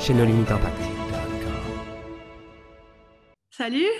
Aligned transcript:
chez 0.00 0.14
nos 0.14 0.24
limites 0.24 0.50
impact. 0.50 0.80
Salut 3.50 3.90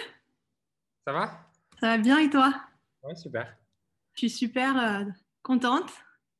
Ça 1.06 1.12
va? 1.12 1.50
Ça 1.78 1.88
va 1.88 1.98
bien 1.98 2.18
et 2.18 2.30
toi? 2.30 2.54
Ouais, 3.02 3.14
super. 3.14 3.54
Je 4.14 4.20
suis 4.20 4.30
super 4.30 4.78
euh, 4.78 5.04
contente. 5.42 5.90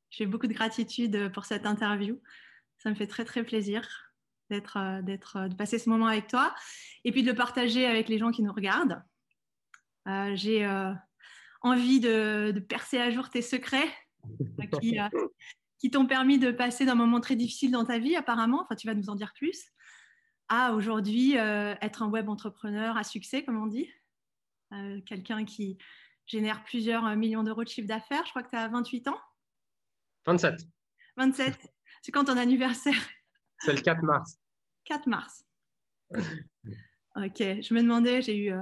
J'ai 0.08 0.24
beaucoup 0.24 0.46
de 0.46 0.54
gratitude 0.54 1.30
pour 1.32 1.44
cette 1.44 1.66
interview. 1.66 2.18
Ça 2.78 2.88
me 2.88 2.94
fait 2.94 3.06
très 3.06 3.26
très 3.26 3.44
plaisir 3.44 3.86
d'être, 4.48 4.78
euh, 4.78 5.02
d'être, 5.02 5.36
euh, 5.36 5.48
de 5.48 5.54
passer 5.54 5.78
ce 5.78 5.90
moment 5.90 6.06
avec 6.06 6.26
toi 6.26 6.54
et 7.04 7.12
puis 7.12 7.22
de 7.22 7.30
le 7.30 7.36
partager 7.36 7.86
avec 7.86 8.08
les 8.08 8.16
gens 8.16 8.30
qui 8.30 8.42
nous 8.42 8.52
regardent. 8.52 9.02
j'ai 10.34 10.66
envie 11.60 12.00
de, 12.00 12.52
de, 12.52 12.60
percer 12.60 12.98
à 12.98 13.10
jour 13.10 13.28
tes 13.28 13.42
secrets 13.42 13.92
qui, 14.80 14.98
qui 15.80 15.90
t'ont 15.90 16.06
permis 16.06 16.38
de 16.38 16.52
passer 16.52 16.84
d'un 16.84 16.94
moment 16.94 17.20
très 17.20 17.36
difficile 17.36 17.72
dans 17.72 17.84
ta 17.84 17.98
vie, 17.98 18.14
apparemment, 18.14 18.62
enfin 18.62 18.76
tu 18.76 18.86
vas 18.86 18.94
nous 18.94 19.08
en 19.08 19.14
dire 19.14 19.32
plus, 19.34 19.72
à 20.48 20.74
aujourd'hui 20.74 21.38
euh, 21.38 21.74
être 21.80 22.02
un 22.02 22.08
web 22.08 22.28
entrepreneur 22.28 22.96
à 22.96 23.02
succès, 23.02 23.42
comme 23.42 23.60
on 23.60 23.66
dit. 23.66 23.90
Euh, 24.72 25.00
quelqu'un 25.06 25.44
qui 25.44 25.78
génère 26.26 26.62
plusieurs 26.64 27.04
euh, 27.06 27.16
millions 27.16 27.42
d'euros 27.42 27.64
de 27.64 27.68
chiffre 27.68 27.88
d'affaires. 27.88 28.24
Je 28.26 28.30
crois 28.30 28.42
que 28.42 28.50
tu 28.50 28.56
as 28.56 28.68
28 28.68 29.08
ans 29.08 29.18
27. 30.26 30.60
27. 31.16 31.72
C'est 32.02 32.12
quand 32.12 32.24
ton 32.24 32.36
anniversaire? 32.36 33.08
C'est 33.60 33.72
le 33.72 33.80
4 33.80 34.02
mars. 34.02 34.38
4 34.84 35.06
mars. 35.06 35.44
ok, 36.14 37.38
je 37.38 37.74
me 37.74 37.82
demandais, 37.82 38.20
j'ai 38.22 38.36
eu 38.36 38.52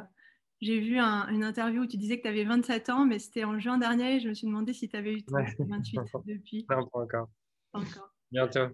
j'ai 0.61 0.81
vu 0.81 0.99
une 0.99 1.45
interview 1.45 1.83
où 1.83 1.87
tu 1.87 1.97
disais 1.97 2.17
que 2.17 2.23
tu 2.23 2.29
avais 2.29 2.45
27 2.45 2.91
ans, 2.91 3.05
mais 3.05 3.19
c'était 3.19 3.45
en 3.45 3.59
juin 3.61 3.79
dernier 3.79 4.17
et 4.17 4.21
je 4.21 4.29
me 4.29 4.35
suis 4.35 4.47
demandé 4.47 4.73
si 4.73 4.89
tu 4.89 4.97
avais 4.97 5.15
eu 5.15 5.25
28 5.29 5.99
depuis. 6.27 6.67
Non, 6.69 6.87
pas 6.87 6.99
encore. 7.01 7.29
Pas 7.73 7.79
encore. 7.81 8.13
Bientôt. 8.33 8.69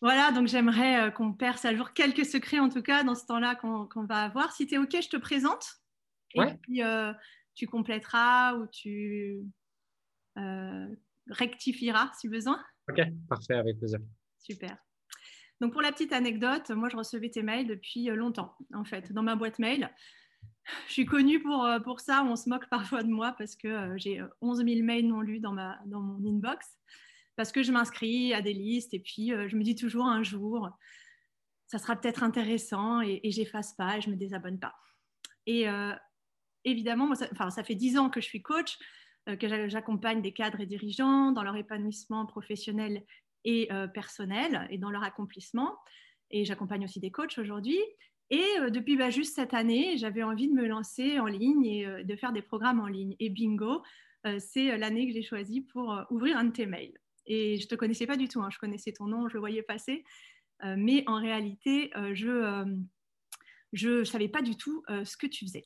Voilà, 0.00 0.32
donc 0.32 0.48
j'aimerais 0.48 1.08
euh, 1.08 1.10
qu'on 1.10 1.32
perce 1.32 1.64
à 1.64 1.74
jour 1.76 1.92
quelques 1.92 2.24
secrets 2.24 2.58
en 2.58 2.70
tout 2.70 2.82
cas 2.82 3.04
dans 3.04 3.14
ce 3.14 3.26
temps-là 3.26 3.54
qu'on 3.54 4.04
va 4.04 4.22
avoir. 4.24 4.52
Si 4.52 4.66
tu 4.66 4.74
es 4.74 4.78
OK, 4.78 4.96
je 5.00 5.08
te 5.08 5.16
présente. 5.16 5.64
Et 6.34 6.54
puis 6.62 6.82
euh, 6.82 7.12
tu 7.54 7.66
compléteras 7.66 8.54
ou 8.54 8.66
tu 8.68 9.42
euh, 10.38 10.88
rectifieras 11.28 12.10
si 12.18 12.28
besoin. 12.28 12.60
OK, 12.88 13.00
parfait, 13.28 13.54
avec 13.54 13.78
plaisir. 13.78 13.98
Super. 14.38 14.76
Donc 15.60 15.72
pour 15.72 15.82
la 15.82 15.92
petite 15.92 16.12
anecdote, 16.12 16.70
moi 16.70 16.88
je 16.88 16.96
recevais 16.96 17.30
tes 17.30 17.42
mails 17.42 17.66
depuis 17.66 18.06
longtemps 18.06 18.56
en 18.72 18.84
fait 18.84 19.12
dans 19.12 19.22
ma 19.22 19.36
boîte 19.36 19.58
mail 19.58 19.90
je 20.86 20.92
suis 20.92 21.06
connue 21.06 21.42
pour, 21.42 21.64
euh, 21.64 21.80
pour 21.80 22.00
ça. 22.00 22.24
On 22.24 22.36
se 22.36 22.48
moque 22.48 22.68
parfois 22.68 23.02
de 23.02 23.08
moi 23.08 23.34
parce 23.38 23.56
que 23.56 23.68
euh, 23.68 23.94
j'ai 23.96 24.22
11 24.40 24.60
euh, 24.60 24.64
000 24.64 24.84
mails 24.84 25.06
non 25.06 25.20
lus 25.20 25.40
dans, 25.40 25.52
ma, 25.52 25.78
dans 25.86 26.00
mon 26.00 26.28
inbox, 26.28 26.66
parce 27.36 27.52
que 27.52 27.62
je 27.62 27.72
m'inscris 27.72 28.34
à 28.34 28.42
des 28.42 28.52
listes 28.52 28.94
et 28.94 29.00
puis 29.00 29.28
je 29.28 29.56
me 29.56 29.62
dis 29.62 29.74
toujours 29.74 30.06
un 30.06 30.22
jour, 30.22 30.68
ça 31.66 31.78
sera 31.78 31.96
peut-être 31.96 32.22
intéressant 32.22 33.00
et, 33.00 33.20
et 33.22 33.30
j'efface 33.30 33.74
pas 33.74 33.98
et 33.98 34.00
je 34.00 34.10
me 34.10 34.16
désabonne 34.16 34.58
pas. 34.58 34.74
Et 35.46 35.64
évidemment, 36.64 37.06
moi, 37.06 37.16
ça, 37.16 37.28
enfin, 37.32 37.48
ça 37.48 37.64
fait 37.64 37.74
10 37.74 37.96
ans 37.96 38.10
que 38.10 38.20
je 38.20 38.26
suis 38.26 38.42
coach, 38.42 38.76
que 39.26 39.68
j'accompagne 39.68 40.20
des 40.20 40.32
cadres 40.32 40.60
et 40.60 40.66
dirigeants 40.66 41.32
dans 41.32 41.42
leur 41.42 41.56
épanouissement 41.56 42.26
professionnel 42.26 43.02
et 43.44 43.68
personnel 43.94 44.68
et 44.70 44.76
dans 44.76 44.90
leur 44.90 45.02
accomplissement. 45.02 45.78
Et 46.30 46.44
j'accompagne 46.44 46.84
aussi 46.84 47.00
des 47.00 47.10
coachs 47.10 47.38
aujourd'hui. 47.38 47.80
Et 48.30 48.44
euh, 48.60 48.70
depuis 48.70 48.96
bah, 48.96 49.10
juste 49.10 49.34
cette 49.34 49.54
année, 49.54 49.98
j'avais 49.98 50.22
envie 50.22 50.48
de 50.48 50.54
me 50.54 50.66
lancer 50.66 51.18
en 51.18 51.26
ligne 51.26 51.64
et 51.66 51.86
euh, 51.86 52.04
de 52.04 52.16
faire 52.16 52.32
des 52.32 52.42
programmes 52.42 52.80
en 52.80 52.86
ligne. 52.86 53.16
Et 53.18 53.28
bingo, 53.28 53.82
euh, 54.26 54.38
c'est 54.38 54.76
l'année 54.78 55.08
que 55.08 55.12
j'ai 55.12 55.22
choisie 55.22 55.60
pour 55.60 56.00
ouvrir 56.10 56.38
un 56.38 56.44
de 56.44 56.52
tes 56.52 56.66
mails. 56.66 56.96
Et 57.26 57.58
je 57.58 57.64
ne 57.64 57.68
te 57.68 57.74
connaissais 57.74 58.06
pas 58.06 58.16
du 58.16 58.28
tout, 58.28 58.40
hein. 58.40 58.48
je 58.50 58.58
connaissais 58.58 58.92
ton 58.92 59.06
nom, 59.06 59.28
je 59.28 59.34
le 59.34 59.40
voyais 59.40 59.62
passer, 59.62 60.04
mais 60.64 61.04
en 61.06 61.20
réalité, 61.20 61.90
je 62.12 62.64
ne 63.72 64.04
savais 64.04 64.28
pas 64.28 64.42
du 64.42 64.56
tout 64.56 64.82
ce 64.88 65.16
que 65.16 65.26
tu 65.28 65.44
faisais. 65.44 65.64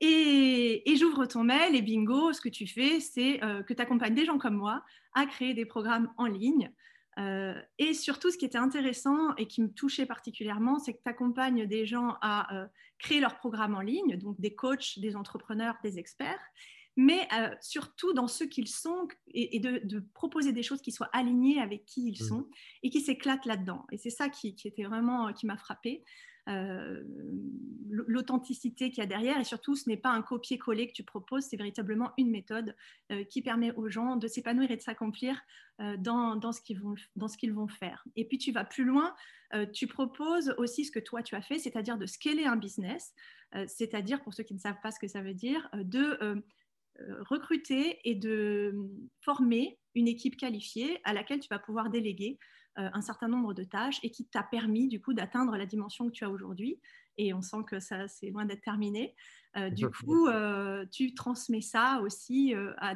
Et, 0.00 0.90
et 0.90 0.96
j'ouvre 0.96 1.24
ton 1.24 1.42
mail 1.42 1.74
et 1.74 1.80
bingo, 1.80 2.34
ce 2.34 2.40
que 2.40 2.50
tu 2.50 2.66
fais, 2.66 3.00
c'est 3.00 3.38
que 3.38 3.72
tu 3.72 3.80
accompagnes 3.80 4.14
des 4.14 4.26
gens 4.26 4.36
comme 4.36 4.56
moi 4.56 4.84
à 5.14 5.24
créer 5.24 5.54
des 5.54 5.64
programmes 5.64 6.12
en 6.18 6.26
ligne 6.26 6.70
euh, 7.18 7.54
et 7.78 7.94
surtout, 7.94 8.30
ce 8.30 8.38
qui 8.38 8.44
était 8.44 8.58
intéressant 8.58 9.34
et 9.36 9.46
qui 9.46 9.62
me 9.62 9.72
touchait 9.72 10.06
particulièrement, 10.06 10.78
c'est 10.78 10.94
que 10.94 11.02
tu 11.02 11.08
accompagnes 11.08 11.66
des 11.66 11.84
gens 11.86 12.16
à 12.22 12.54
euh, 12.56 12.66
créer 12.98 13.20
leur 13.20 13.36
programme 13.36 13.74
en 13.74 13.80
ligne, 13.80 14.16
donc 14.16 14.40
des 14.40 14.54
coachs, 14.54 14.98
des 14.98 15.16
entrepreneurs, 15.16 15.76
des 15.82 15.98
experts, 15.98 16.40
mais 16.96 17.26
euh, 17.38 17.54
surtout 17.60 18.12
dans 18.12 18.28
ce 18.28 18.44
qu'ils 18.44 18.68
sont 18.68 19.08
et, 19.28 19.58
de, 19.60 20.00
proposer 20.14 20.52
des 20.52 20.62
choses 20.62 20.82
qui 20.82 20.92
soient 20.92 21.10
alignées 21.12 21.60
avec 21.60 21.84
qui 21.84 22.08
ils 22.08 22.22
mmh. 22.22 22.28
sont 22.28 22.48
et 22.82 22.90
qui 22.90 23.00
s'éclatent 23.00 23.46
là-dedans. 23.46 23.86
Et 23.90 23.98
c'est 23.98 24.10
ça 24.10 24.28
qui, 24.28 24.54
qui, 24.54 24.68
était 24.68 24.84
vraiment, 24.84 25.32
qui 25.32 25.46
m'a 25.46 25.56
frappé. 25.56 26.04
Euh, 26.48 27.02
l'authenticité 27.92 28.90
qu'il 28.90 28.98
y 28.98 29.02
a 29.02 29.06
derrière. 29.06 29.38
Et 29.40 29.44
surtout, 29.44 29.74
ce 29.74 29.88
n'est 29.88 29.96
pas 29.96 30.10
un 30.10 30.22
copier-coller 30.22 30.86
que 30.86 30.92
tu 30.92 31.02
proposes, 31.02 31.44
c'est 31.44 31.56
véritablement 31.56 32.12
une 32.18 32.30
méthode 32.30 32.76
euh, 33.10 33.24
qui 33.24 33.42
permet 33.42 33.72
aux 33.72 33.88
gens 33.88 34.14
de 34.14 34.28
s'épanouir 34.28 34.70
et 34.70 34.76
de 34.76 34.80
s'accomplir 34.80 35.40
euh, 35.80 35.96
dans, 35.96 36.36
dans, 36.36 36.52
ce 36.52 36.60
qu'ils 36.60 36.78
vont, 36.78 36.94
dans 37.16 37.26
ce 37.26 37.36
qu'ils 37.36 37.52
vont 37.52 37.66
faire. 37.66 38.04
Et 38.14 38.24
puis, 38.24 38.38
tu 38.38 38.52
vas 38.52 38.64
plus 38.64 38.84
loin, 38.84 39.14
tu 39.72 39.88
proposes 39.88 40.54
aussi 40.58 40.84
ce 40.84 40.92
que 40.92 41.00
toi, 41.00 41.24
tu 41.24 41.34
as 41.34 41.42
fait, 41.42 41.58
c'est-à-dire 41.58 41.98
de 41.98 42.06
scaler 42.06 42.44
un 42.44 42.54
business, 42.54 43.12
c'est-à-dire, 43.66 44.22
pour 44.22 44.32
ceux 44.32 44.44
qui 44.44 44.54
ne 44.54 44.60
savent 44.60 44.80
pas 44.80 44.92
ce 44.92 45.00
que 45.00 45.08
ça 45.08 45.22
veut 45.22 45.34
dire, 45.34 45.68
de 45.72 46.40
recruter 47.22 47.98
et 48.08 48.14
de 48.14 48.72
former 49.22 49.80
une 49.96 50.06
équipe 50.06 50.36
qualifiée 50.36 51.00
à 51.02 51.12
laquelle 51.12 51.40
tu 51.40 51.48
vas 51.48 51.58
pouvoir 51.58 51.90
déléguer 51.90 52.38
un 52.76 53.00
certain 53.02 53.28
nombre 53.28 53.52
de 53.52 53.64
tâches 53.64 53.98
et 54.02 54.10
qui 54.10 54.26
t'a 54.26 54.42
permis 54.42 54.88
du 54.88 55.00
coup 55.00 55.12
d'atteindre 55.12 55.56
la 55.56 55.66
dimension 55.66 56.06
que 56.06 56.12
tu 56.12 56.24
as 56.24 56.30
aujourd'hui. 56.30 56.80
Et 57.18 57.34
on 57.34 57.42
sent 57.42 57.64
que 57.66 57.80
ça, 57.80 58.08
c'est 58.08 58.30
loin 58.30 58.44
d'être 58.44 58.62
terminé. 58.62 59.14
Euh, 59.56 59.68
du 59.68 59.88
coup, 59.88 60.28
euh, 60.28 60.86
tu 60.90 61.14
transmets 61.14 61.60
ça 61.60 62.00
aussi 62.02 62.54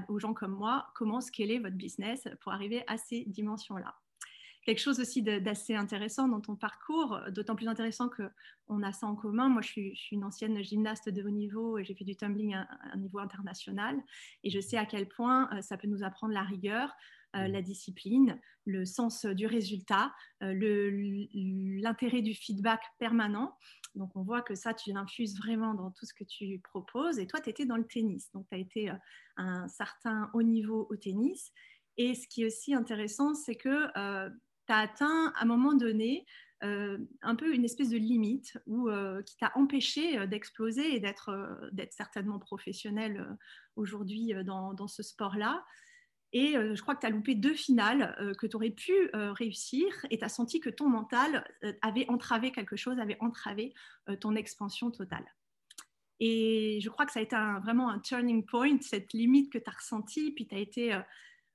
aux 0.08 0.18
gens 0.18 0.32
comme 0.32 0.52
moi, 0.52 0.86
comment 0.94 1.20
scaler 1.20 1.58
votre 1.58 1.76
business 1.76 2.28
pour 2.40 2.52
arriver 2.52 2.84
à 2.86 2.96
ces 2.96 3.24
dimensions-là? 3.26 3.94
Quelque 4.64 4.80
chose 4.80 5.00
aussi 5.00 5.22
d'assez 5.22 5.74
intéressant 5.74 6.28
dans 6.28 6.40
ton 6.40 6.56
parcours, 6.56 7.20
d'autant 7.30 7.56
plus 7.56 7.68
intéressant 7.68 8.08
qu'on 8.08 8.82
a 8.82 8.92
ça 8.92 9.06
en 9.06 9.14
commun. 9.14 9.48
Moi, 9.48 9.62
je 9.62 9.68
suis, 9.68 9.98
une 10.12 10.24
ancienne 10.24 10.62
gymnaste 10.62 11.08
de 11.08 11.22
haut 11.22 11.30
niveau 11.30 11.78
et 11.78 11.84
j'ai 11.84 11.94
fait 11.94 12.04
du 12.04 12.16
tumbling 12.16 12.54
à, 12.54 12.68
un 12.92 12.96
niveau 12.96 13.18
international. 13.18 14.00
Et 14.42 14.50
je 14.50 14.60
sais 14.60 14.76
à 14.76 14.86
quel 14.86 15.08
point 15.08 15.50
ça 15.60 15.76
peut 15.76 15.88
nous 15.88 16.02
apprendre 16.02 16.32
la 16.32 16.42
rigueur, 16.42 16.94
euh, 17.36 17.48
la 17.48 17.62
discipline, 17.62 18.38
le 18.64 18.84
sens 18.84 19.24
du 19.26 19.46
résultat, 19.46 20.14
euh, 20.42 20.54
l'intérêt 21.34 22.22
du 22.22 22.32
feedback 22.32 22.80
permanent. 22.98 23.58
Donc 23.96 24.14
on 24.14 24.22
voit 24.22 24.40
que 24.40 24.54
ça, 24.54 24.72
tu 24.72 24.92
l'infuses 24.92 25.36
vraiment 25.38 25.74
dans 25.74 25.90
tout 25.90 26.06
ce 26.06 26.14
que 26.14 26.22
tu 26.22 26.60
proposes. 26.62 27.18
Et 27.18 27.26
toi, 27.26 27.40
tu 27.40 27.50
étais 27.50 27.66
dans 27.66 27.76
le 27.76 27.86
tennis. 27.86 28.30
Donc 28.32 28.46
tu 28.48 28.54
as 28.54 28.58
été 28.58 28.88
à 28.88 28.94
euh, 28.94 28.98
un 29.38 29.68
certain 29.68 30.30
haut 30.32 30.42
niveau 30.42 30.86
au 30.90 30.96
tennis. 30.96 31.50
Et 31.96 32.14
ce 32.14 32.28
qui 32.28 32.42
est 32.42 32.46
aussi 32.46 32.72
intéressant, 32.72 33.34
c'est 33.34 33.56
que 33.56 33.88
tu 34.66 34.72
as 34.72 34.78
atteint 34.78 35.32
à 35.36 35.42
un 35.42 35.46
moment 35.46 35.74
donné 35.74 36.26
un 36.60 37.34
peu 37.36 37.52
une 37.52 37.66
espèce 37.66 37.90
de 37.90 37.98
limite 37.98 38.56
où, 38.66 38.88
qui 39.26 39.36
t'a 39.36 39.52
empêché 39.54 40.26
d'exploser 40.26 40.94
et 40.94 41.00
d'être 41.00 41.30
certainement 41.90 42.38
professionnel 42.38 43.36
aujourd'hui 43.76 44.32
dans, 44.44 44.88
ce 44.88 45.02
sport-là. 45.02 45.62
Et 46.34 46.56
euh, 46.56 46.74
je 46.74 46.82
crois 46.82 46.96
que 46.96 47.00
tu 47.00 47.06
as 47.06 47.10
loupé 47.10 47.36
deux 47.36 47.54
finales 47.54 48.16
euh, 48.20 48.34
que 48.34 48.48
tu 48.48 48.56
aurais 48.56 48.70
pu 48.70 48.92
euh, 49.14 49.32
réussir 49.32 49.86
et 50.10 50.18
tu 50.18 50.24
as 50.24 50.28
senti 50.28 50.58
que 50.58 50.68
ton 50.68 50.88
mental 50.88 51.48
avait 51.80 52.06
entravé 52.10 52.50
quelque 52.50 52.74
chose, 52.74 52.98
avait 52.98 53.16
entravé 53.20 53.72
ton 54.20 54.34
expansion 54.34 54.90
totale. 54.90 55.24
Et 56.18 56.80
je 56.82 56.88
crois 56.90 57.06
que 57.06 57.12
ça 57.12 57.20
a 57.20 57.22
été 57.22 57.36
vraiment 57.62 57.88
un 57.88 58.00
turning 58.00 58.44
point, 58.44 58.78
cette 58.80 59.12
limite 59.12 59.52
que 59.52 59.58
tu 59.58 59.70
as 59.70 59.72
ressentie, 59.72 60.32
puis 60.32 60.46
tu 60.46 60.54
as 60.54 60.58
été 60.58 61.00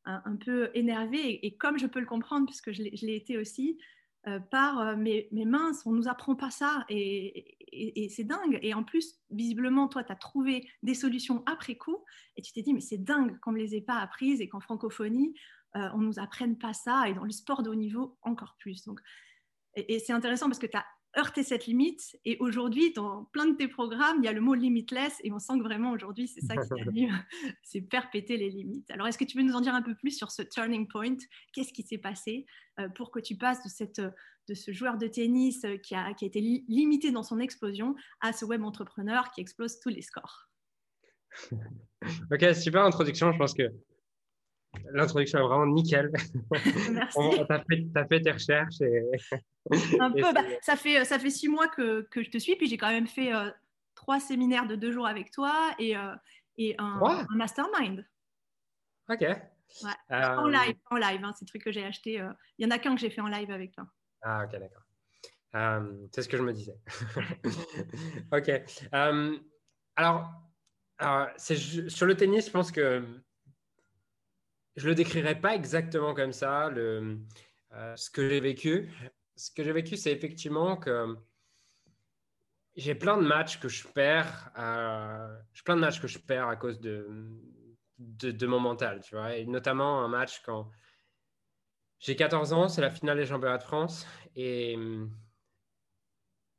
un, 0.05 0.35
peu 0.37 0.71
énervé. 0.73 1.45
Et, 1.45 1.55
comme 1.57 1.77
je 1.77 1.87
peux 1.87 1.99
le 1.99 2.05
comprendre, 2.05 2.45
puisque 2.45 2.71
je 2.71 2.81
l'ai 2.81 3.15
été 3.15 3.37
aussi, 3.37 3.77
euh, 4.27 4.39
par 4.39 4.79
euh, 4.79 4.95
mes, 4.97 5.29
minces, 5.31 5.85
on 5.85 5.91
ne 5.91 5.97
nous 5.97 6.09
apprend 6.09 6.35
pas 6.35 6.51
ça 6.51 6.85
et, 6.89 7.55
c'est 8.09 8.25
dingue. 8.25 8.59
Et 8.61 8.73
en 8.73 8.83
plus, 8.83 9.15
visiblement, 9.29 9.87
toi, 9.87 10.03
tu 10.03 10.11
as 10.11 10.15
trouvé 10.15 10.67
des 10.83 10.93
solutions 10.93 11.41
après 11.45 11.75
coup 11.75 12.03
et 12.35 12.41
tu 12.41 12.51
t'es 12.51 12.61
dit, 12.61 12.73
mais 12.73 12.81
c'est 12.81 12.97
dingue 12.97 13.39
qu'on 13.39 13.53
ne 13.53 13.57
les 13.57 13.75
ait 13.75 13.81
pas 13.81 13.97
apprises 13.99 14.41
et 14.41 14.49
qu'en 14.49 14.59
francophonie, 14.59 15.33
euh, 15.77 15.87
on 15.93 15.99
ne 15.99 16.07
nous 16.07 16.19
apprenne 16.19 16.57
pas 16.57 16.73
ça 16.73 17.07
et 17.07 17.13
dans 17.13 17.23
le 17.23 17.31
sport 17.31 17.63
de 17.63 17.69
haut 17.69 17.75
niveau 17.75 18.17
encore 18.21 18.57
plus. 18.59 18.83
Donc, 18.83 18.99
et, 19.75 19.99
c'est 19.99 20.13
intéressant 20.13 20.47
parce 20.47 20.59
que 20.59 20.67
tu 20.67 20.75
as 20.75 20.85
heurter 21.17 21.43
cette 21.43 21.65
limite. 21.65 22.17
Et 22.25 22.37
aujourd'hui, 22.39 22.93
dans 22.93 23.25
plein 23.25 23.47
de 23.47 23.55
tes 23.55 23.67
programmes, 23.67 24.17
il 24.19 24.25
y 24.25 24.27
a 24.27 24.33
le 24.33 24.41
mot 24.41 24.53
limitless 24.53 25.17
et 25.23 25.31
on 25.31 25.39
sent 25.39 25.53
que 25.57 25.63
vraiment 25.63 25.91
aujourd'hui, 25.91 26.27
c'est 26.27 26.41
ça 26.41 26.55
qui 26.55 26.69
t'anime, 26.85 27.23
c'est 27.63 27.81
perpéter 27.81 28.37
les 28.37 28.49
limites. 28.49 28.89
Alors, 28.91 29.07
est-ce 29.07 29.17
que 29.17 29.25
tu 29.25 29.37
veux 29.37 29.43
nous 29.43 29.55
en 29.55 29.61
dire 29.61 29.73
un 29.73 29.81
peu 29.81 29.95
plus 29.95 30.11
sur 30.11 30.31
ce 30.31 30.41
turning 30.41 30.87
point? 30.87 31.17
Qu'est-ce 31.53 31.73
qui 31.73 31.83
s'est 31.83 31.97
passé 31.97 32.45
euh, 32.79 32.89
pour 32.89 33.11
que 33.11 33.19
tu 33.19 33.35
passes 33.35 33.63
de, 33.63 33.69
cette, 33.69 34.01
de 34.01 34.53
ce 34.53 34.71
joueur 34.71 34.97
de 34.97 35.07
tennis 35.07 35.63
euh, 35.65 35.77
qui 35.77 35.95
a, 35.95 36.13
qui 36.13 36.25
a 36.25 36.27
été 36.27 36.41
limité 36.41 37.11
dans 37.11 37.23
son 37.23 37.39
explosion 37.39 37.95
à 38.21 38.33
ce 38.33 38.45
web 38.45 38.63
entrepreneur 38.63 39.31
qui 39.31 39.41
explose 39.41 39.79
tous 39.79 39.89
les 39.89 40.01
scores? 40.01 40.49
Ok, 42.31 42.55
super 42.55 42.83
introduction. 42.85 43.33
Je 43.33 43.37
pense 43.37 43.53
que 43.53 43.63
L'introduction 44.91 45.39
est 45.39 45.43
vraiment 45.43 45.65
nickel. 45.65 46.11
Merci. 46.91 47.19
tu 47.31 47.53
as, 47.53 48.01
as, 48.01 48.07
fait 48.07 48.21
tes 48.21 48.31
recherches. 48.31 48.81
Et... 48.81 49.03
Un 49.99 50.11
peu, 50.11 50.21
bah, 50.33 50.43
ça, 50.61 50.75
fait, 50.75 51.05
ça 51.05 51.19
fait 51.19 51.29
six 51.29 51.47
mois 51.47 51.67
que, 51.67 52.01
que 52.09 52.23
je 52.23 52.29
te 52.29 52.37
suis, 52.37 52.55
puis 52.55 52.67
j'ai 52.67 52.77
quand 52.77 52.89
même 52.89 53.07
fait 53.07 53.33
euh, 53.33 53.49
trois 53.95 54.19
séminaires 54.19 54.67
de 54.67 54.75
deux 54.75 54.91
jours 54.91 55.07
avec 55.07 55.31
toi 55.31 55.53
et, 55.77 55.97
euh, 55.97 56.15
et 56.57 56.75
un, 56.77 56.99
un, 57.01 57.27
mastermind. 57.35 58.05
Ok. 59.09 59.21
Ouais. 59.21 59.91
Euh... 60.11 60.35
En 60.35 60.47
live, 60.47 60.75
en 60.89 60.97
live 60.97 61.23
hein, 61.23 61.33
c'est 61.37 61.45
le 61.45 61.49
truc 61.49 61.63
que 61.63 61.71
j'ai 61.71 61.85
acheté. 61.85 62.19
Euh, 62.19 62.31
il 62.57 62.65
y 62.65 62.67
en 62.67 62.71
a 62.71 62.79
qu'un 62.79 62.95
que 62.95 63.01
j'ai 63.01 63.09
fait 63.09 63.21
en 63.21 63.27
live 63.27 63.51
avec 63.51 63.71
toi. 63.73 63.85
Ah, 64.21 64.45
ok, 64.45 64.51
d'accord. 64.59 64.83
Euh, 65.55 66.07
c'est 66.11 66.21
ce 66.21 66.29
que 66.29 66.37
je 66.37 66.43
me 66.43 66.53
disais. 66.53 66.77
ok. 68.31 68.51
alors, 69.95 70.31
alors 70.97 71.27
sur 71.37 72.05
le 72.05 72.15
tennis, 72.15 72.47
je 72.47 72.51
pense 72.51 72.71
que 72.71 73.03
je 74.79 74.87
le 74.87 74.95
décrirais 74.95 75.39
pas 75.39 75.55
exactement 75.55 76.13
comme 76.13 76.31
ça. 76.31 76.69
Le, 76.69 77.19
euh, 77.73 77.95
ce 77.95 78.09
que 78.09 78.27
j'ai 78.27 78.39
vécu, 78.39 78.89
ce 79.35 79.51
que 79.51 79.63
j'ai 79.63 79.73
vécu, 79.73 79.97
c'est 79.97 80.11
effectivement 80.11 80.77
que 80.77 81.15
j'ai 82.75 82.95
plein 82.95 83.17
de 83.17 83.27
matchs 83.27 83.59
que 83.59 83.67
je 83.67 83.87
perds. 83.87 84.51
j'ai 85.53 85.63
plein 85.63 85.75
de 85.75 85.81
matchs 85.81 85.99
que 86.01 86.07
je 86.07 86.17
perds 86.17 86.47
à 86.47 86.55
cause 86.55 86.79
de, 86.79 87.29
de, 87.97 88.47
mon 88.47 88.59
mental, 88.59 89.01
tu 89.03 89.15
vois. 89.15 89.35
Et 89.35 89.45
notamment 89.45 90.03
un 90.03 90.07
match 90.07 90.41
quand 90.45 90.71
j'ai 91.99 92.15
14 92.15 92.53
ans, 92.53 92.69
c'est 92.69 92.81
la 92.81 92.89
finale 92.89 93.17
des 93.17 93.25
championnats 93.25 93.57
de 93.57 93.63
France 93.63 94.07
et 94.35 94.77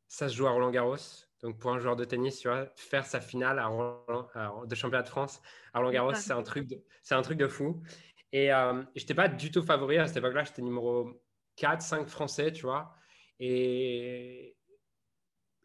ça 0.09 0.29
se 0.29 0.37
joue 0.37 0.47
à 0.47 0.51
Roland 0.51 0.71
Garros. 0.71 0.97
Donc 1.43 1.59
pour 1.59 1.73
un 1.73 1.79
joueur 1.79 1.97
de 1.97 2.05
tennis, 2.05 2.39
tu 2.39 2.49
vois, 2.49 2.67
faire 2.77 3.07
sa 3.07 3.21
finale 3.23 3.59
à 3.59 3.71
de 4.67 4.75
championnat 4.75 5.05
de 5.05 5.09
France 5.09 5.41
à 5.73 5.79
Roland 5.79 5.91
Garros, 5.91 6.15
c'est 6.15 6.33
un 6.33 6.43
truc, 6.43 6.69
c'est 7.03 7.15
un 7.15 7.23
truc 7.23 7.39
de 7.39 7.49
fou. 7.49 7.83
Et 8.33 8.53
euh, 8.53 8.83
je 8.95 9.01
n'étais 9.01 9.15
pas 9.15 9.29
du 9.29 9.51
tout 9.51 9.63
favori 9.63 9.99
à 9.99 10.07
cette 10.07 10.19
époque-là. 10.19 10.45
J'étais 10.45 10.63
numéro 10.63 11.21
4, 11.57 11.83
5 11.83 12.09
français, 12.09 12.53
tu 12.53 12.63
vois. 12.63 12.95
Et, 13.39 14.57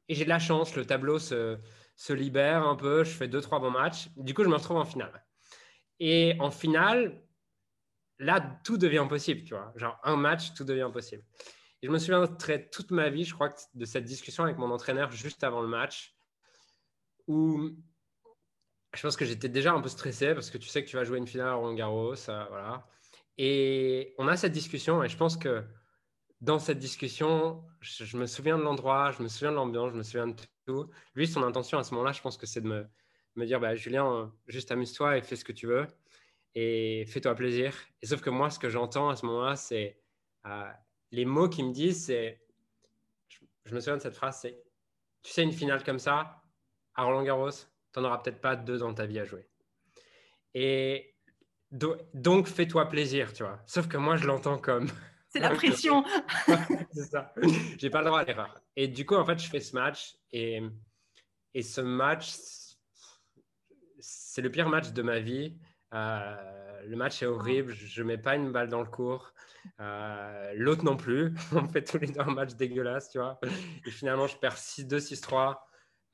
et 0.07 0.15
j'ai 0.15 0.23
de 0.23 0.29
la 0.29 0.39
chance. 0.39 0.75
Le 0.75 0.85
tableau 0.85 1.19
se, 1.19 1.57
se, 1.95 2.13
libère 2.13 2.63
un 2.63 2.75
peu. 2.75 3.03
Je 3.03 3.11
fais 3.11 3.27
2-3 3.27 3.61
bons 3.61 3.71
matchs. 3.71 4.09
Du 4.17 4.33
coup, 4.33 4.43
je 4.43 4.49
me 4.49 4.55
retrouve 4.55 4.77
en 4.77 4.85
finale. 4.85 5.23
Et 5.99 6.35
en 6.39 6.51
finale, 6.51 7.21
là, 8.19 8.59
tout 8.63 8.77
devient 8.77 9.05
possible, 9.07 9.43
tu 9.43 9.53
vois. 9.53 9.71
Genre, 9.75 9.99
un 10.03 10.15
match, 10.15 10.53
tout 10.53 10.63
devient 10.63 10.89
possible. 10.91 11.23
Et 11.81 11.87
je 11.87 11.91
me 11.91 11.99
souviens 11.99 12.25
très, 12.27 12.67
toute 12.69 12.91
ma 12.91 13.09
vie, 13.09 13.25
je 13.25 13.33
crois, 13.33 13.53
de 13.73 13.85
cette 13.85 14.05
discussion 14.05 14.43
avec 14.43 14.57
mon 14.57 14.71
entraîneur 14.71 15.11
juste 15.11 15.43
avant 15.43 15.61
le 15.61 15.67
match, 15.67 16.15
où 17.27 17.71
je 18.95 19.01
pense 19.01 19.17
que 19.17 19.25
j'étais 19.25 19.49
déjà 19.49 19.73
un 19.73 19.81
peu 19.81 19.89
stressé 19.89 20.33
parce 20.33 20.49
que 20.49 20.57
tu 20.57 20.67
sais 20.69 20.83
que 20.83 20.89
tu 20.89 20.95
vas 20.95 21.03
jouer 21.03 21.17
une 21.17 21.27
finale 21.27 21.49
à 21.49 21.53
Roland 21.55 21.73
Garros, 21.73 22.15
voilà. 22.25 22.87
Et 23.37 24.13
on 24.17 24.27
a 24.27 24.37
cette 24.37 24.53
discussion 24.53 25.03
et 25.03 25.09
je 25.09 25.17
pense 25.17 25.37
que 25.37 25.63
dans 26.41 26.59
cette 26.59 26.79
discussion, 26.79 27.63
je, 27.81 28.17
me 28.17 28.25
souviens 28.25 28.57
de 28.57 28.63
l'endroit, 28.63 29.11
je 29.11 29.23
me 29.23 29.27
souviens 29.27 29.51
de 29.51 29.55
l'ambiance, 29.55 29.91
je 29.91 29.97
me 29.97 30.03
souviens 30.03 30.27
de 30.27 30.35
tout. 30.65 30.89
Lui, 31.15 31.27
son 31.27 31.43
intention 31.43 31.77
à 31.77 31.83
ce 31.83 31.93
moment-là, 31.93 32.11
je 32.11 32.21
pense 32.21 32.37
que 32.37 32.45
c'est 32.45 32.61
de 32.61 32.67
me, 32.67 32.87
me 33.35 33.45
dire, 33.45 33.59
bah, 33.59 33.75
Julien, 33.75 34.33
juste 34.47 34.71
amuse-toi 34.71 35.17
et 35.17 35.21
fais 35.21 35.35
ce 35.35 35.45
que 35.45 35.51
tu 35.51 35.67
veux 35.67 35.87
et 36.53 37.05
fais-toi 37.07 37.35
plaisir. 37.35 37.73
Et 38.01 38.05
sauf 38.05 38.21
que 38.21 38.29
moi, 38.29 38.49
ce 38.49 38.59
que 38.59 38.69
j'entends 38.69 39.09
à 39.09 39.15
ce 39.15 39.25
moment-là, 39.25 39.55
c'est 39.55 39.99
euh, 40.45 40.71
les 41.11 41.25
mots 41.25 41.49
qui 41.49 41.63
me 41.63 41.73
disent, 41.73 42.05
c'est, 42.05 42.41
je, 43.27 43.39
je 43.65 43.75
me 43.75 43.79
souviens 43.79 43.97
de 43.97 44.01
cette 44.01 44.15
phrase, 44.15 44.39
c'est, 44.41 44.63
tu 45.21 45.31
sais, 45.31 45.43
une 45.43 45.51
finale 45.51 45.83
comme 45.83 45.99
ça 45.99 46.41
à 46.93 47.03
Roland 47.03 47.23
Garros, 47.23 47.49
tu 47.95 48.01
n'en 48.01 48.07
auras 48.07 48.17
peut-être 48.17 48.41
pas 48.41 48.55
deux 48.55 48.77
dans 48.77 48.93
ta 48.93 49.05
vie 49.05 49.19
à 49.19 49.25
jouer. 49.25 49.47
Et 50.53 51.15
donc, 52.13 52.47
fais-toi 52.47 52.89
plaisir, 52.89 53.33
tu 53.33 53.43
vois. 53.43 53.61
Sauf 53.65 53.87
que 53.87 53.97
moi, 53.97 54.17
je 54.17 54.27
l'entends 54.27 54.57
comme. 54.57 54.87
C'est 55.29 55.39
la 55.39 55.49
pression. 55.49 56.05
c'est 56.93 57.03
ça. 57.03 57.33
J'ai 57.77 57.89
pas 57.89 57.99
le 57.99 58.05
droit 58.05 58.21
à 58.21 58.23
l'erreur. 58.23 58.61
Et 58.77 58.87
du 58.87 59.05
coup, 59.05 59.15
en 59.15 59.25
fait, 59.25 59.37
je 59.37 59.49
fais 59.49 59.59
ce 59.59 59.75
match. 59.75 60.15
Et, 60.31 60.61
et 61.53 61.61
ce 61.61 61.81
match, 61.81 62.35
c'est 63.99 64.41
le 64.41 64.49
pire 64.49 64.69
match 64.69 64.91
de 64.93 65.01
ma 65.01 65.19
vie. 65.19 65.57
Euh, 65.93 66.81
le 66.85 66.95
match 66.95 67.21
est 67.21 67.25
horrible. 67.25 67.73
Je 67.73 68.01
ne 68.01 68.07
mets 68.07 68.17
pas 68.17 68.37
une 68.37 68.53
balle 68.53 68.69
dans 68.69 68.79
le 68.79 68.87
cours. 68.87 69.33
Euh, 69.81 70.53
l'autre 70.55 70.85
non 70.85 70.95
plus. 70.95 71.33
On 71.51 71.67
fait 71.67 71.83
tous 71.83 71.97
les 71.97 72.07
deux 72.07 72.21
un 72.21 72.33
match 72.33 72.53
dégueulasse, 72.53 73.09
tu 73.09 73.17
vois. 73.17 73.37
Et 73.85 73.91
finalement, 73.91 74.27
je 74.27 74.37
perds 74.37 74.55
6-2, 74.55 74.99
6-3. 74.99 75.57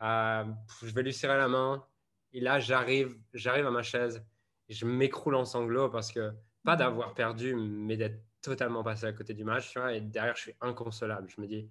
Euh, 0.02 0.46
je 0.82 0.94
vais 0.94 1.04
lui 1.04 1.14
serrer 1.14 1.38
la 1.38 1.48
main. 1.48 1.86
Et 2.34 2.40
là, 2.40 2.60
j'arrive, 2.60 3.18
j'arrive 3.34 3.66
à 3.68 3.72
ma 3.72 3.84
chaise 3.84 4.26
et 4.70 4.74
je 4.74 4.86
m'écroule 4.86 5.36
en 5.36 5.46
sanglots 5.46 5.90
parce 5.90 6.12
que, 6.12 6.32
pas 6.64 6.76
d'avoir 6.76 7.14
perdu, 7.14 7.56
mais 7.56 7.98
d'être 7.98 8.22
totalement 8.42 8.84
passé 8.84 9.06
à 9.06 9.14
côté 9.14 9.34
du 9.34 9.44
match. 9.44 9.72
Tu 9.72 9.80
vois, 9.80 9.94
et 9.94 10.02
derrière, 10.02 10.36
je 10.36 10.42
suis 10.42 10.56
inconsolable. 10.62 11.30
Je 11.30 11.42
me 11.42 11.48
dis. 11.48 11.70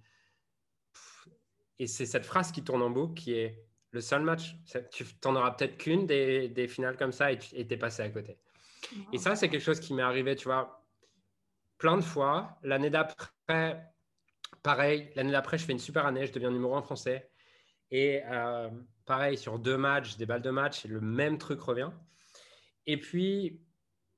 Et 1.79 1.87
c'est 1.87 2.05
cette 2.05 2.25
phrase 2.25 2.51
qui 2.51 2.63
tourne 2.63 2.81
en 2.81 2.89
boucle 2.89 3.15
qui 3.15 3.33
est 3.33 3.65
le 3.91 4.01
seul 4.01 4.21
match. 4.21 4.55
Tu 4.91 5.05
n'en 5.25 5.35
auras 5.35 5.51
peut-être 5.51 5.77
qu'une 5.77 6.05
des, 6.05 6.47
des, 6.47 6.67
finales 6.67 6.95
comme 6.95 7.11
ça 7.11 7.31
et 7.31 7.39
tu 7.39 7.55
es 7.55 7.77
passé 7.77 8.03
à 8.03 8.09
côté. 8.09 8.37
Et 9.11 9.17
ça, 9.17 9.35
c'est 9.35 9.49
quelque 9.49 9.63
chose 9.63 9.79
qui 9.79 9.93
m'est 9.93 10.01
arrivé, 10.01 10.35
tu 10.35 10.45
vois, 10.45 10.85
plein 11.77 11.97
de 11.97 12.03
fois. 12.03 12.59
L'année 12.63 12.89
d'après, 12.89 13.83
pareil. 14.61 15.11
L'année 15.15 15.31
d'après, 15.31 15.57
je 15.57 15.65
fais 15.65 15.71
une 15.71 15.79
super 15.79 16.05
année. 16.05 16.27
Je 16.27 16.31
deviens 16.31 16.51
numéro 16.51 16.75
un 16.75 16.81
français. 16.81 17.30
Et 17.91 18.21
euh, 18.25 18.69
pareil, 19.05 19.37
sur 19.37 19.59
deux 19.59 19.77
matchs, 19.77 20.17
des 20.17 20.25
balles 20.25 20.41
de 20.41 20.49
match, 20.49 20.85
le 20.85 21.01
même 21.01 21.37
truc 21.37 21.59
revient. 21.59 21.91
Et 22.87 22.97
puis, 22.97 23.61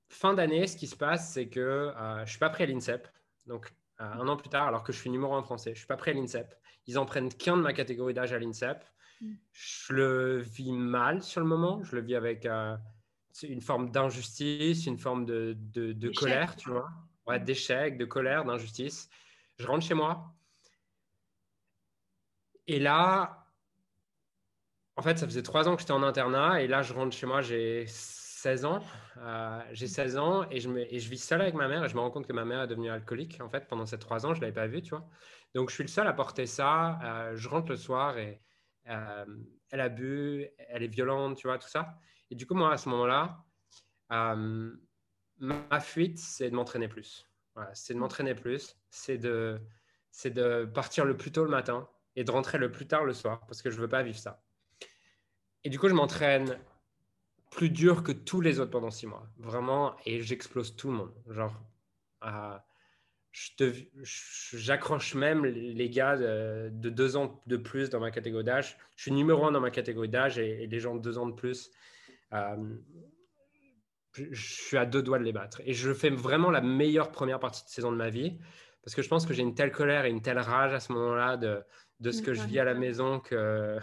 fin 0.09 0.33
d'année, 0.33 0.67
ce 0.67 0.77
qui 0.77 0.87
se 0.87 0.95
passe, 0.95 1.33
c'est 1.33 1.49
que 1.49 1.59
euh, 1.59 2.15
je 2.17 2.21
ne 2.21 2.25
suis 2.27 2.39
pas 2.39 2.49
pris 2.49 2.63
à 2.63 2.67
l'INSEP. 2.67 3.07
Donc, 3.47 3.73
euh, 3.99 4.05
un 4.05 4.27
an 4.27 4.37
plus 4.37 4.49
tard, 4.49 4.67
alors 4.67 4.83
que 4.83 4.93
je 4.93 4.99
suis 4.99 5.09
numéro 5.09 5.33
un 5.33 5.43
français, 5.43 5.71
je 5.71 5.75
ne 5.75 5.77
suis 5.79 5.87
pas 5.87 5.97
pris 5.97 6.11
à 6.11 6.13
l'INSEP. 6.13 6.55
Ils 6.85 6.99
en 6.99 7.05
prennent 7.05 7.33
qu'un 7.33 7.57
de 7.57 7.61
ma 7.61 7.73
catégorie 7.73 8.13
d'âge 8.13 8.31
à 8.31 8.39
l'INSEP. 8.39 8.85
Mm. 9.21 9.33
Je 9.51 9.93
le 9.93 10.37
vis 10.37 10.71
mal 10.71 11.23
sur 11.23 11.41
le 11.41 11.47
moment. 11.47 11.83
Je 11.83 11.95
le 11.95 12.01
vis 12.03 12.15
avec 12.15 12.45
une 12.45 13.61
forme 13.61 13.89
d'injustice, 13.89 14.85
une 14.85 14.99
forme 14.99 15.25
de, 15.25 15.57
de, 15.57 16.09
colère, 16.09 16.55
tu 16.55 16.69
vois. 16.69 16.91
Ouais, 17.25 17.39
d'échec, 17.39 17.97
de 17.97 18.05
colère, 18.05 18.45
d'injustice. 18.45 19.09
Je 19.57 19.65
rentre 19.65 19.85
chez 19.85 19.93
moi. 19.93 20.35
Et 22.67 22.79
là, 22.79 23.42
en 24.95 25.01
fait, 25.01 25.17
ça 25.17 25.25
faisait 25.25 25.43
trois 25.43 25.67
ans 25.67 25.75
que 25.75 25.81
j'étais 25.81 25.93
en 25.93 26.03
internat 26.03 26.61
et 26.61 26.67
là, 26.67 26.81
je 26.81 26.93
rentre 26.93 27.15
chez 27.15 27.25
moi, 27.25 27.41
j'ai 27.41 27.85
16 27.87 28.65
ans. 28.65 28.83
Euh, 29.17 29.61
j'ai 29.71 29.87
16 29.87 30.17
ans 30.17 30.45
et 30.51 30.59
je, 30.59 30.69
vis 30.69 31.17
seul 31.17 31.41
avec 31.41 31.55
ma 31.55 31.69
mère 31.69 31.85
et 31.85 31.89
je 31.89 31.95
me 31.95 32.01
rends 32.01 32.11
compte 32.11 32.27
que 32.27 32.33
ma 32.33 32.43
mère 32.43 32.61
est 32.61 32.67
devenue 32.67 32.89
alcoolique. 32.89 33.39
En 33.41 33.49
fait, 33.49 33.67
pendant 33.69 33.85
ces 33.85 33.97
trois 33.97 34.25
ans, 34.25 34.33
je 34.33 34.39
ne 34.39 34.41
l'avais 34.41 34.53
pas 34.53 34.67
vue, 34.67 34.81
tu 34.81 34.89
vois. 34.89 35.07
Donc, 35.55 35.69
je 35.69 35.75
suis 35.75 35.83
le 35.83 35.87
seul 35.87 36.07
à 36.07 36.13
porter 36.13 36.45
ça. 36.45 36.99
Euh, 37.03 37.35
je 37.37 37.47
rentre 37.47 37.69
le 37.69 37.77
soir 37.77 38.17
et 38.17 38.41
euh, 38.89 39.25
elle 39.71 39.79
a 39.79 39.87
bu, 39.87 40.45
elle 40.57 40.83
est 40.83 40.87
violente, 40.87 41.37
tu 41.37 41.47
vois, 41.47 41.57
tout 41.57 41.69
ça. 41.69 41.95
Et 42.29 42.35
du 42.35 42.45
coup, 42.45 42.53
moi, 42.53 42.73
à 42.73 42.77
ce 42.77 42.89
moment-là, 42.89 43.37
ma 45.39 45.79
fuite, 45.79 46.19
c'est 46.19 46.49
de 46.49 46.55
m'entraîner 46.55 46.89
plus. 46.89 47.27
C'est 47.73 47.93
de 47.93 47.99
m'entraîner 47.99 48.35
plus. 48.35 48.75
C'est 48.89 49.17
de, 49.17 49.59
c'est 50.11 50.31
de 50.31 50.65
partir 50.65 51.05
le 51.05 51.15
plus 51.15 51.31
tôt 51.31 51.45
le 51.45 51.49
matin 51.49 51.87
et 52.17 52.23
de 52.25 52.31
rentrer 52.31 52.57
le 52.57 52.71
plus 52.71 52.87
tard 52.87 53.05
le 53.05 53.13
soir 53.13 53.45
parce 53.47 53.61
que 53.61 53.71
je 53.71 53.77
ne 53.77 53.81
veux 53.81 53.89
pas 53.89 54.03
vivre 54.03 54.19
ça. 54.19 54.42
Et 55.63 55.69
du 55.69 55.79
coup, 55.79 55.87
je 55.87 55.93
m'entraîne 55.93 56.57
plus 57.51 57.69
dur 57.69 58.03
que 58.03 58.11
tous 58.11 58.41
les 58.41 58.59
autres 58.59 58.71
pendant 58.71 58.91
six 58.91 59.07
mois. 59.07 59.27
Vraiment, 59.37 59.95
et 60.05 60.21
j'explose 60.21 60.75
tout 60.75 60.89
le 60.89 60.97
monde. 60.97 61.13
Genre, 61.29 61.53
euh, 62.25 62.57
j'accroche 64.53 65.15
même 65.15 65.45
les 65.45 65.89
gars 65.89 66.17
de, 66.17 66.69
deux 66.71 67.15
ans 67.15 67.41
de 67.47 67.57
plus 67.57 67.89
dans 67.89 67.99
ma 67.99 68.11
catégorie 68.11 68.43
d'âge. 68.43 68.77
Je 68.95 69.03
suis 69.03 69.11
numéro 69.11 69.45
un 69.45 69.51
dans 69.51 69.61
ma 69.61 69.71
catégorie 69.71 70.09
d'âge 70.09 70.37
et, 70.37 70.67
les 70.67 70.79
gens 70.79 70.95
de 70.95 71.01
deux 71.01 71.17
ans 71.17 71.27
de 71.27 71.33
plus, 71.33 71.71
euh, 72.33 72.75
je 74.15 74.53
suis 74.53 74.77
à 74.77 74.85
deux 74.85 75.01
doigts 75.01 75.19
de 75.19 75.23
les 75.23 75.33
battre. 75.33 75.61
Et 75.65 75.73
je 75.73 75.93
fais 75.93 76.09
vraiment 76.09 76.51
la 76.51 76.61
meilleure 76.61 77.11
première 77.11 77.39
partie 77.39 77.63
de 77.63 77.69
saison 77.69 77.91
de 77.91 77.97
ma 77.97 78.09
vie 78.09 78.37
parce 78.83 78.95
que 78.95 79.01
je 79.01 79.07
pense 79.07 79.25
que 79.25 79.33
j'ai 79.33 79.43
une 79.43 79.55
telle 79.55 79.71
colère 79.71 80.05
et 80.05 80.09
une 80.09 80.21
telle 80.21 80.39
rage 80.39 80.73
à 80.73 80.79
ce 80.79 80.91
moment-là 80.91 81.37
de, 81.37 81.63
de 82.01 82.11
ce 82.11 82.21
que 82.21 82.33
je 82.33 82.43
vis 82.43 82.59
à 82.59 82.65
la 82.65 82.73
maison 82.73 83.19
que 83.19 83.77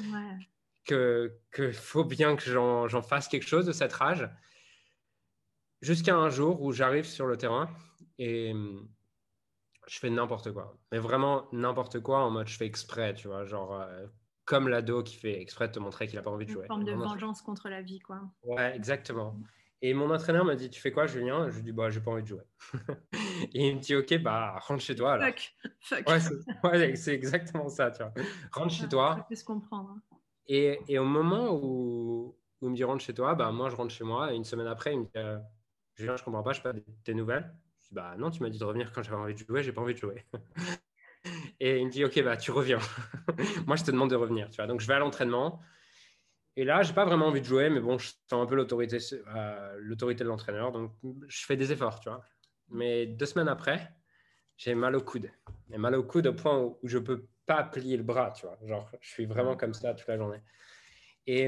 ouais 0.00 0.38
qu'il 0.84 1.72
faut 1.72 2.04
bien 2.04 2.36
que 2.36 2.50
j'en 2.50 3.02
fasse 3.02 3.28
quelque 3.28 3.46
chose 3.46 3.66
de 3.66 3.72
cette 3.72 3.92
rage. 3.92 4.28
Jusqu'à 5.80 6.14
un 6.14 6.30
jour 6.30 6.62
où 6.62 6.72
j'arrive 6.72 7.04
sur 7.04 7.26
le 7.26 7.36
terrain 7.36 7.68
et 8.18 8.54
je 9.88 9.98
fais 9.98 10.10
n'importe 10.10 10.52
quoi. 10.52 10.76
Mais 10.92 10.98
vraiment 10.98 11.48
n'importe 11.52 12.00
quoi 12.00 12.20
en 12.20 12.30
mode 12.30 12.48
je 12.48 12.56
fais 12.56 12.66
exprès, 12.66 13.14
tu 13.14 13.28
vois. 13.28 13.44
Genre, 13.44 13.80
euh, 13.80 14.06
comme 14.44 14.68
l'ado 14.68 15.02
qui 15.02 15.16
fait 15.16 15.40
exprès 15.40 15.68
de 15.68 15.72
te 15.72 15.78
montrer 15.78 16.06
qu'il 16.06 16.16
n'a 16.16 16.22
pas 16.22 16.30
envie 16.30 16.46
de 16.46 16.50
jouer. 16.50 16.62
Une 16.62 16.68
forme 16.68 16.84
de 16.84 16.92
vengeance 16.92 17.42
contre 17.42 17.68
la 17.68 17.82
vie, 17.82 18.00
quoi. 18.00 18.20
Ouais, 18.44 18.74
exactement. 18.76 19.36
Et 19.84 19.94
mon 19.94 20.10
entraîneur 20.14 20.44
m'a 20.44 20.54
dit 20.54 20.70
Tu 20.70 20.80
fais 20.80 20.92
quoi, 20.92 21.06
Julien? 21.06 21.50
Je 21.50 21.56
lui 21.56 21.64
dis 21.64 21.72
Bah, 21.72 21.90
j'ai 21.90 22.00
pas 22.00 22.12
envie 22.12 22.22
de 22.22 22.28
jouer. 22.28 22.44
et 23.52 23.68
il 23.68 23.76
me 23.76 23.80
dit 23.80 23.96
Ok, 23.96 24.16
bah, 24.22 24.56
rentre 24.60 24.82
chez 24.82 24.94
toi. 24.94 25.18
Fuck. 25.18 25.56
Fuck. 25.80 26.08
Ouais, 26.64 26.94
c'est 26.94 27.14
exactement 27.14 27.68
ça, 27.68 27.90
tu 27.90 28.02
vois. 28.02 28.12
Rentre 28.52 28.72
chez 28.72 28.88
toi. 28.88 29.16
Ça 29.18 29.26
peut 29.28 29.34
se 29.34 29.44
comprendre. 29.44 29.96
Hein. 29.96 30.16
Et, 30.48 30.80
et, 30.88 30.98
au 30.98 31.04
moment 31.04 31.54
où, 31.54 32.36
il 32.62 32.70
me 32.70 32.74
dit 32.74 32.84
Rentre 32.84 33.04
chez 33.04 33.14
toi, 33.14 33.34
bah, 33.34 33.50
moi, 33.52 33.70
je 33.70 33.76
rentre 33.76 33.94
chez 33.94 34.04
moi. 34.04 34.32
Et 34.32 34.36
une 34.36 34.44
semaine 34.44 34.66
après, 34.66 34.92
il 34.92 35.00
me 35.00 35.04
dit 35.04 35.10
euh, 35.16 35.38
Julien, 35.94 36.16
je 36.16 36.24
comprends 36.24 36.42
pas, 36.42 36.52
je 36.52 36.58
sais 36.58 36.62
pas 36.62 36.78
tes 37.04 37.14
nouvelles. 37.14 37.52
Je 37.80 37.88
dis 37.88 37.94
Bah, 37.94 38.14
non, 38.18 38.30
tu 38.30 38.42
m'as 38.42 38.50
dit 38.50 38.58
de 38.58 38.64
revenir 38.64 38.92
quand 38.92 39.02
j'avais 39.02 39.16
envie 39.16 39.34
de 39.34 39.38
jouer, 39.38 39.62
j'ai 39.62 39.72
pas 39.72 39.80
envie 39.80 39.94
de 39.94 39.98
jouer. 39.98 40.24
et 41.60 41.78
il 41.78 41.86
me 41.86 41.90
dit 41.90 42.04
Ok, 42.04 42.22
bah, 42.22 42.36
tu 42.36 42.50
reviens. 42.50 42.80
moi, 43.66 43.76
je 43.76 43.84
te 43.84 43.90
demande 43.90 44.10
de 44.10 44.16
revenir, 44.16 44.50
tu 44.50 44.56
vois. 44.56 44.66
Donc, 44.66 44.80
je 44.80 44.86
vais 44.86 44.94
à 44.94 44.98
l'entraînement. 44.98 45.60
Et 46.56 46.64
là, 46.64 46.82
j'ai 46.82 46.92
pas 46.92 47.04
vraiment 47.04 47.26
envie 47.26 47.40
de 47.40 47.46
jouer, 47.46 47.70
mais 47.70 47.80
bon, 47.80 47.96
je 47.98 48.08
sens 48.08 48.42
un 48.42 48.46
peu 48.46 48.54
l'autorité, 48.54 48.98
euh, 49.34 49.78
de 49.78 50.24
l'entraîneur, 50.24 50.70
donc 50.70 50.92
je 51.26 51.46
fais 51.46 51.56
des 51.56 51.72
efforts, 51.72 52.00
tu 52.00 52.10
vois. 52.10 52.22
Mais 52.68 53.06
deux 53.06 53.24
semaines 53.24 53.48
après, 53.48 53.90
j'ai 54.56 54.74
mal 54.74 54.94
au 54.94 55.00
coude. 55.00 55.30
J'ai 55.70 55.78
mal 55.78 55.94
au 55.94 56.02
coude 56.02 56.26
au 56.26 56.34
point 56.34 56.58
où, 56.58 56.78
je 56.84 56.98
peux 56.98 57.26
pas 57.54 57.64
plier 57.64 57.96
le 57.96 58.02
bras, 58.02 58.30
tu 58.32 58.46
vois. 58.46 58.58
Genre, 58.64 58.90
je 59.00 59.08
suis 59.08 59.26
vraiment 59.26 59.56
comme 59.56 59.74
ça 59.74 59.94
toute 59.94 60.08
la 60.08 60.16
journée. 60.16 60.40
Et, 61.26 61.44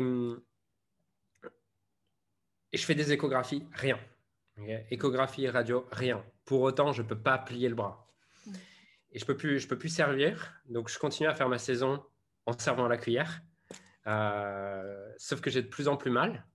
et 2.72 2.76
je 2.76 2.84
fais 2.84 2.94
des 2.94 3.12
échographies, 3.12 3.66
rien. 3.72 3.98
Échographie, 4.90 5.48
radio, 5.48 5.86
rien. 5.90 6.24
Pour 6.44 6.60
autant, 6.60 6.92
je 6.92 7.02
peux 7.02 7.18
pas 7.18 7.38
plier 7.38 7.68
le 7.68 7.74
bras. 7.74 8.06
Et 9.12 9.18
je 9.18 9.24
peux 9.24 9.36
plus, 9.36 9.60
je 9.60 9.68
peux 9.68 9.78
plus 9.78 9.88
servir. 9.88 10.60
Donc, 10.66 10.88
je 10.88 10.98
continue 10.98 11.28
à 11.28 11.34
faire 11.34 11.48
ma 11.48 11.58
saison 11.58 12.04
en 12.46 12.52
servant 12.58 12.86
la 12.88 12.98
cuillère. 12.98 13.40
Euh, 14.06 15.12
sauf 15.16 15.40
que 15.40 15.50
j'ai 15.50 15.62
de 15.62 15.68
plus 15.68 15.88
en 15.88 15.96
plus 15.96 16.10
mal. 16.10 16.46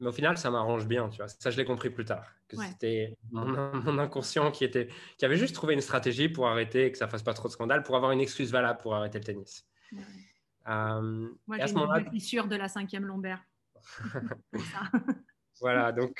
Mais 0.00 0.08
au 0.08 0.12
final, 0.12 0.38
ça 0.38 0.50
m'arrange 0.50 0.86
bien, 0.86 1.08
tu 1.10 1.18
vois. 1.18 1.28
Ça, 1.28 1.50
je 1.50 1.56
l'ai 1.58 1.64
compris 1.64 1.90
plus 1.90 2.06
tard. 2.06 2.26
Que 2.48 2.56
c'était 2.56 3.16
mon, 3.30 3.98
inconscient 3.98 4.50
qui, 4.50 4.64
était, 4.64 4.88
qui 5.18 5.24
avait 5.24 5.36
juste 5.36 5.54
trouvé 5.54 5.74
une 5.74 5.80
stratégie 5.80 6.28
pour 6.28 6.48
arrêter 6.48 6.86
et 6.86 6.92
que 6.92 6.98
ça 6.98 7.06
fasse 7.06 7.22
pas 7.22 7.34
trop 7.34 7.48
de 7.48 7.52
scandale, 7.52 7.82
pour 7.82 7.96
avoir 7.96 8.12
une 8.12 8.20
excuse 8.20 8.50
valable 8.50 8.78
pour 8.80 8.94
arrêter 8.94 9.18
le 9.18 9.24
tennis. 9.24 9.66
Euh, 10.68 11.28
Moi, 11.46 11.58
j'ai 11.58 11.72
une 11.72 12.10
fissure 12.10 12.48
de 12.48 12.56
la 12.56 12.68
cinquième 12.68 13.04
lombaire. 13.04 13.44
voilà, 15.60 15.92
donc 15.92 16.18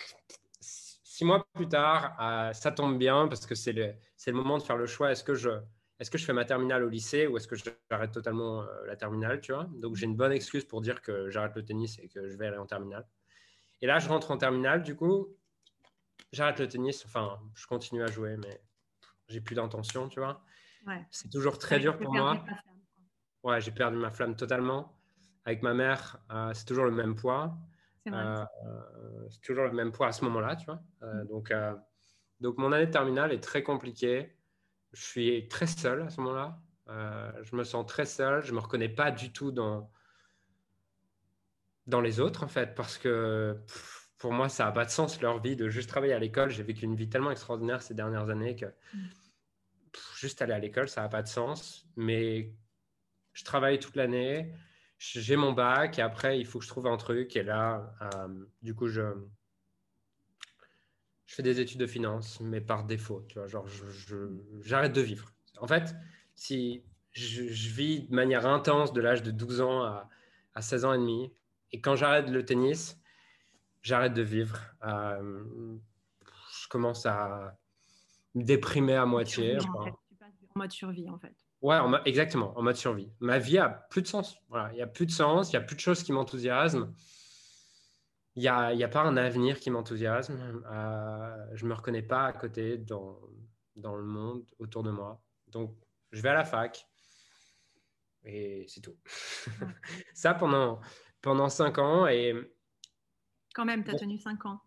six 0.60 1.24
mois 1.24 1.46
plus 1.54 1.68
tard, 1.68 2.16
euh, 2.20 2.52
ça 2.52 2.72
tombe 2.72 2.98
bien 2.98 3.28
parce 3.28 3.44
que 3.44 3.54
c'est 3.54 3.72
le, 3.72 3.92
le 4.26 4.32
moment 4.32 4.56
de 4.56 4.62
faire 4.62 4.76
le 4.76 4.86
choix. 4.86 5.10
Est-ce 5.12 5.24
que 5.24 5.34
je 5.34 5.50
est-ce 6.00 6.10
que 6.10 6.16
je 6.16 6.24
fais 6.24 6.32
ma 6.32 6.46
terminale 6.46 6.82
au 6.82 6.88
lycée 6.88 7.26
ou 7.26 7.36
est-ce 7.36 7.46
que 7.46 7.56
j'arrête 7.90 8.12
totalement 8.12 8.62
euh, 8.62 8.66
la 8.86 8.96
terminale, 8.96 9.42
tu 9.42 9.52
vois? 9.52 9.68
Donc 9.82 9.96
j'ai 9.96 10.06
une 10.06 10.16
bonne 10.16 10.32
excuse 10.32 10.64
pour 10.64 10.80
dire 10.80 11.02
que 11.02 11.28
j'arrête 11.28 11.54
le 11.54 11.62
tennis 11.62 11.98
et 11.98 12.08
que 12.08 12.26
je 12.26 12.36
vais 12.38 12.46
aller 12.46 12.56
en 12.56 12.64
terminale. 12.64 13.06
Et 13.82 13.86
là, 13.86 13.98
je 13.98 14.08
rentre 14.08 14.30
en 14.30 14.36
terminale, 14.36 14.82
du 14.82 14.94
coup, 14.94 15.28
j'arrête 16.32 16.58
le 16.60 16.68
tennis. 16.68 17.04
Enfin, 17.06 17.38
je 17.54 17.66
continue 17.66 18.02
à 18.02 18.06
jouer, 18.06 18.36
mais 18.36 18.60
j'ai 19.28 19.40
plus 19.40 19.54
d'intention, 19.54 20.08
tu 20.08 20.20
vois. 20.20 20.44
C'est 21.10 21.30
toujours 21.30 21.58
très 21.58 21.78
dur 21.78 21.98
pour 21.98 22.12
moi. 22.12 22.44
Ouais, 23.42 23.60
j'ai 23.60 23.70
perdu 23.70 23.96
ma 23.96 24.10
flamme 24.10 24.36
totalement. 24.36 24.96
Avec 25.44 25.62
ma 25.62 25.72
mère, 25.72 26.18
euh, 26.30 26.52
c'est 26.52 26.66
toujours 26.66 26.84
le 26.84 26.90
même 26.90 27.16
poids. 27.16 27.56
Euh, 28.06 28.44
c'est 29.30 29.40
toujours 29.40 29.64
le 29.64 29.72
même 29.72 29.92
poids 29.92 30.08
à 30.08 30.12
ce 30.12 30.24
moment-là, 30.24 30.56
tu 30.56 30.66
vois. 30.66 30.82
Mm. 31.00 31.26
donc, 31.28 31.52
donc, 32.40 32.58
mon 32.58 32.72
année 32.72 32.86
de 32.86 32.90
terminale 32.90 33.32
est 33.32 33.40
très 33.40 33.62
compliquée 33.62 34.36
je 34.92 35.02
suis 35.02 35.48
très 35.48 35.66
seul 35.66 36.02
à 36.02 36.10
ce 36.10 36.20
moment-là. 36.20 36.58
Euh, 36.88 37.30
je 37.42 37.54
me 37.54 37.64
sens 37.64 37.86
très 37.86 38.06
seul. 38.06 38.42
Je 38.42 38.50
ne 38.50 38.56
me 38.56 38.60
reconnais 38.60 38.88
pas 38.88 39.10
du 39.10 39.32
tout 39.32 39.52
dans, 39.52 39.90
dans 41.90 42.00
les 42.00 42.20
autres, 42.20 42.42
en 42.44 42.48
fait, 42.48 42.74
parce 42.74 42.96
que 42.96 43.56
pour 44.18 44.32
moi, 44.32 44.48
ça 44.48 44.64
n'a 44.64 44.72
pas 44.72 44.84
de 44.84 44.90
sens 44.90 45.20
leur 45.20 45.40
vie 45.40 45.56
de 45.56 45.68
juste 45.68 45.88
travailler 45.88 46.12
à 46.12 46.18
l'école. 46.18 46.50
J'ai 46.50 46.62
vécu 46.62 46.84
une 46.84 46.96
vie 46.96 47.08
tellement 47.08 47.30
extraordinaire 47.30 47.82
ces 47.82 47.94
dernières 47.94 48.30
années 48.30 48.56
que 48.56 48.66
juste 50.16 50.42
aller 50.42 50.52
à 50.52 50.58
l'école, 50.58 50.88
ça 50.88 51.02
n'a 51.02 51.08
pas 51.08 51.22
de 51.22 51.28
sens. 51.28 51.86
Mais 51.96 52.52
je 53.32 53.44
travaille 53.44 53.78
toute 53.78 53.96
l'année. 53.96 54.52
J'ai 54.98 55.36
mon 55.36 55.52
bac 55.52 55.98
et 55.98 56.02
après, 56.02 56.38
il 56.38 56.46
faut 56.46 56.58
que 56.58 56.64
je 56.64 56.70
trouve 56.70 56.86
un 56.86 56.96
truc. 56.96 57.34
Et 57.36 57.42
là, 57.42 57.94
euh, 58.02 58.44
du 58.60 58.74
coup, 58.74 58.88
je, 58.88 59.02
je 61.24 61.34
fais 61.34 61.42
des 61.42 61.60
études 61.60 61.80
de 61.80 61.86
finance, 61.86 62.40
mais 62.40 62.60
par 62.60 62.84
défaut. 62.84 63.24
Tu 63.28 63.38
vois, 63.38 63.46
genre, 63.46 63.66
j'arrête 64.60 64.92
de 64.92 65.00
vivre. 65.00 65.32
En 65.58 65.66
fait, 65.66 65.94
si 66.34 66.84
je, 67.12 67.42
vis 67.42 68.02
de 68.02 68.14
manière 68.14 68.46
intense 68.46 68.92
de 68.92 69.00
l'âge 69.00 69.22
de 69.22 69.30
12 69.30 69.60
ans 69.62 69.82
à, 69.82 70.08
à, 70.54 70.60
16 70.60 70.84
ans 70.84 70.92
et 70.92 70.98
demi, 70.98 71.32
et 71.72 71.80
quand 71.80 71.96
j'arrête 71.96 72.28
le 72.28 72.44
tennis, 72.44 72.98
j'arrête 73.82 74.14
de 74.14 74.22
vivre. 74.22 74.58
Euh, 74.84 75.44
je 76.62 76.68
commence 76.68 77.06
à 77.06 77.56
me 78.34 78.42
déprimer 78.42 78.94
à 78.94 79.06
moitié. 79.06 79.58
tu 79.58 79.68
passes 80.18 80.32
en 80.54 80.58
mode 80.58 80.72
survie, 80.72 81.08
en 81.08 81.18
fait. 81.18 81.34
Ouais, 81.62 81.78
exactement, 82.06 82.56
en 82.58 82.62
mode 82.62 82.76
survie. 82.76 83.12
Ma 83.20 83.38
vie 83.38 83.58
a 83.58 83.68
plus 83.68 84.02
de 84.02 84.06
sens. 84.06 84.38
Voilà, 84.48 84.72
il 84.72 84.76
n'y 84.76 84.82
a 84.82 84.86
plus 84.86 85.06
de 85.06 85.10
sens, 85.10 85.52
il 85.52 85.56
n'y 85.56 85.62
a 85.62 85.66
plus 85.66 85.76
de 85.76 85.80
choses 85.80 86.02
qui 86.02 86.12
m'enthousiasment 86.12 86.94
il 88.36 88.42
n'y 88.42 88.48
a, 88.48 88.72
y 88.72 88.84
a, 88.84 88.88
pas 88.88 89.02
un 89.02 89.16
avenir 89.16 89.58
qui 89.58 89.70
m'enthousiasme. 89.70 90.62
Euh, 90.70 91.46
je 91.54 91.64
ne 91.64 91.70
me 91.70 91.74
reconnais 91.74 92.02
pas 92.02 92.24
à 92.24 92.32
côté 92.32 92.78
dans, 92.78 93.18
dans 93.76 93.96
le 93.96 94.04
monde 94.04 94.44
autour 94.58 94.82
de 94.82 94.90
moi. 94.90 95.20
Donc, 95.48 95.76
je 96.12 96.22
vais 96.22 96.28
à 96.28 96.34
la 96.34 96.44
fac 96.44 96.86
et 98.24 98.66
c'est 98.68 98.80
tout. 98.80 98.96
Ça 100.14 100.34
pendant, 100.34 100.80
pendant 101.22 101.48
cinq 101.48 101.78
ans. 101.78 102.06
Et... 102.06 102.34
Quand 103.54 103.64
même, 103.64 103.84
tu 103.84 103.90
as 103.90 103.94
tenu 103.94 104.18
cinq 104.18 104.46
ans. 104.46 104.60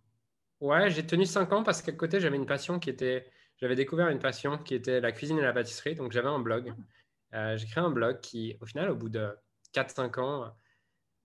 Ouais, 0.59 0.89
j'ai 0.89 1.05
tenu 1.05 1.25
cinq 1.25 1.51
ans 1.51 1.63
parce 1.63 1.81
qu'à 1.81 1.91
côté, 1.91 2.19
j'avais 2.19 2.37
une 2.37 2.45
passion 2.45 2.79
qui 2.79 2.89
était. 2.89 3.29
J'avais 3.57 3.75
découvert 3.75 4.09
une 4.09 4.19
passion 4.19 4.57
qui 4.57 4.73
était 4.73 4.99
la 4.99 5.11
cuisine 5.11 5.37
et 5.37 5.41
la 5.41 5.53
pâtisserie. 5.53 5.95
Donc, 5.95 6.11
j'avais 6.11 6.27
un 6.27 6.39
blog. 6.39 6.73
Ah. 7.31 7.37
Euh, 7.37 7.57
j'ai 7.57 7.67
créé 7.67 7.83
un 7.83 7.91
blog 7.91 8.19
qui, 8.19 8.57
au 8.61 8.65
final, 8.65 8.89
au 8.89 8.95
bout 8.95 9.09
de 9.09 9.29
4-5 9.73 10.19
ans, 10.19 10.55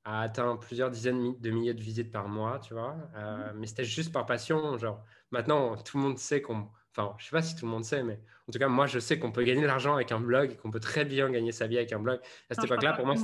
a 0.05 0.23
atteint 0.23 0.57
plusieurs 0.57 0.91
dizaines 0.91 1.39
de 1.39 1.51
milliers 1.51 1.75
de 1.75 1.83
visites 1.83 2.11
par 2.11 2.29
mois, 2.29 2.61
tu 2.61 2.75
vois. 2.75 2.97
Euh, 3.17 3.53
mmh. 3.53 3.59
mais 3.59 3.67
c'était 3.67 3.85
juste 3.85 4.13
par 4.13 4.27
passion. 4.27 4.77
Genre, 4.79 5.03
maintenant, 5.31 5.77
tout 5.77 5.99
le 5.99 6.03
monde 6.03 6.19
sait 6.19 6.43
qu'on. 6.43 6.69
Enfin, 6.93 7.15
je 7.19 7.27
sais 7.27 7.31
pas 7.31 7.43
si 7.43 7.55
tout 7.55 7.67
le 7.67 7.71
monde 7.71 7.85
sait, 7.85 8.03
mais 8.03 8.21
en 8.49 8.53
tout 8.53 8.59
cas, 8.59 8.69
moi, 8.69 8.87
je 8.87 8.99
sais 8.99 9.19
qu'on 9.19 9.31
peut 9.31 9.45
gagner 9.45 9.63
de 9.63 9.67
l'argent 9.67 9.95
avec 9.95 10.11
un 10.11 10.21
blog, 10.21 10.57
qu'on 10.57 10.71
peut 10.71 10.81
très 10.81 11.05
bien 11.05 11.31
gagner 11.31 11.53
sa 11.53 11.67
vie 11.67 11.77
avec 11.77 11.93
un 11.93 12.01
blog. 12.01 12.21
À 12.51 12.55
cette 12.55 12.65
époque-là, 12.65 12.95
pour 12.95 13.07
moi. 13.07 13.15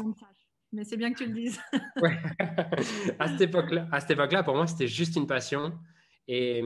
Mais 0.75 0.83
c'est 0.83 0.97
bien 0.97 1.13
que 1.13 1.19
tu 1.19 1.27
le 1.27 1.33
dises. 1.33 1.61
ouais. 2.03 2.19
à 3.19 3.29
cette 3.29 3.41
époque-là, 4.11 4.43
pour 4.43 4.57
moi, 4.57 4.67
c'était 4.67 4.89
juste 4.89 5.15
une 5.15 5.29
passion. 5.29 5.73
Et 6.27 6.65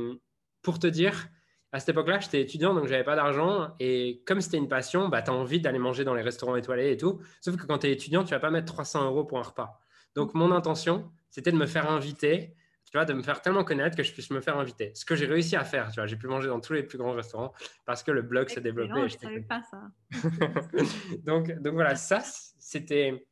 pour 0.63 0.79
te 0.79 0.87
dire, 0.87 1.29
à 1.73 1.79
cette 1.79 1.91
époque-là, 1.91 2.19
j'étais 2.19 2.41
étudiant, 2.41 2.73
donc 2.75 2.87
j'avais 2.87 3.05
pas 3.05 3.17
d'argent. 3.17 3.75
Et 3.81 4.23
comme 4.27 4.41
c'était 4.41 4.57
une 4.57 4.69
passion, 4.69 5.11
bah, 5.11 5.21
tu 5.21 5.31
as 5.31 5.35
envie 5.35 5.61
d'aller 5.61 5.79
manger 5.79 6.05
dans 6.05 6.15
les 6.15 6.23
restaurants 6.23 6.57
étoilés 6.57 6.93
et 6.93 6.97
tout. 6.97 7.21
Sauf 7.43 7.57
que 7.57 7.67
quand 7.67 7.79
tu 7.79 7.89
es 7.89 7.93
étudiant, 7.93 8.25
tu 8.25 8.31
vas 8.31 8.41
pas 8.41 8.51
mettre 8.51 8.73
300 8.73 9.05
euros 9.05 9.25
pour 9.25 9.39
un 9.39 9.43
repas. 9.43 9.79
Donc, 10.15 10.33
mon 10.33 10.53
intention, 10.53 11.11
c'était 11.29 11.53
de 11.53 11.59
me 11.59 11.67
faire 11.67 11.91
inviter, 11.91 12.55
tu 12.87 12.93
vois, 12.97 13.05
de 13.05 13.13
me 13.13 13.23
faire 13.23 13.43
tellement 13.43 13.65
connaître 13.65 13.95
que 13.95 14.03
je 14.03 14.15
puisse 14.15 14.31
me 14.31 14.41
faire 14.41 14.57
inviter. 14.57 14.91
Ce 14.95 15.05
que 15.05 15.17
j'ai 15.17 15.27
réussi 15.27 15.55
à 15.55 15.65
faire, 15.65 15.91
tu 15.91 15.97
vois, 16.01 16.07
j'ai 16.07 16.17
pu 16.17 16.29
manger 16.29 16.49
dans 16.49 16.61
tous 16.61 16.73
les 16.73 16.83
plus 16.83 16.97
grands 16.97 17.13
restaurants 17.13 17.53
parce 17.85 18.03
que 18.03 18.11
le 18.11 18.23
blog 18.23 18.49
s'est 18.49 18.63
développé. 18.63 18.89
Non, 18.89 19.07
je 19.07 19.17
ne 19.17 19.21
savais 19.21 19.43
pas 19.43 19.61
ça. 19.71 19.83
donc, 21.27 21.53
donc 21.61 21.75
voilà, 21.75 21.95
ça, 21.95 22.23
c'était 22.59 23.28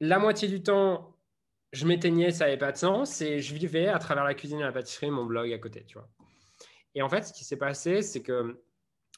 la 0.00 0.18
moitié 0.18 0.48
du 0.48 0.62
temps, 0.62 1.16
je 1.72 1.86
m'éteignais, 1.86 2.30
ça 2.30 2.44
n'avait 2.44 2.56
pas 2.56 2.72
de 2.72 2.76
sens 2.76 3.20
et 3.20 3.40
je 3.40 3.54
vivais 3.54 3.88
à 3.88 3.98
travers 3.98 4.24
la 4.24 4.34
cuisine 4.34 4.60
et 4.60 4.64
la 4.64 4.72
pâtisserie, 4.72 5.10
mon 5.10 5.24
blog 5.24 5.52
à 5.52 5.58
côté, 5.58 5.84
tu 5.84 5.98
vois. 5.98 6.08
Et 6.94 7.02
en 7.02 7.08
fait, 7.08 7.22
ce 7.22 7.32
qui 7.32 7.44
s'est 7.44 7.58
passé, 7.58 8.02
c'est 8.02 8.22
que 8.22 8.62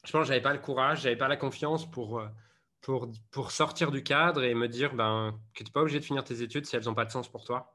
je 0.05 0.13
pense 0.13 0.23
que 0.23 0.29
j'avais 0.29 0.43
pas 0.43 0.53
le 0.53 0.59
courage, 0.59 1.03
j'avais 1.03 1.17
pas 1.17 1.29
la 1.29 1.37
confiance 1.37 1.89
pour 1.91 2.19
euh, 2.19 2.29
pour, 2.81 3.11
pour 3.31 3.51
sortir 3.51 3.91
du 3.91 4.03
cadre 4.03 4.43
et 4.45 4.55
me 4.55 4.69
dire 4.69 4.95
ben, 4.95 5.39
que 5.55 5.59
tu 5.59 5.65
n'es 5.65 5.73
pas 5.73 5.81
obligé 5.81 5.99
de 5.99 6.05
finir 6.05 6.25
tes 6.25 6.43
études 6.43 6.67
si 6.67 6.77
elles 6.77 6.85
n'ont 6.85 6.95
pas 6.95 7.05
de 7.05 7.11
sens 7.11 7.29
pour 7.29 7.45
toi. 7.45 7.75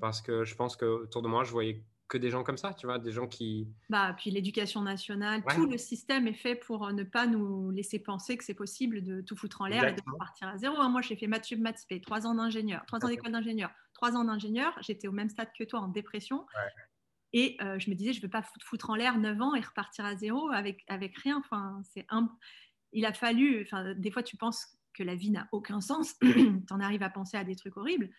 Parce 0.00 0.22
que 0.22 0.44
je 0.44 0.54
pense 0.54 0.76
qu'autour 0.76 1.22
de 1.22 1.28
moi, 1.28 1.44
je 1.44 1.50
voyais 1.50 1.84
que 2.12 2.18
des 2.18 2.28
gens 2.28 2.44
comme 2.44 2.58
ça, 2.58 2.74
tu 2.74 2.86
vois, 2.86 2.98
des 2.98 3.10
gens 3.10 3.26
qui... 3.26 3.66
Bah, 3.88 4.14
puis 4.18 4.30
l'éducation 4.30 4.82
nationale, 4.82 5.42
tout 5.54 5.64
le 5.64 5.78
système 5.78 6.28
est 6.28 6.34
fait 6.34 6.54
pour 6.54 6.86
euh, 6.86 6.92
ne 6.92 7.04
pas 7.04 7.26
nous 7.26 7.70
laisser 7.70 7.98
penser 7.98 8.36
que 8.36 8.44
c'est 8.44 8.52
possible 8.52 9.02
de 9.02 9.22
tout 9.22 9.34
foutre 9.34 9.62
en 9.62 9.66
l'air 9.66 9.84
et 9.84 9.94
de 9.94 10.02
repartir 10.06 10.48
à 10.48 10.58
zéro. 10.58 10.76
Hein. 10.78 10.90
Moi, 10.90 11.00
j'ai 11.00 11.16
fait 11.16 11.26
maths 11.26 11.46
sup, 11.46 11.58
maths 11.58 11.86
trois 12.02 12.26
ans 12.26 12.34
d'ingénieur, 12.34 12.84
trois 12.86 13.02
ans 13.02 13.08
d'école 13.08 13.32
d'ingénieur, 13.32 13.70
trois 13.94 14.14
ans 14.14 14.24
d'ingénieur. 14.24 14.76
J'étais 14.82 15.08
au 15.08 15.12
même 15.12 15.30
stade 15.30 15.48
que 15.58 15.64
toi 15.64 15.80
en 15.80 15.88
dépression. 15.88 16.44
Et 17.32 17.56
euh, 17.62 17.78
je 17.78 17.88
me 17.88 17.94
disais, 17.94 18.12
je 18.12 18.18
ne 18.18 18.24
veux 18.24 18.30
pas 18.30 18.44
foutre 18.62 18.90
en 18.90 18.94
l'air 18.94 19.16
9 19.16 19.40
ans 19.40 19.54
et 19.54 19.60
repartir 19.60 20.04
à 20.04 20.14
zéro 20.14 20.50
avec, 20.50 20.84
avec 20.88 21.16
rien. 21.16 21.38
Enfin, 21.38 21.80
c'est 21.94 22.04
un 22.10 22.30
il 22.92 23.06
a 23.06 23.14
fallu, 23.14 23.62
enfin, 23.62 23.94
des 23.94 24.10
fois 24.10 24.22
tu 24.22 24.36
penses 24.36 24.66
que 24.92 25.02
la 25.02 25.14
vie 25.14 25.30
n'a 25.30 25.48
aucun 25.50 25.80
sens, 25.80 26.18
tu 26.20 26.62
en 26.70 26.80
arrives 26.80 27.02
à 27.02 27.08
penser 27.08 27.38
à 27.38 27.44
des 27.44 27.56
trucs 27.56 27.78
horribles. 27.78 28.10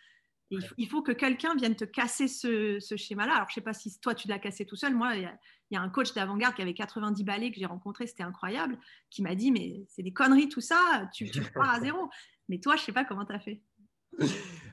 Il, 0.49 0.87
faut, 0.87 1.01
que 1.01 1.11
quelqu'un 1.11 1.55
vienne 1.55 1.75
te 1.75 1.85
casser 1.85 2.27
ce, 2.27 2.79
schéma-là. 2.95 3.35
Alors, 3.35 3.47
je 3.49 3.53
ne 3.53 3.55
sais 3.55 3.61
pas 3.61 3.73
si 3.73 3.99
toi, 3.99 4.13
tu 4.13 4.27
l'as 4.27 4.39
cassé 4.39 4.65
tout 4.65 4.75
seul. 4.75 4.93
Moi, 4.93 5.15
il 5.15 5.29
y 5.71 5.75
a 5.75 5.81
un 5.81 5.89
coach 5.89 6.13
d'avant-garde 6.13 6.55
qui 6.55 6.61
avait 6.61 6.73
90 6.73 7.23
balais 7.23 7.51
que 7.51 7.59
j'ai 7.59 7.65
rencontré, 7.65 8.05
c'était 8.07 8.23
incroyable, 8.23 8.77
qui 9.09 9.21
m'a 9.21 9.35
dit 9.35 9.51
Mais 9.51 9.85
c'est 9.87 10.03
des 10.03 10.13
conneries 10.13 10.49
tout 10.49 10.61
ça, 10.61 11.09
tu, 11.13 11.29
tu 11.29 11.41
pars 11.41 11.69
à 11.69 11.79
zéro. 11.81 12.09
Mais 12.49 12.59
toi, 12.59 12.75
je 12.75 12.83
sais 12.83 12.91
pas 12.91 13.05
comment 13.05 13.25
tu 13.25 13.33
as 13.33 13.39
fait. 13.39 13.61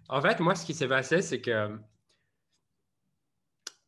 En 0.09 0.21
fait, 0.21 0.41
moi, 0.41 0.55
ce 0.55 0.67
qui 0.67 0.75
s'est 0.75 0.89
passé, 0.89 1.23
c'est 1.23 1.41
que 1.41 1.79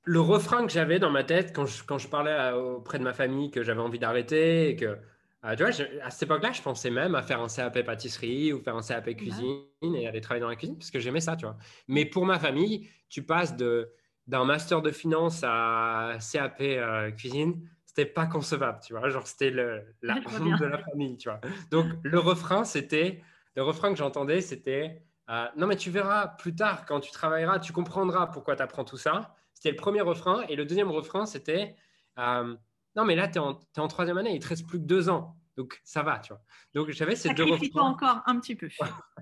le 0.05 0.21
refrain 0.21 0.67
que 0.67 0.73
j'avais 0.73 0.99
dans 0.99 1.11
ma 1.11 1.25
tête 1.25 1.55
quand 1.55 1.67
je, 1.67 1.85
quand 1.85 1.99
je 1.99 2.09
parlais 2.09 2.53
auprès 2.53 2.99
de 2.99 3.05
ma 3.05 3.13
famille 3.13 3.51
que 3.51 3.63
j'avais 3.63 3.81
envie 3.81 3.99
d'arrêter 3.99 4.71
et 4.71 4.77
que 4.77 4.99
ah, 5.43 5.57
tu 5.57 5.65
vois, 5.65 5.73
à 6.03 6.11
cette 6.11 6.23
époque-là, 6.23 6.53
je 6.53 6.63
pensais 6.63 6.91
même 6.91 7.17
à 7.17 7.23
faire 7.23 7.41
un 7.41 7.49
CAP 7.49 7.83
pâtisserie 7.83 8.53
ou 8.53 8.61
faire 8.61 8.77
un 8.77 8.83
CAP 8.83 9.17
cuisine 9.17 9.65
et 9.83 10.07
aller 10.07 10.21
travailler 10.21 10.43
dans 10.43 10.49
la 10.49 10.57
cuisine 10.57 10.79
parce 10.79 10.93
que 10.93 11.01
j'aimais 11.01 11.21
ça, 11.21 11.35
tu 11.37 11.45
vois. 11.45 11.57
Mais 11.89 12.05
pour 12.05 12.25
ma 12.27 12.39
famille, 12.39 12.89
tu 13.09 13.25
passes 13.25 13.57
de 13.57 13.93
d'un 14.29 14.45
master 14.45 14.83
de 14.83 14.93
finance 14.93 15.41
à 15.43 16.17
CAP 16.33 16.61
euh, 16.61 17.11
cuisine, 17.11 17.69
c'était 17.85 18.07
pas 18.07 18.27
concevable, 18.27 18.79
tu 18.87 18.93
vois. 18.93 19.09
Genre, 19.09 19.27
c'était 19.27 19.51
la 20.03 20.15
honte 20.15 20.61
de 20.61 20.65
la 20.65 20.79
famille, 20.79 21.17
tu 21.17 21.29
vois. 21.29 21.41
Donc, 21.73 21.87
le 22.05 22.19
refrain, 22.21 22.63
c'était 22.63 23.21
le 23.57 23.65
refrain 23.65 23.91
que 23.91 23.99
j'entendais, 23.99 24.41
c'était 24.41 25.03
euh, 25.31 25.47
non, 25.57 25.67
mais 25.67 25.77
tu 25.77 25.91
verras 25.91 26.29
plus 26.29 26.55
tard 26.55 26.85
quand 26.87 27.01
tu 27.01 27.11
travailleras, 27.11 27.59
tu 27.59 27.73
comprendras 27.73 28.27
pourquoi 28.27 28.57
tu 28.57 28.63
apprends 28.63 28.85
tout 28.85 28.97
ça. 28.97 29.35
C'était 29.55 29.71
le 29.71 29.77
premier 29.77 30.01
refrain. 30.01 30.43
Et 30.49 30.57
le 30.57 30.65
deuxième 30.65 30.91
refrain, 30.91 31.27
c'était 31.27 31.75
euh, 32.19 32.55
Non, 32.97 33.05
mais 33.05 33.15
là, 33.15 33.29
tu 33.29 33.39
es, 33.39 33.43
es, 33.43 33.81
en 33.81 33.89
troisième 33.89 34.19
année, 34.19 34.35
il 34.35 34.41
te 34.41 34.49
reste 34.49 34.67
plus 34.67 34.79
que 34.79 34.85
deux 34.85 35.09
ans. 35.09 35.37
Donc, 35.57 35.81
ça 35.85 36.03
va, 36.03 36.19
tu 36.19 36.33
vois. 36.33 36.43
Donc, 36.75 36.91
j'avais 36.91 37.15
ces 37.15 37.35
deux 37.35 37.45
refrains. 37.45 37.83
encore 37.83 38.23
un 38.27 38.39
petit 38.41 38.57
peu. 38.57 38.69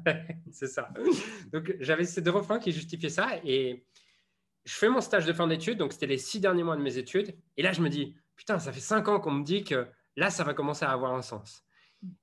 c'est 0.53 0.69
ça. 0.69 0.89
Donc, 1.53 1.75
j'avais 1.81 2.05
ces 2.05 2.23
deux 2.23 2.31
refrains 2.31 2.59
qui 2.59 2.73
justifiaient 2.73 3.09
ça. 3.09 3.29
Et 3.45 3.85
je 4.65 4.75
fais 4.75 4.89
mon 4.89 5.01
stage 5.01 5.27
de 5.27 5.33
fin 5.33 5.47
d'études. 5.47 5.79
Donc, 5.79 5.93
c'était 5.93 6.07
les 6.07 6.19
six 6.19 6.41
derniers 6.41 6.63
mois 6.63 6.77
de 6.77 6.83
mes 6.83 6.99
études. 6.99 7.37
Et 7.57 7.63
là, 7.63 7.73
je 7.73 7.81
me 7.81 7.89
dis 7.89 8.17
Putain, 8.37 8.59
ça 8.59 8.73
fait 8.73 8.81
cinq 8.81 9.09
ans 9.09 9.21
qu'on 9.21 9.33
me 9.33 9.45
dit 9.45 9.65
que 9.65 9.87
là, 10.17 10.31
ça 10.31 10.45
va 10.45 10.55
commencer 10.55 10.85
à 10.85 10.93
avoir 10.93 11.15
un 11.15 11.23
sens. 11.23 11.65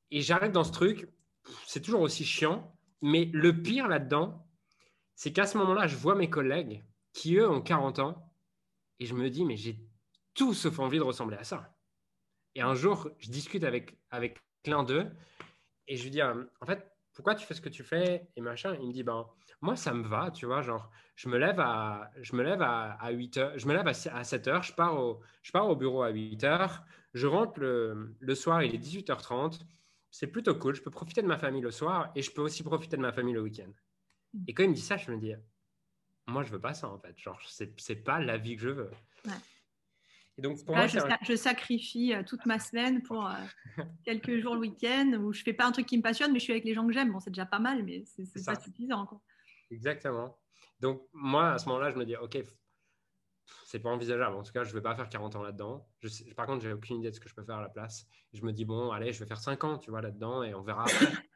Et 0.10 0.22
j'arrive 0.22 0.52
dans 0.52 0.64
ce 0.64 0.72
truc. 0.72 1.10
C'est 1.66 1.82
toujours 1.82 2.02
aussi 2.02 2.26
chiant. 2.26 2.74
Mais 3.02 3.30
le 3.34 3.62
pire 3.62 3.88
là-dedans, 3.88 4.48
c'est 5.16 5.32
qu'à 5.32 5.46
ce 5.46 5.58
moment-là, 5.58 5.88
je 5.88 5.96
vois 5.96 6.16
mes 6.16 6.30
collègues 6.30 6.84
qui, 7.14 7.36
eux, 7.36 7.50
ont 7.50 7.62
40 7.62 8.00
ans, 8.00 8.34
et 9.00 9.06
je 9.06 9.14
me 9.14 9.30
dis, 9.30 9.46
mais 9.46 9.58
j'ai 9.58 9.80
tout 10.38 10.54
sauf 10.54 10.80
envie 10.80 11.00
de 11.00 11.04
ressembler 11.04 11.36
à 11.36 11.44
ça. 11.44 11.76
Et 12.56 12.62
un 12.62 12.76
jour, 12.76 13.10
je 13.20 13.30
discute 13.30 13.64
avec, 13.64 13.98
avec 14.12 14.38
l'un 14.66 14.84
d'eux, 14.84 15.12
et 15.88 15.98
je 15.98 16.04
lui 16.04 16.12
dis, 16.12 16.22
euh, 16.22 16.46
en 16.62 16.66
fait, 16.66 16.90
pourquoi 17.14 17.36
tu 17.36 17.46
fais 17.46 17.56
ce 17.56 17.62
que 17.62 17.70
tu 17.70 17.84
fais 17.84 18.30
Et 18.36 18.42
machin, 18.42 18.78
il 18.80 18.88
me 18.88 18.94
dit, 18.94 19.04
ben, 19.04 19.28
moi, 19.62 19.76
ça 19.76 19.94
me 19.94 20.08
va, 20.08 20.32
tu 20.32 20.46
vois, 20.46 20.62
genre, 20.62 20.90
je 21.16 21.28
me 21.28 21.38
lève 21.38 21.60
à, 21.60 22.12
je 22.22 22.36
me 22.36 22.44
lève 22.44 22.62
à, 22.62 23.10
8 23.10 23.38
heures, 23.38 23.58
je 23.58 23.68
me 23.68 23.74
lève 23.74 23.88
à, 23.88 24.24
7 24.24 24.48
heures, 24.48 24.64
je 24.64 24.74
pars, 24.74 24.98
au, 24.98 25.22
je 25.42 25.52
pars 25.52 25.68
au 25.68 25.76
bureau 25.76 26.04
à 26.04 26.10
8 26.10 26.44
heures, 26.44 26.84
je 27.14 27.26
rentre 27.26 27.60
le, 27.60 28.16
le 28.20 28.36
soir, 28.36 28.62
il 28.62 28.76
est 28.76 28.78
18h30, 28.78 29.60
c'est 30.12 30.28
plutôt 30.28 30.56
cool, 30.56 30.76
je 30.76 30.84
peux 30.84 30.92
profiter 30.92 31.24
de 31.24 31.28
ma 31.28 31.40
famille 31.40 31.62
le 31.62 31.72
soir, 31.72 32.12
et 32.16 32.22
je 32.22 32.32
peux 32.32 32.42
aussi 32.42 32.62
profiter 32.64 32.96
de 32.96 33.02
ma 33.02 33.12
famille 33.12 33.34
le 33.34 33.42
week-end. 33.42 33.72
Et 34.48 34.54
quand 34.54 34.64
il 34.64 34.70
me 34.70 34.76
dit 34.76 34.82
ça, 34.82 34.98
je 34.98 35.10
me 35.12 35.18
dis, 35.18 35.34
moi, 36.28 36.44
je 36.44 36.52
veux 36.52 36.60
pas 36.60 36.74
ça 36.74 36.90
en 36.90 37.00
fait. 37.00 37.18
Genre, 37.18 37.40
c'est 37.78 37.96
pas 37.96 38.20
la 38.20 38.38
vie 38.38 38.56
que 38.56 38.62
je 38.62 38.70
veux. 38.70 38.92
Et 40.38 40.42
donc, 40.42 40.64
pour 40.64 40.76
moi, 40.76 40.86
je, 40.86 41.36
sacrifie 41.36 42.14
euh, 42.14 42.22
toute 42.24 42.46
ma 42.46 42.60
semaine 42.60 43.02
pour 43.02 43.28
euh, 43.28 43.34
quelques 44.06 44.40
jours 44.40 44.54
le 44.54 44.62
week-end 44.62 45.14
où 45.20 45.34
je 45.34 45.42
fais 45.42 45.54
pas 45.54 45.66
un 45.66 45.72
truc 45.72 45.88
qui 45.88 45.98
me 45.98 46.04
passionne, 46.04 46.32
mais 46.32 46.40
je 46.40 46.44
suis 46.44 46.54
avec 46.54 46.64
les 46.64 46.76
gens 46.76 46.86
que 46.86 46.94
j'aime. 46.94 47.12
Bon, 47.12 47.20
c'est 47.20 47.32
déjà 47.32 47.48
pas 47.48 47.60
mal, 47.60 47.84
mais 47.84 48.04
c'est 48.06 48.46
pas 48.46 48.60
suffisant. 48.60 49.08
Exactement. 49.72 50.38
Donc, 50.80 51.02
moi, 51.12 51.54
à 51.54 51.58
ce 51.58 51.68
moment-là, 51.70 51.90
je 51.90 51.98
me 51.98 52.06
dis, 52.06 52.16
OK, 52.16 52.38
c'est 53.66 53.80
pas 53.80 53.90
envisageable. 53.90 54.36
En 54.36 54.44
tout 54.44 54.52
cas, 54.52 54.64
je 54.64 54.72
vais 54.74 54.82
pas 54.82 54.96
faire 54.96 55.10
40 55.10 55.38
ans 55.38 55.44
là-dedans. 55.44 55.88
Par 56.36 56.46
contre, 56.46 56.64
j'ai 56.64 56.74
aucune 56.74 56.98
idée 56.98 57.10
de 57.10 57.16
ce 57.16 57.20
que 57.20 57.30
je 57.30 57.34
peux 57.34 57.44
faire 57.44 57.58
à 57.58 57.62
la 57.62 57.70
place. 57.70 58.08
je 58.32 58.44
me 58.44 58.52
dis, 58.52 58.64
bon, 58.64 58.92
allez, 58.92 59.14
je 59.14 59.20
vais 59.20 59.26
faire 59.26 59.40
5 59.40 59.64
ans, 59.64 59.78
tu 59.80 59.90
vois, 59.90 60.02
là-dedans, 60.02 60.44
et 60.44 60.54
on 60.54 60.62
verra 60.62 60.84
après. 60.84 60.94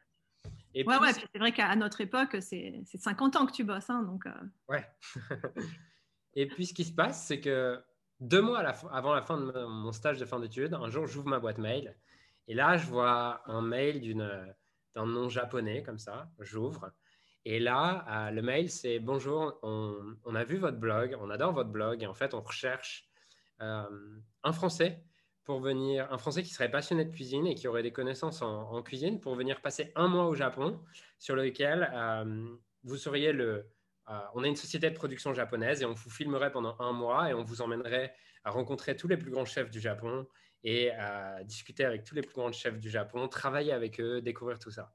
Et 0.74 0.86
ouais, 0.86 0.98
ouais, 0.98 1.12
c'est 1.12 1.38
vrai 1.38 1.52
qu'à 1.52 1.76
notre 1.76 2.00
époque, 2.00 2.38
c'est 2.40 2.82
50 2.86 3.36
ans 3.36 3.46
que 3.46 3.52
tu 3.52 3.62
bosses. 3.62 3.90
Hein, 3.90 4.04
donc, 4.04 4.24
euh. 4.26 4.32
Ouais. 4.68 4.84
et 6.34 6.46
puis, 6.46 6.66
ce 6.66 6.72
qui 6.72 6.84
se 6.84 6.92
passe, 6.92 7.26
c'est 7.26 7.40
que 7.40 7.78
deux 8.22 8.40
mois 8.40 8.60
avant 8.60 9.14
la 9.14 9.22
fin 9.22 9.36
de 9.36 9.64
mon 9.64 9.92
stage 9.92 10.18
de 10.18 10.24
fin 10.24 10.38
d'études, 10.38 10.74
un 10.74 10.88
jour, 10.88 11.06
j'ouvre 11.06 11.28
ma 11.28 11.40
boîte 11.40 11.58
mail. 11.58 11.96
Et 12.46 12.54
là, 12.54 12.76
je 12.76 12.86
vois 12.86 13.42
un 13.46 13.62
mail 13.62 14.00
d'un 14.94 15.06
nom 15.06 15.28
japonais, 15.28 15.82
comme 15.82 15.98
ça. 15.98 16.30
J'ouvre. 16.38 16.92
Et 17.44 17.58
là, 17.58 18.06
euh, 18.08 18.30
le 18.30 18.40
mail, 18.40 18.70
c'est 18.70 19.00
Bonjour, 19.00 19.58
on, 19.62 20.34
a 20.34 20.44
vu 20.44 20.56
votre 20.56 20.78
blog, 20.78 21.16
on 21.20 21.30
adore 21.30 21.52
votre 21.52 21.70
blog. 21.70 22.02
Et 22.02 22.06
en 22.06 22.14
fait, 22.14 22.34
on 22.34 22.40
recherche 22.40 23.08
euh, 23.60 23.84
un 24.44 24.52
Français 24.52 25.02
pour 25.44 25.60
venir, 25.60 26.06
un 26.12 26.18
Français 26.18 26.44
qui 26.44 26.50
serait 26.50 26.70
passionné 26.70 27.04
de 27.04 27.10
cuisine 27.10 27.48
et 27.48 27.56
qui 27.56 27.66
aurait 27.66 27.82
des 27.82 27.92
connaissances 27.92 28.42
en, 28.42 28.80
cuisine 28.82 29.20
pour 29.20 29.34
venir 29.34 29.60
passer 29.60 29.90
un 29.96 30.06
mois 30.06 30.26
au 30.26 30.36
Japon, 30.36 30.80
sur 31.18 31.34
lequel 31.34 31.90
euh, 31.92 32.56
vous 32.84 32.96
seriez 32.96 33.32
le. 33.32 33.66
Euh, 34.08 34.18
on 34.34 34.42
a 34.42 34.48
une 34.48 34.56
société 34.56 34.90
de 34.90 34.94
production 34.94 35.32
japonaise 35.32 35.82
et 35.82 35.84
on 35.84 35.94
vous 35.94 36.10
filmerait 36.10 36.50
pendant 36.50 36.76
un 36.80 36.92
mois 36.92 37.30
et 37.30 37.34
on 37.34 37.42
vous 37.42 37.62
emmènerait 37.62 38.14
à 38.44 38.50
rencontrer 38.50 38.96
tous 38.96 39.08
les 39.08 39.16
plus 39.16 39.30
grands 39.30 39.44
chefs 39.44 39.70
du 39.70 39.80
Japon 39.80 40.26
et 40.64 40.90
à 40.90 41.42
discuter 41.44 41.84
avec 41.84 42.04
tous 42.04 42.14
les 42.14 42.22
plus 42.22 42.34
grands 42.34 42.52
chefs 42.52 42.78
du 42.78 42.90
Japon, 42.90 43.28
travailler 43.28 43.72
avec 43.72 44.00
eux, 44.00 44.20
découvrir 44.20 44.58
tout 44.58 44.70
ça. 44.70 44.94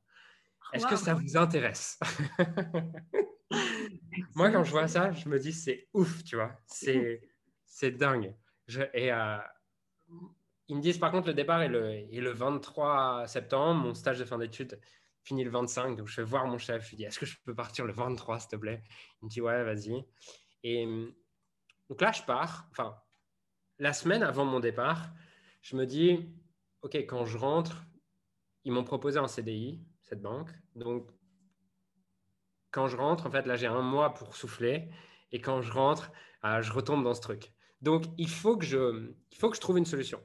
Est-ce 0.73 0.87
que 0.87 0.97
ça 0.97 1.13
vous 1.13 1.37
intéresse? 1.37 1.99
Moi, 4.35 4.51
quand 4.51 4.63
je 4.63 4.71
vois 4.71 4.87
ça, 4.87 5.11
je 5.13 5.29
me 5.29 5.39
dis 5.39 5.53
c'est 5.53 5.87
ouf, 5.93 6.23
tu 6.23 6.35
vois, 6.35 6.59
c'est 6.65 7.21
c'est 7.65 7.91
dingue. 7.91 8.35
Je, 8.67 8.81
et 8.93 9.13
euh, 9.13 9.37
ils 10.67 10.75
me 10.75 10.81
disent 10.81 10.97
par 10.97 11.11
contre 11.11 11.27
le 11.27 11.33
départ 11.33 11.61
est 11.61 11.69
le, 11.69 12.05
le 12.11 12.31
23 12.31 13.27
septembre, 13.27 13.81
mon 13.81 13.93
stage 13.93 14.19
de 14.19 14.25
fin 14.25 14.37
d'études 14.37 14.79
finit 15.27 15.43
le 15.43 15.49
25, 15.49 15.97
donc 15.97 16.07
je 16.07 16.21
vais 16.21 16.27
voir 16.27 16.47
mon 16.47 16.57
chef, 16.57 16.85
je 16.85 16.91
lui 16.91 16.97
dis 16.97 17.03
est-ce 17.03 17.19
que 17.19 17.25
je 17.25 17.35
peux 17.43 17.53
partir 17.53 17.85
le 17.85 17.91
23 17.91 18.39
s'il 18.39 18.49
te 18.49 18.55
plaît? 18.55 18.81
Il 19.21 19.25
me 19.25 19.29
dit 19.29 19.41
ouais 19.41 19.63
vas-y. 19.63 20.05
Et 20.63 20.85
donc 21.89 22.01
là 22.01 22.11
je 22.13 22.23
pars, 22.23 22.67
enfin 22.71 22.97
la 23.77 23.93
semaine 23.93 24.23
avant 24.23 24.45
mon 24.45 24.59
départ, 24.59 25.09
je 25.61 25.75
me 25.75 25.85
dis 25.85 26.33
ok 26.81 26.95
quand 26.95 27.25
je 27.25 27.37
rentre, 27.37 27.83
ils 28.63 28.71
m'ont 28.71 28.85
proposé 28.85 29.19
un 29.19 29.27
CDI, 29.27 29.83
cette 30.01 30.21
banque, 30.21 30.51
donc 30.75 31.09
quand 32.71 32.87
je 32.87 32.95
rentre 32.95 33.27
en 33.27 33.31
fait 33.31 33.45
là 33.45 33.57
j'ai 33.57 33.67
un 33.67 33.81
mois 33.81 34.13
pour 34.13 34.35
souffler 34.35 34.89
et 35.33 35.41
quand 35.41 35.61
je 35.61 35.73
rentre, 35.73 36.11
ah, 36.41 36.61
je 36.61 36.71
retombe 36.71 37.03
dans 37.03 37.13
ce 37.13 37.21
truc. 37.21 37.51
Donc 37.81 38.05
il 38.17 38.29
faut 38.29 38.55
que 38.55 38.65
je, 38.65 39.13
il 39.31 39.37
faut 39.37 39.49
que 39.49 39.57
je 39.57 39.61
trouve 39.61 39.77
une 39.77 39.85
solution. 39.85 40.21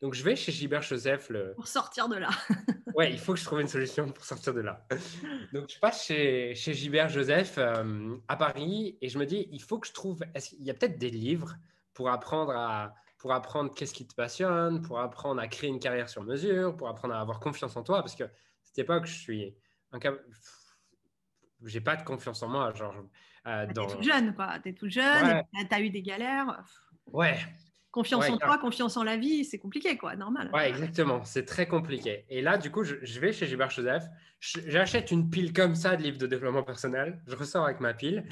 Donc, 0.00 0.14
je 0.14 0.24
vais 0.24 0.34
chez 0.34 0.50
Gilbert 0.50 0.82
Joseph. 0.82 1.28
Le... 1.28 1.52
Pour 1.54 1.68
sortir 1.68 2.08
de 2.08 2.16
là. 2.16 2.30
ouais, 2.94 3.12
il 3.12 3.18
faut 3.18 3.34
que 3.34 3.38
je 3.38 3.44
trouve 3.44 3.60
une 3.60 3.68
solution 3.68 4.10
pour 4.10 4.24
sortir 4.24 4.54
de 4.54 4.60
là. 4.60 4.86
Donc, 5.52 5.68
je 5.68 5.78
passe 5.78 6.06
chez, 6.06 6.54
chez 6.54 6.72
Gilbert 6.72 7.08
Joseph 7.08 7.56
euh, 7.58 8.16
à 8.28 8.36
Paris 8.36 8.96
et 9.00 9.08
je 9.08 9.18
me 9.18 9.26
dis, 9.26 9.48
il 9.52 9.62
faut 9.62 9.78
que 9.78 9.86
je 9.86 9.92
trouve. 9.92 10.20
Qu'il 10.38 10.64
y 10.64 10.70
a 10.70 10.74
peut-être 10.74 10.98
des 10.98 11.10
livres 11.10 11.56
pour 11.92 12.08
apprendre 12.10 12.52
à 12.52 12.94
pour 13.20 13.34
apprendre 13.34 13.74
qu'est-ce 13.74 13.92
qui 13.92 14.06
te 14.06 14.14
passionne, 14.14 14.80
pour 14.80 14.98
apprendre 14.98 15.42
à 15.42 15.46
créer 15.46 15.68
une 15.68 15.78
carrière 15.78 16.08
sur 16.08 16.22
mesure, 16.22 16.74
pour 16.74 16.88
apprendre 16.88 17.12
à 17.12 17.20
avoir 17.20 17.38
confiance 17.38 17.76
en 17.76 17.82
toi, 17.82 18.00
parce 18.00 18.14
que 18.14 18.24
à 18.24 18.30
cette 18.64 18.78
époque, 18.78 19.04
je 19.04 19.12
suis 19.12 19.54
incapable. 19.92 20.24
J'ai 21.64 21.82
pas 21.82 21.96
de 21.96 22.02
confiance 22.02 22.42
en 22.42 22.48
moi, 22.48 22.72
genre. 22.72 22.94
Euh, 23.46 23.66
dans... 23.74 23.86
T'es 23.86 23.96
tout 23.96 24.02
jeune, 24.02 24.34
quoi. 24.34 24.58
T'es 24.60 24.72
tout 24.72 24.88
jeune, 24.88 25.42
tu 25.52 25.74
as 25.74 25.80
eu 25.80 25.90
des 25.90 26.00
galères. 26.00 26.64
Ouais, 27.06 27.38
Confiance 27.90 28.30
en 28.30 28.38
toi, 28.38 28.56
confiance 28.58 28.96
en 28.96 29.02
la 29.02 29.16
vie, 29.16 29.44
c'est 29.44 29.58
compliqué, 29.58 29.96
quoi, 29.96 30.14
normal. 30.14 30.48
Ouais, 30.52 30.68
exactement, 30.68 31.24
c'est 31.24 31.44
très 31.44 31.66
compliqué. 31.66 32.24
Et 32.28 32.40
là, 32.40 32.56
du 32.56 32.70
coup, 32.70 32.84
je, 32.84 33.20
vais 33.20 33.32
chez 33.32 33.48
Gilbert 33.48 33.70
Joseph, 33.70 34.04
j'achète 34.38 35.10
une 35.10 35.28
pile 35.28 35.52
comme 35.52 35.74
ça 35.74 35.96
de 35.96 36.02
livres 36.02 36.18
de 36.18 36.28
développement 36.28 36.62
personnel, 36.62 37.20
je 37.26 37.34
ressors 37.34 37.64
avec 37.64 37.80
ma 37.80 37.92
pile 37.92 38.24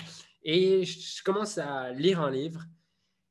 et 0.44 0.84
je, 0.84 1.22
commence 1.24 1.58
à 1.58 1.90
lire 1.90 2.20
un 2.20 2.30
livre 2.30 2.62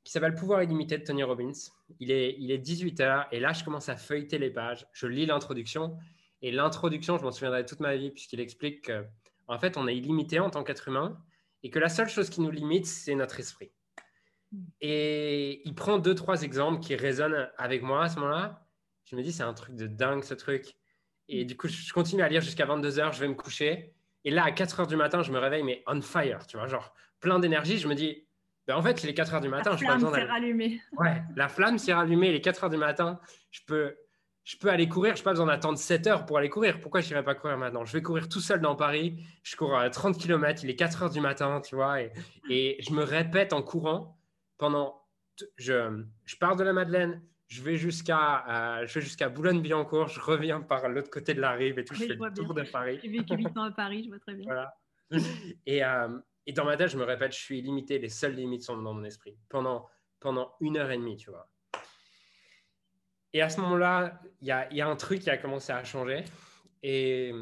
qui 0.04 0.12
s'appelle 0.12 0.36
Pouvoir 0.36 0.64
illimité 0.64 0.98
de 0.98 1.04
Tony 1.04 1.24
Robbins. 1.24 1.54
Il 2.00 2.12
est, 2.12 2.36
il 2.38 2.52
est 2.52 2.58
18h 2.58 3.28
et 3.32 3.40
là, 3.40 3.54
je 3.54 3.64
commence 3.64 3.88
à 3.88 3.96
feuilleter 3.96 4.38
les 4.38 4.50
pages, 4.50 4.86
je 4.92 5.08
lis 5.08 5.26
l'introduction 5.26 5.98
et 6.42 6.52
l'introduction, 6.52 7.18
je 7.18 7.24
m'en 7.24 7.32
souviendrai 7.32 7.66
toute 7.66 7.80
ma 7.80 7.96
vie 7.96 8.12
puisqu'il 8.12 8.42
explique 8.42 8.92
qu'en 8.92 9.60
fait, 9.60 9.78
on 9.78 9.88
est 9.88 9.96
illimité 9.96 10.42
en 10.42 10.50
tant 10.50 10.66
qu'être 10.66 10.90
humain 10.90 11.18
et 11.64 11.70
que 11.70 11.80
la 11.80 11.90
seule 11.90 12.10
chose 12.10 12.30
qui 12.30 12.42
nous 12.42 12.52
limite, 12.52 12.86
c'est 12.86 13.16
notre 13.16 13.40
esprit. 13.40 13.72
Et 14.82 15.62
il 15.68 15.76
prend 15.76 15.98
deux, 15.98 16.16
trois 16.16 16.44
exemples 16.44 16.80
qui 16.80 16.96
résonnent 16.96 17.50
avec 17.58 17.82
moi 17.82 18.04
à 18.04 18.10
ce 18.10 18.20
moment-là. 18.20 18.66
Je 19.06 19.16
me 19.16 19.22
dis, 19.22 19.32
c'est 19.32 19.44
un 19.44 19.54
truc 19.54 19.76
de 19.76 19.88
dingue 19.88 20.24
ce 20.24 20.34
truc. 20.34 20.76
Et 21.30 21.46
du 21.46 21.58
coup, 21.58 21.68
je 21.68 21.92
continue 21.94 22.22
à 22.22 22.30
lire 22.30 22.42
jusqu'à 22.42 22.66
22h, 22.66 23.14
je 23.14 23.20
vais 23.20 23.28
me 23.28 23.36
coucher. 23.36 23.94
Et 24.24 24.32
là, 24.32 24.44
à 24.46 24.52
4h 24.52 24.88
du 24.88 24.96
matin, 24.96 25.22
je 25.24 25.32
me 25.32 25.40
réveille, 25.40 25.64
mais 25.64 25.84
on 25.88 26.02
fire, 26.02 26.46
tu 26.48 26.58
vois, 26.58 26.68
genre 26.68 26.94
plein 27.20 27.40
d'énergie. 27.40 27.78
Je 27.78 27.88
me 27.88 27.96
dis, 27.96 28.26
ben 28.66 28.76
en 28.76 28.82
fait, 28.82 29.04
il 29.04 29.10
est 29.10 29.18
4h 29.18 29.42
du 29.42 29.50
matin. 29.50 29.72
La 29.72 29.78
flamme 29.78 30.14
s'est 30.14 30.24
rallumée. 30.24 30.82
Ouais, 30.98 31.22
la 31.36 31.48
flamme 31.48 31.78
s'est 31.78 31.94
rallumée, 31.94 32.30
il 32.30 32.36
est 32.36 32.46
4h 32.46 32.70
du 32.70 32.78
matin. 32.78 33.20
Je 33.52 33.62
peux, 33.66 33.96
je 34.44 34.58
peux 34.58 34.70
aller 34.70 34.88
courir, 34.90 35.16
je 35.16 35.22
n'ai 35.22 35.24
pas 35.24 35.32
besoin 35.32 35.48
d'attendre 35.48 35.78
7 35.78 36.08
heures 36.08 36.26
pour 36.26 36.38
aller 36.38 36.50
courir. 36.50 36.80
Pourquoi 36.80 37.02
je 37.02 37.10
n'irais 37.10 37.24
pas 37.24 37.36
courir 37.36 37.58
maintenant? 37.58 37.86
Je 37.86 37.94
vais 37.94 38.02
courir 38.02 38.28
tout 38.28 38.42
seul 38.42 38.60
dans 38.60 38.76
Paris. 38.76 39.22
Je 39.44 39.56
cours 39.56 39.78
à 39.78 39.90
30 39.90 40.18
km, 40.18 40.64
il 40.64 40.70
est 40.70 40.76
4 40.76 41.06
h 41.06 41.14
du 41.14 41.22
matin, 41.22 41.62
tu 41.62 41.76
vois. 41.76 42.02
Et, 42.02 42.12
et 42.50 42.78
je 42.82 42.94
me 42.94 43.04
répète 43.04 43.54
en 43.54 43.62
courant 43.62 44.17
pendant 44.58 45.08
je, 45.58 46.04
je 46.26 46.36
pars 46.38 46.56
de 46.56 46.64
la 46.64 46.74
Madeleine, 46.74 47.22
je 47.48 47.62
vais 47.62 47.78
jusqu'à 47.78 48.82
euh, 48.82 48.88
jusqu'à 48.88 49.30
Boulogne-Billancourt, 49.30 50.08
je 50.08 50.20
reviens 50.20 50.62
par 50.62 50.90
l'autre 50.90 51.10
côté 51.10 51.34
de 51.34 51.42
la 51.42 51.52
rive 51.52 51.80
et 51.80 51.86
tout, 51.86 51.94
je 51.94 52.06
fais 52.06 52.16
le 52.16 52.34
tour 52.34 52.54
de 52.54 52.64
Paris. 52.64 53.00
J'ai 53.02 53.10
vécu 53.10 53.36
8 53.36 53.58
ans 53.58 53.64
à 53.64 53.72
Paris, 53.72 54.04
je 54.04 54.10
vois 54.10 54.20
très 54.20 54.34
bien. 54.34 54.46
Voilà. 54.46 54.74
Et, 55.66 55.84
euh, 55.84 56.20
et, 56.46 56.52
dans 56.52 56.66
ma 56.66 56.76
tête, 56.76 56.90
je 56.90 56.98
me 56.98 57.04
répète, 57.04 57.32
je 57.32 57.40
suis 57.40 57.60
illimité, 57.60 57.98
les 58.00 58.10
seules 58.10 58.34
limites 58.34 58.64
sont 58.64 58.78
dans 58.78 58.94
mon 58.94 59.04
esprit. 59.06 59.38
Pendant, 59.48 59.88
pendant 60.20 60.54
une 60.60 60.78
heure 60.78 60.92
et 60.92 60.98
demie, 60.98 61.16
tu 61.16 61.30
vois. 61.30 61.50
Et 63.32 63.42
à 63.42 63.50
ce 63.50 63.62
moment-là, 63.62 64.20
il 64.42 64.48
y 64.48 64.52
a, 64.52 64.74
y 64.74 64.82
a, 64.82 64.88
un 64.88 64.96
truc 64.96 65.22
qui 65.22 65.30
a 65.30 65.38
commencé 65.38 65.72
à 65.72 65.84
changer. 65.84 66.26
Et 66.84 67.34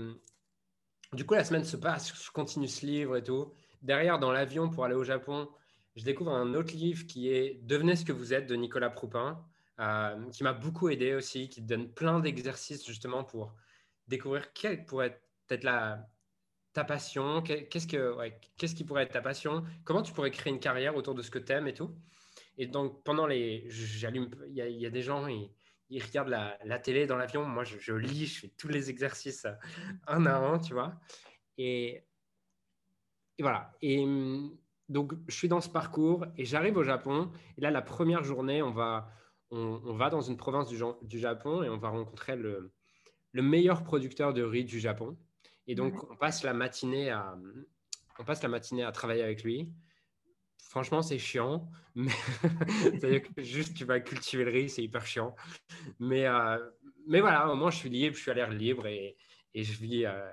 du 1.13 1.25
coup, 1.25 1.33
la 1.33 1.43
semaine 1.43 1.63
se 1.63 1.77
passe, 1.77 2.13
je 2.23 2.31
continue 2.31 2.67
ce 2.67 2.85
livre 2.85 3.17
et 3.17 3.23
tout. 3.23 3.51
Derrière, 3.81 4.19
dans 4.19 4.31
l'avion 4.31 4.69
pour 4.69 4.85
aller 4.85 4.95
au 4.95 5.03
Japon, 5.03 5.49
je 5.95 6.03
découvre 6.03 6.31
un 6.31 6.53
autre 6.53 6.73
livre 6.73 7.05
qui 7.07 7.29
est 7.29 7.59
Devenez 7.63 7.95
ce 7.95 8.05
que 8.05 8.11
vous 8.11 8.33
êtes 8.33 8.47
de 8.47 8.55
Nicolas 8.55 8.89
Proupin. 8.89 9.43
Euh, 9.81 10.29
qui 10.29 10.43
m'a 10.43 10.53
beaucoup 10.53 10.87
aidé 10.87 11.13
aussi, 11.15 11.49
qui 11.49 11.61
donne 11.61 11.91
plein 11.91 12.21
d'exercices 12.21 12.85
justement 12.85 13.25
pour 13.25 13.53
découvrir 14.07 14.53
quelle 14.53 14.85
pourrait 14.85 15.21
être 15.49 15.65
la, 15.65 16.07
ta 16.71 16.85
passion, 16.85 17.41
qu'est-ce, 17.41 17.87
que, 17.87 18.15
qu'est-ce 18.57 18.73
qui 18.73 18.85
pourrait 18.85 19.03
être 19.03 19.11
ta 19.11 19.21
passion, 19.21 19.63
comment 19.83 20.01
tu 20.01 20.13
pourrais 20.13 20.31
créer 20.31 20.53
une 20.53 20.61
carrière 20.61 20.95
autour 20.95 21.13
de 21.13 21.21
ce 21.21 21.29
que 21.29 21.39
tu 21.39 21.51
aimes 21.51 21.67
et 21.67 21.73
tout. 21.73 21.93
Et 22.57 22.67
donc, 22.67 23.03
pendant 23.03 23.27
les. 23.27 23.65
J'allume. 23.69 24.29
Il 24.47 24.55
y, 24.55 24.85
a 24.85 24.89
des 24.89 25.01
gens, 25.01 25.27
ils, 25.27 26.03
regardent 26.03 26.29
la, 26.29 26.79
télé 26.79 27.05
dans 27.05 27.17
l'avion. 27.17 27.45
Moi, 27.45 27.63
je, 27.63 27.93
lis, 27.93 28.27
je 28.27 28.39
fais 28.41 28.53
tous 28.57 28.69
les 28.69 28.89
exercices 28.89 29.45
euh, 29.45 29.53
un 30.07 30.25
à 30.25 30.37
un, 30.37 30.59
tu 30.59 30.73
vois. 30.73 30.99
Et, 31.57 32.03
voilà. 33.39 33.71
Et 33.81 34.05
donc, 34.89 35.13
je 35.27 35.35
suis 35.35 35.47
dans 35.47 35.61
ce 35.61 35.69
parcours 35.69 36.25
et 36.37 36.45
j'arrive 36.45 36.77
au 36.77 36.83
Japon. 36.83 37.31
Et 37.57 37.61
là, 37.61 37.71
la 37.71 37.81
première 37.81 38.23
journée, 38.23 38.61
on 38.61 38.71
va, 38.71 39.09
on, 39.49 39.93
va 39.93 40.09
dans 40.09 40.21
une 40.21 40.37
province 40.37 40.67
du, 40.67 41.19
Japon 41.19 41.63
et 41.63 41.69
on 41.69 41.77
va 41.77 41.89
rencontrer 41.89 42.35
le, 42.35 42.71
meilleur 43.33 43.83
producteur 43.83 44.33
de 44.33 44.43
riz 44.43 44.63
du 44.63 44.79
Japon. 44.79 45.17
Et 45.67 45.75
donc, 45.75 46.09
on, 46.11 46.15
passe 46.15 46.43
la 46.43 46.53
matinée 46.53 47.09
à, 47.09 47.35
on 48.19 48.23
passe 48.23 48.43
la 48.43 48.49
matinée 48.49 48.83
à 48.83 48.91
travailler 48.91 49.23
avec 49.23 49.43
lui. 49.43 49.73
Franchement, 50.59 51.01
c'est 51.01 51.17
chiant, 51.17 51.69
mais 51.95 52.11
c'est-à-dire 52.83 53.21
que 53.23 53.41
juste 53.41 53.75
tu 53.75 53.85
vas 53.85 53.99
cultiver 53.99 54.43
le 54.43 54.51
riz, 54.51 54.69
c'est 54.69 54.83
hyper 54.83 55.05
chiant. 55.05 55.35
Mais, 55.99 56.27
euh, 56.27 56.57
mais 57.07 57.21
voilà, 57.21 57.49
au 57.49 57.55
moins 57.55 57.71
je 57.71 57.77
suis 57.77 57.89
libre, 57.89 58.15
je 58.15 58.21
suis 58.21 58.31
à 58.31 58.33
l'air 58.33 58.51
libre 58.51 58.85
et, 58.85 59.17
je 59.55 59.73
vis, 59.73 60.05
euh, 60.05 60.29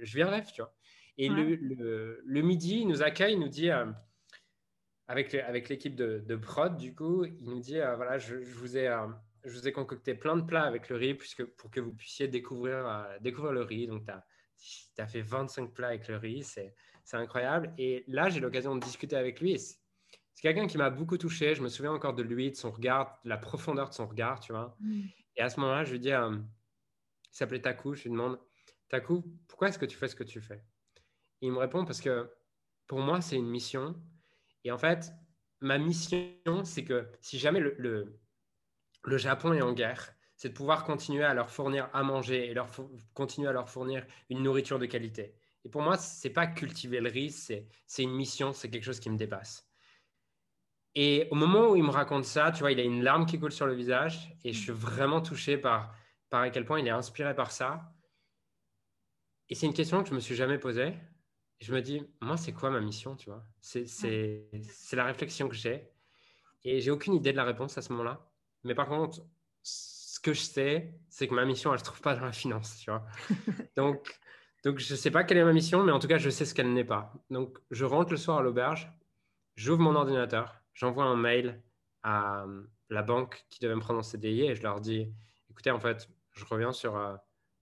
je 0.00 0.14
vis 0.14 0.22
un 0.22 0.30
rêve, 0.30 0.46
tu 0.52 0.62
vois. 0.62 0.72
Et 1.18 1.28
le, 1.28 2.22
le, 2.24 2.42
midi, 2.42 2.78
il 2.80 2.86
nous 2.86 3.02
accueille, 3.02 3.32
il 3.32 3.40
nous 3.40 3.48
dit 3.48 3.70
euh, 3.70 3.86
avec, 5.08 5.34
avec 5.34 5.68
l'équipe 5.68 5.96
de, 5.96 6.22
de, 6.24 6.36
prod, 6.36 6.76
du 6.76 6.94
coup, 6.94 7.24
il 7.24 7.44
nous 7.44 7.58
dit 7.58 7.80
euh, 7.80 7.96
voilà, 7.96 8.18
je, 8.18 8.36
vous 8.36 8.76
ai, 8.76 8.86
euh, 8.86 9.08
je 9.44 9.58
vous 9.58 9.66
ai 9.66 9.72
concocté 9.72 10.14
plein 10.14 10.36
de 10.36 10.42
plats 10.42 10.62
avec 10.62 10.88
le 10.88 10.96
riz 10.96 11.14
puisque, 11.14 11.44
pour 11.44 11.72
que 11.72 11.80
vous 11.80 11.92
puissiez 11.92 12.28
découvrir, 12.28 13.06
découvrir 13.20 13.52
le 13.52 13.62
riz. 13.62 13.88
Donc, 13.88 14.04
tu 14.04 14.12
as, 14.12 14.24
as, 15.02 15.06
fait 15.08 15.20
25 15.20 15.74
plats 15.74 15.88
avec 15.88 16.06
le 16.06 16.16
riz, 16.16 16.44
c'est 16.44 16.72
incroyable. 17.12 17.74
Et 17.78 18.04
là, 18.06 18.28
j'ai 18.28 18.38
l'occasion 18.38 18.76
de 18.76 18.80
discuter 18.80 19.16
avec 19.16 19.40
lui. 19.40 19.58
C'est 19.58 20.42
quelqu'un 20.42 20.68
qui 20.68 20.78
m'a 20.78 20.90
beaucoup 20.90 21.18
touché. 21.18 21.56
Je 21.56 21.62
me 21.62 21.68
souviens 21.68 21.92
encore 21.92 22.14
de 22.14 22.22
lui, 22.22 22.52
de 22.52 22.56
son 22.56 22.70
regard, 22.70 23.18
de 23.24 23.28
la 23.28 23.38
profondeur 23.38 23.88
de 23.88 23.94
son 23.94 24.06
regard, 24.06 24.38
tu 24.38 24.52
vois. 24.52 24.76
Mm. 24.78 25.00
Et 25.34 25.40
à 25.40 25.48
ce 25.48 25.58
moment-là, 25.58 25.82
je 25.82 25.92
lui 25.92 26.00
dis 26.00 26.10
il 26.10 26.44
s'appelait 27.32 27.60
Taku, 27.60 27.94
je 27.94 28.04
lui 28.04 28.10
demande 28.10 28.38
Taku, 28.88 29.24
pourquoi 29.48 29.68
est-ce 29.68 29.80
que 29.80 29.86
tu 29.86 29.96
fais 29.96 30.06
ce 30.06 30.14
que 30.14 30.24
tu 30.24 30.40
fais? 30.40 30.62
Il 31.40 31.52
me 31.52 31.58
répond 31.58 31.84
parce 31.84 32.00
que 32.00 32.30
pour 32.86 33.00
moi, 33.00 33.20
c'est 33.20 33.36
une 33.36 33.48
mission 33.48 33.94
et 34.64 34.72
en 34.72 34.78
fait, 34.78 35.12
ma 35.60 35.78
mission, 35.78 36.64
c'est 36.64 36.84
que 36.84 37.08
si 37.20 37.38
jamais 37.38 37.60
le, 37.60 37.74
le, 39.04 39.16
Japon 39.16 39.52
est 39.52 39.62
en 39.62 39.72
guerre, 39.72 40.14
c'est 40.36 40.50
de 40.50 40.54
pouvoir 40.54 40.84
continuer 40.84 41.24
à 41.24 41.34
leur 41.34 41.50
fournir 41.50 41.88
à 41.92 42.02
manger 42.02 42.50
et 42.50 42.54
leur 42.54 42.68
continuer 43.14 43.48
à 43.48 43.52
leur 43.52 43.68
fournir 43.68 44.06
une 44.30 44.42
nourriture 44.42 44.78
de 44.78 44.86
qualité. 44.86 45.34
Et 45.64 45.68
pour 45.68 45.82
moi, 45.82 45.96
ce 45.96 46.26
n'est 46.26 46.34
pas 46.34 46.46
cultiver 46.46 47.00
le 47.00 47.08
riz, 47.08 47.30
c'est 47.86 48.02
une 48.02 48.12
mission, 48.12 48.52
c'est 48.52 48.70
quelque 48.70 48.84
chose 48.84 49.00
qui 49.00 49.10
me 49.10 49.16
dépasse. 49.16 49.66
Et 50.94 51.28
au 51.30 51.34
moment 51.34 51.70
où 51.70 51.76
il 51.76 51.82
me 51.82 51.90
raconte 51.90 52.24
ça, 52.24 52.50
tu 52.52 52.60
vois, 52.60 52.72
il 52.72 52.80
a 52.80 52.82
une 52.82 53.02
larme 53.02 53.26
qui 53.26 53.38
coule 53.38 53.52
sur 53.52 53.66
le 53.66 53.74
visage 53.74 54.34
et 54.44 54.52
je 54.52 54.58
suis 54.58 54.72
vraiment 54.72 55.20
touché 55.20 55.56
par, 55.56 55.94
par 56.28 56.42
à 56.42 56.50
quel 56.50 56.64
point 56.64 56.80
il 56.80 56.86
est 56.86 56.90
inspiré 56.90 57.34
par 57.34 57.52
ça. 57.52 57.94
Et 59.48 59.54
c'est 59.54 59.66
une 59.66 59.74
question 59.74 60.02
que 60.02 60.08
je 60.08 60.14
me 60.14 60.20
suis 60.20 60.34
jamais 60.34 60.58
posée 60.58 60.94
je 61.60 61.74
me 61.74 61.80
dis, 61.82 62.02
moi, 62.20 62.36
c'est 62.36 62.52
quoi 62.52 62.70
ma 62.70 62.80
mission, 62.80 63.16
tu 63.16 63.30
vois? 63.30 63.44
C'est 63.60 64.46
la 64.92 65.04
réflexion 65.04 65.48
que 65.48 65.54
j'ai. 65.54 65.90
Et 66.64 66.80
j'ai 66.80 66.90
aucune 66.90 67.14
idée 67.14 67.32
de 67.32 67.36
la 67.36 67.44
réponse 67.44 67.78
à 67.78 67.82
ce 67.82 67.92
moment-là. 67.92 68.30
Mais 68.64 68.74
par 68.74 68.88
contre, 68.88 69.22
ce 69.62 70.20
que 70.20 70.32
je 70.32 70.40
sais, 70.40 70.94
c'est 71.08 71.28
que 71.28 71.34
ma 71.34 71.44
mission, 71.44 71.70
elle 71.70 71.74
ne 71.74 71.78
se 71.78 71.84
trouve 71.84 72.00
pas 72.00 72.14
dans 72.14 72.24
la 72.24 72.32
finance, 72.32 72.78
tu 72.78 72.90
vois? 72.90 73.06
donc, 73.76 74.18
donc, 74.64 74.78
je 74.78 74.92
ne 74.92 74.96
sais 74.96 75.10
pas 75.10 75.24
quelle 75.24 75.38
est 75.38 75.44
ma 75.44 75.52
mission, 75.52 75.84
mais 75.84 75.92
en 75.92 75.98
tout 75.98 76.08
cas, 76.08 76.18
je 76.18 76.30
sais 76.30 76.44
ce 76.44 76.54
qu'elle 76.54 76.72
n'est 76.72 76.84
pas. 76.84 77.12
Donc, 77.30 77.58
je 77.70 77.84
rentre 77.84 78.10
le 78.10 78.16
soir 78.16 78.38
à 78.38 78.42
l'auberge, 78.42 78.90
j'ouvre 79.54 79.80
mon 79.80 79.94
ordinateur, 79.94 80.60
j'envoie 80.74 81.04
un 81.04 81.16
mail 81.16 81.62
à 82.02 82.42
euh, 82.42 82.64
la 82.90 83.02
banque 83.02 83.46
qui 83.50 83.60
devait 83.60 83.76
me 83.76 83.80
prendre 83.80 84.00
en 84.00 84.02
CDI 84.02 84.42
et 84.42 84.54
je 84.54 84.62
leur 84.62 84.80
dis, 84.80 85.12
écoutez, 85.50 85.70
en 85.70 85.78
fait, 85.78 86.08
je 86.32 86.44
reviens 86.44 86.72
sur 86.72 86.96
euh, 86.96 87.14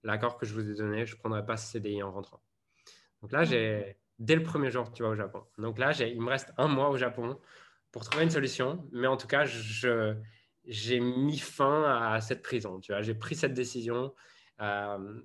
l'accord 0.03 0.37
que 0.37 0.45
je 0.45 0.53
vous 0.53 0.69
ai 0.69 0.73
donné, 0.73 1.05
je 1.05 1.15
ne 1.15 1.19
prendrai 1.19 1.45
pas 1.45 1.57
ce 1.57 1.71
CDI 1.71 2.01
en 2.01 2.11
rentrant. 2.11 2.41
Donc 3.21 3.31
là, 3.31 3.43
j'ai 3.43 3.97
dès 4.19 4.35
le 4.35 4.43
premier 4.43 4.71
jour, 4.71 4.91
tu 4.91 5.03
vois, 5.03 5.11
au 5.11 5.15
Japon. 5.15 5.43
Donc 5.57 5.77
là, 5.77 5.91
il 5.99 6.21
me 6.21 6.29
reste 6.29 6.53
un 6.57 6.67
mois 6.67 6.89
au 6.89 6.97
Japon 6.97 7.39
pour 7.91 8.03
trouver 8.03 8.23
une 8.23 8.29
solution. 8.29 8.87
Mais 8.91 9.07
en 9.07 9.17
tout 9.17 9.27
cas, 9.27 9.45
je, 9.45 10.15
j'ai 10.65 10.99
mis 10.99 11.37
fin 11.37 11.83
à 11.83 12.21
cette 12.21 12.41
prison. 12.41 12.79
Tu 12.79 12.91
vois, 12.91 13.01
j'ai 13.01 13.15
pris 13.15 13.35
cette 13.35 13.53
décision. 13.53 14.13
Euh, 14.61 15.21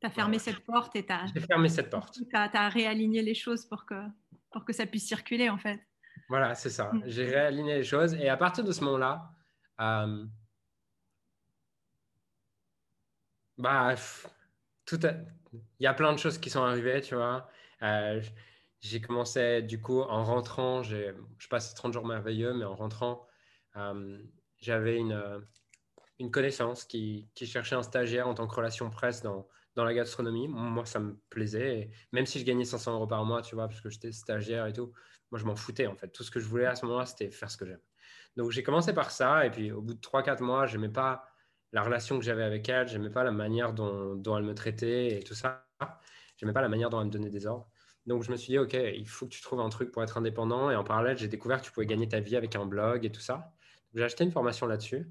tu 0.00 0.06
as 0.06 0.10
fermé 0.10 0.38
cette 0.38 0.60
porte 0.60 0.94
et 0.96 1.04
tu 1.04 1.12
as... 1.12 1.26
J'ai 1.34 1.40
fermé 1.40 1.68
cette 1.68 1.90
porte. 1.90 2.18
Tu 2.30 2.36
as, 2.36 2.68
réaligné 2.68 3.22
les 3.22 3.34
choses 3.34 3.64
pour 3.66 3.84
que, 3.84 4.00
pour 4.52 4.64
que 4.64 4.72
ça 4.72 4.86
puisse 4.86 5.06
circuler, 5.06 5.50
en 5.50 5.58
fait. 5.58 5.80
Voilà, 6.28 6.54
c'est 6.54 6.70
ça. 6.70 6.92
Mm. 6.92 7.02
J'ai 7.06 7.24
réaligné 7.24 7.76
les 7.76 7.84
choses. 7.84 8.14
Et 8.14 8.28
à 8.28 8.36
partir 8.36 8.64
de 8.64 8.72
ce 8.72 8.84
moment-là, 8.84 9.30
euh, 9.80 10.24
bah, 13.56 13.94
tout 14.84 15.00
a, 15.02 15.14
il 15.52 15.84
y 15.84 15.86
a 15.86 15.94
plein 15.94 16.12
de 16.12 16.18
choses 16.18 16.38
qui 16.38 16.50
sont 16.50 16.62
arrivées, 16.62 17.00
tu 17.00 17.14
vois. 17.14 17.48
Euh, 17.82 18.20
j'ai 18.80 19.00
commencé, 19.00 19.62
du 19.62 19.80
coup, 19.80 20.00
en 20.00 20.24
rentrant, 20.24 20.82
je 20.82 21.12
passe 21.50 21.74
30 21.74 21.92
jours 21.92 22.06
merveilleux, 22.06 22.54
mais 22.54 22.64
en 22.64 22.74
rentrant, 22.74 23.26
euh, 23.76 24.18
j'avais 24.58 24.96
une, 24.96 25.12
euh, 25.12 25.40
une 26.18 26.30
connaissance 26.30 26.84
qui, 26.84 27.28
qui, 27.34 27.46
cherchait 27.46 27.76
un 27.76 27.82
stagiaire 27.82 28.28
en 28.28 28.34
tant 28.34 28.46
que 28.46 28.54
relation 28.54 28.90
presse 28.90 29.22
dans, 29.22 29.48
dans 29.74 29.84
la 29.84 29.94
gastronomie. 29.94 30.48
Moi, 30.48 30.84
ça 30.84 31.00
me 31.00 31.16
plaisait. 31.30 31.90
même 32.12 32.26
si 32.26 32.38
je 32.40 32.44
gagnais 32.44 32.64
500 32.64 32.94
euros 32.94 33.06
par 33.06 33.24
mois, 33.24 33.42
tu 33.42 33.54
vois, 33.54 33.68
parce 33.68 33.80
que 33.80 33.90
j'étais 33.90 34.12
stagiaire 34.12 34.66
et 34.66 34.72
tout, 34.72 34.92
moi, 35.30 35.38
je 35.38 35.44
m'en 35.44 35.56
foutais, 35.56 35.86
en 35.86 35.96
fait. 35.96 36.08
Tout 36.08 36.22
ce 36.22 36.30
que 36.30 36.40
je 36.40 36.46
voulais 36.46 36.66
à 36.66 36.74
ce 36.74 36.86
moment-là, 36.86 37.06
c'était 37.06 37.30
faire 37.30 37.50
ce 37.50 37.56
que 37.56 37.66
j'aime. 37.66 37.80
Donc, 38.36 38.50
j'ai 38.50 38.62
commencé 38.62 38.92
par 38.94 39.10
ça. 39.10 39.44
Et 39.46 39.50
puis, 39.50 39.72
au 39.72 39.82
bout 39.82 39.94
de 39.94 40.00
3-4 40.00 40.42
mois, 40.42 40.66
je 40.66 40.76
n'aimais 40.76 40.92
pas 40.92 41.24
la 41.72 41.82
relation 41.82 42.18
que 42.18 42.24
j'avais 42.24 42.44
avec 42.44 42.68
elle, 42.68 42.88
j'aimais 42.88 43.10
pas 43.10 43.24
la 43.24 43.30
manière 43.30 43.72
dont, 43.72 44.14
dont, 44.14 44.36
elle 44.36 44.44
me 44.44 44.54
traitait 44.54 45.18
et 45.18 45.22
tout 45.22 45.34
ça. 45.34 45.66
J'aimais 46.36 46.52
pas 46.52 46.62
la 46.62 46.68
manière 46.68 46.90
dont 46.90 47.00
elle 47.00 47.06
me 47.06 47.12
donnait 47.12 47.30
des 47.30 47.46
ordres. 47.46 47.68
Donc 48.06 48.22
je 48.22 48.30
me 48.30 48.36
suis 48.36 48.52
dit, 48.52 48.58
OK, 48.58 48.72
il 48.72 49.06
faut 49.06 49.26
que 49.26 49.32
tu 49.32 49.42
trouves 49.42 49.60
un 49.60 49.68
truc 49.68 49.92
pour 49.92 50.02
être 50.02 50.16
indépendant. 50.16 50.70
Et 50.70 50.76
en 50.76 50.84
parallèle, 50.84 51.18
j'ai 51.18 51.28
découvert 51.28 51.60
que 51.60 51.66
tu 51.66 51.72
pouvais 51.72 51.86
gagner 51.86 52.08
ta 52.08 52.20
vie 52.20 52.36
avec 52.36 52.56
un 52.56 52.64
blog 52.64 53.04
et 53.04 53.12
tout 53.12 53.20
ça. 53.20 53.52
J'ai 53.94 54.02
acheté 54.02 54.24
une 54.24 54.32
formation 54.32 54.66
là-dessus. 54.66 55.10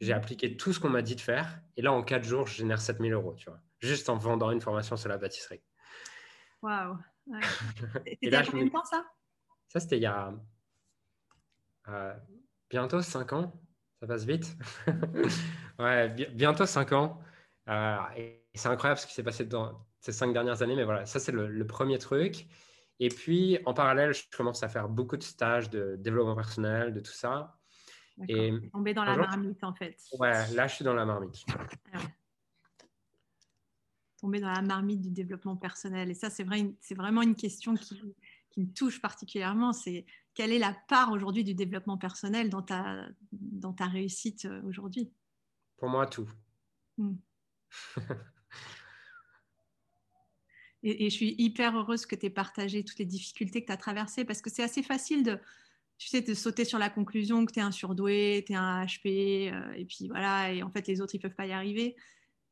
J'ai 0.00 0.12
appliqué 0.12 0.56
tout 0.56 0.72
ce 0.72 0.80
qu'on 0.80 0.88
m'a 0.88 1.02
dit 1.02 1.16
de 1.16 1.20
faire. 1.20 1.60
Et 1.76 1.82
là, 1.82 1.92
en 1.92 2.02
quatre 2.02 2.24
jours, 2.24 2.46
je 2.46 2.54
génère 2.54 2.80
7000 2.80 3.12
euros, 3.12 3.34
tu 3.34 3.50
vois, 3.50 3.60
juste 3.80 4.08
en 4.08 4.16
vendant 4.16 4.50
une 4.50 4.60
formation 4.60 4.96
sur 4.96 5.08
la 5.08 5.18
pâtisserie. 5.18 5.60
Waouh! 6.62 6.96
Ouais. 7.26 7.40
C'était 8.22 8.36
à 8.36 8.44
combien 8.44 8.64
de 8.66 8.70
temps 8.70 8.84
ça? 8.84 9.04
Ça, 9.68 9.80
c'était 9.80 9.98
il 9.98 10.02
y 10.02 10.06
a 10.06 10.32
euh, 11.88 12.14
bientôt 12.70 13.02
5 13.02 13.32
ans. 13.34 13.52
Ça 14.00 14.06
passe 14.06 14.24
vite. 14.24 14.56
ouais, 15.78 16.08
bientôt 16.08 16.66
5 16.66 16.92
ans. 16.92 17.20
Euh, 17.68 17.96
et 18.16 18.46
c'est 18.54 18.68
incroyable 18.68 19.00
ce 19.00 19.06
qui 19.06 19.14
s'est 19.14 19.22
passé 19.22 19.44
dans 19.44 19.86
ces 20.00 20.12
5 20.12 20.32
dernières 20.32 20.62
années. 20.62 20.76
Mais 20.76 20.84
voilà, 20.84 21.06
ça, 21.06 21.20
c'est 21.20 21.32
le, 21.32 21.66
premier 21.66 21.98
truc. 21.98 22.46
Et 23.00 23.08
puis, 23.08 23.58
en 23.64 23.74
parallèle, 23.74 24.12
je 24.12 24.22
commence 24.36 24.62
à 24.62 24.68
faire 24.68 24.88
beaucoup 24.88 25.16
de 25.16 25.22
stages 25.22 25.70
de 25.70 25.96
développement 25.98 26.34
personnel, 26.34 26.92
de 26.92 27.00
tout 27.00 27.12
ça. 27.12 27.58
Et 28.28 28.52
tombé 28.72 28.94
dans 28.94 29.04
la 29.04 29.16
marmite, 29.16 29.62
en 29.62 29.74
fait. 29.74 29.96
Ouais, 30.18 30.50
là, 30.54 30.66
je 30.66 30.74
suis 30.74 30.84
dans 30.84 30.94
la 30.94 31.04
marmite. 31.04 31.44
Ah 31.92 31.98
Tombé 34.20 34.40
dans 34.40 34.50
la 34.50 34.62
marmite 34.62 35.00
du 35.00 35.12
développement 35.12 35.56
personnel. 35.56 36.10
Et 36.10 36.14
ça, 36.14 36.28
c'est 36.28 36.42
vrai, 36.42 36.74
vraiment 36.96 37.22
une 37.22 37.36
question 37.36 37.76
qui, 37.76 38.02
qui 38.50 38.60
me 38.60 38.72
touche 38.72 39.00
particulièrement. 39.00 39.72
C'est 39.72 40.04
quelle 40.34 40.52
est 40.52 40.58
la 40.58 40.76
part 40.88 41.12
aujourd'hui 41.12 41.44
du 41.44 41.54
développement 41.54 41.98
personnel 41.98 42.50
dans 42.50 42.62
ta, 42.62 43.06
dans 43.32 43.72
ta 43.72 43.86
réussite 43.86 44.44
euh, 44.46 44.60
aujourd'hui? 44.62 45.12
Pour 45.78 45.88
moi, 45.88 46.06
tout. 46.06 46.28
Hmm. 46.96 47.16
et, 50.82 51.08
je 51.08 51.14
suis 51.14 51.34
hyper 51.38 51.76
heureuse 51.76 52.04
que 52.06 52.16
tu 52.16 52.26
aies 52.26 52.30
partagé 52.30 52.84
toutes 52.84 52.98
les 52.98 53.06
difficultés 53.06 53.62
que 53.62 53.66
tu 53.66 53.72
as 53.72 53.76
traversées 53.76 54.24
parce 54.24 54.42
que 54.42 54.50
c'est 54.50 54.62
assez 54.62 54.82
facile 54.82 55.22
de, 55.22 55.38
tu 55.96 56.08
sais, 56.08 56.20
de 56.20 56.34
sauter 56.34 56.64
sur 56.64 56.78
la 56.78 56.90
conclusion 56.90 57.46
que 57.46 57.52
tu 57.52 57.60
es 57.60 57.62
un 57.62 57.70
surdoué, 57.70 58.44
tu 58.46 58.52
es 58.52 58.56
un 58.56 58.84
HP, 58.84 59.52
euh, 59.52 59.72
et 59.72 59.84
puis 59.84 60.08
voilà, 60.08 60.52
et 60.52 60.62
en 60.62 60.70
fait, 60.70 60.86
les 60.88 61.00
autres, 61.00 61.14
ils 61.14 61.20
peuvent 61.20 61.34
pas 61.34 61.46
y 61.46 61.52
arriver. 61.52 61.96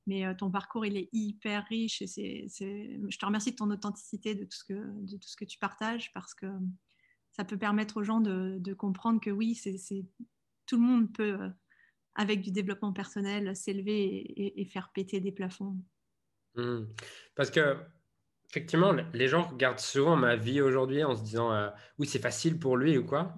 Mais 0.07 0.25
euh, 0.25 0.35
ton 0.35 0.51
parcours, 0.53 0.87
il 0.87 0.97
est 0.97 1.09
hyper 1.13 1.65
riche. 1.65 2.01
Et 2.03 2.07
c'est, 2.07 2.47
Je 2.49 3.19
te 3.19 3.27
remercie 3.27 3.51
de 3.51 3.57
ton 3.57 3.71
authenticité, 3.71 4.37
de 4.37 4.45
tout, 4.45 4.57
ce 4.57 4.65
que, 4.65 4.75
de 4.75 5.17
tout 5.17 5.29
ce 5.29 5.37
que 5.37 5.45
tu 5.45 5.59
partages, 5.59 6.13
parce 6.13 6.33
que 6.33 6.47
ça 7.33 7.45
peut 7.45 7.59
permettre 7.59 7.99
aux 7.99 8.05
gens 8.05 8.21
de, 8.21 8.57
de 8.61 8.73
comprendre 8.73 9.21
que 9.21 9.31
oui, 9.31 9.57
c'est, 9.57 10.07
tout 10.67 10.77
le 10.77 10.83
monde 10.83 11.13
peut, 11.13 11.41
euh, 11.41 11.49
avec 12.17 12.41
du 12.41 12.51
développement 12.51 12.93
personnel, 12.93 13.55
s'élever 13.55 14.61
et, 14.61 14.65
faire 14.65 14.91
péter 14.93 15.21
des 15.21 15.33
plafonds. 15.33 15.77
Mmh. 16.57 16.85
Parce 17.35 17.51
que 17.51 17.77
effectivement, 18.49 18.93
les 19.13 19.29
gens 19.29 19.43
regardent 19.43 19.79
souvent 19.79 20.17
ma 20.17 20.37
vie 20.37 20.61
aujourd'hui 20.61 21.05
en 21.05 21.15
se 21.15 21.23
disant 21.23 21.53
euh, 21.53 21.69
oui, 21.99 22.07
c'est 22.07 22.19
facile 22.19 22.59
pour 22.59 22.77
lui 22.77 22.97
ou 22.99 23.05
quoi. 23.05 23.35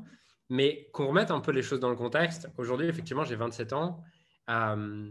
Mais 0.48 0.88
qu'on 0.92 1.08
remette 1.08 1.30
un 1.30 1.40
peu 1.40 1.52
les 1.52 1.62
choses 1.62 1.80
dans 1.80 1.90
le 1.90 1.96
contexte. 1.96 2.48
Aujourd'hui, 2.56 2.86
effectivement, 2.86 3.24
j'ai 3.24 3.36
27 3.36 3.72
ans. 3.74 4.02
Euh, 4.48 5.10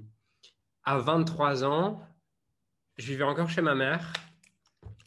à 0.84 0.98
23 0.98 1.64
ans, 1.64 2.02
je 2.98 3.08
vivais 3.08 3.24
encore 3.24 3.50
chez 3.50 3.62
ma 3.62 3.76
mère. 3.76 4.14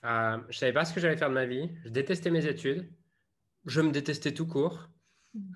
Euh, 0.04 0.38
je 0.42 0.48
ne 0.48 0.52
savais 0.52 0.72
pas 0.72 0.84
ce 0.84 0.94
que 0.94 1.00
j'allais 1.00 1.16
faire 1.16 1.30
de 1.30 1.34
ma 1.34 1.46
vie. 1.46 1.70
Je 1.84 1.90
détestais 1.90 2.30
mes 2.30 2.46
études. 2.46 2.88
Je 3.66 3.80
me 3.80 3.90
détestais 3.90 4.32
tout 4.32 4.46
court. 4.46 4.88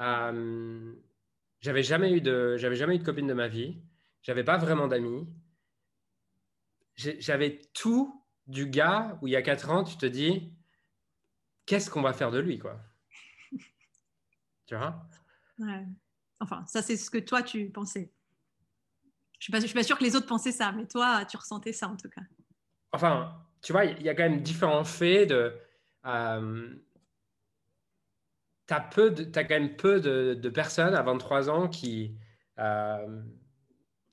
Euh, 0.01 0.93
j'avais 1.65 1.83
jamais 1.83 2.13
eu 2.13 2.21
de, 2.21 2.59
j'avais 2.59 2.77
jamais 2.77 2.97
eu 2.97 2.99
de 2.99 3.05
copine 3.05 3.27
de 3.27 3.33
ma 3.33 3.49
vie. 3.49 3.81
J'avais 4.21 4.45
pas 4.45 4.59
vraiment 4.59 4.87
d'amis. 4.87 5.27
J'avais 6.95 7.63
tout 7.73 8.23
du 8.47 8.67
gars 8.67 9.19
où 9.23 9.29
il 9.29 9.31
y 9.31 9.37
a 9.37 9.41
4 9.41 9.71
ans, 9.71 9.83
tu 9.83 9.97
te 9.97 10.05
dis, 10.05 10.53
qu'est-ce 11.65 11.89
qu'on 11.89 12.03
va 12.03 12.13
faire 12.13 12.31
de 12.31 12.39
lui, 12.39 12.59
quoi? 12.59 12.79
Tu 14.67 14.77
vois? 14.77 15.09
Enfin, 16.39 16.67
ça, 16.67 16.83
c'est 16.83 16.99
ce 16.99 17.11
que 17.11 17.17
toi, 17.19 17.43
tu 17.43 17.71
pensais. 17.71 18.13
Je 19.39 19.51
suis, 19.51 19.61
suis, 19.63 19.75
pas 19.75 19.83
sûre 19.83 19.97
que 19.97 20.05
les 20.05 20.17
autres 20.17 20.27
pensaient 20.27 20.53
ça, 20.53 20.71
mais 20.73 20.87
toi, 20.87 21.25
tu 21.25 21.39
ressentais 21.39 21.73
ça 21.73 21.89
en 21.89 21.97
tout 21.97 22.11
cas. 22.11 22.23
Enfin, 22.93 23.43
tu 23.63 23.73
vois, 23.73 23.87
il 23.87 24.03
y 24.03 24.11
a 24.11 24.15
quand 24.15 24.23
même 24.23 24.43
différents 24.43 24.85
faits 24.85 25.31
de. 25.31 25.59
Euh, 26.05 26.75
tu 28.67 28.75
as, 28.75 28.79
as, 28.79 29.45
quand 29.45 29.55
même 29.55 29.77
peu 29.77 30.01
de, 30.01 30.35
de, 30.35 30.49
personnes 30.49 30.95
à 30.95 31.03
23 31.03 31.51
ans 31.51 31.69
qui 31.69 32.17
euh, 32.59 33.23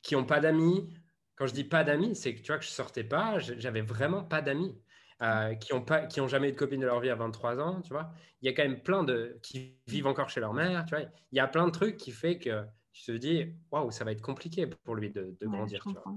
qui 0.02 0.16
n'ont 0.16 0.26
pas 0.26 0.40
d'amis, 0.40 0.90
quand 1.36 1.46
je 1.48 1.54
dis 1.54 1.64
pas 1.64 1.84
d'amis, 1.84 2.16
c'est 2.16 2.34
que 2.36 2.42
tu 2.42 2.48
vois 2.48 2.58
que 2.58 2.66
je 2.66 2.70
sortais 2.70 3.04
pas, 3.04 3.40
j'avais 3.40 3.82
vraiment 3.82 4.24
pas 4.24 4.42
d'amis. 4.42 4.76
Euh, 5.22 5.54
qui 5.54 5.72
n'ont 5.72 5.84
pas, 5.84 6.08
qui 6.08 6.20
ont 6.20 6.28
jamais 6.28 6.50
eu 6.50 6.52
de 6.52 6.58
copine 6.58 6.82
de 6.82 6.88
leur 6.88 7.00
vie 7.00 7.12
à 7.12 7.16
23 7.16 7.60
ans, 7.60 7.82
tu 7.82 7.90
vois. 7.90 8.12
Il 8.42 8.48
y 8.48 8.50
a 8.50 8.54
quand 8.54 8.64
même 8.64 8.82
plein 8.82 9.04
de 9.04 9.38
qui 9.44 9.78
vivent 9.86 10.08
encore 10.08 10.32
chez 10.32 10.40
leur 10.40 10.52
mère, 10.52 10.84
tu 10.86 10.96
vois. 10.96 11.06
Il 11.32 11.38
y 11.38 11.40
a 11.40 11.48
plein 11.48 11.68
de 11.68 11.72
trucs 11.72 11.98
qui 11.98 12.10
fait 12.10 12.40
que 12.40 12.64
tu 12.92 13.04
te 13.04 13.12
dis 13.12 13.54
waouh, 13.72 13.92
ça 13.92 14.04
va 14.04 14.14
être 14.14 14.22
compliqué 14.22 14.66
pour 14.66 14.96
lui 14.96 15.12
de, 15.12 15.38
grandir. 15.44 15.84
tu 15.84 15.94
vois. 15.94 16.16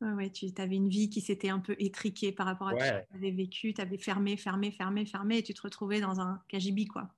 Ouais, 0.00 0.30
tu 0.30 0.46
avais 0.56 0.76
une 0.76 0.88
vie 0.88 1.10
qui 1.10 1.20
s'était 1.20 1.50
un 1.50 1.58
peu 1.58 1.76
étriquée 1.78 2.32
par 2.32 2.46
rapport 2.46 2.68
à 2.68 2.70
ce 2.72 2.76
que 2.76 3.06
tu 3.10 3.16
avais 3.16 3.32
vécu, 3.32 3.74
tu 3.74 3.82
avais 3.82 3.98
fermé, 3.98 4.38
fermé, 4.38 4.70
fermé, 4.70 5.04
fermé, 5.04 5.38
et 5.38 5.42
tu 5.42 5.52
te 5.52 5.60
retrouvais 5.60 6.00
dans 6.00 6.20
un 6.20 6.42
KGB, 6.48 6.86
quoi. 6.86 7.10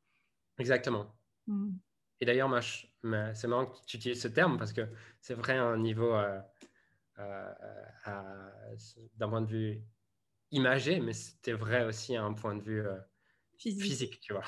Exactement. 0.59 1.15
Hmm. 1.47 1.71
Et 2.21 2.25
d'ailleurs, 2.25 2.51
c'est 2.63 3.49
marrant 3.49 3.67
que 3.67 3.77
tu 3.87 3.97
utilises 3.97 4.21
ce 4.21 4.29
terme 4.29 4.57
parce 4.57 4.73
que 4.73 4.89
c'est 5.21 5.35
vrai 5.35 5.59
à 5.59 5.65
un 5.65 5.79
niveau, 5.79 6.15
euh, 6.15 6.41
euh, 7.19 7.53
d'un 9.17 9.29
point 9.29 9.43
de 9.43 9.47
vue 9.47 9.83
imagé, 10.51 11.01
mais 11.01 11.13
c'était 11.13 11.53
vrai 11.53 11.85
aussi 11.85 12.17
à 12.17 12.23
un 12.23 12.33
point 12.33 12.55
de 12.55 12.63
vue 12.63 12.81
euh, 12.81 12.99
physique. 13.59 14.21
tu 14.21 14.33
vois. 14.33 14.45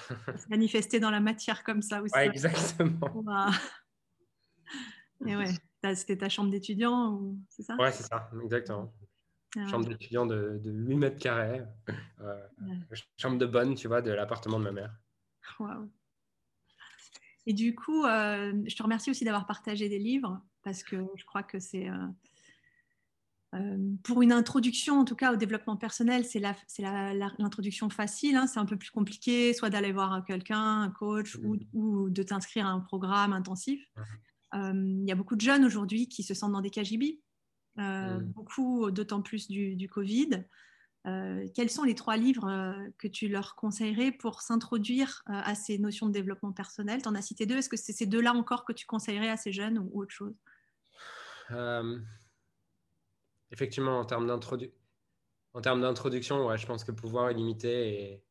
Manifesté 0.48 1.00
dans 1.00 1.10
la 1.10 1.20
matière 1.20 1.64
comme 1.64 1.82
ça 1.82 2.02
aussi. 2.02 2.14
Ouais, 2.14 2.26
exactement. 2.26 3.24
Et 5.26 5.36
ouais, 5.36 5.52
c'était 5.94 6.16
ta 6.16 6.28
chambre 6.28 6.50
d'étudiant, 6.50 7.34
c'est 7.48 7.62
ça? 7.62 7.76
Ouais, 7.76 7.92
c'est 7.92 8.04
ça, 8.04 8.30
exactement. 8.42 8.92
Ah 9.56 9.66
chambre 9.68 9.86
d'étudiant 9.86 10.26
de, 10.26 10.60
8 10.64 10.96
mètres 10.96 11.18
carrés, 11.18 11.62
chambre 13.16 13.38
de 13.38 13.46
bonne, 13.46 13.74
tu 13.74 13.88
vois, 13.88 14.02
de 14.02 14.10
l'appartement 14.10 14.58
de 14.58 14.64
ma 14.64 14.72
mère. 14.72 14.94
Waouh. 15.60 15.90
Et 17.46 17.52
du 17.52 17.74
coup, 17.74 18.04
euh, 18.04 18.52
je 18.66 18.74
te 18.74 18.82
remercie 18.82 19.10
aussi 19.10 19.24
d'avoir 19.24 19.46
partagé 19.46 19.88
des 19.88 19.98
livres 19.98 20.40
parce 20.62 20.82
que 20.82 20.96
je 21.14 21.24
crois 21.24 21.42
que 21.42 21.58
c'est 21.58 21.90
euh, 21.90 22.06
euh, 23.54 23.76
pour 24.02 24.22
une 24.22 24.32
introduction, 24.32 24.98
en 24.98 25.04
tout 25.04 25.14
cas 25.14 25.32
au 25.32 25.36
développement 25.36 25.76
personnel, 25.76 26.24
c'est 26.24 26.40
l'introduction 26.40 27.90
facile. 27.90 28.36
Hein. 28.36 28.46
c'est 28.46 28.58
un 28.58 28.64
peu 28.64 28.78
plus 28.78 28.90
compliqué, 28.90 29.52
soit 29.52 29.68
d'aller 29.68 29.92
voir 29.92 30.24
quelqu'un, 30.24 30.82
un 30.82 30.90
coach, 30.90 31.36
ou, 31.36 31.56
mmh. 31.74 32.10
de 32.10 32.22
t'inscrire 32.22 32.66
à 32.66 32.70
un 32.70 32.80
programme 32.80 33.32
intensif. 33.32 33.86
Il 34.54 35.04
y 35.04 35.12
a 35.12 35.16
beaucoup 35.16 35.36
de 35.36 35.40
jeunes 35.40 35.64
aujourd'hui 35.64 36.08
qui 36.08 36.22
se 36.22 36.32
sentent 36.32 36.52
dans 36.52 36.60
des 36.60 36.70
KGB, 36.70 37.20
mmh. 37.76 38.18
beaucoup 38.20 38.90
d'autant 38.90 39.20
plus 39.20 39.48
du, 39.48 39.74
du 39.74 39.88
Covid. 39.88 40.44
Euh, 41.06 41.46
quels 41.54 41.68
sont 41.68 41.84
les 41.84 41.94
trois 41.94 42.16
livres 42.16 42.48
euh, 42.48 42.72
que 42.96 43.08
tu 43.08 43.28
leur 43.28 43.56
conseillerais 43.56 44.10
pour 44.10 44.40
s'introduire 44.40 45.22
euh, 45.28 45.32
à 45.34 45.54
ces 45.54 45.76
notions 45.78 46.06
de 46.06 46.12
développement 46.12 46.52
personnel? 46.52 47.02
Tu 47.02 47.08
en 47.08 47.14
as 47.14 47.20
cité 47.20 47.44
deux. 47.44 47.58
Est-ce 47.58 47.68
que 47.68 47.76
c'est 47.76 47.92
ces 47.92 48.06
deux-là 48.06 48.32
encore 48.32 48.64
que 48.64 48.72
tu 48.72 48.86
conseillerais 48.86 49.28
à 49.28 49.36
ces 49.36 49.52
jeunes 49.52 49.78
ou, 49.78 50.00
autre 50.00 50.12
chose? 50.12 50.34
Effectivement, 53.50 54.00
en 54.00 54.06
termes 54.06 54.26
d'introduction, 54.26 56.46
ouais, 56.46 56.56
je 56.56 56.66
pense 56.66 56.84
que 56.84 56.90
pouvoir 56.90 57.28
est 57.28 57.34
limité 57.34 58.02
et 58.02 58.24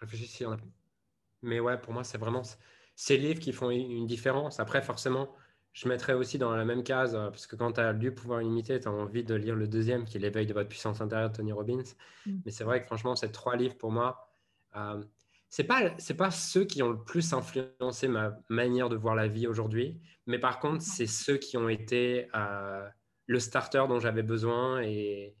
réfléchis 0.00 0.26
si 0.26 0.46
on 0.46 0.52
a... 0.52 0.56
Mais 1.42 1.60
ouais, 1.60 1.78
pour 1.78 1.92
moi, 1.92 2.04
c'est 2.04 2.18
vraiment 2.18 2.42
ces 2.98 3.16
livres 3.16 3.38
qui 3.38 3.52
font 3.52 3.70
une 3.70 4.08
différence. 4.08 4.58
Après, 4.58 4.82
forcément, 4.82 5.32
je 5.72 5.88
mettrais 5.88 6.14
aussi 6.14 6.36
dans 6.36 6.56
la 6.56 6.64
même 6.64 6.82
case, 6.82 7.14
euh, 7.14 7.30
parce 7.30 7.46
que 7.46 7.54
quand 7.54 7.74
tu 7.74 7.80
as 7.80 7.92
lu 7.92 8.12
Pouvoir 8.12 8.42
illimité, 8.42 8.80
tu 8.80 8.88
as 8.88 8.90
envie 8.90 9.22
de 9.22 9.36
lire 9.36 9.54
le 9.54 9.68
deuxième, 9.68 10.04
qui 10.04 10.16
est 10.16 10.20
L'éveil 10.20 10.46
de 10.46 10.52
votre 10.52 10.68
puissance 10.68 11.00
intérieure 11.00 11.30
de 11.30 11.36
Tony 11.36 11.52
Robbins. 11.52 11.84
Mm. 12.26 12.38
Mais 12.44 12.50
c'est 12.50 12.64
vrai 12.64 12.80
que 12.80 12.86
franchement, 12.86 13.14
ces 13.14 13.30
trois 13.30 13.54
livres, 13.54 13.78
pour 13.78 13.92
moi, 13.92 14.28
euh, 14.74 15.00
ce 15.48 15.62
n'est 15.62 15.68
pas, 15.68 15.90
pas 16.18 16.30
ceux 16.32 16.64
qui 16.64 16.82
ont 16.82 16.90
le 16.90 17.04
plus 17.04 17.32
influencé 17.32 18.08
ma 18.08 18.36
manière 18.48 18.88
de 18.88 18.96
voir 18.96 19.14
la 19.14 19.28
vie 19.28 19.46
aujourd'hui, 19.46 20.00
mais 20.26 20.40
par 20.40 20.58
contre, 20.58 20.82
c'est 20.82 21.06
ceux 21.06 21.36
qui 21.36 21.56
ont 21.56 21.68
été 21.68 22.28
euh, 22.34 22.84
le 23.26 23.38
starter 23.38 23.84
dont 23.88 24.00
j'avais 24.00 24.24
besoin. 24.24 24.80
Et 24.80 25.36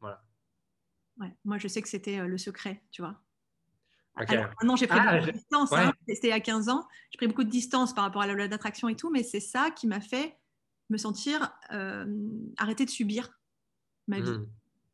voilà. 0.00 0.22
Ouais, 1.16 1.34
moi, 1.46 1.56
je 1.56 1.66
sais 1.66 1.80
que 1.80 1.88
c'était 1.88 2.18
le 2.18 2.36
secret, 2.36 2.82
tu 2.90 3.00
vois. 3.00 3.18
Alors, 4.16 4.50
maintenant, 4.60 4.76
j'ai 4.76 4.86
pris 4.86 4.98
ah, 5.00 5.18
de 5.18 5.30
distance. 5.30 5.72
Hein. 5.72 5.89
C'était 6.08 6.32
à 6.32 6.40
15 6.40 6.68
ans. 6.68 6.86
J'ai 7.10 7.18
pris 7.18 7.26
beaucoup 7.26 7.44
de 7.44 7.50
distance 7.50 7.94
par 7.94 8.04
rapport 8.04 8.22
à 8.22 8.26
la 8.26 8.34
loi 8.34 8.48
d'attraction 8.48 8.88
et 8.88 8.96
tout, 8.96 9.10
mais 9.10 9.22
c'est 9.22 9.40
ça 9.40 9.70
qui 9.70 9.86
m'a 9.86 10.00
fait 10.00 10.36
me 10.88 10.96
sentir 10.96 11.52
euh, 11.72 12.06
arrêter 12.56 12.84
de 12.84 12.90
subir 12.90 13.38
ma 14.08 14.20
vie. 14.20 14.38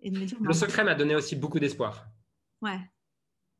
Et 0.01 0.11
de 0.11 0.19
me 0.19 0.25
dire, 0.27 0.38
le 0.40 0.53
secret 0.53 0.85
m'a 0.85 0.95
donné 0.95 1.14
aussi 1.14 1.37
beaucoup 1.37 1.59
d'espoir. 1.59 2.07
Ouais. 2.61 2.79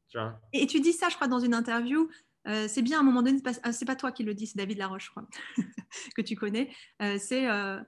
Tu 0.09 0.19
vois? 0.19 0.39
Et, 0.53 0.67
tu 0.67 0.81
dis 0.81 0.93
ça, 0.93 1.09
je 1.09 1.15
crois, 1.15 1.29
dans 1.29 1.41
une 1.41 1.55
interview. 1.55 2.09
Euh, 2.47 2.69
c'est 2.69 2.83
bien 2.83 2.99
à 2.99 3.01
un 3.01 3.05
moment 3.05 3.23
donné, 3.23 3.39
c'est 3.39 3.61
pas, 3.61 3.69
euh, 3.69 3.87
pas 3.87 3.97
toi 3.97 4.13
qui 4.13 4.23
le 4.23 4.35
dis, 4.35 4.47
c'est 4.47 4.59
David 4.59 4.79
Laroche, 4.79 5.07
je 5.07 5.11
crois, 5.11 5.27
que 6.17 6.23
tu 6.23 6.37
connais. 6.37 6.71
c'est 7.19 7.47
à 7.49 7.85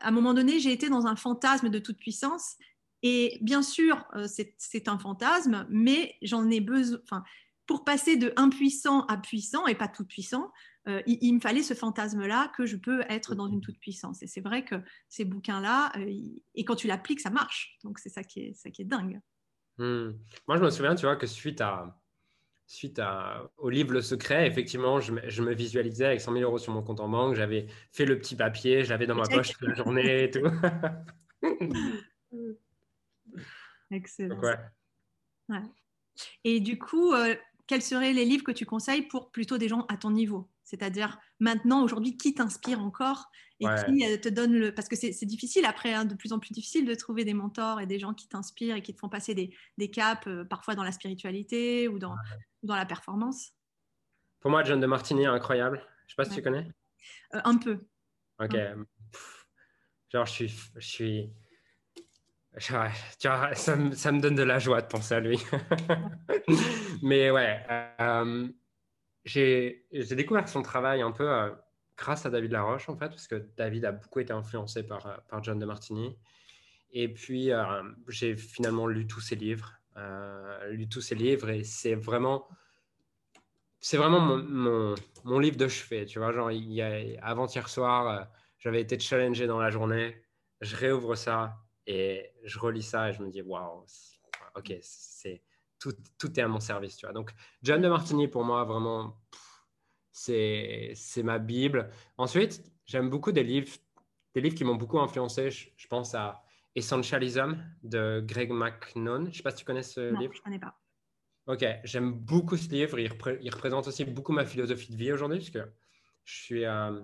un 0.00 0.10
moment 0.10 0.34
donné, 0.34 0.60
j'ai 0.60 0.72
été 0.72 0.88
dans 0.88 1.06
un 1.06 1.16
fantasme 1.16 1.70
de 1.70 1.78
toute 1.78 1.96
puissance 1.96 2.56
et 3.02 3.38
bien 3.40 3.62
sûr, 3.62 4.04
euh, 4.14 4.26
c'est 4.56 4.88
un 4.88 4.98
fantasme, 4.98 5.66
mais 5.70 6.16
j'en 6.22 6.50
ai 6.50 6.60
besoin. 6.60 6.98
Enfin, 7.04 7.22
pour 7.66 7.84
passer 7.84 8.16
de 8.16 8.32
impuissant 8.36 9.06
à 9.06 9.16
puissant 9.16 9.66
et 9.66 9.74
pas 9.74 9.88
tout 9.88 10.04
puissant, 10.04 10.52
euh, 10.88 11.02
il, 11.06 11.34
me 11.34 11.40
fallait 11.40 11.64
ce 11.64 11.74
fantasme-là 11.74 12.52
que 12.56 12.64
je 12.64 12.76
peux 12.76 13.02
être 13.08 13.34
dans 13.34 13.48
une 13.48 13.60
toute 13.60 13.78
puissance. 13.80 14.22
Et 14.22 14.28
c'est 14.28 14.40
vrai 14.40 14.64
que 14.64 14.76
ces 15.08 15.24
bouquins-là, 15.24 15.92
euh, 15.96 16.12
et 16.54 16.64
quand 16.64 16.76
tu 16.76 16.86
l'appliques, 16.86 17.20
ça 17.20 17.30
marche. 17.30 17.76
Donc 17.82 17.98
c'est 17.98 18.08
ça 18.08 18.22
qui 18.22 18.40
est, 18.40 18.54
ça 18.54 18.70
qui 18.70 18.82
est 18.82 18.86
dingue. 18.86 19.20
Hmm. 19.78 20.12
Moi, 20.46 20.56
je 20.56 20.62
me 20.62 20.70
souviens, 20.70 20.94
tu 20.94 21.06
vois, 21.06 21.16
que 21.16 21.26
suite 21.26 21.60
à, 21.60 22.00
suite 22.66 23.00
au 23.56 23.68
livre 23.68 23.92
Le 23.92 24.00
Secret, 24.00 24.46
effectivement, 24.46 25.00
je 25.00 25.12
me, 25.12 25.54
visualisais 25.54 26.06
avec 26.06 26.20
100 26.20 26.32
000 26.32 26.44
euros 26.44 26.58
sur 26.58 26.72
mon 26.72 26.82
compte 26.82 27.00
en 27.00 27.08
banque. 27.08 27.34
J'avais 27.34 27.66
fait 27.92 28.04
le 28.04 28.18
petit 28.18 28.36
papier, 28.36 28.84
j'avais 28.84 29.06
dans 29.06 29.16
ma 29.16 29.26
poche 29.26 29.52
toute 29.52 29.68
la 29.68 29.74
journée 29.74 30.24
et 30.24 30.30
tout. 30.30 30.46
Excellent. 33.90 34.40
Et 36.44 36.60
du 36.60 36.78
coup, 36.78 37.12
euh, 37.12 37.34
quels 37.66 37.82
seraient 37.82 38.12
les 38.12 38.24
livres 38.24 38.44
que 38.44 38.52
tu 38.52 38.64
conseilles 38.66 39.02
pour 39.02 39.30
plutôt 39.30 39.58
des 39.58 39.68
gens 39.68 39.86
à 39.88 39.96
ton 39.96 40.10
niveau? 40.10 40.48
C'est-à-dire 40.64 41.18
maintenant, 41.40 41.82
aujourd'hui, 41.82 42.16
qui 42.16 42.34
t'inspire 42.34 42.80
encore 42.80 43.30
et 43.60 43.66
qui 43.86 44.04
euh, 44.04 44.16
te 44.18 44.28
donne 44.28 44.52
le... 44.52 44.74
Parce 44.74 44.88
que 44.88 44.96
c'est 44.96 45.24
difficile 45.24 45.64
après, 45.64 45.94
hein, 45.94 46.04
de 46.04 46.14
plus 46.14 46.32
en 46.32 46.38
plus 46.38 46.52
difficile 46.52 46.84
de 46.86 46.94
trouver 46.94 47.24
des 47.24 47.34
mentors 47.34 47.80
et 47.80 47.86
des 47.86 47.98
gens 47.98 48.14
qui 48.14 48.28
t'inspirent 48.28 48.76
et 48.76 48.82
qui 48.82 48.94
te 48.94 48.98
font 48.98 49.08
passer 49.08 49.34
des, 49.34 49.90
caps, 49.90 50.26
euh, 50.26 50.44
parfois 50.44 50.74
dans 50.74 50.84
la 50.84 50.92
spiritualité 50.92 51.88
ou 51.88 51.98
dans, 51.98 52.16
dans 52.62 52.76
la 52.76 52.86
performance. 52.86 53.52
Pour 54.40 54.50
moi, 54.50 54.62
John 54.62 54.80
de 54.80 54.86
Martini 54.86 55.22
est 55.22 55.26
incroyable. 55.26 55.82
Je 56.06 56.12
sais 56.12 56.16
pas 56.16 56.24
si 56.24 56.34
tu 56.34 56.42
connais. 56.42 56.68
un 57.32 57.56
peu. 57.56 57.86
Ok. 58.38 58.56
Genre, 60.12 60.26
je 60.26 60.32
suis, 60.32 60.54
je 60.76 60.86
suis 60.86 61.30
tu 62.58 62.72
vois, 62.72 62.90
ça, 63.54 63.76
me, 63.76 63.94
ça, 63.94 64.12
me 64.12 64.20
donne 64.20 64.34
de 64.34 64.42
la 64.42 64.58
joie 64.58 64.80
de 64.80 64.86
penser 64.86 65.14
à 65.14 65.20
lui. 65.20 65.38
Mais 67.02 67.30
ouais, 67.30 67.62
euh, 68.00 68.48
j'ai 69.24 69.84
découvert 69.92 70.48
son 70.48 70.62
travail 70.62 71.02
un 71.02 71.12
peu 71.12 71.28
euh, 71.28 71.50
grâce 71.96 72.26
à 72.26 72.30
David 72.30 72.52
Laroche, 72.52 72.88
en 72.88 72.96
fait, 72.96 73.08
parce 73.08 73.28
que 73.28 73.46
David 73.56 73.84
a 73.84 73.92
beaucoup 73.92 74.20
été 74.20 74.32
influencé 74.32 74.84
par, 74.84 75.06
euh, 75.06 75.40
John 75.42 75.58
de 75.58 75.66
Martini. 75.66 76.16
Et 76.92 77.12
puis, 77.12 77.50
j'ai 78.08 78.36
finalement 78.36 78.86
lu 78.86 79.06
tous 79.06 79.20
ses 79.20 79.34
livres, 79.34 79.74
lu 80.70 80.88
tous 80.88 81.02
ses 81.02 81.14
livres, 81.14 81.50
et 81.50 81.62
c'est 81.62 81.94
vraiment, 81.94 82.48
c'est 83.80 83.98
vraiment 83.98 84.20
mon, 84.20 84.94
mon, 85.24 85.38
livre 85.38 85.58
de 85.58 85.68
chevet, 85.68 86.06
tu 86.06 86.20
vois. 86.20 86.32
Genre, 86.32 86.50
avant-hier 87.20 87.68
soir, 87.68 88.28
j'avais 88.58 88.80
été 88.80 88.98
challengé 88.98 89.46
dans 89.46 89.58
la 89.58 89.70
journée, 89.70 90.22
je 90.62 90.74
réouvre 90.74 91.16
ça, 91.16 91.58
et 91.86 92.32
je 92.44 92.58
relis 92.58 92.82
ça 92.82 93.10
et 93.10 93.12
je 93.12 93.22
me 93.22 93.30
dis, 93.30 93.42
waouh, 93.42 93.84
ok, 94.56 94.74
c'est 94.80 95.42
tout, 95.78 95.94
tout, 96.18 96.38
est 96.38 96.42
à 96.42 96.48
mon 96.48 96.60
service, 96.60 96.96
tu 96.96 97.06
vois. 97.06 97.12
Donc, 97.12 97.32
John 97.62 97.80
de 97.80 97.88
Martini, 97.88 98.28
pour 98.28 98.44
moi, 98.44 98.64
vraiment, 98.64 99.20
c'est 100.12 100.94
ma 101.22 101.38
Bible. 101.38 101.90
Ensuite, 102.16 102.62
j'aime 102.86 103.10
beaucoup 103.10 103.32
des 103.32 103.44
livres, 103.44 103.70
des 104.34 104.40
livres 104.40 104.54
qui 104.54 104.64
m'ont 104.64 104.76
beaucoup 104.76 104.98
influencé. 104.98 105.50
Je, 105.50 105.86
pense 105.88 106.14
à 106.14 106.42
Essentialism 106.74 107.56
de 107.82 108.22
Greg 108.26 108.50
McNone. 108.50 109.24
Je 109.24 109.28
ne 109.30 109.34
sais 109.34 109.42
pas 109.42 109.50
si 109.50 109.58
tu 109.58 109.64
connais 109.64 109.82
ce 109.82 110.10
non, 110.10 110.20
livre. 110.20 110.32
Je 110.34 110.40
ne 110.40 110.44
connais 110.44 110.58
pas. 110.58 110.78
Ok, 111.46 111.64
j'aime 111.84 112.12
beaucoup 112.12 112.56
ce 112.56 112.68
livre. 112.70 112.98
Il, 112.98 113.12
il, 113.40 113.54
représente 113.54 113.86
aussi 113.86 114.04
beaucoup 114.04 114.32
ma 114.32 114.44
philosophie 114.44 114.92
de 114.92 114.96
vie 114.96 115.12
aujourd'hui, 115.12 115.38
parce 115.38 115.50
que 115.50 115.72
je 116.24 116.34
suis 116.34 116.64
euh, 116.64 117.00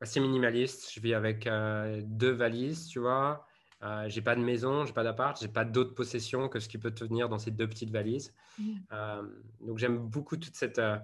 assez 0.00 0.18
minimaliste. 0.20 0.92
Je 0.92 1.00
vis 1.00 1.14
avec 1.14 1.46
euh, 1.46 2.00
deux 2.04 2.32
valises, 2.32 2.88
tu 2.88 2.98
vois. 2.98 3.46
Euh, 3.82 4.08
j'ai 4.08 4.20
pas 4.20 4.34
de 4.36 4.42
maison, 4.42 4.84
j'ai 4.84 4.92
pas 4.92 5.04
d'appart, 5.04 5.40
j'ai 5.40 5.48
pas 5.48 5.64
d'autres 5.64 5.94
possessions 5.94 6.48
que 6.48 6.60
ce 6.60 6.68
qui 6.68 6.76
peut 6.76 6.90
tenir 6.90 7.28
dans 7.28 7.38
ces 7.38 7.50
deux 7.50 7.68
petites 7.68 7.90
valises. 7.90 8.34
Mm. 8.58 8.74
Euh, 8.92 9.22
donc 9.60 9.78
j'aime 9.78 9.98
beaucoup 9.98 10.36
toute 10.36 10.54
cette, 10.54 10.78
euh, 10.78 10.98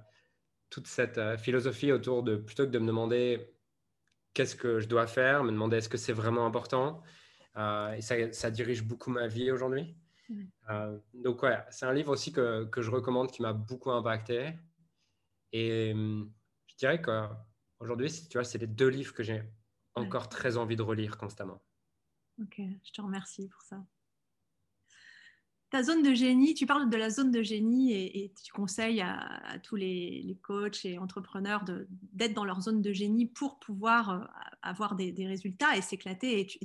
toute 0.68 0.86
cette 0.86 1.16
euh, 1.16 1.38
philosophie 1.38 1.90
autour 1.90 2.22
de 2.22 2.36
plutôt 2.36 2.66
que 2.66 2.70
de 2.70 2.78
me 2.78 2.86
demander 2.86 3.50
qu'est-ce 4.34 4.56
que 4.56 4.78
je 4.78 4.88
dois 4.88 5.06
faire, 5.06 5.42
me 5.42 5.52
demander 5.52 5.78
est-ce 5.78 5.88
que 5.88 5.96
c'est 5.96 6.12
vraiment 6.12 6.44
important. 6.44 7.02
et 7.56 8.02
ça, 8.02 8.32
ça, 8.32 8.50
dirige 8.50 8.84
beaucoup 8.84 9.10
ma 9.10 9.26
vie 9.26 9.50
aujourd'hui. 9.50 9.96
Mm. 10.28 10.98
donc 11.14 11.42
ouais, 11.42 11.58
c'est 11.70 11.86
un 11.86 11.94
livre 11.94 12.12
aussi 12.12 12.32
que, 12.32 12.64
que 12.64 12.82
je 12.82 12.90
recommande 12.90 13.30
qui 13.30 13.40
m'a 13.40 13.54
beaucoup 13.54 13.90
impacté. 13.90 14.52
Et 15.52 15.94
je 16.66 16.76
dirais 16.76 17.00
qu'aujourd'hui, 17.00 18.10
tu 18.28 18.36
vois, 18.36 18.44
c'est 18.44 18.58
les 18.58 18.66
deux 18.66 18.88
livres 18.88 19.14
que 19.14 19.22
j'ai 19.22 19.42
encore 19.94 20.28
très 20.28 20.58
envie 20.58 20.76
de 20.76 20.82
relire 20.82 21.16
constamment. 21.16 21.62
Ok, 22.42 22.60
je 22.84 22.92
te 22.92 23.00
remercie 23.00 23.48
pour 23.48 23.62
ça. 23.62 23.84
Ta 25.70 25.82
zone 25.82 26.02
de 26.02 26.14
génie, 26.14 26.54
tu 26.54 26.64
parles 26.64 26.88
de 26.88 26.96
la 26.96 27.10
zone 27.10 27.32
de 27.32 27.42
génie 27.42 27.92
et, 27.92 28.32
tu 28.44 28.52
conseilles 28.52 29.00
à, 29.00 29.58
tous 29.64 29.74
les, 29.74 30.38
coachs 30.42 30.84
et 30.84 30.96
entrepreneurs 30.98 31.64
d'être 32.12 32.34
dans 32.34 32.44
leur 32.44 32.60
zone 32.60 32.82
de 32.82 32.92
génie 32.92 33.26
pour 33.26 33.58
pouvoir 33.58 34.10
euh, 34.10 34.24
avoir 34.62 34.94
des, 34.94 35.12
résultats 35.26 35.76
et 35.76 35.82
s'éclater. 35.82 36.40
Et 36.40 36.46
tu, 36.46 36.58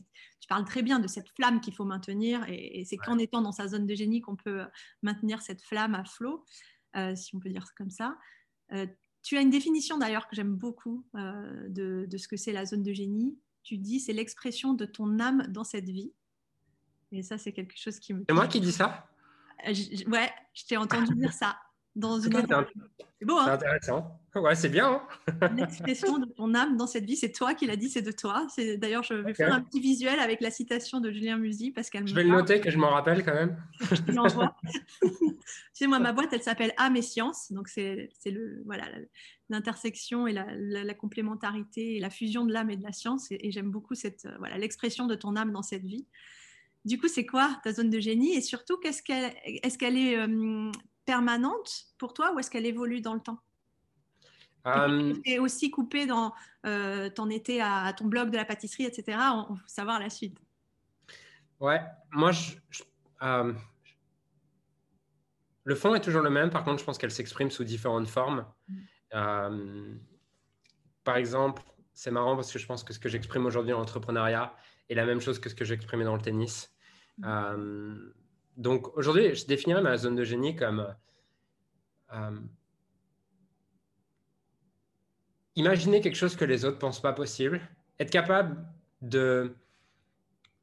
parles 0.48 0.66
très 0.66 0.84
bien 0.84 1.00
de 1.00 1.08
cette 1.08 1.30
flamme 1.30 1.62
qu'il 1.62 1.74
faut 1.74 1.86
maintenir 1.86 2.46
et, 2.48 2.84
c'est 2.86 2.98
qu'en 2.98 3.18
étant 3.18 3.42
dans 3.42 3.54
sa 3.54 3.68
zone 3.68 3.88
de 3.88 3.96
génie 3.96 4.22
qu'on 4.22 4.36
peut 4.36 4.66
maintenir 5.02 5.42
cette 5.42 5.64
flamme 5.64 5.96
à 5.96 6.04
flot, 6.04 6.46
euh, 6.96 7.16
si 7.16 7.36
on 7.36 7.40
peut 7.40 7.50
dire 7.50 7.66
comme 7.76 7.90
ça. 7.92 8.18
Euh, 8.74 8.86
tu 9.24 9.38
as 9.38 9.42
une 9.42 9.50
définition 9.50 9.98
d'ailleurs 9.98 10.28
que 10.28 10.36
j'aime 10.36 10.56
beaucoup 10.56 11.06
de, 11.14 12.06
de 12.10 12.18
ce 12.18 12.28
que 12.28 12.38
c'est 12.38 12.54
la 12.54 12.66
zone 12.66 12.84
de 12.84 12.92
génie 12.92 13.38
tu 13.64 13.78
dis 13.78 14.00
c'est 14.00 14.14
l'expression 14.14 14.74
de 14.74 14.86
ton 14.86 15.20
âme 15.20 15.48
dans 15.50 15.64
cette 15.64 15.90
vie. 15.90 16.12
Et 17.12 17.24
ça, 17.24 17.38
c'est 17.38 17.52
quelque 17.52 17.78
chose 17.78 18.00
qui 18.00 18.14
me. 18.14 18.24
C'est 18.28 18.34
moi 18.36 18.48
qui 18.48 18.62
dis 18.62 18.72
ça? 18.72 19.08
Euh, 19.68 19.74
Ouais, 20.08 20.32
je 20.54 20.66
t'ai 20.66 20.78
entendu 20.78 21.14
dire 21.16 21.34
ça 21.34 21.58
dans 21.96 22.20
une. 22.20 22.32
C'est 22.34 23.26
beau, 23.26 23.38
hein? 23.38 23.46
C'est 23.46 23.52
intéressant. 23.52 24.21
Ouais, 24.36 24.56
c'est 24.56 24.70
bien. 24.70 25.02
Hein 25.42 25.50
L'expression 25.58 26.18
de 26.18 26.26
ton 26.26 26.54
âme 26.54 26.78
dans 26.78 26.88
cette 26.88 27.06
vie, 27.06 27.18
c'est 27.18 27.32
toi 27.32 27.54
qui 27.54 27.68
l'as 27.68 27.76
dit, 27.76 27.90
c'est 27.90 28.02
de 28.02 28.12
toi. 28.12 28.48
C'est 28.50 28.78
d'ailleurs, 28.78 29.04
je 29.04 29.14
vais 29.14 29.34
faire 29.34 29.54
un 29.54 29.62
petit 29.62 29.82
visuel 29.82 30.20
avec 30.20 30.40
la 30.40 30.52
citation 30.52 31.02
de 31.02 31.12
Julien 31.12 31.38
Musy 31.38 31.72
parce 31.72 31.90
qu'elle. 31.90 32.08
Je 32.08 32.16
vais 32.16 32.24
le 32.24 32.30
noter 32.30 32.62
que 32.62 32.72
je 32.72 32.78
m'en 32.78 32.92
rappelle 32.92 33.26
quand 33.26 33.34
même. 33.34 33.58
je 33.92 34.02
te 34.02 34.12
l'envoie. 34.12 34.56
tu 35.02 35.10
sais, 35.74 35.88
moi, 35.88 36.00
ma 36.00 36.14
boîte, 36.14 36.32
elle 36.32 36.44
s'appelle 36.44 36.74
âme 36.78 36.96
et 36.96 37.02
science, 37.02 37.52
donc 37.52 37.68
c'est 37.68 38.10
le 38.26 38.62
voilà 38.66 38.86
l'intersection 39.50 40.28
et 40.28 40.34
la, 40.34 40.94
complémentarité 40.94 41.98
et 41.98 42.00
la 42.00 42.10
fusion 42.10 42.46
de 42.46 42.54
l'âme 42.54 42.70
et 42.70 42.78
de 42.78 42.84
la 42.84 42.94
science. 42.94 43.28
Et, 43.32 43.52
j'aime 43.52 43.70
beaucoup 43.70 43.96
cette 43.96 44.26
euh, 44.26 44.36
voilà 44.40 44.58
l'expression 44.58 45.08
de 45.08 45.16
ton 45.16 45.36
âme 45.36 45.52
dans 45.52 45.64
cette 45.64 45.84
vie. 45.84 46.08
Du 46.86 46.98
coup, 46.98 47.10
c'est 47.10 47.26
quoi 47.26 47.60
ta 47.64 47.74
zone 47.74 47.90
de 47.90 48.00
génie? 48.00 48.34
Et 48.34 48.42
surtout, 48.42 48.78
qu'est-ce 48.78 49.04
qu'elle 49.04 49.34
est-ce 49.46 49.78
qu'elle 49.78 49.98
est, 49.98 50.18
euh, 50.18 50.72
permanente 51.06 51.88
pour 51.98 52.14
toi 52.14 52.34
ou 52.34 52.40
est-ce 52.40 52.50
qu'elle 52.50 52.66
évolue 52.66 53.02
dans 53.02 53.14
le 53.14 53.20
temps? 53.20 53.40
Euh... 54.66 55.14
Et 55.26 55.40
aussi 55.40 55.72
coupé 55.72 56.06
dans, 56.06 56.34
euh, 56.66 57.10
t'en 57.10 57.30
étais 57.30 57.60
à, 57.62 57.94
ton 57.94 58.06
blog 58.06 58.30
de 58.30 58.38
la 58.38 58.46
pâtisserie, 58.46 58.86
etc. 58.86 59.18
On, 59.50 59.54
veut 59.54 59.62
savoir 59.68 60.00
la 60.00 60.10
suite. 60.10 60.38
Ouais, 61.60 61.82
moi, 62.12 62.32
je, 62.32 62.54
euh, 63.24 63.54
le 65.64 65.76
fond 65.76 65.94
est 65.96 66.02
toujours 66.02 66.22
le 66.22 66.30
même. 66.30 66.50
Par 66.50 66.64
contre, 66.64 66.80
je 66.80 66.86
pense 66.86 66.98
qu'elle 66.98 67.12
s'exprime 67.12 67.52
sous 67.52 67.64
différentes 67.64 68.08
formes. 68.08 68.46
Mm. 68.68 68.76
Euh, 69.14 69.94
par 71.04 71.18
exemple, 71.18 71.64
c'est 71.94 72.12
marrant 72.12 72.36
parce 72.36 72.52
que 72.52 72.60
je 72.60 72.66
pense 72.66 72.84
que 72.84 72.94
ce 72.94 73.00
que 73.00 73.10
j'exprime 73.10 73.46
aujourd'hui 73.46 73.74
en 73.74 73.82
entrepreneuriat 73.82 74.56
est 74.90 74.96
la 74.96 75.06
même 75.06 75.22
chose 75.22 75.40
que 75.40 75.50
ce 75.50 75.56
que 75.56 75.66
j'exprimais 75.66 76.06
dans 76.06 76.16
le 76.16 76.22
tennis. 76.22 76.74
Mm. 77.18 78.12
Donc 78.58 78.96
aujourd'hui, 78.98 79.34
je 79.36 79.46
définirais 79.46 79.82
ma 79.82 79.98
zone 79.98 80.16
de 80.16 80.24
génie 80.24 80.56
comme 80.56 80.88
euh, 82.14 82.40
imaginer 85.56 86.02
quelque 86.02 86.16
chose 86.16 86.36
que 86.36 86.46
les 86.46 86.66
autres 86.66 86.76
ne 86.76 86.82
pensent 86.82 87.02
pas 87.02 87.14
possible, 87.14 87.62
être 88.00 88.10
capable 88.10 88.66
de 89.02 89.56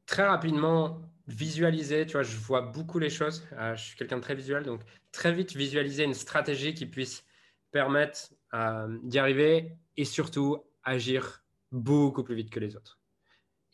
très 0.07 0.27
rapidement 0.27 1.01
visualiser, 1.27 2.07
tu 2.07 2.12
vois, 2.12 2.22
je 2.22 2.37
vois 2.37 2.62
beaucoup 2.62 2.98
les 2.98 3.11
choses, 3.11 3.46
euh, 3.53 3.77
je 3.77 3.85
suis 3.85 3.96
quelqu'un 3.96 4.16
de 4.16 4.22
très 4.22 4.35
visuel, 4.35 4.64
donc 4.64 4.81
très 5.12 5.33
vite 5.33 5.55
visualiser 5.55 6.05
une 6.05 6.14
stratégie 6.14 6.74
qui 6.74 6.87
puisse 6.87 7.24
permettre 7.70 8.31
euh, 8.55 8.98
d'y 9.03 9.18
arriver 9.18 9.77
et 9.96 10.07
surtout 10.07 10.64
agir 10.83 11.44
beaucoup 11.70 12.24
plus 12.24 12.35
vite 12.35 12.51
que 12.51 12.61
les 12.61 12.77
autres. 12.77 12.98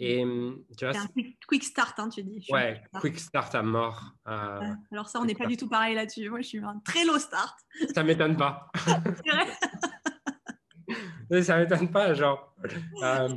Et 0.01 0.25
hum, 0.25 0.65
tu 0.77 0.85
vois, 0.85 0.99
un 0.99 1.07
quick, 1.47 1.63
start, 1.63 2.01
hein, 2.01 2.09
tu 2.09 2.25
dis. 2.25 2.45
Ouais, 2.51 2.83
quick 3.01 3.21
start 3.21 3.55
à 3.55 3.63
mort. 3.63 4.17
Euh, 4.27 4.61
alors 4.91 5.09
ça, 5.09 5.21
on 5.21 5.25
n'est 5.25 5.37
pas 5.37 5.47
du 5.47 5.57
tout 5.57 5.69
pareil 5.69 5.95
là-dessus. 5.95 6.29
Moi, 6.29 6.41
je 6.41 6.49
suis 6.49 6.59
un 6.59 6.81
très 6.85 7.05
low 7.05 7.17
start. 7.21 7.57
Ça 7.95 8.03
m'étonne 8.03 8.37
pas. 8.37 8.73
vrai 11.35 11.43
ça 11.43 11.57
m'étonne 11.57 11.91
pas, 11.91 12.15
genre. 12.15 12.55
Euh, 13.03 13.29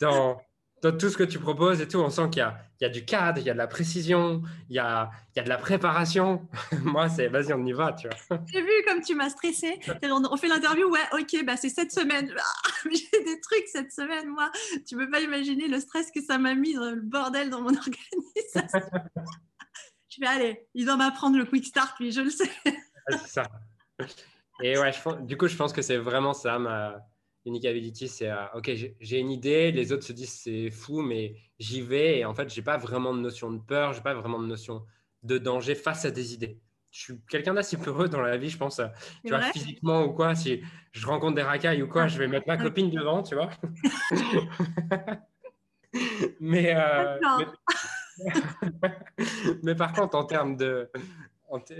dans, 0.00 0.40
dans 0.82 0.96
tout 0.96 1.10
ce 1.10 1.16
que 1.16 1.24
tu 1.24 1.38
proposes 1.38 1.80
et 1.80 1.88
tout, 1.88 1.98
on 1.98 2.10
sent 2.10 2.30
qu'il 2.30 2.42
y, 2.42 2.84
y 2.84 2.86
a, 2.86 2.88
du 2.88 3.04
cadre, 3.04 3.38
il 3.38 3.44
y 3.44 3.50
a 3.50 3.52
de 3.52 3.58
la 3.58 3.66
précision, 3.66 4.42
il 4.68 4.76
y 4.76 4.78
a, 4.78 5.10
il 5.34 5.38
y 5.38 5.40
a 5.40 5.44
de 5.44 5.48
la 5.48 5.58
préparation. 5.58 6.48
Moi, 6.82 7.08
c'est 7.08 7.28
vas-y, 7.28 7.52
on 7.52 7.64
y 7.66 7.72
va, 7.72 7.92
tu 7.92 8.08
vois. 8.08 8.40
J'ai 8.50 8.62
vu 8.62 8.70
comme 8.86 9.00
tu 9.02 9.14
m'as 9.14 9.28
stressé. 9.28 9.78
On 10.02 10.36
fait 10.36 10.48
l'interview, 10.48 10.90
ouais, 10.90 11.00
ok, 11.12 11.44
bah, 11.44 11.56
c'est 11.56 11.68
cette 11.68 11.92
semaine. 11.92 12.34
J'ai 12.84 13.24
des 13.24 13.40
trucs 13.40 13.66
cette 13.66 13.92
semaine, 13.92 14.28
moi. 14.28 14.50
Tu 14.86 14.96
peux 14.96 15.10
pas 15.10 15.20
imaginer 15.20 15.68
le 15.68 15.78
stress 15.80 16.10
que 16.10 16.22
ça 16.22 16.38
m'a 16.38 16.54
mis 16.54 16.74
dans 16.74 16.90
le 16.90 17.00
bordel 17.00 17.50
dans 17.50 17.60
mon 17.60 17.74
organisation. 17.76 18.88
je 20.08 20.20
vais 20.20 20.26
aller, 20.26 20.66
il 20.74 20.86
doit 20.86 20.96
m'apprendre 20.96 21.36
le 21.36 21.44
quick 21.44 21.66
start, 21.66 21.92
puis 21.96 22.10
je 22.10 22.22
le 22.22 22.30
sais. 22.30 22.50
c'est 23.10 23.28
ça. 23.28 23.42
Et 24.62 24.78
ouais, 24.78 24.92
je, 24.92 25.20
du 25.22 25.36
coup, 25.36 25.46
je 25.46 25.56
pense 25.56 25.72
que 25.72 25.82
c'est 25.82 25.98
vraiment 25.98 26.32
ça 26.32 26.58
ma 26.58 26.96
Unique 27.46 27.64
Ability, 27.64 28.08
c'est 28.08 28.30
euh, 28.30 28.44
ok, 28.54 28.70
j'ai 29.00 29.18
une 29.18 29.30
idée, 29.30 29.72
les 29.72 29.92
autres 29.92 30.04
se 30.04 30.12
disent 30.12 30.32
c'est 30.32 30.70
fou, 30.70 31.00
mais 31.00 31.36
j'y 31.58 31.80
vais 31.80 32.18
et 32.18 32.24
en 32.24 32.34
fait, 32.34 32.52
j'ai 32.52 32.62
pas 32.62 32.76
vraiment 32.76 33.14
de 33.14 33.20
notion 33.20 33.50
de 33.50 33.58
peur, 33.58 33.92
j'ai 33.94 34.02
pas 34.02 34.14
vraiment 34.14 34.38
de 34.38 34.46
notion 34.46 34.84
de 35.22 35.38
danger 35.38 35.74
face 35.74 36.04
à 36.04 36.10
des 36.10 36.34
idées. 36.34 36.60
Je 36.90 37.00
suis 37.00 37.20
quelqu'un 37.30 37.54
d'assez 37.54 37.76
peureux 37.76 38.08
dans 38.08 38.20
la 38.20 38.36
vie, 38.36 38.50
je 38.50 38.58
pense, 38.58 38.80
euh, 38.80 38.88
tu 39.24 39.30
vois, 39.30 39.40
physiquement 39.52 40.04
ou 40.04 40.12
quoi. 40.12 40.34
Si 40.34 40.60
je 40.92 41.06
rencontre 41.06 41.36
des 41.36 41.42
racailles 41.42 41.82
ou 41.82 41.88
quoi, 41.88 42.08
je 42.08 42.18
vais 42.18 42.26
mettre 42.26 42.48
ma 42.48 42.56
copine 42.56 42.90
devant, 42.90 43.22
tu 43.22 43.36
vois. 43.36 43.50
mais, 46.40 46.74
euh, 46.74 47.18
mais, 49.62 49.74
par 49.74 49.92
contre, 49.92 50.16
en 50.16 50.24
termes 50.24 50.56
de, 50.56 50.90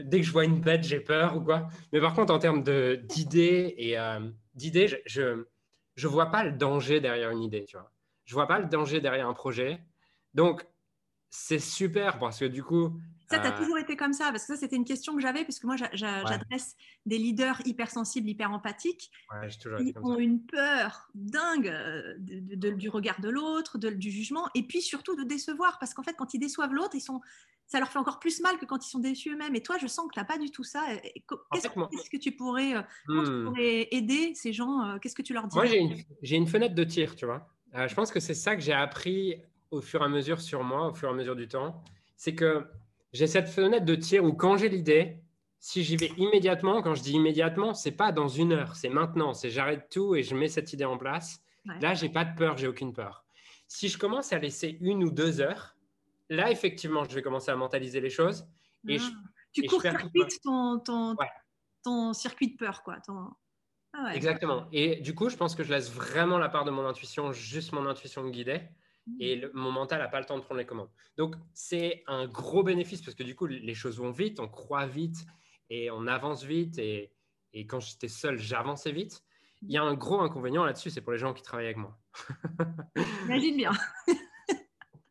dès 0.04 0.20
que 0.20 0.26
je 0.26 0.32
vois 0.32 0.44
une 0.44 0.60
bête, 0.60 0.84
j'ai 0.84 1.00
peur 1.00 1.36
ou 1.36 1.40
quoi. 1.40 1.68
Mais 1.92 2.00
par 2.00 2.14
contre, 2.14 2.32
en 2.32 2.38
termes 2.38 2.62
d'idées 2.62 3.74
et 3.78 3.96
d'idées, 4.54 4.88
je 5.06 5.44
je 5.96 6.08
vois 6.08 6.30
pas 6.30 6.44
le 6.44 6.52
danger 6.52 7.00
derrière 7.00 7.30
une 7.30 7.42
idée, 7.42 7.64
tu 7.64 7.76
vois. 7.76 7.92
Je 8.24 8.34
vois 8.34 8.46
pas 8.46 8.58
le 8.58 8.66
danger 8.66 9.00
derrière 9.00 9.28
un 9.28 9.34
projet. 9.34 9.80
Donc, 10.34 10.66
c'est 11.30 11.58
super 11.58 12.18
parce 12.18 12.38
que 12.38 12.44
du 12.44 12.62
coup, 12.62 13.00
Ça, 13.30 13.38
tu 13.38 13.46
as 13.46 13.52
toujours 13.52 13.78
été 13.78 13.96
comme 13.96 14.12
ça 14.12 14.30
Parce 14.30 14.44
que 14.44 14.54
ça, 14.54 14.60
c'était 14.60 14.76
une 14.76 14.84
question 14.84 15.14
que 15.14 15.22
j'avais, 15.22 15.44
parce 15.44 15.60
que 15.60 15.66
moi, 15.66 15.76
j'adresse 15.76 16.76
des 17.06 17.18
leaders 17.18 17.60
hypersensibles, 17.64 18.28
hyper 18.28 18.50
empathiques, 18.50 19.10
qui 19.78 19.94
ont 20.02 20.18
une 20.18 20.44
peur 20.44 21.08
dingue 21.14 21.72
du 22.18 22.88
regard 22.88 23.20
de 23.20 23.28
l'autre, 23.28 23.78
du 23.78 24.10
jugement, 24.10 24.48
et 24.54 24.64
puis 24.64 24.82
surtout 24.82 25.14
de 25.16 25.22
décevoir, 25.22 25.78
parce 25.78 25.94
qu'en 25.94 26.02
fait, 26.02 26.14
quand 26.14 26.34
ils 26.34 26.40
déçoivent 26.40 26.72
l'autre, 26.72 26.94
ils 26.94 27.00
sont 27.00 27.20
ça 27.66 27.78
leur 27.78 27.88
fait 27.88 28.00
encore 28.00 28.18
plus 28.18 28.40
mal 28.40 28.58
que 28.58 28.64
quand 28.64 28.84
ils 28.84 28.90
sont 28.90 28.98
déçus 28.98 29.32
eux-mêmes. 29.32 29.54
Et 29.54 29.62
toi, 29.62 29.76
je 29.80 29.86
sens 29.86 30.08
que 30.08 30.14
tu 30.14 30.18
n'as 30.18 30.24
pas 30.24 30.38
du 30.38 30.50
tout 30.50 30.64
ça. 30.64 30.84
Qu'est-ce 31.52 32.10
que 32.10 32.16
tu 32.16 32.32
pourrais, 32.32 32.74
hmm. 33.06 33.44
pourrais 33.44 33.86
aider 33.92 34.32
ces 34.34 34.52
gens 34.52 34.98
Qu'est-ce 35.00 35.14
que 35.14 35.22
tu 35.22 35.32
leur 35.32 35.46
dis 35.46 35.54
Moi, 35.54 35.66
j'ai 35.66 35.78
une, 35.78 35.94
une, 36.20 36.48
fenêtre 36.48 36.74
de 36.74 36.82
tir, 36.82 37.14
tu 37.14 37.26
vois. 37.26 37.48
je 37.72 37.94
pense 37.94 38.10
que 38.10 38.18
c'est 38.18 38.34
ça 38.34 38.56
que 38.56 38.60
j'ai 38.60 38.72
appris 38.72 39.36
au 39.70 39.80
fur 39.80 40.02
et 40.02 40.04
à 40.04 40.08
mesure 40.08 40.40
sur 40.40 40.64
moi, 40.64 40.88
au 40.88 40.94
fur 40.94 41.08
et 41.08 41.12
à 41.12 41.14
mesure 41.14 41.36
du 41.36 41.46
temps. 41.46 41.80
C'est 42.16 42.34
que 42.34 42.66
j'ai 43.12 43.26
cette 43.26 43.48
fenêtre 43.48 43.84
de 43.84 43.94
tir 43.94 44.24
où 44.24 44.32
quand 44.32 44.56
j'ai 44.56 44.68
l'idée, 44.68 45.18
si 45.58 45.82
j'y 45.82 45.96
vais 45.96 46.12
immédiatement, 46.16 46.82
quand 46.82 46.94
je 46.94 47.02
dis 47.02 47.12
immédiatement, 47.12 47.74
c'est 47.74 47.92
pas 47.92 48.12
dans 48.12 48.28
une 48.28 48.52
heure, 48.52 48.76
c'est 48.76 48.88
maintenant, 48.88 49.34
c'est 49.34 49.50
j'arrête 49.50 49.88
tout 49.90 50.14
et 50.14 50.22
je 50.22 50.34
mets 50.34 50.48
cette 50.48 50.72
idée 50.72 50.84
en 50.84 50.96
place. 50.96 51.42
Là, 51.80 51.94
j'ai 51.94 52.08
pas 52.08 52.24
de 52.24 52.34
peur, 52.34 52.56
j'ai 52.56 52.66
aucune 52.66 52.92
peur. 52.92 53.24
Si 53.68 53.88
je 53.88 53.98
commence 53.98 54.32
à 54.32 54.38
laisser 54.38 54.78
une 54.80 55.04
ou 55.04 55.10
deux 55.10 55.40
heures, 55.40 55.76
là, 56.30 56.50
effectivement, 56.50 57.04
je 57.04 57.14
vais 57.14 57.22
commencer 57.22 57.50
à 57.50 57.56
mentaliser 57.56 58.00
les 58.00 58.10
choses. 58.10 58.46
Et 58.88 58.96
ah. 58.98 59.10
tu 59.52 59.62
court-circuites 59.64 60.40
ton, 60.42 60.78
ton, 60.78 61.14
ton, 61.84 62.12
circuit 62.14 62.52
de 62.52 62.56
peur, 62.56 62.82
quoi. 62.82 62.96
Ah 63.92 64.14
Exactement. 64.14 64.66
Et 64.72 64.96
du 64.96 65.14
coup, 65.14 65.28
je 65.28 65.36
pense 65.36 65.54
que 65.54 65.62
je 65.62 65.70
laisse 65.70 65.90
vraiment 65.90 66.38
la 66.38 66.48
part 66.48 66.64
de 66.64 66.70
mon 66.70 66.86
intuition, 66.86 67.32
juste 67.32 67.72
mon 67.72 67.86
intuition 67.86 68.22
me 68.22 68.30
guider 68.30 68.62
et 69.18 69.42
mon 69.54 69.72
mental 69.72 70.00
n'a 70.00 70.08
pas 70.08 70.20
le 70.20 70.26
temps 70.26 70.36
de 70.36 70.42
prendre 70.42 70.58
les 70.58 70.66
commandes. 70.66 70.90
Donc, 71.16 71.34
c'est 71.52 72.02
un 72.06 72.26
gros 72.26 72.62
bénéfice 72.62 73.02
parce 73.02 73.14
que 73.14 73.22
du 73.22 73.34
coup, 73.34 73.46
les 73.46 73.74
choses 73.74 73.98
vont 73.98 74.10
vite, 74.10 74.40
on 74.40 74.48
croit 74.48 74.86
vite 74.86 75.26
et 75.68 75.90
on 75.90 76.06
avance 76.06 76.44
vite. 76.44 76.78
Et, 76.78 77.12
et 77.52 77.66
quand 77.66 77.80
j'étais 77.80 78.08
seul, 78.08 78.38
j'avançais 78.38 78.92
vite. 78.92 79.22
Il 79.62 79.72
y 79.72 79.76
a 79.76 79.82
un 79.82 79.94
gros 79.94 80.20
inconvénient 80.20 80.64
là-dessus, 80.64 80.90
c'est 80.90 81.00
pour 81.00 81.12
les 81.12 81.18
gens 81.18 81.34
qui 81.34 81.42
travaillent 81.42 81.66
avec 81.66 81.76
moi. 81.76 81.98
Imagine 83.26 83.56
bien. 83.56 83.72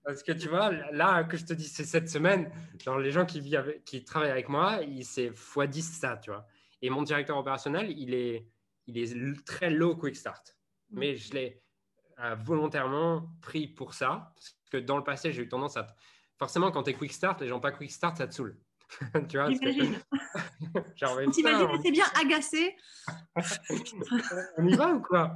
Parce 0.03 0.23
que 0.23 0.31
tu 0.31 0.47
vois, 0.47 0.71
là 0.91 1.23
que 1.23 1.37
je 1.37 1.45
te 1.45 1.53
dis, 1.53 1.67
c'est 1.67 1.83
cette 1.83 2.09
semaine, 2.09 2.51
dans 2.83 2.97
les 2.97 3.11
gens 3.11 3.27
qui, 3.27 3.41
vivent 3.41 3.79
qui 3.85 4.03
travaillent 4.03 4.31
avec 4.31 4.49
moi, 4.49 4.79
c'est 5.03 5.29
x10 5.29 5.81
ça, 5.81 6.17
tu 6.17 6.31
vois. 6.31 6.47
Et 6.81 6.89
mon 6.89 7.03
directeur 7.03 7.37
opérationnel, 7.37 7.91
il 7.95 8.15
est, 8.15 8.47
il 8.87 8.97
est 8.97 9.45
très 9.45 9.69
low 9.69 9.95
quick 9.95 10.15
start. 10.15 10.57
Mais 10.89 11.15
je 11.15 11.33
l'ai, 11.33 11.61
volontairement 12.35 13.29
pris 13.41 13.67
pour 13.67 13.93
ça. 13.93 14.33
Parce 14.35 14.55
que 14.71 14.77
dans 14.77 14.97
le 14.97 15.03
passé, 15.03 15.31
j'ai 15.31 15.43
eu 15.43 15.49
tendance 15.49 15.77
à. 15.77 15.87
Forcément, 16.37 16.71
quand 16.71 16.83
tu 16.83 16.91
es 16.91 16.93
quick 16.93 17.11
start, 17.11 17.41
les 17.41 17.47
gens 17.47 17.59
pas 17.59 17.71
quick 17.71 17.91
start, 17.91 18.17
ça 18.17 18.27
te 18.27 18.33
saoule. 18.33 18.57
tu 19.29 19.37
vois 19.37 19.49
T'imagines, 19.53 19.99
c'est 21.83 21.91
bien 21.91 22.05
agacé. 22.19 22.75
On 24.57 24.67
y 24.67 24.75
va 24.75 24.93
ou 24.93 25.01
quoi? 25.01 25.35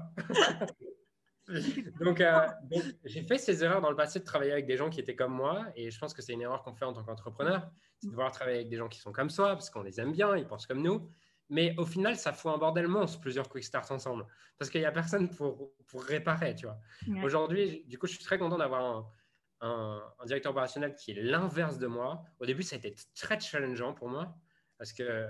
Donc, 1.99 2.21
euh, 2.21 2.47
donc 2.71 2.83
j'ai 3.03 3.23
fait 3.23 3.37
ces 3.37 3.63
erreurs 3.63 3.81
dans 3.81 3.89
le 3.89 3.95
passé 3.95 4.19
de 4.19 4.23
travailler 4.23 4.53
avec 4.53 4.65
des 4.65 4.77
gens 4.77 4.89
qui 4.89 4.99
étaient 4.99 5.15
comme 5.15 5.33
moi, 5.33 5.65
et 5.75 5.91
je 5.91 5.99
pense 5.99 6.13
que 6.13 6.21
c'est 6.21 6.33
une 6.33 6.41
erreur 6.41 6.63
qu'on 6.63 6.73
fait 6.73 6.85
en 6.85 6.93
tant 6.93 7.03
qu'entrepreneur, 7.03 7.69
c'est 7.99 8.07
de 8.07 8.11
vouloir 8.11 8.31
travailler 8.31 8.59
avec 8.59 8.69
des 8.69 8.77
gens 8.77 8.87
qui 8.87 8.99
sont 8.99 9.11
comme 9.11 9.29
soi, 9.29 9.49
parce 9.49 9.69
qu'on 9.69 9.83
les 9.83 9.99
aime 9.99 10.13
bien, 10.13 10.37
ils 10.37 10.47
pensent 10.47 10.65
comme 10.65 10.81
nous, 10.81 11.09
mais 11.49 11.75
au 11.77 11.85
final, 11.85 12.15
ça 12.15 12.33
fout 12.33 12.51
un 12.53 12.57
bordel 12.57 12.87
monstre, 12.87 13.19
plusieurs 13.19 13.49
quick 13.49 13.63
starts 13.63 13.91
ensemble. 13.91 14.25
Parce 14.57 14.69
qu'il 14.69 14.81
n'y 14.81 14.87
a 14.87 14.91
personne 14.91 15.29
pour, 15.29 15.73
pour 15.87 16.03
réparer, 16.03 16.55
tu 16.55 16.65
vois. 16.65 16.79
Aujourd'hui, 17.23 17.83
du 17.87 17.97
coup, 17.97 18.07
je 18.07 18.13
suis 18.13 18.23
très 18.23 18.37
content 18.37 18.57
d'avoir 18.57 18.83
un, 18.83 20.01
un, 20.19 20.25
directeur 20.25 20.51
opérationnel 20.51 20.95
qui 20.95 21.11
est 21.11 21.21
l'inverse 21.21 21.77
de 21.77 21.87
moi. 21.87 22.23
Au 22.39 22.45
début, 22.45 22.63
ça 22.63 22.75
a 22.75 22.79
été 22.79 22.95
très 23.15 23.39
challengeant 23.39 23.93
pour 23.93 24.09
moi. 24.09 24.35
Parce 24.77 24.93
que 24.93 25.27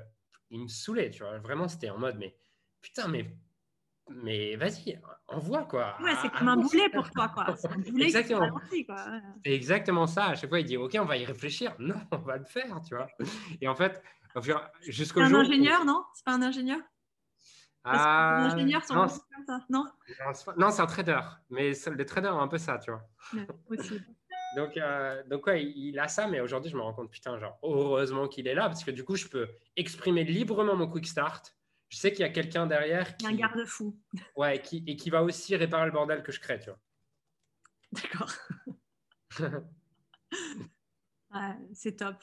il 0.50 0.62
me 0.62 0.68
saoulait, 0.68 1.10
tu 1.10 1.24
vois. 1.24 1.40
Vraiment, 1.40 1.68
c'était 1.68 1.90
en 1.90 1.98
mode, 1.98 2.18
mais 2.18 2.36
putain, 2.82 3.08
mais 3.08 3.36
mais 4.10 4.58
vas-y, 4.58 5.00
envoie 5.28 5.64
quoi. 5.64 5.96
Ouais, 6.02 6.12
c'est 6.22 6.30
comme 6.30 6.50
un 6.50 6.58
boulet 6.58 6.90
pour 6.90 7.10
toi, 7.10 7.30
quoi. 7.30 7.46
Un 7.70 7.78
boulet 7.92 8.06
exactement. 8.06 8.60
C'est 8.70 9.52
exactement 9.52 10.08
ça. 10.08 10.28
À 10.28 10.36
chaque 10.36 10.50
fois, 10.50 10.60
il 10.60 10.66
dit, 10.66 10.78
OK, 10.78 10.96
on 11.00 11.06
va 11.06 11.18
y 11.18 11.26
réfléchir. 11.26 11.74
Non, 11.80 11.96
on 12.12 12.18
va 12.18 12.38
le 12.38 12.46
faire, 12.46 12.82
tu 12.82 12.96
vois. 12.96 13.08
Et 13.62 13.68
en 13.68 13.76
fait, 13.76 14.04
Jusqu'au 14.88 15.22
un 15.22 15.34
ingénieur, 15.34 15.86
non? 15.86 16.04
C'est 16.14 16.26
pas 16.26 16.34
un 16.34 16.42
ingénieur? 16.42 16.80
Ah, 17.86 18.38
Un 18.38 18.46
ingénieur 18.46 18.82
non, 18.90 18.96
comme 18.96 19.10
ça, 19.10 19.20
non? 19.70 19.86
Non, 20.58 20.72
c'est 20.72 20.82
un 20.82 20.86
trader. 20.86 21.20
Mais 21.50 21.74
les 21.96 22.06
traders 22.06 22.34
ont 22.36 22.40
un 22.40 22.48
peu 22.48 22.58
ça, 22.58 22.80
tu 22.80 22.92
vois. 22.92 23.06
donc, 24.56 24.78
euh, 24.78 25.22
donc 25.28 25.46
ouais, 25.48 25.66
il 25.66 26.00
a 26.00 26.08
ça, 26.08 26.28
mais 26.28 26.40
aujourd'hui, 26.40 26.72
je 26.72 26.78
me 26.78 26.82
rends 26.82 26.94
compte, 26.94 27.12
putain, 27.12 27.38
genre, 27.40 27.60
heureusement 27.62 28.30
qu'il 28.30 28.48
est 28.48 28.56
là, 28.56 28.68
parce 28.68 28.86
que 28.86 28.92
du 28.92 29.04
coup, 29.04 29.16
je 29.16 29.28
peux 29.28 29.50
exprimer 29.76 30.24
librement 30.24 30.78
mon 30.78 30.88
quick 30.88 31.08
start. 31.08 31.58
Je 31.90 31.98
sais 31.98 32.12
qu'il 32.12 32.22
y 32.22 32.24
a 32.24 32.30
quelqu'un 32.30 32.66
derrière 32.66 33.18
qui. 33.18 33.28
Un 33.28 33.36
garde-fou. 33.36 34.00
Ouais, 34.38 34.62
qui, 34.62 34.84
et 34.88 34.96
qui 34.96 35.10
va 35.10 35.22
aussi 35.22 35.54
réparer 35.56 35.86
le 35.86 35.92
bordel 35.92 36.24
que 36.24 36.32
je 36.32 36.40
crée, 36.40 36.60
tu 36.60 36.70
vois. 36.70 36.80
D'accord. 37.92 38.32
c'est 41.74 41.98
top. 41.98 42.16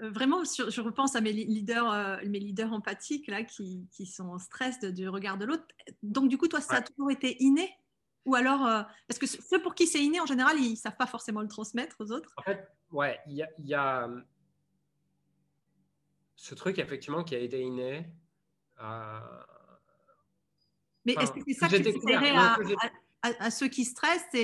Euh, 0.00 0.10
vraiment, 0.10 0.42
je 0.44 0.80
repense 0.80 1.16
à 1.16 1.20
mes 1.20 1.32
leaders, 1.32 1.90
euh, 1.90 2.16
mes 2.26 2.40
leaders 2.40 2.72
empathiques 2.72 3.26
là, 3.28 3.42
qui, 3.42 3.86
qui, 3.90 4.06
sont 4.06 4.28
en 4.28 4.38
stress 4.38 4.80
du 4.80 5.08
regard 5.08 5.38
de 5.38 5.44
l'autre. 5.44 5.64
Donc, 6.02 6.28
du 6.28 6.38
coup, 6.38 6.48
toi, 6.48 6.60
ça 6.60 6.76
a 6.76 6.82
toujours 6.82 7.10
été 7.10 7.42
inné? 7.42 7.70
Ou 8.24 8.34
alors, 8.34 8.66
euh, 8.66 8.82
parce 9.06 9.18
que 9.18 9.26
ceux 9.26 9.60
pour 9.60 9.74
qui 9.74 9.86
c'est 9.86 10.02
inné, 10.02 10.20
en 10.20 10.26
général, 10.26 10.58
ils 10.58 10.70
ne 10.70 10.76
savent 10.76 10.96
pas 10.96 11.06
forcément 11.06 11.42
le 11.42 11.48
transmettre 11.48 11.96
aux 11.98 12.10
autres? 12.10 12.32
En 12.36 12.42
fait, 12.42 12.66
ouais, 12.90 13.20
il 13.26 13.34
y 13.34 13.42
a, 13.42 13.48
y 13.58 13.74
a, 13.74 14.08
ce 16.36 16.54
truc, 16.54 16.78
effectivement, 16.78 17.22
qui 17.22 17.34
a 17.34 17.38
été 17.38 17.60
inné. 17.60 18.06
Mais 21.04 21.12
est-ce 21.12 21.32
que 21.32 21.40
c'est 21.46 21.54
ça 21.54 21.68
que 21.68 21.76
tu 21.76 21.98
dirais 22.06 22.30
à, 22.30 22.56
à, 23.22 23.44
à, 23.44 23.50
ceux 23.50 23.68
qui 23.68 23.84
stressent 23.84 24.34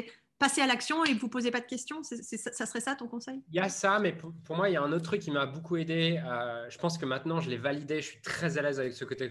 passer 0.41 0.62
à 0.62 0.66
l'action 0.66 1.05
et 1.05 1.14
vous 1.14 1.28
posez 1.28 1.53
pas 1.53 1.61
de 1.61 1.66
questions 1.66 2.03
Ça 2.03 2.66
serait 2.66 2.80
ça 2.80 2.97
ton 2.97 3.07
conseil? 3.07 3.45
Il 3.51 3.57
y 3.57 3.61
a 3.61 3.68
ça, 3.68 4.01
mais 4.01 4.12
pour, 4.12 4.57
moi, 4.57 4.70
il 4.70 4.72
y 4.72 4.76
a 4.76 4.82
un 4.82 4.91
autre 4.91 5.05
truc 5.05 5.20
qui 5.20 5.30
m'a 5.30 5.47
beaucoup 5.47 5.76
aidé. 5.76 6.20
Euh, 6.24 6.68
je 6.68 6.78
pense 6.78 6.99
que 6.99 7.05
maintenant, 7.05 7.41
je 7.41 7.51
l'ai 7.51 7.59
validé. 7.59 8.01
Je 8.01 8.09
suis 8.09 8.22
très 8.22 8.59
à 8.59 8.62
l'aise 8.62 8.80
avec 8.80 8.95
ce 8.95 9.05
côté 9.05 9.28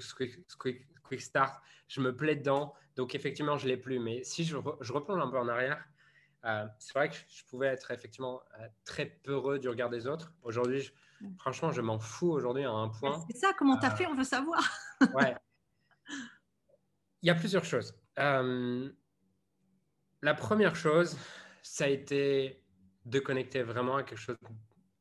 quick, 0.59 1.21
start. 1.21 1.61
Je 1.87 1.99
me 1.99 2.15
plais 2.15 2.35
dedans. 2.35 2.73
Donc, 2.95 3.15
effectivement, 3.15 3.57
je 3.57 3.65
ne 3.65 3.71
l'ai 3.71 3.77
plus. 3.77 3.99
Mais 3.99 4.23
si 4.23 4.45
je, 4.45 4.55
je, 4.81 4.93
replonge 4.93 5.19
un 5.19 5.29
peu 5.29 5.39
en 5.39 5.47
arrière, 5.47 5.83
euh, 6.45 6.65
c'est 6.77 6.93
vrai 6.93 7.09
que 7.09 7.15
je 7.27 7.43
pouvais 7.49 7.67
être 7.67 7.89
effectivement 7.89 8.41
euh, 8.59 8.67
très 8.85 9.07
peureux 9.07 9.57
du 9.57 9.67
regard 9.67 9.89
des 9.89 10.05
autres. 10.05 10.31
Aujourd'hui, 10.43 10.91
franchement, 11.39 11.71
je 11.71 11.81
m'en 11.81 11.97
fous 11.97 12.29
aujourd'hui 12.29 12.65
à 12.65 12.71
un 12.71 12.89
point. 12.89 13.19
C'est 13.31 13.37
ça, 13.37 13.51
comment 13.57 13.77
tu 13.77 13.87
as 13.87 13.95
fait? 13.95 14.05
On 14.05 14.15
veut 14.15 14.23
savoir. 14.23 14.61
ouais. 15.15 15.35
Il 17.23 17.27
y 17.27 17.29
a 17.31 17.35
plusieurs 17.35 17.65
choses. 17.65 17.95
La 20.21 20.33
première 20.33 20.75
chose, 20.75 21.17
ça 21.63 21.85
a 21.85 21.87
été 21.87 22.61
de 23.05 23.19
connecter 23.19 23.63
vraiment 23.63 23.97
à 23.97 24.03
quelque 24.03 24.19
chose, 24.19 24.37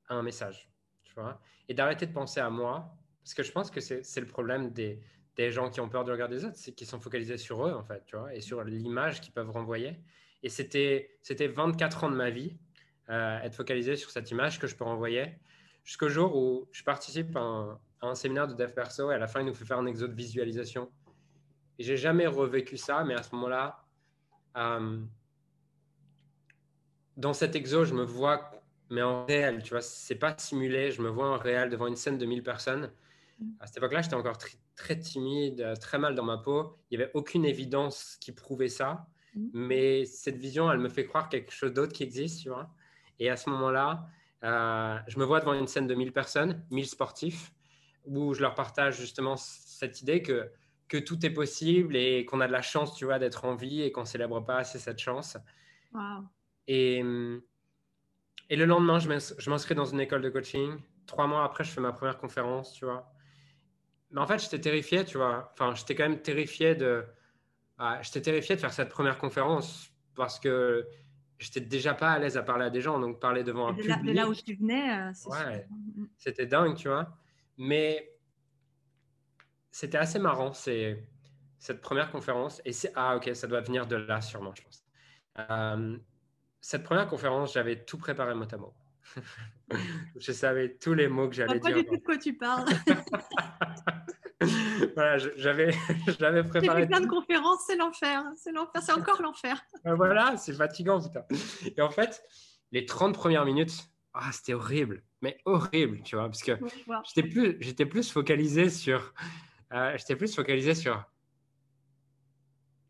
à 0.09 0.15
un 0.15 0.23
message, 0.23 0.71
tu 1.05 1.13
vois, 1.15 1.41
et 1.69 1.75
d'arrêter 1.75 2.07
de 2.07 2.13
penser 2.13 2.41
à 2.41 2.51
moi, 2.51 2.95
parce 3.23 3.35
que 3.35 3.43
je 3.43 3.53
pense 3.53 3.71
que 3.71 3.81
c'est 3.81 4.21
le 4.21 4.27
problème 4.27 4.71
des, 4.71 5.01
des, 5.37 5.51
gens 5.51 5.71
qui 5.71 5.81
ont 5.81 5.89
peur 5.89 6.05
de 6.05 6.13
regarder 6.13 6.37
les 6.37 6.45
autres, 6.45 6.57
c'est 6.57 6.73
qu'ils 6.73 6.87
sont 6.87 7.01
focalisés 7.01 7.37
sur 7.37 7.67
eux, 7.67 7.73
en 7.73 7.83
fait, 7.83 8.05
tu 8.07 8.17
vois, 8.17 8.35
et 8.35 8.41
sur 8.41 8.63
l'image 8.63 9.21
qu'ils 9.21 9.33
peuvent 9.33 9.51
renvoyer. 9.51 9.99
Et 10.43 10.49
c'était 10.49 11.11
24 11.29 12.05
ans 12.05 12.11
de 12.11 12.17
ma 12.17 12.31
vie, 12.31 12.57
euh, 13.11 13.41
être 13.41 13.55
focalisé 13.55 13.97
sur 13.97 14.11
cette 14.11 14.31
image 14.31 14.61
que 14.61 14.67
je 14.67 14.77
peux 14.77 14.85
renvoyer, 14.85 15.35
jusqu'au 15.85 16.09
jour 16.09 16.37
où 16.37 16.69
je 16.71 16.85
participe 16.85 17.37
à 17.37 17.41
un, 17.41 17.81
à 18.01 18.07
un 18.07 18.15
séminaire 18.15 18.47
de 18.47 18.55
dev 18.55 18.73
perso, 18.73 19.11
et 19.11 19.15
à 19.15 19.19
la 19.19 19.27
fin, 19.27 19.41
il 19.41 19.47
nous 19.47 19.55
fait 19.55 19.65
faire 19.65 19.79
un 19.79 19.87
exo 19.87 20.07
de 20.07 20.15
visualisation. 20.15 20.91
Et 21.79 21.83
j'ai 21.83 21.97
jamais 21.97 22.27
revécu 22.27 22.77
ça, 22.77 23.05
mais 23.05 23.15
à 23.15 23.23
ce 23.23 23.35
moment-là, 23.35 23.85
euh, 24.59 24.99
dans 27.17 27.33
cet 27.33 27.57
exo, 27.57 27.85
je 27.85 27.95
me 27.95 28.05
vois, 28.05 28.51
mais 28.91 29.03
en 29.03 29.25
réel, 29.25 29.63
tu 29.63 29.71
vois, 29.71 29.81
c'est 29.81 30.15
pas 30.15 30.37
simulé, 30.39 30.91
je 30.91 31.03
me 31.03 31.09
vois 31.09 31.29
en 31.31 31.39
réel 31.39 31.71
devant 31.71 31.87
une 31.87 31.97
scène 31.97 32.19
de 32.19 32.27
1000 32.27 32.43
personnes. 32.43 32.91
À 33.61 33.67
cette 33.67 33.77
époque-là, 33.79 34.03
j'étais 34.03 34.17
encore 34.17 34.39
très 34.77 34.99
timide, 34.99 35.75
très 35.81 35.99
mal 35.99 36.15
dans 36.15 36.25
ma 36.25 36.39
peau. 36.39 36.77
Il 36.91 36.99
n'y 36.99 37.05
avait 37.05 37.13
aucune 37.15 37.45
évidence 37.45 38.17
qui 38.21 38.33
prouvait 38.33 38.69
ça. 38.69 39.07
Mais 39.53 40.05
cette 40.05 40.37
vision, 40.37 40.71
elle 40.71 40.79
me 40.79 40.89
fait 40.89 41.07
croire 41.07 41.29
quelque 41.29 41.53
chose 41.53 41.73
d'autre 41.73 41.93
qui 41.93 42.03
existe, 42.03 42.43
tu 42.43 42.49
vois. 42.49 42.71
Et 43.19 43.31
à 43.31 43.37
ce 43.37 43.51
moment-là, 43.51 44.09
euh, 44.45 44.99
je 45.07 45.19
me 45.19 45.25
vois 45.25 45.41
devant 45.41 45.55
une 45.55 45.67
scène 45.67 45.87
de 45.87 45.95
1000 45.95 46.13
personnes, 46.13 46.65
1000 46.71 46.87
sportifs, 46.87 47.53
où 48.05 48.35
je 48.35 48.41
leur 48.41 48.55
partage 48.55 48.99
justement 48.99 49.37
cette 49.37 50.01
idée 50.01 50.23
que 50.23 50.51
que 50.89 50.97
tout 50.97 51.25
est 51.25 51.31
possible 51.31 51.97
et 51.97 52.25
qu'on 52.25 52.41
a 52.41 52.47
de 52.47 52.53
la 52.53 52.63
chance, 52.63 52.95
tu 52.95 53.05
vois, 53.05 53.19
d'être 53.19 53.45
en 53.45 53.55
vie 53.55 53.83
et 53.83 53.93
qu'on 53.93 54.05
célèbre 54.05 54.41
pas 54.41 54.57
assez 54.57 54.79
cette 54.79 54.99
chance. 54.99 55.37
Et, 56.67 57.03
et 58.51 58.57
le 58.57 58.65
lendemain, 58.65 58.99
je 58.99 59.51
m'inscris 59.51 59.75
dans 59.75 59.85
une 59.85 60.01
école 60.01 60.23
de 60.23 60.31
coaching. 60.31 60.79
Trois 61.07 61.27
mois 61.27 61.45
après, 61.45 61.65
je 61.65 61.71
fais 61.71 61.81
ma 61.81 61.93
première 61.93 62.19
conférence, 62.19 62.73
tu 62.73 62.85
vois. 62.85 63.13
Mais 64.11 64.21
en 64.21 64.27
fait, 64.27 64.39
j'étais 64.39 64.61
terrifié, 64.61 65.05
tu 65.05 65.19
vois. 65.19 65.51
Enfin, 65.53 65.75
j'étais 65.75 65.95
quand 65.95 66.09
même 66.09 66.21
terrifié 66.21 66.75
de, 66.75 67.05
j'étais 68.03 68.23
terrifié 68.23 68.57
de 68.57 68.61
faire 68.61 68.73
cette 68.73 68.89
première 68.89 69.19
conférence 69.19 69.91
parce 70.15 70.41
que 70.41 70.87
j'étais 71.39 71.61
déjà 71.61 71.95
pas 71.95 72.13
à 72.13 72.19
l'aise 72.19 72.37
à 72.37 72.43
parler 72.43 72.65
à 72.65 72.71
des 72.71 72.81
gens, 72.81 72.99
donc 72.99 73.21
parler 73.21 73.45
devant 73.45 73.69
un 73.69 73.73
de, 73.73 73.83
public. 73.83 73.97
Là, 73.97 74.03
de 74.03 74.13
là 74.13 74.29
où 74.29 74.35
tu 74.35 74.55
venais, 74.55 74.99
euh, 74.99 75.31
ouais, 75.31 75.67
c'était 76.17 76.47
dingue, 76.47 76.75
tu 76.75 76.89
vois. 76.89 77.17
Mais 77.59 78.18
c'était 79.71 79.99
assez 79.99 80.19
marrant, 80.19 80.53
c'est 80.53 81.07
cette 81.59 81.81
première 81.81 82.11
conférence. 82.11 82.61
Et 82.65 82.73
c'est 82.73 82.93
ah 82.95 83.17
ok, 83.17 83.31
ça 83.35 83.47
doit 83.47 83.61
venir 83.61 83.87
de 83.87 83.97
là 83.97 84.21
sûrement, 84.21 84.55
je 84.55 84.63
pense. 84.63 84.85
Euh, 85.39 85.97
cette 86.61 86.85
première 86.85 87.09
conférence, 87.09 87.55
j'avais 87.55 87.85
tout 87.85 87.99
préparé 87.99 88.35
mot 88.35 88.47
à 88.51 88.57
mot. 88.57 88.75
je 90.17 90.33
savais 90.33 90.77
tous 90.77 90.95
les 90.95 91.09
mots 91.09 91.29
que 91.29 91.35
j'allais 91.35 91.61
dire. 91.61 91.63
Pas 91.63 91.73
du 91.73 91.85
tout 91.85 91.97
de 91.97 92.03
quoi 92.03 92.19
tu 92.19 92.37
parles. 92.37 92.67
voilà, 94.95 95.19
j'avais, 95.37 95.71
j'avais 96.19 96.45
préparé. 96.45 96.83
J'ai 96.83 96.89
plein 96.89 97.01
de 97.01 97.07
conférences, 97.07 97.65
c'est 97.67 97.77
l'enfer, 97.77 98.25
c'est 98.37 98.53
l'enfer, 98.53 98.83
c'est 98.83 98.93
encore 98.93 99.23
l'enfer. 99.23 99.63
voilà, 99.85 100.37
c'est 100.37 100.53
fatigant, 100.53 101.01
putain. 101.01 101.25
Et 101.77 101.81
en 101.81 101.91
fait, 101.91 102.23
les 102.73 102.87
30 102.87 103.15
premières 103.15 103.45
minutes, 103.45 103.89
ah, 104.15 104.31
c'était 104.33 104.55
horrible, 104.55 105.03
mais 105.23 105.39
horrible, 105.45 106.03
tu 106.03 106.17
vois, 106.17 106.27
parce 106.27 106.43
que 106.43 106.53
j'étais 107.05 107.29
plus, 107.29 107.57
j'étais 107.61 107.87
plus 107.87 108.11
focalisé 108.11 108.69
sur, 108.69 109.15
euh, 109.73 109.97
j'étais 109.97 110.17
plus 110.17 110.35
focalisé 110.35 110.75
sur. 110.75 111.05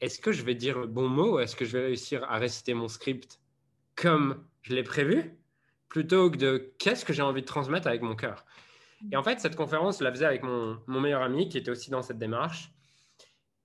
Est-ce 0.01 0.20
que 0.20 0.31
je 0.31 0.45
vais 0.45 0.55
dire 0.55 0.79
le 0.79 0.87
bon 0.87 1.09
mot 1.09 1.41
est-ce 1.41 1.57
que 1.57 1.64
je 1.64 1.76
vais 1.76 1.87
réussir 1.87 2.22
à 2.24 2.39
réciter 2.39 2.72
mon 2.72 2.87
script 2.87 3.41
comme 3.97 4.47
je 4.62 4.74
l'ai 4.74 4.85
prévu 4.85 5.37
plutôt 5.89 6.31
que 6.31 6.37
de 6.37 6.72
qu'est-ce 6.79 7.05
que 7.05 7.12
j'ai 7.12 7.22
envie 7.22 7.41
de 7.41 7.47
transmettre 7.47 7.89
avec 7.89 8.03
mon 8.03 8.14
cœur? 8.14 8.45
Et 9.11 9.16
en 9.16 9.22
fait, 9.22 9.41
cette 9.41 9.57
conférence, 9.57 9.99
je 9.99 10.05
la 10.05 10.12
faisais 10.12 10.24
avec 10.24 10.43
mon, 10.43 10.79
meilleur 10.87 11.22
ami 11.22 11.49
qui 11.49 11.59
était 11.59 11.70
aussi 11.70 11.91
dans 11.91 12.03
cette 12.03 12.18
démarche. 12.18 12.72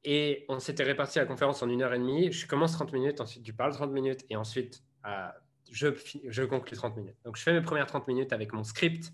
Et 0.03 0.45
on 0.49 0.59
s'était 0.59 0.83
réparti 0.83 1.19
la 1.19 1.25
conférence 1.25 1.63
en 1.63 1.69
une 1.69 1.81
heure 1.81 1.93
et 1.93 1.99
demie. 1.99 2.31
Je 2.31 2.45
commence 2.47 2.73
30 2.73 2.93
minutes, 2.93 3.21
ensuite 3.21 3.43
tu 3.43 3.53
parles 3.53 3.73
30 3.73 3.91
minutes 3.91 4.25
et 4.29 4.35
ensuite 4.35 4.83
euh, 5.05 5.27
je, 5.71 5.87
je 6.27 6.43
conclue 6.43 6.75
30 6.75 6.97
minutes. 6.97 7.17
Donc 7.23 7.37
je 7.37 7.43
fais 7.43 7.53
mes 7.53 7.61
premières 7.61 7.87
30 7.87 8.07
minutes 8.07 8.33
avec 8.33 8.53
mon 8.53 8.63
script, 8.63 9.13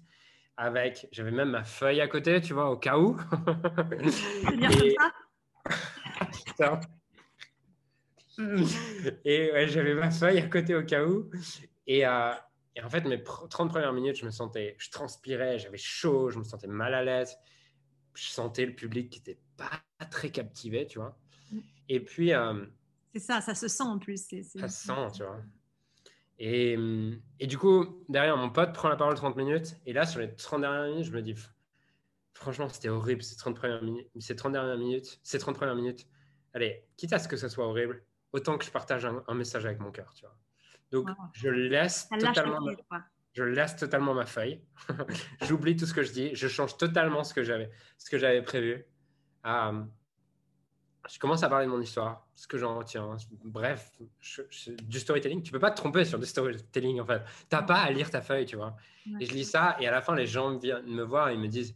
avec, 0.59 1.07
j'avais 1.13 1.31
même 1.31 1.51
ma 1.51 1.63
feuille 1.63 2.01
à 2.01 2.07
côté, 2.09 2.41
tu 2.41 2.53
vois, 2.53 2.69
au 2.69 2.75
cas 2.75 2.97
où. 2.97 3.17
dire 4.57 4.71
comme 6.57 6.57
ça? 6.57 6.79
Et 9.23 9.51
ouais, 9.53 9.67
j'avais 9.69 9.93
ma 9.93 10.11
feuille 10.11 10.37
à 10.39 10.47
côté 10.47 10.75
au 10.75 10.83
cas 10.83 11.05
où. 11.05 11.31
Et, 11.87 12.05
euh, 12.05 12.33
et 12.75 12.83
en 12.83 12.89
fait, 12.89 13.05
mes 13.05 13.23
30 13.23 13.69
premières 13.69 13.93
minutes, 13.93 14.17
je 14.17 14.25
me 14.25 14.31
sentais, 14.31 14.75
je 14.79 14.91
transpirais, 14.91 15.59
j'avais 15.59 15.77
chaud, 15.77 16.29
je 16.29 16.37
me 16.39 16.43
sentais 16.43 16.67
mal 16.67 16.93
à 16.93 17.03
l'aise. 17.03 17.37
Je 18.13 18.29
sentais 18.29 18.65
le 18.65 18.75
public 18.75 19.09
qui 19.09 19.19
n'était 19.19 19.39
pas 19.55 19.81
très 20.11 20.29
captivé, 20.29 20.87
tu 20.87 20.99
vois. 20.99 21.17
Mm. 21.51 21.59
Et 21.87 21.99
puis. 22.01 22.33
Euh, 22.33 22.65
c'est 23.13 23.19
ça, 23.19 23.39
ça 23.39 23.55
se 23.55 23.69
sent 23.69 23.83
en 23.83 23.97
plus. 23.97 24.17
Ça 24.43 24.67
se 24.67 24.87
sent, 24.87 25.07
tu 25.15 25.23
vois. 25.23 25.41
Et, 26.39 26.77
et, 27.39 27.47
du 27.47 27.57
coup, 27.57 28.03
derrière, 28.07 28.37
mon 28.37 28.49
pote 28.49 28.73
prend 28.73 28.87
la 28.87 28.95
parole 28.95 29.15
30 29.15 29.35
minutes. 29.35 29.75
Et 29.85 29.91
là, 29.93 30.05
sur 30.05 30.21
les 30.21 30.33
30 30.33 30.61
dernières 30.61 30.89
minutes, 30.89 31.05
je 31.05 31.11
me 31.11 31.21
dis, 31.21 31.35
franchement, 32.33 32.69
c'était 32.69 32.89
horrible 32.89 33.21
ces 33.21 33.35
30 33.35 33.55
premières 33.55 33.83
minutes. 33.83 34.07
Ces 34.19 34.35
30 34.35 34.53
dernières 34.53 34.77
minutes, 34.77 35.19
ces 35.21 35.37
30 35.37 35.55
premières 35.55 35.75
minutes. 35.75 36.07
Allez, 36.53 36.85
quitte 36.95 37.13
à 37.13 37.19
ce 37.19 37.27
que 37.27 37.35
ça 37.35 37.49
soit 37.49 37.65
horrible, 37.65 38.03
autant 38.31 38.57
que 38.57 38.65
je 38.65 38.71
partage 38.71 39.05
un, 39.05 39.21
un 39.27 39.33
message 39.35 39.65
avec 39.65 39.79
mon 39.79 39.91
cœur, 39.91 40.13
tu 40.13 40.25
vois. 40.25 40.35
Donc, 40.91 41.09
je, 41.33 41.49
laisse 41.49 42.09
totalement 42.09 42.61
ma, 42.61 43.05
je 43.33 43.43
laisse 43.43 43.75
totalement 43.75 44.13
ma 44.13 44.25
feuille. 44.25 44.61
J'oublie 45.43 45.75
tout 45.75 45.85
ce 45.85 45.93
que 45.93 46.03
je 46.03 46.11
dis. 46.11 46.35
Je 46.35 46.47
change 46.47 46.77
totalement 46.77 47.23
ce 47.23 47.33
que 47.33 47.43
j'avais, 47.43 47.69
ce 47.97 48.09
que 48.09 48.17
j'avais 48.17 48.41
prévu. 48.41 48.85
Euh, 49.45 49.83
je 51.07 51.19
commence 51.19 51.43
à 51.43 51.49
parler 51.49 51.65
de 51.65 51.71
mon 51.71 51.81
histoire, 51.81 52.27
ce 52.35 52.47
que 52.47 52.57
j'en 52.57 52.77
retiens. 52.77 53.15
Bref, 53.43 53.91
du 54.83 54.99
storytelling. 54.99 55.41
Tu 55.41 55.51
peux 55.51 55.59
pas 55.59 55.71
te 55.71 55.77
tromper 55.77 56.05
sur 56.05 56.19
du 56.19 56.25
storytelling, 56.25 56.99
en 56.99 57.05
fait. 57.05 57.23
Tu 57.49 57.55
n'as 57.55 57.63
pas 57.63 57.79
à 57.79 57.91
lire 57.91 58.09
ta 58.09 58.21
feuille, 58.21 58.45
tu 58.45 58.55
vois. 58.55 58.75
Et 59.19 59.25
je 59.25 59.33
lis 59.33 59.45
ça, 59.45 59.77
et 59.79 59.87
à 59.87 59.91
la 59.91 60.01
fin, 60.01 60.15
les 60.15 60.27
gens 60.27 60.57
viennent 60.57 60.85
me 60.85 61.03
voir 61.03 61.29
et 61.29 61.33
ils 61.33 61.39
me 61.39 61.47
disent 61.47 61.75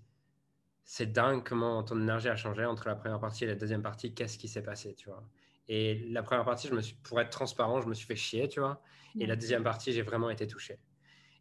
c'est 0.83 1.11
dingue 1.11 1.43
comment 1.43 1.81
ton 1.83 1.99
énergie 1.99 2.27
a 2.27 2.35
changé 2.35 2.65
entre 2.65 2.87
la 2.87 2.95
première 2.95 3.19
partie 3.19 3.45
et 3.45 3.47
la 3.47 3.55
deuxième 3.55 3.81
partie. 3.81 4.13
Qu'est-ce 4.13 4.37
qui 4.37 4.47
s'est 4.47 4.61
passé, 4.61 4.93
tu 4.95 5.09
vois 5.09 5.23
Et 5.67 6.07
la 6.09 6.23
première 6.23 6.43
partie, 6.43 6.67
je 6.67 6.73
me 6.73 6.81
suis, 6.81 6.95
pour 6.95 7.19
être 7.21 7.29
transparent, 7.29 7.81
je 7.81 7.87
me 7.87 7.93
suis 7.93 8.05
fait 8.05 8.15
chier, 8.15 8.49
tu 8.49 8.59
vois. 8.59 8.81
Et 9.19 9.25
la 9.25 9.35
deuxième 9.35 9.63
partie, 9.63 9.93
j'ai 9.93 10.01
vraiment 10.01 10.29
été 10.29 10.47
touché. 10.47 10.79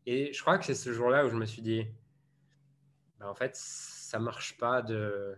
Et 0.06 0.32
je 0.32 0.40
crois 0.40 0.58
que 0.58 0.64
c'est 0.64 0.74
ce 0.74 0.92
jour-là 0.92 1.24
où 1.26 1.30
je 1.30 1.36
me 1.36 1.46
suis 1.46 1.62
dit, 1.62 1.86
bah, 3.18 3.28
en 3.28 3.34
fait, 3.34 3.56
ça 3.56 4.18
marche 4.18 4.56
pas 4.58 4.82
de, 4.82 5.36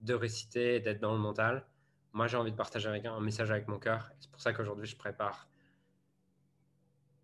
de 0.00 0.14
réciter, 0.14 0.80
d'être 0.80 1.00
dans 1.00 1.12
le 1.12 1.18
mental. 1.18 1.66
Moi, 2.14 2.28
j'ai 2.28 2.36
envie 2.36 2.52
de 2.52 2.56
partager 2.56 2.88
avec 2.88 3.04
un, 3.04 3.20
message 3.20 3.50
avec 3.50 3.66
mon 3.66 3.78
cœur. 3.78 4.10
C'est 4.20 4.30
pour 4.30 4.40
ça 4.40 4.52
qu'aujourd'hui, 4.52 4.86
je 4.86 4.96
prépare 4.96 5.48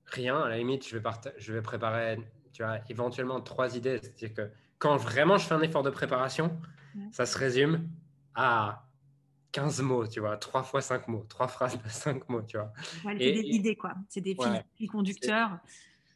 rien. 0.07 0.41
À 0.41 0.49
la 0.49 0.59
limite, 0.59 0.86
je 0.86 0.99
vais, 0.99 1.11
je 1.38 1.53
vais 1.53 1.62
préparer, 1.62 2.18
tu 2.53 2.64
vois, 2.64 2.78
éventuellement 2.88 3.41
trois 3.41 3.76
idées. 3.76 4.01
C'est-à-dire 4.03 4.34
que 4.34 4.51
quand 4.78 4.97
vraiment 4.97 5.38
je 5.38 5.47
fais 5.47 5.55
un 5.55 5.62
effort 5.62 5.84
de 5.84 5.91
préparation, 5.91 6.61
ça 7.12 7.24
se 7.24 7.38
résume 7.38 7.88
à 8.34 8.84
15 9.53 9.80
mots, 9.82 10.07
tu 10.09 10.18
vois, 10.18 10.36
3 10.36 10.64
fois 10.64 10.80
5 10.80 11.07
mots, 11.07 11.24
3 11.28 11.47
phrases 11.47 11.80
de 11.80 11.88
5 11.88 12.28
mots, 12.28 12.43
tu 12.43 12.57
vois. 12.57 12.72
c'est 13.05 13.16
des 13.16 13.41
idées, 13.41 13.76
quoi. 13.76 13.95
C'est 14.09 14.20
des 14.20 14.36
fils, 14.76 14.91
conducteurs. 14.91 15.59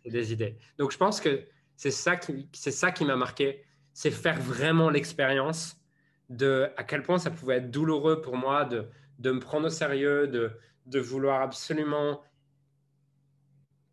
C'est 0.02 0.10
des 0.10 0.32
idées. 0.32 0.58
Donc, 0.78 0.90
je 0.90 0.98
pense 0.98 1.20
que 1.20 1.46
c'est 1.76 1.92
ça 1.92 2.16
qui, 2.16 2.48
c'est 2.52 2.72
ça 2.72 2.90
qui 2.90 3.04
m'a 3.04 3.16
marqué, 3.16 3.64
c'est 3.92 4.10
faire 4.10 4.40
vraiment 4.40 4.90
l'expérience 4.90 5.80
de 6.30 6.70
à 6.76 6.84
quel 6.84 7.02
point 7.02 7.18
ça 7.18 7.30
pouvait 7.30 7.56
être 7.56 7.70
douloureux 7.70 8.20
pour 8.20 8.36
moi 8.36 8.64
de, 8.64 8.88
de 9.18 9.30
me 9.30 9.40
prendre 9.40 9.66
au 9.66 9.70
sérieux, 9.70 10.26
de, 10.26 10.52
de 10.86 11.00
vouloir 11.00 11.42
absolument 11.42 12.22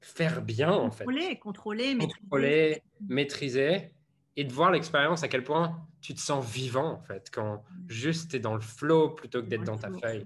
faire 0.01 0.41
bien, 0.41 0.71
en 0.71 0.91
fait. 0.91 1.05
Contrôler, 1.05 1.39
contrôler, 1.39 1.95
maîtriser. 1.95 2.83
maîtriser 3.07 3.93
et 4.35 4.43
de 4.43 4.53
voir 4.53 4.71
l'expérience 4.71 5.23
à 5.23 5.27
quel 5.27 5.43
point 5.43 5.85
tu 6.01 6.13
te 6.13 6.19
sens 6.19 6.43
vivant 6.45 6.93
en 6.93 7.01
fait 7.01 7.29
quand 7.31 7.63
juste 7.87 8.31
tu 8.31 8.37
es 8.37 8.39
dans 8.39 8.55
le 8.55 8.61
flow 8.61 9.09
plutôt 9.09 9.41
que 9.41 9.47
d'être 9.47 9.63
dans 9.63 9.77
ta 9.77 9.91
feuille. 9.91 10.25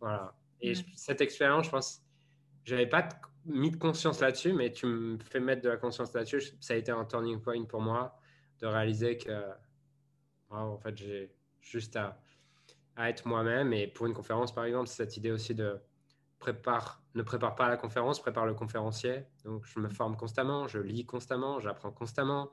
Voilà. 0.00 0.34
Et 0.60 0.74
cette 0.94 1.20
expérience, 1.20 1.66
je 1.66 1.70
pense, 1.70 2.02
j'avais 2.64 2.86
pas 2.86 3.08
mis 3.44 3.70
de 3.70 3.76
conscience 3.76 4.20
là-dessus, 4.20 4.52
mais 4.52 4.72
tu 4.72 4.86
me 4.86 5.18
fais 5.18 5.40
mettre 5.40 5.62
de 5.62 5.68
la 5.68 5.76
conscience 5.76 6.14
là-dessus. 6.14 6.42
Ça 6.60 6.74
a 6.74 6.76
été 6.76 6.90
un 6.90 7.04
turning 7.04 7.40
point 7.40 7.62
pour 7.64 7.80
moi 7.80 8.18
de 8.60 8.66
réaliser 8.66 9.18
que 9.18 9.30
en 10.50 10.78
fait 10.78 10.96
j'ai 10.96 11.34
juste 11.60 11.96
à, 11.96 12.20
à 12.96 13.10
être 13.10 13.26
moi-même. 13.26 13.72
Et 13.72 13.86
pour 13.86 14.06
une 14.06 14.14
conférence, 14.14 14.54
par 14.54 14.64
exemple, 14.64 14.88
c'est 14.88 14.96
cette 14.96 15.16
idée 15.16 15.30
aussi 15.30 15.54
de 15.54 15.80
prépare, 16.38 17.02
ne 17.14 17.22
prépare 17.22 17.54
pas 17.54 17.68
la 17.68 17.76
conférence, 17.76 18.20
prépare 18.20 18.46
le 18.46 18.54
conférencier. 18.54 19.24
Donc 19.44 19.64
je 19.64 19.78
me 19.80 19.88
forme 19.88 20.16
constamment, 20.16 20.66
je 20.66 20.78
lis 20.78 21.06
constamment, 21.06 21.60
j'apprends 21.60 21.90
constamment. 21.92 22.50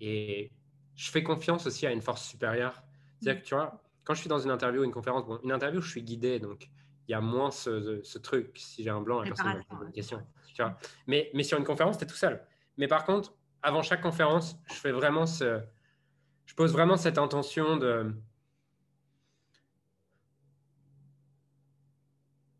Et 0.00 0.52
je 0.94 1.10
fais 1.10 1.22
confiance 1.22 1.66
aussi 1.66 1.86
à 1.86 1.92
une 1.92 2.02
force 2.02 2.26
supérieure. 2.26 2.82
C'est-à-dire 3.20 3.42
que, 3.42 3.46
tu 3.46 3.54
vois, 3.54 3.82
quand 4.04 4.14
je 4.14 4.20
suis 4.20 4.28
dans 4.28 4.38
une 4.38 4.50
interview, 4.50 4.82
une 4.82 4.92
conférence, 4.92 5.26
bon, 5.26 5.38
une 5.44 5.52
interview, 5.52 5.80
je 5.80 5.90
suis 5.90 6.02
guidé, 6.02 6.38
donc 6.40 6.70
il 7.08 7.12
y 7.12 7.14
a 7.14 7.20
moins 7.20 7.50
ce, 7.50 8.00
ce 8.02 8.18
truc. 8.18 8.56
Si 8.58 8.82
j'ai 8.82 8.90
un 8.90 9.00
blanc, 9.00 9.20
la 9.20 9.26
personne 9.26 9.52
me 9.52 9.62
pose 9.62 9.86
une 9.86 9.92
question. 9.92 10.26
Tu 10.54 10.62
vois 10.62 10.76
mais, 11.06 11.30
mais 11.34 11.42
sur 11.42 11.58
une 11.58 11.64
conférence, 11.64 11.98
tu 11.98 12.04
es 12.04 12.06
tout 12.06 12.16
seul. 12.16 12.44
Mais 12.76 12.88
par 12.88 13.04
contre, 13.04 13.34
avant 13.62 13.82
chaque 13.82 14.00
conférence, 14.00 14.56
je 14.68 14.74
fais 14.74 14.92
vraiment 14.92 15.26
ce. 15.26 15.60
Je 16.50 16.54
pose 16.56 16.72
vraiment 16.72 16.96
cette 16.96 17.16
intention 17.16 17.76
de. 17.76 18.12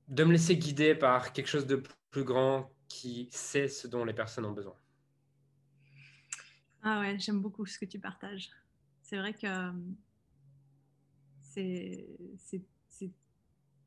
de 0.06 0.22
me 0.24 0.30
laisser 0.30 0.56
guider 0.56 0.94
par 0.94 1.32
quelque 1.32 1.48
chose 1.48 1.66
de 1.66 1.82
plus 2.12 2.22
grand 2.22 2.70
qui 2.86 3.28
sait 3.32 3.66
ce 3.66 3.88
dont 3.88 4.04
les 4.04 4.14
personnes 4.14 4.44
ont 4.44 4.52
besoin. 4.52 4.76
Ah 6.84 7.00
ouais, 7.00 7.18
j'aime 7.18 7.40
beaucoup 7.40 7.66
ce 7.66 7.80
que 7.80 7.84
tu 7.84 7.98
partages. 7.98 8.50
C'est 9.02 9.18
vrai 9.18 9.34
que 9.34 9.48
euh, 9.48 9.72
c'est 11.42 12.06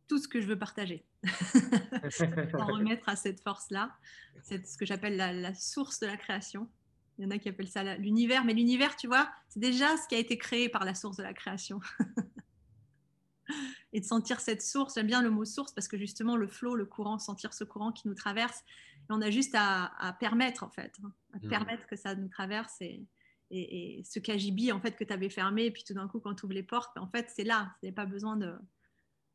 tout 0.09 0.19
ce 0.19 0.27
que 0.27 0.41
je 0.41 0.47
veux 0.47 0.59
partager. 0.59 1.05
en 2.59 2.65
remettre 2.65 3.07
à 3.07 3.15
cette 3.15 3.39
force-là. 3.39 3.95
C'est 4.41 4.67
ce 4.67 4.77
que 4.77 4.85
j'appelle 4.85 5.15
la, 5.15 5.53
source 5.53 6.01
de 6.01 6.07
la 6.07 6.17
création. 6.17 6.69
Il 7.17 7.23
y 7.23 7.27
en 7.27 7.31
a 7.31 7.37
qui 7.37 7.49
appellent 7.49 7.67
ça 7.69 7.95
l'univers, 7.95 8.43
mais 8.43 8.53
l'univers, 8.53 8.95
tu 8.95 9.07
vois, 9.07 9.31
c'est 9.49 9.59
déjà 9.59 9.97
ce 9.97 10.07
qui 10.07 10.15
a 10.15 10.17
été 10.17 10.37
créé 10.37 10.69
par 10.69 10.83
la 10.83 10.95
source 10.95 11.17
de 11.17 11.23
la 11.23 11.33
création. 11.33 11.79
Et 13.93 13.99
de 13.99 14.05
sentir 14.05 14.39
cette 14.39 14.63
source, 14.63 14.95
j'aime 14.95 15.05
bien 15.05 15.21
le 15.21 15.29
mot 15.29 15.45
source 15.45 15.71
parce 15.73 15.87
que 15.87 15.97
justement 15.97 16.35
le 16.35 16.47
flot, 16.47 16.75
le 16.75 16.85
courant, 16.85 17.19
sentir 17.19 17.53
ce 17.53 17.63
courant 17.63 17.91
qui 17.91 18.07
nous 18.07 18.15
traverse, 18.15 18.63
on 19.09 19.21
a 19.21 19.29
juste 19.29 19.53
à, 19.55 20.17
permettre, 20.19 20.63
en 20.63 20.69
fait, 20.69 20.95
hein, 21.03 21.13
à 21.33 21.37
mmh. 21.37 21.49
permettre 21.49 21.87
que 21.87 21.95
ça 21.95 22.15
nous 22.15 22.29
traverse 22.29 22.81
et, 22.81 23.05
et, 23.51 24.01
ce 24.03 24.19
cagibi, 24.19 24.71
en 24.71 24.79
fait, 24.79 24.95
que 24.95 25.03
tu 25.03 25.13
avais 25.13 25.29
fermé, 25.29 25.65
et 25.65 25.71
puis 25.71 25.83
tout 25.83 25.93
d'un 25.93 26.07
coup, 26.07 26.19
quand 26.19 26.33
tu 26.33 26.45
ouvres 26.45 26.55
les 26.55 26.63
portes, 26.63 26.97
en 26.97 27.07
fait, 27.07 27.29
c'est 27.29 27.43
là. 27.43 27.75
Tu 27.79 27.85
n'avais 27.85 27.95
pas 27.95 28.05
besoin 28.05 28.35
de, 28.37 28.55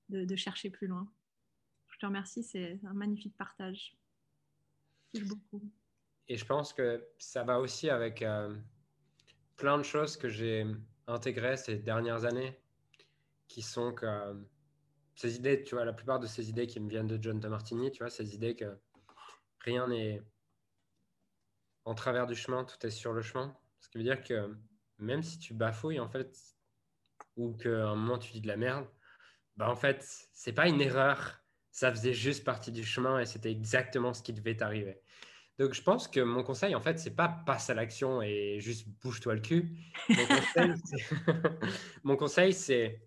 de, 0.08 0.36
chercher 0.36 0.70
plus 0.70 0.86
loin. 0.86 1.08
Je 1.88 1.98
te 1.98 2.06
remercie, 2.06 2.42
c'est 2.42 2.80
un 2.84 2.94
magnifique 2.94 3.36
partage. 3.36 3.96
Merci 5.14 5.28
beaucoup. 5.28 5.62
Et 6.28 6.36
je 6.36 6.44
pense 6.44 6.72
que 6.72 7.06
ça 7.18 7.42
va 7.42 7.58
aussi 7.58 7.88
avec 7.88 8.22
euh, 8.22 8.54
plein 9.56 9.78
de 9.78 9.82
choses 9.82 10.16
que 10.16 10.28
j'ai 10.28 10.66
intégrées 11.06 11.56
ces 11.56 11.76
dernières 11.76 12.24
années, 12.24 12.60
qui 13.48 13.62
sont 13.62 13.92
que 13.92 14.46
ces 15.14 15.36
idées, 15.36 15.64
tu 15.64 15.74
vois, 15.74 15.84
la 15.84 15.92
plupart 15.92 16.20
de 16.20 16.26
ces 16.26 16.50
idées 16.50 16.66
qui 16.66 16.80
me 16.80 16.88
viennent 16.88 17.06
de 17.06 17.18
John 17.20 17.40
de 17.40 17.48
Martini, 17.48 17.90
tu 17.90 17.98
vois, 17.98 18.10
ces 18.10 18.34
idées 18.34 18.54
que 18.54 18.78
rien 19.60 19.88
n'est 19.88 20.22
en 21.84 21.94
travers 21.94 22.26
du 22.26 22.34
chemin, 22.34 22.64
tout 22.64 22.86
est 22.86 22.90
sur 22.90 23.14
le 23.14 23.22
chemin. 23.22 23.56
Ce 23.80 23.88
qui 23.88 23.96
veut 23.96 24.04
dire 24.04 24.22
que 24.22 24.54
même 24.98 25.22
si 25.22 25.38
tu 25.38 25.54
bafouilles, 25.54 26.00
en 26.00 26.08
fait, 26.08 26.36
ou 27.36 27.56
qu'à 27.56 27.88
un 27.88 27.96
moment 27.96 28.18
tu 28.18 28.32
dis 28.32 28.42
de 28.42 28.48
la 28.48 28.56
merde, 28.56 28.86
bah 29.56 29.70
en 29.70 29.76
fait, 29.76 30.04
c'est 30.32 30.52
pas 30.52 30.68
une 30.68 30.80
erreur. 30.80 31.42
Ça 31.70 31.90
faisait 31.90 32.12
juste 32.12 32.44
partie 32.44 32.72
du 32.72 32.84
chemin 32.84 33.20
et 33.20 33.26
c'était 33.26 33.50
exactement 33.50 34.12
ce 34.12 34.22
qui 34.22 34.32
devait 34.32 34.56
t'arriver. 34.56 35.00
Donc, 35.58 35.74
je 35.74 35.82
pense 35.82 36.06
que 36.06 36.20
mon 36.20 36.44
conseil, 36.44 36.74
en 36.74 36.80
fait, 36.80 36.98
c'est 36.98 37.16
pas 37.16 37.28
passe 37.28 37.68
à 37.68 37.74
l'action 37.74 38.22
et 38.22 38.60
juste 38.60 38.86
bouge-toi 39.02 39.34
le 39.34 39.40
cul. 39.40 39.76
Mon 42.04 42.16
conseil, 42.16 42.52
c'est 42.52 43.02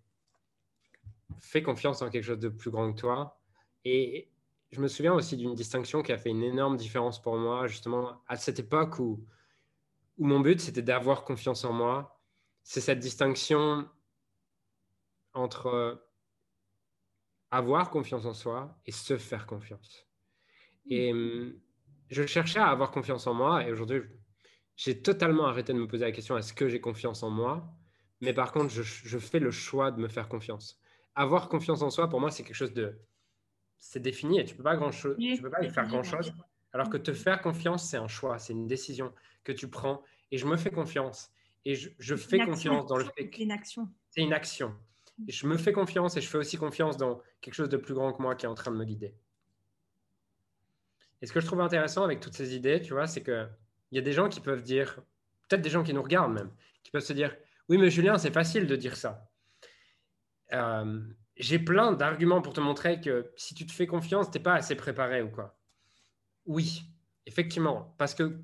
fais 1.40 1.64
confiance 1.64 2.02
en 2.02 2.10
quelque 2.10 2.24
chose 2.24 2.40
de 2.40 2.50
plus 2.50 2.72
grand 2.72 2.92
que 2.94 3.00
toi. 3.00 3.42
Et 3.84 4.30
je 4.72 4.80
me 4.80 4.88
souviens 4.88 5.14
aussi 5.14 5.38
d'une 5.38 5.56
distinction 5.56 6.02
qui 6.04 6.12
a 6.12 6.18
fait 6.18 6.30
une 6.30 6.44
énorme 6.44 6.78
différence 6.78 7.22
pour 7.22 7.36
moi, 7.38 7.68
justement, 7.68 8.22
à 8.28 8.38
cette 8.38 8.60
époque 8.60 9.00
où, 9.00 9.26
où 10.18 10.26
mon 10.26 10.40
but, 10.40 10.60
c'était 10.60 10.82
d'avoir 10.82 11.24
confiance 11.24 11.64
en 11.66 11.74
moi. 11.74 12.22
C'est 12.64 12.82
cette 12.82 13.00
distinction 13.00 13.88
entre 15.34 16.06
avoir 17.50 17.90
confiance 17.90 18.26
en 18.26 18.34
soi 18.34 18.78
et 18.86 18.92
se 18.92 19.18
faire 19.18 19.46
confiance. 19.46 20.08
Et 20.86 21.12
hum, 21.12 21.60
je 22.12 22.26
cherchais 22.26 22.60
à 22.60 22.68
avoir 22.68 22.92
confiance 22.92 23.26
en 23.26 23.34
moi 23.34 23.66
et 23.66 23.72
aujourd'hui, 23.72 24.02
j'ai 24.76 25.02
totalement 25.02 25.48
arrêté 25.48 25.74
de 25.74 25.80
me 25.80 25.88
poser 25.88 26.06
la 26.06 26.12
question 26.12 26.38
est-ce 26.38 26.54
que 26.54 26.68
j'ai 26.68 26.82
confiance 26.82 27.24
en 27.24 27.30
moi? 27.30 27.74
Mais 28.20 28.34
par 28.34 28.52
contre, 28.52 28.70
je, 28.70 29.18
fais 29.18 29.40
le 29.40 29.50
choix 29.50 29.92
de 29.92 30.00
me 30.00 30.08
faire 30.08 30.28
confiance. 30.28 30.80
Avoir 31.16 31.50
confiance 31.50 31.82
en 31.82 31.90
soi, 31.90 32.10
pour 32.10 32.20
moi, 32.20 32.30
c'est 32.30 32.44
quelque 32.44 32.56
chose 32.56 32.74
de. 32.74 33.00
C'est 33.80 34.00
défini 34.00 34.40
et 34.40 34.46
tu 34.46 34.54
ne 34.54 34.58
peux 34.58 34.64
pas, 34.64 34.76
grand 34.76 34.92
chose, 34.92 35.18
tu 35.18 35.42
peux 35.42 35.50
pas 35.50 35.64
y 35.64 35.70
faire 35.70 35.88
grand-chose. 35.88 36.32
Alors 36.72 36.90
que 36.90 36.98
te 36.98 37.14
faire 37.14 37.42
confiance, 37.42 37.90
c'est 37.90 37.98
un 37.98 38.08
choix, 38.08 38.38
c'est 38.38 38.54
une 38.54 38.68
décision 38.68 39.12
que 39.44 39.52
tu 39.52 39.68
prends. 39.68 40.04
Et 40.30 40.38
je 40.38 40.46
me 40.46 40.56
fais 40.56 40.70
confiance. 40.70 41.32
Et 41.66 41.76
je, 41.76 42.16
fais 42.16 42.40
confiance 42.40 42.86
dans 42.86 42.98
le 42.98 43.06
fait 43.06 43.30
que. 43.30 43.38
C'est 43.38 43.44
une 43.44 43.52
action. 43.52 43.90
C'est 44.10 44.22
une 44.22 44.34
action. 44.34 44.76
Et 45.28 45.32
je 45.32 45.48
me 45.48 45.58
fais 45.58 45.74
confiance 45.74 46.16
et 46.18 46.22
je 46.22 46.28
fais 46.28 46.38
aussi 46.38 46.58
confiance 46.58 46.98
dans 46.98 47.22
quelque 47.42 47.54
chose 47.56 47.70
de 47.70 47.78
plus 47.78 47.94
grand 47.94 48.14
que 48.14 48.22
moi 48.22 48.36
qui 48.36 48.46
est 48.46 48.50
en 48.50 48.56
train 48.56 48.72
de 48.72 48.78
me 48.78 48.86
guider. 48.86 49.16
Et 51.22 51.28
ce 51.28 51.34
que 51.34 51.40
je 51.40 51.46
trouve 51.46 51.62
intéressant 51.62 52.04
avec 52.04 52.20
toutes 52.20 52.34
ces 52.34 52.56
idées, 52.56 52.82
tu 52.82 52.94
vois, 52.94 53.08
c'est 53.08 53.24
qu'il 53.24 53.50
y 53.92 53.98
a 53.98 54.02
des 54.02 54.14
gens 54.14 54.30
qui 54.30 54.40
peuvent 54.40 54.64
dire, 54.64 54.96
peut-être 55.48 55.62
des 55.62 55.70
gens 55.70 55.84
qui 55.84 55.94
nous 55.94 56.02
regardent 56.02 56.34
même, 56.34 56.52
qui 56.84 56.92
peuvent 56.92 57.04
se 57.04 57.14
dire 57.14 57.36
Oui, 57.70 57.78
mais 57.78 57.90
Julien, 57.90 58.18
c'est 58.18 58.32
facile 58.32 58.68
de 58.68 58.76
dire 58.76 58.96
ça. 58.96 59.30
Euh, 60.54 61.02
j'ai 61.38 61.60
plein 61.60 61.94
d'arguments 61.94 62.42
pour 62.42 62.54
te 62.54 62.60
montrer 62.60 63.00
que 63.00 63.32
si 63.36 63.54
tu 63.54 63.66
te 63.66 63.72
fais 63.72 63.88
confiance, 63.88 64.30
tu 64.32 64.38
n'es 64.38 64.44
pas 64.44 64.56
assez 64.56 64.76
préparé 64.76 65.22
ou 65.22 65.30
quoi. 65.30 65.58
Oui, 66.46 66.84
effectivement, 67.26 67.96
parce 67.98 68.16
que 68.16 68.42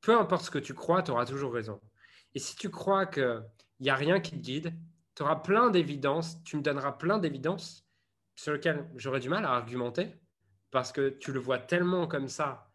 peu 0.00 0.18
importe 0.18 0.44
ce 0.44 0.50
que 0.50 0.58
tu 0.58 0.74
crois, 0.74 1.02
tu 1.02 1.10
auras 1.10 1.26
toujours 1.26 1.52
raison. 1.52 1.80
Et 2.34 2.38
si 2.38 2.54
tu 2.56 2.70
crois 2.70 3.06
qu'il 3.06 3.42
n'y 3.80 3.90
a 3.90 3.96
rien 3.96 4.20
qui 4.20 4.32
te 4.32 4.36
guide, 4.36 4.74
tu 5.14 5.22
auras 5.22 5.36
plein 5.36 5.70
d'évidences, 5.70 6.42
tu 6.44 6.56
me 6.56 6.62
donneras 6.62 6.92
plein 6.92 7.18
d'évidences 7.18 7.86
sur 8.36 8.52
lesquelles 8.52 8.88
j'aurais 8.96 9.20
du 9.20 9.28
mal 9.28 9.44
à 9.44 9.50
argumenter, 9.50 10.14
parce 10.70 10.92
que 10.92 11.10
tu 11.10 11.32
le 11.32 11.40
vois 11.40 11.58
tellement 11.58 12.06
comme 12.06 12.28
ça 12.28 12.70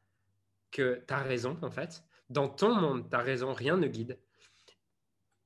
que 0.71 1.03
tu 1.07 1.13
as 1.13 1.21
raison, 1.21 1.57
en 1.61 1.71
fait. 1.71 2.03
Dans 2.29 2.49
ton 2.49 2.75
monde, 2.75 3.09
tu 3.09 3.15
as 3.15 3.19
raison, 3.19 3.53
rien 3.53 3.77
ne 3.77 3.87
guide. 3.87 4.19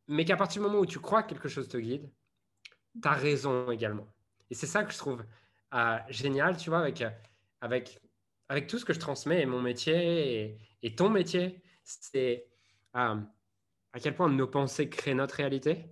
Mais 0.08 0.26
qu'à 0.26 0.38
partir 0.38 0.62
du 0.62 0.68
moment 0.68 0.80
où 0.80 0.86
tu 0.86 1.00
crois 1.00 1.24
que 1.24 1.30
quelque 1.30 1.50
chose 1.50 1.68
te 1.68 1.78
guide, 1.78 2.10
tu 3.02 3.08
as 3.08 3.14
raison 3.14 3.70
également. 3.70 4.08
Et 4.50 4.56
c'est 4.56 4.66
ça 4.66 4.84
que 4.84 4.91
je 4.91 4.97
trouve 4.97 5.24
euh, 5.74 5.97
génial, 6.10 6.58
tu 6.58 6.70
vois, 6.70 6.80
avec, 6.80 7.04
avec, 7.62 8.00
avec 8.47 8.68
tout 8.68 8.80
ce 8.80 8.86
que 8.86 8.93
je 8.93 9.00
transmets 9.00 9.41
et 9.41 9.45
mon 9.45 9.62
métier 9.62 10.60
et, 10.82 10.95
ton 10.95 11.10
métier, 11.10 11.62
c'est 11.84 12.47
euh, 12.95 13.16
à 13.93 14.00
quel 14.02 14.16
point 14.16 14.30
nos 14.30 14.47
pensées 14.47 14.89
créent 14.89 15.14
notre 15.14 15.36
réalité 15.36 15.86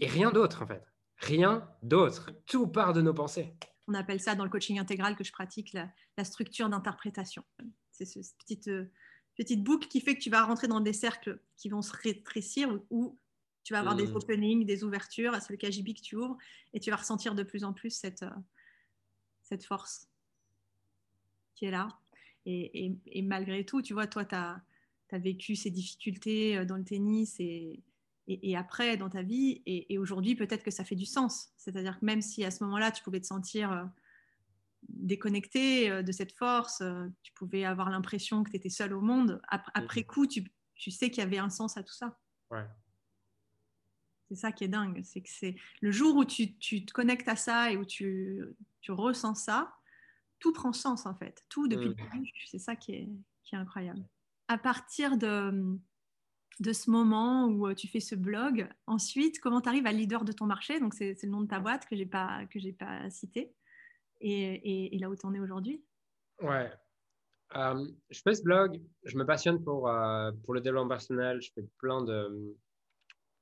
et 0.00 0.06
rien 0.06 0.30
d'autre, 0.30 0.62
en 0.62 0.66
fait. 0.66 0.84
Rien 1.16 1.68
d'autre. 1.82 2.30
Tout 2.46 2.68
part 2.68 2.92
de 2.92 3.00
nos 3.00 3.14
pensées 3.14 3.54
on 3.88 3.94
appelle 3.94 4.20
ça 4.20 4.34
dans 4.34 4.44
le 4.44 4.50
coaching 4.50 4.78
intégral 4.78 5.16
que 5.16 5.24
je 5.24 5.32
pratique 5.32 5.72
la, 5.72 6.24
structure 6.24 6.68
d'interprétation. 6.68 7.42
C'est 7.90 8.04
cette 8.04 8.36
petite, 8.38 8.68
euh, 8.68 8.92
petite 9.34 9.64
boucle 9.64 9.88
qui 9.88 10.00
fait 10.00 10.14
que 10.14 10.20
tu 10.20 10.30
vas 10.30 10.44
rentrer 10.44 10.68
dans 10.68 10.80
des 10.80 10.92
cercles 10.92 11.40
qui 11.56 11.68
vont 11.68 11.82
se 11.82 11.92
rétrécir 11.96 12.78
ou, 12.90 13.18
tu 13.64 13.74
vas 13.74 13.80
avoir 13.80 13.96
des 13.96 14.06
mmh. 14.06 14.16
openings, 14.16 14.64
des 14.64 14.82
ouvertures, 14.82 15.34
c'est 15.42 15.50
le 15.50 15.58
KGB 15.58 15.92
que 15.92 16.00
tu 16.00 16.16
ouvres, 16.16 16.38
et 16.72 16.80
tu 16.80 16.90
vas 16.90 16.96
ressentir 16.96 17.34
de 17.34 17.42
plus 17.42 17.64
en 17.64 17.74
plus 17.74 17.90
cette, 17.90 18.22
euh, 18.22 18.30
cette 19.42 19.64
force 19.64 20.08
qui 21.54 21.66
est 21.66 21.70
là. 21.70 21.88
Et, 22.46 23.22
malgré 23.22 23.66
tout, 23.66 23.82
tu 23.82 23.92
vois, 23.92 24.06
toi, 24.06 24.24
tu 24.24 24.34
as, 24.34 24.62
as, 25.10 25.18
vécu 25.18 25.54
ces 25.54 25.70
difficultés 25.70 26.56
euh, 26.56 26.64
dans 26.64 26.76
le 26.76 26.84
tennis 26.84 27.38
et, 27.40 27.82
et, 28.28 28.56
après 28.56 28.96
dans 28.96 29.08
ta 29.08 29.22
vie. 29.22 29.62
Et, 29.66 29.98
aujourd'hui, 29.98 30.34
peut-être 30.36 30.62
que 30.62 30.70
ça 30.70 30.84
fait 30.84 30.94
du 30.94 31.06
sens. 31.06 31.48
C'est-à-dire 31.56 31.98
que 31.98 32.04
même 32.04 32.22
si 32.22 32.44
à 32.44 32.50
ce 32.50 32.62
moment-là, 32.64 32.92
tu 32.92 33.02
pouvais 33.02 33.20
te 33.20 33.26
sentir 33.26 33.72
euh, 33.72 33.84
déconnecté 34.88 35.90
euh, 35.90 36.02
de 36.02 36.12
cette 36.12 36.32
force, 36.32 36.80
euh, 36.82 37.06
tu 37.22 37.32
pouvais 37.32 37.64
avoir 37.64 37.90
l'impression 37.90 38.44
que 38.44 38.50
tu 38.50 38.56
étais 38.56 38.68
seul 38.68 38.92
au 38.92 39.00
monde, 39.00 39.40
après, 39.48 40.04
coup, 40.04 40.26
tu, 40.26 40.44
sais 40.90 41.10
qu'il 41.10 41.22
y 41.22 41.26
avait 41.26 41.38
un 41.38 41.50
sens 41.50 41.76
à 41.76 41.82
tout 41.82 41.94
ça. 41.94 42.18
C'est 44.28 44.36
ça 44.36 44.52
qui 44.52 44.64
est 44.64 44.68
dingue. 44.68 45.00
C'est 45.04 45.22
que 45.22 45.30
c'est 45.30 45.56
le 45.80 45.90
jour 45.90 46.16
où 46.16 46.24
tu, 46.24 46.58
te 46.58 46.92
connectes 46.92 47.28
à 47.28 47.36
ça 47.36 47.72
et 47.72 47.76
où 47.78 47.84
tu, 47.84 48.44
ressens 48.88 49.34
ça, 49.34 49.74
tout 50.38 50.52
prend 50.52 50.72
sens 50.72 51.06
en 51.06 51.14
fait. 51.14 51.44
Tout 51.48 51.66
depuis 51.66 51.88
le 51.88 51.94
début. 51.94 52.30
C'est 52.46 52.58
ça 52.58 52.76
qui 52.76 52.92
est, 52.92 53.08
qui 53.42 53.54
est 53.54 53.58
incroyable. 53.58 54.06
À 54.48 54.56
partir 54.56 55.18
de, 55.18 55.78
de 56.60 56.72
ce 56.72 56.90
moment 56.90 57.46
où 57.46 57.68
euh, 57.68 57.74
tu 57.74 57.88
fais 57.88 58.00
ce 58.00 58.14
blog. 58.14 58.68
Ensuite, 58.86 59.40
comment 59.40 59.60
tu 59.60 59.68
arrives 59.68 59.86
à 59.86 59.92
leader 59.92 60.24
de 60.24 60.32
ton 60.32 60.46
marché? 60.46 60.80
Donc, 60.80 60.94
c'est 60.94 61.22
le 61.22 61.28
nom 61.28 61.40
de 61.40 61.46
ta 61.48 61.60
boîte 61.60 61.86
que 61.86 61.94
je 61.94 62.00
n'ai 62.00 62.06
pas, 62.06 62.40
pas 62.78 63.10
cité. 63.10 63.54
Et, 64.20 64.96
là 65.00 65.08
où 65.08 65.16
tu 65.16 65.26
en 65.26 65.34
es 65.34 65.40
aujourd'hui 65.40 65.84
Ouais. 66.42 66.70
Euh, 67.56 67.86
je 68.10 68.20
fais 68.20 68.34
ce 68.34 68.42
blog. 68.42 68.80
Je 69.04 69.16
me 69.16 69.24
passionne 69.24 69.62
pour, 69.62 69.88
euh, 69.88 70.32
pour 70.44 70.54
le 70.54 70.60
développement 70.60 70.88
personnel. 70.88 71.40
Je 71.40 71.52
fais 71.52 71.62
plein 71.78 72.02
de, 72.02 72.56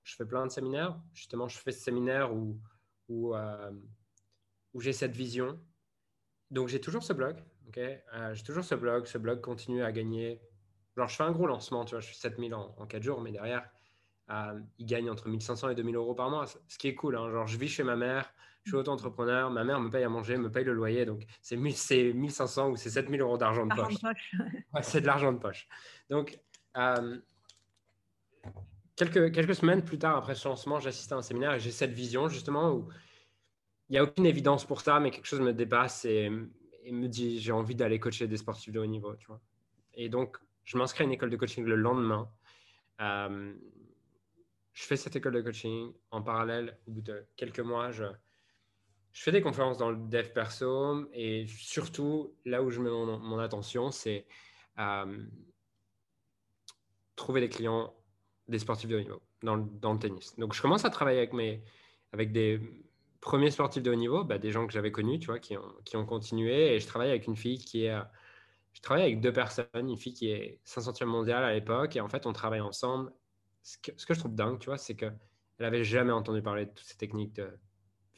je 0.05 0.15
fais 0.15 0.27
plein 0.27 0.47
de 0.47 0.51
séminaires. 0.51 1.01
Justement, 1.15 1.49
je 1.49 1.59
fais 1.59 1.73
ce 1.73 1.81
séminaire 1.81 2.35
où, 2.35 2.61
où, 3.09 3.35
j'ai 4.79 4.93
cette 4.93 5.17
vision. 5.17 5.59
Donc, 6.51 6.69
j'ai 6.69 6.81
toujours 6.81 7.03
ce 7.03 7.15
blog. 7.15 7.43
J'ai 7.75 8.43
toujours 8.45 8.65
ce 8.65 8.75
blog. 8.75 9.07
Ce 9.07 9.17
blog 9.17 9.41
continue 9.41 9.83
à 9.83 9.91
gagner 9.91 10.41
alors, 10.97 11.09
je 11.09 11.17
fais 11.17 11.25
un 11.25 11.33
gros 11.33 11.47
lancement, 11.47 11.85
tu 11.85 11.91
vois, 11.91 12.01
je 12.01 12.09
fais 12.09 12.15
7000 12.15 12.55
en, 12.55 12.75
en 12.79 12.87
4 12.87 13.03
jours, 13.03 13.21
mais 13.21 13.33
derrière, 13.33 13.69
euh, 14.31 14.59
il 14.79 14.87
gagne 14.87 15.11
entre 15.11 15.29
1500 15.29 15.71
et 15.71 15.75
2000 15.75 15.97
euros 15.97 16.15
par 16.15 16.31
mois, 16.31 16.47
ce 16.47 16.79
qui 16.79 16.89
est 16.89 16.95
cool. 16.95 17.17
Hein. 17.17 17.31
Genre, 17.31 17.47
je 17.47 17.59
vis 17.59 17.69
chez 17.69 17.83
ma 17.83 17.97
mère, 17.97 18.33
je 18.65 18.71
suis 18.71 18.77
auto-entrepreneur, 18.77 19.51
ma 19.51 19.63
mère 19.63 19.79
me 19.79 19.91
paye 19.91 20.05
à 20.05 20.09
manger, 20.09 20.37
me 20.37 20.51
paye 20.51 20.65
le 20.65 20.73
loyer, 20.73 21.05
donc 21.05 21.25
c'est 21.43 21.57
1500 21.57 22.71
ou 22.71 22.77
c'est 22.77 22.91
7000 22.91 23.21
euros 23.21 23.39
d'argent 23.39 23.67
de 23.67 23.75
poche. 23.75 23.95
c'est 24.83 25.01
de 25.01 25.07
l'argent 25.07 25.33
de 25.33 25.39
poche. 25.39 25.69
Donc, 26.11 26.39
euh, 26.77 27.19
quelques, 28.97 29.33
quelques 29.33 29.55
semaines 29.55 29.85
plus 29.85 29.99
tard, 29.99 30.17
après 30.17 30.35
ce 30.35 30.49
lancement, 30.49 30.81
j'assiste 30.81 31.13
à 31.13 31.17
un 31.17 31.23
séminaire 31.23 31.55
et 31.55 31.61
j'ai 31.61 31.71
cette 31.71 31.93
vision 31.93 32.29
justement 32.29 32.73
où 32.73 32.89
il 33.89 33.93
n'y 33.93 33.99
a 33.99 34.03
aucune 34.03 34.27
évidence 34.27 34.65
pour 34.65 34.81
ça, 34.81 34.99
mais 34.99 35.13
quelque 35.13 35.27
chose 35.27 35.41
me 35.41 35.53
dépasse 35.53 36.05
et, 36.05 36.33
et 36.83 36.91
me 36.91 37.07
dit 37.07 37.39
j'ai 37.39 37.53
envie 37.53 37.77
d'aller 37.77 38.01
coacher 38.01 38.27
des 38.27 38.37
sportifs 38.37 38.73
de 38.73 38.81
haut 38.81 38.87
niveau. 38.87 39.15
Tu 39.15 39.29
vois. 39.29 39.41
Et 39.95 40.09
donc, 40.09 40.39
je 40.67 40.77
m'inscris 40.77 41.05
à 41.05 41.07
une 41.07 41.13
école 41.13 41.31
de 41.31 41.37
coaching 41.37 41.65
le 41.65 41.77
lendemain. 41.77 42.29
Euh, 43.01 43.55
je 44.73 44.83
fais 44.83 44.97
cette 44.97 45.17
école 45.17 45.35
de 45.35 45.41
coaching. 45.41 45.93
En 46.11 46.21
parallèle, 46.21 46.77
au 46.87 46.91
bout 46.91 47.01
de 47.01 47.25
quelques 47.37 47.61
mois, 47.61 47.93
je, 47.93 48.05
fais 49.13 49.33
des 49.33 49.41
conférences 49.41 49.79
dans 49.79 49.91
le 49.91 49.97
dev 49.97 50.29
perso 50.35 51.09
et 51.15 51.47
surtout, 51.47 52.35
là 52.45 52.63
où 52.63 52.71
je 52.71 52.81
mets 52.81 52.91
mon, 52.91 53.39
attention, 53.39 53.91
c'est 53.91 54.27
euh, 54.79 55.25
trouver 57.15 57.41
des 57.41 57.49
clients, 57.49 57.95
des 58.49 58.59
sportifs 58.59 58.91
de 58.91 58.97
haut 58.97 59.01
niveau 59.01 59.23
dans, 59.43 59.57
le 59.57 59.99
tennis. 59.99 60.37
Donc, 60.37 60.53
je 60.53 60.61
commence 60.61 60.85
à 60.85 60.91
travailler 60.91 61.19
avec, 61.19 61.33
mes, 61.33 61.63
avec 62.13 62.33
des 62.33 62.61
premiers 63.21 63.53
sportifs 63.53 63.85
de 63.85 63.93
haut 63.93 63.95
niveau, 63.95 64.25
bah, 64.25 64.39
des 64.39 64.51
gens 64.51 64.67
que 64.67 64.73
j'avais 64.73 64.91
connus, 64.91 65.21
tu 65.21 65.27
vois, 65.27 65.39
qui 65.39 65.57
ont, 65.57 65.75
qui 65.85 65.97
ont 65.97 66.05
continué. 66.05 66.75
Et 66.75 66.81
je 66.81 66.87
travaille 66.89 67.11
avec 67.11 67.29
une 67.29 67.37
fille 67.37 67.59
qui 67.59 67.85
est 67.85 67.97
je 68.77 68.83
travaille 68.83 69.05
avec 69.05 69.21
deux 69.21 69.33
personnes, 69.33 69.67
une 69.75 69.97
fille 69.97 70.13
qui 70.13 70.29
est 70.31 70.61
500e 70.67 71.07
mondiale 71.07 71.43
à 71.43 71.55
l'époque, 71.55 71.97
et 71.97 72.03
en 72.03 72.09
fait, 72.09 72.27
on 72.27 72.35
travaille 72.35 72.61
ensemble. 72.61 73.11
Ce 73.63 73.79
que, 73.79 74.15
je 74.15 74.19
trouve 74.19 74.35
dingue, 74.35 74.59
tu 74.59 74.67
vois, 74.67 74.77
c'est 74.77 74.95
qu'elle 74.95 75.17
n'avait 75.59 75.83
jamais 75.83 76.13
entendu 76.13 76.43
parler 76.43 76.67
de 76.67 76.71
toutes 76.71 76.87
ces 76.87 76.99
techniques 76.99 77.33
de 77.33 77.49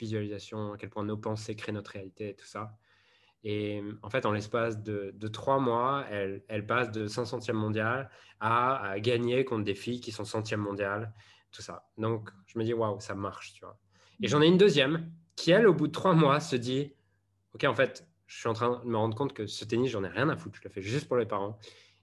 visualisation, 0.00 0.72
à 0.72 0.76
quel 0.76 0.90
point 0.90 1.04
nos 1.04 1.16
pensées 1.16 1.54
créent 1.54 1.70
notre 1.70 1.92
réalité 1.92 2.30
et 2.30 2.34
tout 2.34 2.44
ça. 2.44 2.76
Et 3.44 3.84
en 4.02 4.10
fait, 4.10 4.26
en 4.26 4.32
l'espace 4.32 4.82
de, 4.82 5.28
trois 5.28 5.60
mois, 5.60 6.04
elle, 6.10 6.42
elle, 6.48 6.66
passe 6.66 6.90
de 6.90 7.06
500e 7.06 7.52
mondiale 7.52 8.10
à, 8.40 8.90
à, 8.90 8.98
gagner 8.98 9.44
contre 9.44 9.62
des 9.62 9.76
filles 9.76 10.00
qui 10.00 10.10
sont 10.10 10.24
100e 10.24 10.56
mondiale, 10.56 11.14
tout 11.52 11.62
ça. 11.62 11.88
Donc, 11.98 12.30
je 12.46 12.58
me 12.58 12.64
dis, 12.64 12.74
waouh, 12.74 12.98
ça 12.98 13.14
marche, 13.14 13.52
tu 13.52 13.64
vois. 13.64 13.78
Et 14.20 14.26
j'en 14.26 14.42
ai 14.42 14.48
une 14.48 14.58
deuxième 14.58 15.08
qui, 15.36 15.52
elle, 15.52 15.68
au 15.68 15.72
bout 15.72 15.86
de 15.86 15.92
trois 15.92 16.14
mois, 16.14 16.40
se 16.40 16.56
dit, 16.56 16.92
OK, 17.54 17.62
en 17.62 17.74
fait, 17.76 18.04
je 18.28 18.38
suis 18.38 18.48
en 18.48 18.52
train 18.52 18.80
de 18.84 18.88
me 18.88 18.96
rendre 18.96 19.16
compte 19.16 19.32
que 19.32 19.46
ce 19.46 19.64
tennis, 19.64 19.90
j'en 19.90 20.04
ai 20.04 20.08
rien 20.08 20.28
à 20.28 20.36
foutre. 20.36 20.58
Je 20.62 20.68
le 20.68 20.70
fais 20.70 20.82
juste 20.82 21.08
pour 21.08 21.16
les 21.16 21.26
parents, 21.26 21.58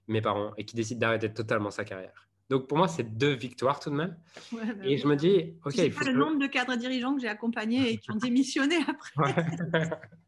mes 0.08 0.20
parents, 0.20 0.52
et 0.58 0.64
qui 0.64 0.76
décident 0.76 1.00
d'arrêter 1.00 1.32
totalement 1.32 1.70
sa 1.70 1.84
carrière. 1.84 2.28
Donc 2.50 2.68
pour 2.68 2.78
moi, 2.78 2.88
c'est 2.88 3.16
deux 3.16 3.32
victoires 3.32 3.80
tout 3.80 3.90
de 3.90 3.94
même. 3.96 4.16
Bah 4.52 4.58
et 4.84 4.98
je 4.98 5.06
me 5.06 5.16
dis, 5.16 5.54
ok. 5.64 5.90
faut 5.90 6.04
pas 6.04 6.10
le 6.10 6.18
nombre 6.18 6.38
de 6.38 6.46
cadres 6.46 6.76
dirigeants 6.76 7.14
que 7.14 7.20
j'ai 7.20 7.28
accompagnés 7.28 7.92
et 7.92 7.96
qui 7.96 8.10
ont 8.10 8.16
démissionné 8.16 8.76
après. 8.86 9.34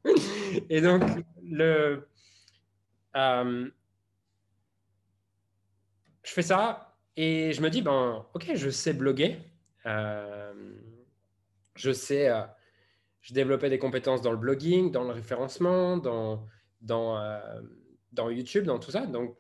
et 0.71 0.81
donc, 0.81 1.03
le, 1.43 2.09
euh, 3.17 3.71
je 6.23 6.33
fais 6.33 6.43
ça 6.43 6.97
et 7.17 7.53
je 7.53 7.61
me 7.61 7.71
dis, 7.71 7.83
ben, 7.83 8.25
ok, 8.35 8.53
je 8.55 8.71
sais 8.71 8.93
bloguer. 8.93 9.39
Euh, 9.87 10.53
je 11.75 11.93
sais, 11.93 12.29
euh, 12.29 12.43
je 13.21 13.35
développais 13.35 13.71
des 13.71 13.79
compétences 13.79 14.23
dans 14.23 14.31
le 14.31 14.37
blogging, 14.37 14.91
dans 14.91 15.05
le 15.05 15.13
référencement, 15.13 15.97
dans, 15.97 16.47
dans, 16.81 17.21
dans 18.13 18.31
YouTube, 18.31 18.65
dans 18.65 18.79
tout 18.79 18.91
ça. 18.91 19.07
Donc, 19.07 19.37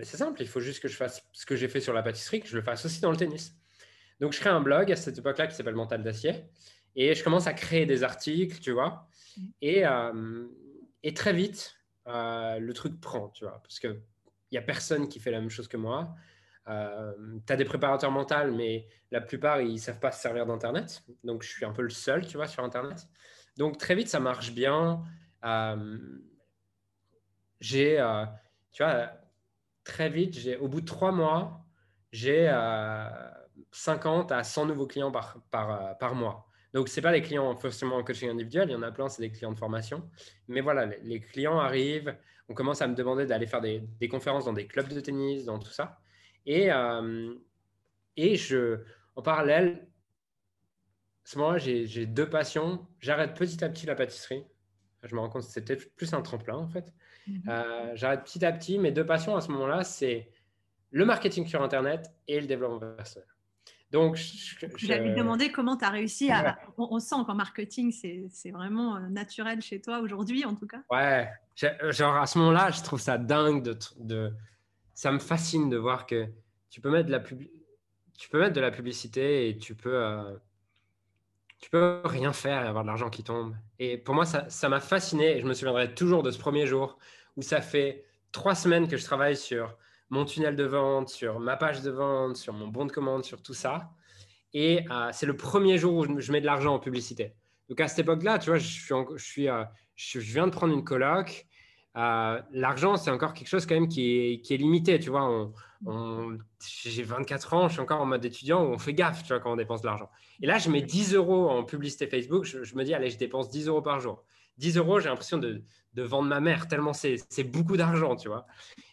c'est 0.00 0.16
simple, 0.16 0.42
il 0.42 0.48
faut 0.48 0.60
juste 0.60 0.80
que 0.80 0.88
je 0.88 0.96
fasse 0.96 1.22
ce 1.32 1.46
que 1.46 1.56
j'ai 1.56 1.68
fait 1.68 1.80
sur 1.80 1.92
la 1.92 2.02
pâtisserie, 2.02 2.40
que 2.40 2.48
je 2.48 2.56
le 2.56 2.62
fasse 2.62 2.84
aussi 2.84 3.00
dans 3.00 3.10
le 3.10 3.16
tennis. 3.16 3.56
Donc, 4.20 4.32
je 4.32 4.40
crée 4.40 4.50
un 4.50 4.60
blog 4.60 4.92
à 4.92 4.96
cette 4.96 5.18
époque-là 5.18 5.46
qui 5.46 5.54
s'appelle 5.54 5.74
Mental 5.74 6.02
d'acier. 6.02 6.44
Et 6.94 7.14
je 7.14 7.22
commence 7.22 7.46
à 7.46 7.52
créer 7.52 7.86
des 7.86 8.02
articles, 8.02 8.58
tu 8.60 8.72
vois. 8.72 9.08
Mm. 9.36 9.42
Et, 9.62 9.86
euh, 9.86 10.46
et 11.02 11.14
très 11.14 11.32
vite, 11.32 11.74
euh, 12.06 12.58
le 12.58 12.72
truc 12.72 13.00
prend, 13.00 13.28
tu 13.28 13.44
vois. 13.44 13.60
Parce 13.62 13.78
qu'il 13.78 14.00
n'y 14.52 14.58
a 14.58 14.62
personne 14.62 15.08
qui 15.08 15.20
fait 15.20 15.30
la 15.30 15.40
même 15.40 15.50
chose 15.50 15.68
que 15.68 15.76
moi. 15.76 16.14
Euh, 16.68 17.12
tu 17.46 17.52
as 17.52 17.56
des 17.56 17.64
préparateurs 17.64 18.10
mentaux, 18.10 18.52
mais 18.52 18.88
la 19.10 19.20
plupart, 19.20 19.60
ils 19.60 19.74
ne 19.74 19.78
savent 19.78 20.00
pas 20.00 20.12
se 20.12 20.20
servir 20.20 20.46
d'Internet. 20.46 21.04
Donc, 21.24 21.42
je 21.42 21.48
suis 21.48 21.64
un 21.64 21.72
peu 21.72 21.82
le 21.82 21.90
seul, 21.90 22.26
tu 22.26 22.36
vois, 22.36 22.48
sur 22.48 22.64
Internet. 22.64 23.06
Donc, 23.56 23.78
très 23.78 23.94
vite, 23.94 24.08
ça 24.08 24.20
marche 24.20 24.52
bien. 24.52 25.02
j'ai, 27.60 27.96
tu 28.72 28.82
vois, 28.82 29.10
très 29.86 30.10
vite, 30.10 30.34
j'ai, 30.38 30.56
au 30.56 30.68
bout 30.68 30.82
de 30.82 30.86
trois 30.86 31.12
mois, 31.12 31.64
j'ai 32.12 32.46
50 33.70 34.32
euh, 34.32 34.34
à 34.34 34.44
100 34.44 34.66
nouveaux 34.66 34.86
clients 34.86 35.10
par, 35.10 35.38
par, 35.50 35.70
euh, 35.70 35.94
par 35.94 36.14
mois. 36.14 36.46
Donc, 36.74 36.88
ce 36.88 37.00
pas 37.00 37.12
des 37.12 37.22
clients 37.22 37.56
forcément 37.56 37.96
en 37.96 38.04
coaching 38.04 38.28
individuel, 38.28 38.68
il 38.68 38.72
y 38.72 38.76
en 38.76 38.82
a 38.82 38.92
plein, 38.92 39.08
c'est 39.08 39.22
des 39.22 39.30
clients 39.30 39.52
de 39.52 39.58
formation. 39.58 40.10
Mais 40.48 40.60
voilà, 40.60 40.84
les, 40.84 41.20
clients 41.20 41.58
arrivent, 41.58 42.14
on 42.48 42.54
commence 42.54 42.82
à 42.82 42.88
me 42.88 42.94
demander 42.94 43.24
d'aller 43.24 43.46
faire 43.46 43.62
des, 43.62 44.08
conférences 44.10 44.44
dans 44.44 44.52
des 44.52 44.66
clubs 44.66 44.88
de 44.88 45.00
tennis, 45.00 45.44
dans 45.46 45.58
tout 45.58 45.70
ça. 45.70 45.98
Et, 46.46 46.70
euh, 46.72 47.34
et 48.16 48.36
je, 48.36 48.78
en 49.16 49.22
parallèle, 49.22 49.86
à 51.24 51.28
ce 51.28 51.38
moment-là, 51.38 51.58
j'ai 51.58 52.06
deux 52.06 52.28
passions. 52.28 52.86
J'arrête 53.00 53.34
petit 53.34 53.62
à 53.64 53.68
petit 53.68 53.86
la 53.86 53.96
pâtisserie. 53.96 54.44
Je 55.02 55.14
me 55.14 55.20
rends 55.20 55.28
compte 55.28 55.42
que 55.42 55.50
c'était 55.50 55.76
plus 55.76 56.12
un 56.14 56.22
tremplin, 56.22 56.56
en 56.56 56.68
fait. 56.68 56.92
Mhm. 57.26 57.42
Euh, 57.48 57.90
j'arrête 57.94 58.22
petit 58.22 58.44
à 58.44 58.52
petit. 58.52 58.78
Mes 58.78 58.92
deux 58.92 59.04
passions 59.04 59.36
à 59.36 59.40
ce 59.40 59.50
moment-là, 59.50 59.84
c'est 59.84 60.30
le 60.90 61.04
marketing 61.04 61.46
sur 61.46 61.62
Internet 61.62 62.12
et 62.28 62.40
le 62.40 62.46
développement 62.46 62.78
personnel. 62.78 63.28
Donc, 63.92 64.16
je, 64.16 64.66
je... 64.76 65.16
demander 65.16 65.52
comment 65.52 65.76
tu 65.76 65.84
as 65.84 65.90
réussi 65.90 66.30
à. 66.30 66.58
On, 66.76 66.98
sent 66.98 67.16
qu'en 67.24 67.34
marketing, 67.34 67.92
c'est 67.92 68.50
vraiment 68.50 68.96
euh, 68.96 69.08
naturel 69.08 69.62
chez 69.62 69.80
toi 69.80 70.00
aujourd'hui, 70.00 70.44
en 70.44 70.54
tout 70.54 70.66
cas. 70.66 70.82
Ouais, 70.90 71.28
genre 71.90 72.16
à 72.16 72.26
ce 72.26 72.38
moment-là, 72.38 72.70
je 72.72 72.82
trouve 72.82 73.00
ça 73.00 73.16
dingue 73.16 73.62
de, 73.62 73.78
de, 73.98 74.32
Ça 74.96 75.12
me 75.12 75.20
fascine 75.20 75.70
de 75.70 75.76
voir 75.76 76.06
que 76.06 76.26
tu 76.70 76.80
peux 76.80 76.90
mettre 76.90 77.06
de 77.06 77.12
la, 77.12 77.20
pub... 77.20 77.42
tu 78.18 78.28
peux 78.28 78.40
mettre 78.40 78.54
de 78.54 78.60
la 78.60 78.72
publicité 78.72 79.48
et 79.48 79.56
tu 79.56 79.76
peux. 79.76 79.94
Euh, 79.94 80.36
tu 81.58 81.70
peux 81.70 82.00
rien 82.04 82.32
faire 82.32 82.64
et 82.64 82.66
avoir 82.66 82.82
de 82.82 82.88
l'argent 82.88 83.08
qui 83.08 83.22
tombe. 83.22 83.54
Et 83.78 83.96
pour 83.96 84.14
moi, 84.14 84.24
ça 84.26 84.68
m'a 84.68 84.80
fasciné 84.80 85.36
et 85.36 85.40
je 85.40 85.46
me 85.46 85.54
souviendrai 85.54 85.94
toujours 85.94 86.22
de 86.22 86.30
ce 86.30 86.38
premier 86.38 86.66
jour 86.66 86.98
où 87.36 87.42
ça 87.42 87.60
fait 87.60 88.04
trois 88.32 88.54
semaines 88.54 88.88
que 88.88 88.96
je 88.96 89.04
travaille 89.04 89.36
sur 89.36 89.76
mon 90.10 90.24
tunnel 90.24 90.56
de 90.56 90.64
vente, 90.64 91.08
sur 91.08 91.40
ma 91.40 91.56
page 91.56 91.82
de 91.82 91.90
vente, 91.90 92.36
sur 92.36 92.52
mon 92.52 92.68
bon 92.68 92.84
de 92.84 92.92
commande, 92.92 93.24
sur 93.24 93.42
tout 93.42 93.54
ça. 93.54 93.90
Et 94.52 94.84
euh, 94.90 95.10
c'est 95.12 95.26
le 95.26 95.36
premier 95.36 95.78
jour 95.78 95.94
où 95.94 96.20
je 96.20 96.32
mets 96.32 96.40
de 96.40 96.46
l'argent 96.46 96.74
en 96.74 96.78
publicité. 96.78 97.34
Donc 97.68 97.80
à 97.80 97.88
cette 97.88 98.00
époque-là, 98.00 98.38
tu 98.38 98.50
vois, 98.50 98.58
je, 98.58 98.66
suis, 98.66 98.94
je, 99.16 99.24
suis 99.24 99.48
euh, 99.48 99.64
je, 99.96 100.18
viens 100.18 100.46
de 100.46 100.52
prendre 100.52 100.72
une 100.72 100.84
coloc. 100.84 101.46
Euh, 101.96 102.42
l'argent, 102.50 102.96
c'est 102.96 103.10
encore 103.10 103.32
quelque 103.32 103.48
chose 103.48 103.64
quand 103.64 103.74
même 103.74 103.88
qui 103.88 104.42
est, 104.48 104.56
limité. 104.56 104.98
Tu 104.98 105.10
vois, 105.10 105.50
j'ai 106.84 107.02
24 107.02 107.54
ans, 107.54 107.68
je 107.68 107.74
suis 107.74 107.80
encore 107.80 108.00
en 108.00 108.06
mode 108.06 108.24
étudiant 108.24 108.62
où 108.64 108.68
on 108.68 108.78
fait 108.78 108.92
gaffe 108.92 109.22
tu 109.22 109.28
vois, 109.28 109.40
quand 109.40 109.52
on 109.52 109.56
dépense 109.56 109.80
de 109.80 109.86
l'argent. 109.86 110.10
Et 110.42 110.46
là, 110.46 110.58
je 110.58 110.70
mets 110.70 110.82
10 110.82 111.14
euros 111.14 111.48
en 111.48 111.64
publicité 111.64 112.06
Facebook. 112.06 112.44
Je, 112.44 112.74
me 112.74 112.84
dis, 112.84 112.92
allez, 112.92 113.10
je 113.10 113.18
dépense 113.18 113.48
10 113.48 113.68
euros 113.68 113.82
par 113.82 114.00
jour. 114.00 114.24
10 114.58 114.76
euros, 114.76 115.00
j'ai 115.00 115.08
l'impression 115.08 115.38
de, 115.38 115.62
vendre 115.96 116.28
ma 116.28 116.40
mère, 116.40 116.68
tellement 116.68 116.92
c'est 116.92 117.44
beaucoup 117.44 117.76
d'argent, 117.76 118.16
tu 118.16 118.28
vois. 118.28 118.46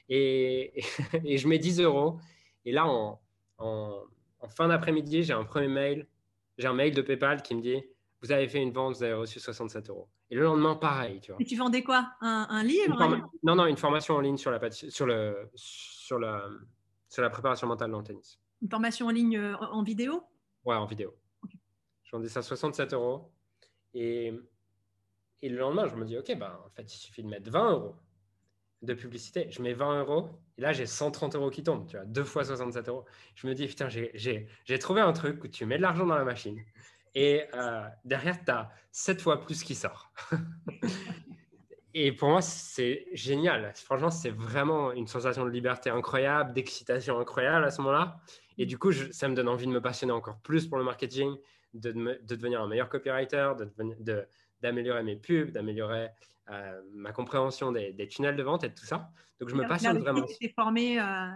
Et, 0.08 0.82
et, 1.26 1.38
je 1.38 1.48
mets 1.48 1.60
10 1.60 1.82
euros. 1.82 2.20
Et 2.66 2.72
là, 2.72 2.86
en, 2.86 3.22
en, 3.58 4.04
fin 4.50 4.70
d'après-midi, 4.70 5.24
j'ai 5.24 5.34
un 5.34 5.44
premier 5.44 5.68
mail. 5.68 6.08
J'ai 6.58 6.68
un 6.68 6.74
mail 6.74 6.94
de 6.94 7.02
PayPal 7.02 7.42
qui 7.42 7.56
me 7.56 7.62
dit 7.62 7.84
Vous 8.22 8.32
avez 8.32 8.48
fait 8.48 8.62
une 8.62 8.72
vente, 8.72 8.96
vous 8.96 9.04
avez 9.04 9.14
reçu 9.14 9.40
67 9.40 9.90
euros. 9.90 10.08
Et 10.30 10.36
le 10.36 10.44
lendemain, 10.44 10.76
pareil, 10.76 11.20
tu 11.20 11.32
vois. 11.32 11.42
Et 11.42 11.46
tu 11.46 11.56
vendais 11.56 11.84
quoi? 11.84 12.12
Un, 12.22 12.64
livre 12.64 13.30
Non, 13.44 13.56
non, 13.56 13.66
une 13.66 13.78
formation 13.78 14.16
en 14.16 14.22
ligne 14.22 14.38
sur 14.38 14.52
la, 14.52 14.72
sur 14.72 15.06
le, 15.06 15.50
sur 15.56 16.18
la, 16.18 16.50
sur 17.08 17.22
la 17.22 17.30
préparation 17.30 17.68
mentale 17.68 17.92
dans 17.92 18.00
le 18.00 18.04
tennis. 18.04 18.40
Une 18.62 18.70
formation 18.70 19.08
en 19.08 19.12
ligne 19.12 19.38
euh, 19.38 19.58
en 19.58 19.84
vidéo? 19.84 20.24
Ouais, 20.66 20.76
en 20.76 20.86
vidéo. 20.86 21.16
Je 22.04 22.12
vendais 22.12 22.30
ça 22.30 22.42
67 22.42 22.94
euros. 22.94 23.32
Et 23.94 24.34
et 25.44 25.50
le 25.50 25.58
lendemain, 25.58 25.88
je 25.88 25.96
me 25.96 26.06
dis, 26.06 26.18
OK, 26.18 26.34
ben, 26.38 26.58
en 26.66 26.70
fait, 26.70 26.84
il 26.84 26.98
suffit 26.98 27.22
de 27.22 27.28
mettre 27.28 27.52
20 27.52 27.72
euros 27.72 27.96
de 28.82 28.94
publicité. 28.94 29.48
Je 29.50 29.62
mets 29.62 29.74
20 29.74 30.00
euros 30.00 30.30
et 30.58 30.62
là, 30.62 30.72
j'ai 30.72 30.86
130 30.86 31.36
euros 31.36 31.50
qui 31.50 31.64
tombent, 31.64 31.86
tu 31.86 31.98
vois, 31.98 32.06
deux 32.06 32.24
fois 32.24 32.46
67 32.46 32.88
euros. 32.88 33.04
Je 33.36 33.46
me 33.48 33.54
dis, 33.54 33.68
putain, 33.68 33.90
j'ai 33.90 34.80
trouvé 34.80 35.02
un 35.02 35.12
truc 35.12 35.44
où 35.44 35.50
tu 35.50 35.66
mets 35.66 35.76
de 35.76 35.82
l'argent 35.82 36.06
dans 36.06 36.16
la 36.16 36.24
machine 36.24 36.58
et 37.16 37.44
euh, 37.54 37.88
derrière, 38.06 38.44
tu 38.44 38.52
as 38.52 38.72
7 38.92 39.22
fois 39.22 39.42
plus 39.42 39.64
qui 39.64 39.76
sort. 39.76 40.12
et 41.94 42.12
pour 42.12 42.30
moi, 42.30 42.42
c'est 42.42 43.06
génial. 43.14 43.72
Franchement, 43.76 44.10
c'est 44.10 44.32
vraiment 44.32 44.92
une 44.92 45.08
sensation 45.08 45.46
de 45.46 45.50
liberté 45.50 45.90
incroyable, 45.90 46.54
d'excitation 46.54 47.20
incroyable 47.20 47.66
à 47.66 47.72
ce 47.72 47.82
moment-là. 47.82 48.20
Et 48.58 48.66
du 48.66 48.78
coup, 48.78 48.92
ça 48.92 49.28
me 49.28 49.36
donne 49.36 49.48
envie 49.48 49.66
de 49.68 49.72
me 49.72 49.82
passionner 49.82 50.14
encore 50.14 50.40
plus 50.40 50.68
pour 50.68 50.78
le 50.78 50.84
marketing, 50.84 51.36
de, 51.74 51.92
de 51.92 52.36
devenir 52.36 52.62
un 52.62 52.68
meilleur 52.68 52.90
copywriter, 52.90 53.54
de, 53.58 53.72
de, 54.00 54.28
d'améliorer 54.62 55.04
mes 55.04 55.16
pubs, 55.16 55.52
d'améliorer 55.52 56.10
euh, 56.50 56.82
ma 56.94 57.12
compréhension 57.12 57.72
des, 57.72 58.08
tunnels 58.08 58.36
de 58.36 58.44
vente 58.44 58.64
et 58.64 58.70
de 58.70 58.76
tout 58.76 58.86
ça. 58.86 59.10
Donc, 59.40 59.50
je 59.50 59.56
me 59.56 59.68
passionne 59.68 60.00
vraiment. 60.00 60.26
Tu 60.40 60.50
formé, 60.50 61.00
euh, 61.00 61.30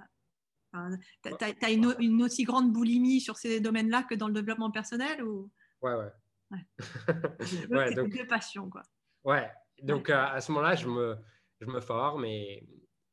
tu 1.24 1.66
as, 1.66 1.72
une, 1.72 2.22
aussi 2.22 2.44
grande 2.44 2.72
boulimie 2.72 3.20
sur 3.20 3.38
ces 3.38 3.60
domaines-là 3.60 4.04
que 4.04 4.16
dans 4.16 4.28
le 4.28 4.34
développement 4.34 4.72
personnel 4.72 5.24
ou... 5.24 5.50
Ouais, 5.82 5.94
ouais. 5.94 6.12
ouais. 6.52 7.94
donc, 7.96 8.10
deux 8.10 8.28
passions, 8.28 8.70
quoi. 8.70 8.84
Ouais, 9.24 9.50
donc 9.82 10.10
euh, 10.10 10.26
à 10.26 10.42
ce 10.42 10.52
moment-là, 10.52 10.76
je 10.76 10.88
me, 10.88 11.18
je 11.60 11.68
me 11.68 11.80
forme 11.80 12.26
et, 12.26 12.68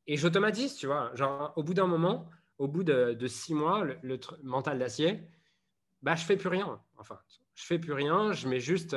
et 0.07 0.17
j'automatise, 0.17 0.75
tu 0.75 0.87
vois. 0.87 1.13
Genre, 1.15 1.53
au 1.55 1.63
bout 1.63 1.73
d'un 1.73 1.87
moment, 1.87 2.29
au 2.57 2.67
bout 2.67 2.83
de, 2.83 3.27
six 3.27 3.53
mois, 3.53 3.83
le, 3.83 4.19
mental 4.43 4.79
d'acier, 4.79 5.27
bah, 6.01 6.15
je 6.15 6.23
fais 6.23 6.37
plus 6.37 6.49
rien. 6.49 6.81
Enfin, 6.97 7.19
je 7.53 7.65
fais 7.65 7.79
plus 7.79 7.93
rien, 7.93 8.31
je 8.33 8.47
mets 8.47 8.59
juste 8.59 8.95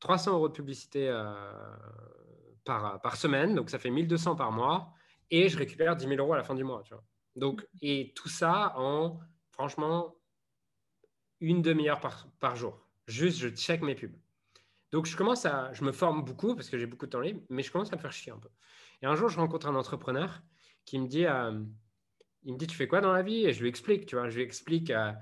300 0.00 0.32
euros 0.32 0.48
de 0.48 0.54
publicité 0.54 1.08
euh, 1.08 1.32
par, 2.64 3.00
par 3.00 3.16
semaine, 3.16 3.54
donc 3.54 3.70
ça 3.70 3.78
fait 3.78 3.90
1200 3.90 4.36
par 4.36 4.50
mois, 4.50 4.92
et 5.30 5.48
je 5.48 5.56
récupère 5.56 5.96
10 5.96 6.06
000 6.08 6.20
euros 6.20 6.32
à 6.32 6.36
la 6.36 6.44
fin 6.44 6.54
du 6.54 6.64
mois. 6.64 6.82
Tu 6.84 6.94
vois. 6.94 7.04
Donc, 7.36 7.66
et 7.80 8.12
tout 8.14 8.28
ça 8.28 8.74
en, 8.76 9.20
franchement, 9.52 10.16
une 11.40 11.62
demi-heure 11.62 12.00
par, 12.00 12.26
par 12.40 12.56
jour. 12.56 12.86
Juste, 13.10 13.38
je 13.38 13.48
check 13.48 13.82
mes 13.82 13.94
pubs. 13.94 14.16
Donc, 14.92 15.06
je 15.06 15.16
commence 15.16 15.46
à, 15.46 15.72
je 15.72 15.84
me 15.84 15.92
forme 15.92 16.24
beaucoup 16.24 16.54
parce 16.54 16.68
que 16.68 16.78
j'ai 16.78 16.86
beaucoup 16.86 17.06
de 17.06 17.10
temps 17.10 17.20
libre, 17.20 17.40
mais 17.48 17.62
je 17.62 17.70
commence 17.70 17.92
à 17.92 17.96
me 17.96 18.00
faire 18.00 18.12
chier 18.12 18.32
un 18.32 18.38
peu. 18.38 18.48
Et 19.02 19.06
un 19.06 19.14
jour, 19.14 19.28
je 19.28 19.38
rencontre 19.38 19.66
un 19.68 19.74
entrepreneur 19.74 20.42
qui 20.84 20.98
me 20.98 21.06
dit, 21.06 21.26
euh, 21.26 21.62
il 22.42 22.54
me 22.54 22.58
dit, 22.58 22.66
tu 22.66 22.76
fais 22.76 22.88
quoi 22.88 23.00
dans 23.00 23.12
la 23.12 23.22
vie? 23.22 23.46
Et 23.46 23.52
je 23.52 23.60
lui 23.60 23.68
explique, 23.68 24.06
tu 24.06 24.16
vois, 24.16 24.28
je 24.28 24.36
lui 24.36 24.42
explique 24.42 24.90
euh, 24.90 25.12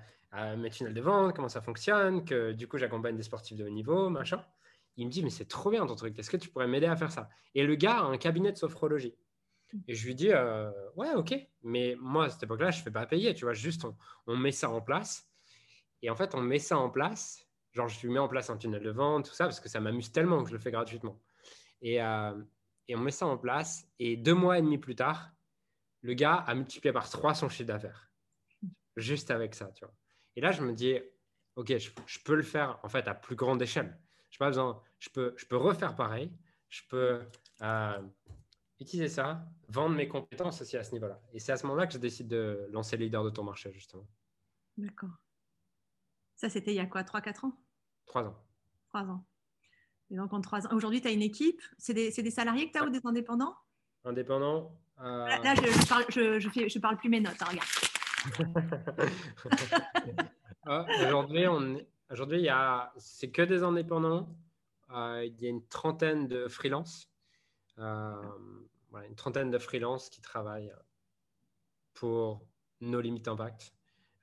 mes 0.56 0.70
tunnels 0.70 0.94
de 0.94 1.00
vente, 1.00 1.34
comment 1.34 1.48
ça 1.48 1.60
fonctionne, 1.60 2.24
que 2.24 2.52
du 2.52 2.66
coup, 2.68 2.78
j'accompagne 2.78 3.16
des 3.16 3.22
sportifs 3.22 3.56
de 3.56 3.64
haut 3.64 3.70
niveau, 3.70 4.08
machin 4.08 4.42
il 4.98 5.06
me 5.06 5.10
dit, 5.10 5.22
mais 5.22 5.30
c'est 5.30 5.46
trop 5.46 5.70
bien 5.70 5.86
ton 5.86 5.94
truc, 5.94 6.18
est-ce 6.18 6.28
que 6.28 6.36
tu 6.36 6.50
pourrais 6.50 6.66
m'aider 6.66 6.86
à 6.86 6.96
faire 6.96 7.12
ça? 7.12 7.30
Et 7.54 7.64
le 7.64 7.76
gars 7.76 8.00
a 8.00 8.02
un 8.02 8.18
cabinet 8.18 8.50
de 8.50 8.58
sophrologie. 8.58 9.14
Et 9.86 9.94
je 9.94 10.06
lui 10.06 10.14
dis, 10.14 10.32
euh, 10.32 10.70
ouais, 10.96 11.14
ok, 11.14 11.34
mais 11.62 11.96
moi, 12.00 12.24
à 12.24 12.30
cette 12.30 12.42
époque-là, 12.42 12.72
je 12.72 12.80
ne 12.80 12.82
fais 12.82 12.90
pas 12.90 13.06
payer, 13.06 13.32
tu 13.32 13.44
vois, 13.44 13.54
juste 13.54 13.86
on, 14.26 14.36
met 14.36 14.50
ça 14.50 14.70
en 14.70 14.80
place. 14.80 15.30
Et 16.02 16.10
en 16.10 16.16
fait, 16.16 16.34
on 16.34 16.40
met 16.40 16.58
ça 16.58 16.78
en 16.78 16.90
place, 16.90 17.47
genre 17.72 17.88
je 17.88 18.08
mets 18.08 18.18
en 18.18 18.28
place 18.28 18.50
un 18.50 18.56
tunnel 18.56 18.82
de 18.82 18.90
vente, 18.90 19.26
tout 19.26 19.34
ça, 19.34 19.44
parce 19.44 19.60
que 19.60 19.68
ça 19.68 19.80
m'amuse 19.80 20.12
tellement 20.12 20.42
que 20.42 20.48
je 20.48 20.54
le 20.54 20.60
fais 20.60 20.70
gratuitement. 20.70 21.20
Et, 21.82 22.02
euh, 22.02 22.32
et 22.88 22.96
on 22.96 23.00
met 23.00 23.10
ça 23.10 23.26
en 23.26 23.38
place, 23.38 23.86
et 23.98 24.16
deux 24.16 24.34
mois 24.34 24.58
et 24.58 24.62
demi 24.62 24.78
plus 24.78 24.94
tard, 24.94 25.30
le 26.02 26.14
gars 26.14 26.36
a 26.36 26.54
multiplié 26.54 26.92
par 26.92 27.08
trois 27.08 27.34
son 27.34 27.48
chiffre 27.48 27.68
d'affaires, 27.68 28.10
juste 28.96 29.30
avec 29.30 29.54
ça, 29.54 29.70
tu 29.72 29.84
vois. 29.84 29.94
Et 30.36 30.40
là, 30.40 30.52
je 30.52 30.62
me 30.62 30.72
dis, 30.72 30.98
ok, 31.56 31.76
je, 31.76 32.18
peux 32.24 32.36
le 32.36 32.42
faire 32.42 32.78
en 32.82 32.88
fait 32.88 33.08
à 33.08 33.14
plus 33.14 33.34
grande 33.34 33.60
échelle. 33.60 33.98
Je 34.30 34.38
pas 34.38 34.46
besoin, 34.46 34.80
je 34.98 35.08
peux, 35.10 35.34
je 35.36 35.46
peux 35.46 35.56
refaire 35.56 35.96
pareil. 35.96 36.30
Je 36.68 36.82
peux 36.88 37.20
utiliser 38.80 39.08
ça, 39.08 39.44
vendre 39.68 39.96
mes 39.96 40.06
compétences 40.06 40.60
aussi 40.60 40.76
à 40.76 40.84
ce 40.84 40.92
niveau-là. 40.92 41.20
Et 41.32 41.40
c'est 41.40 41.52
à 41.52 41.56
ce 41.56 41.66
moment-là 41.66 41.86
que 41.86 41.94
je 41.94 41.98
décide 41.98 42.28
de 42.28 42.68
lancer 42.70 42.96
leader 42.96 43.24
de 43.24 43.30
ton 43.30 43.42
marché, 43.42 43.72
justement. 43.72 44.06
D'accord. 44.76 45.10
Ça, 46.38 46.48
c'était 46.48 46.70
il 46.70 46.76
y 46.76 46.80
a 46.80 46.86
quoi 46.86 47.02
3-4 47.02 47.46
ans? 47.46 47.52
Trois 48.06 48.22
ans. 48.22 48.36
Trois 48.90 49.02
ans. 49.02 49.24
Et 50.10 50.16
donc, 50.16 50.32
en 50.32 50.40
trois 50.40 50.64
ans. 50.66 50.70
Aujourd'hui, 50.72 51.00
tu 51.00 51.08
as 51.08 51.10
une 51.10 51.20
équipe? 51.20 51.60
C'est 51.78 51.94
des, 51.94 52.12
des, 52.12 52.30
salariés 52.30 52.68
que 52.68 52.72
tu 52.72 52.78
as 52.78 52.86
ou 52.86 52.90
des 52.90 53.00
indépendants? 53.04 53.56
Indépendants. 54.04 54.72
Euh, 55.00 55.26
là, 55.26 55.54
je, 55.56 55.62
je, 55.62 55.88
parle, 55.88 56.04
je, 56.08 56.38
je, 56.68 56.78
parle 56.78 56.96
plus 56.96 57.08
mes 57.08 57.20
notes. 57.20 57.42
Hein, 57.42 57.46
regarde. 57.50 57.68
Ah, 60.70 60.84
aujourd'hui, 61.06 61.46
on... 61.46 61.78
Aujourd'hui, 62.10 62.46
c'est 62.98 63.30
que 63.30 63.40
des 63.40 63.62
indépendants. 63.62 64.28
Euh, 64.90 65.24
il 65.24 65.40
y 65.40 65.46
a 65.46 65.48
une 65.48 65.66
trentaine 65.66 66.28
de 66.28 66.46
freelances. 66.46 67.10
Euh, 67.78 68.22
une 69.08 69.14
trentaine 69.14 69.50
de 69.50 69.58
freelances 69.58 70.10
qui 70.10 70.20
travaillent 70.20 70.74
pour 71.94 72.46
No 72.82 73.00
Limit 73.00 73.22
Impact, 73.26 73.72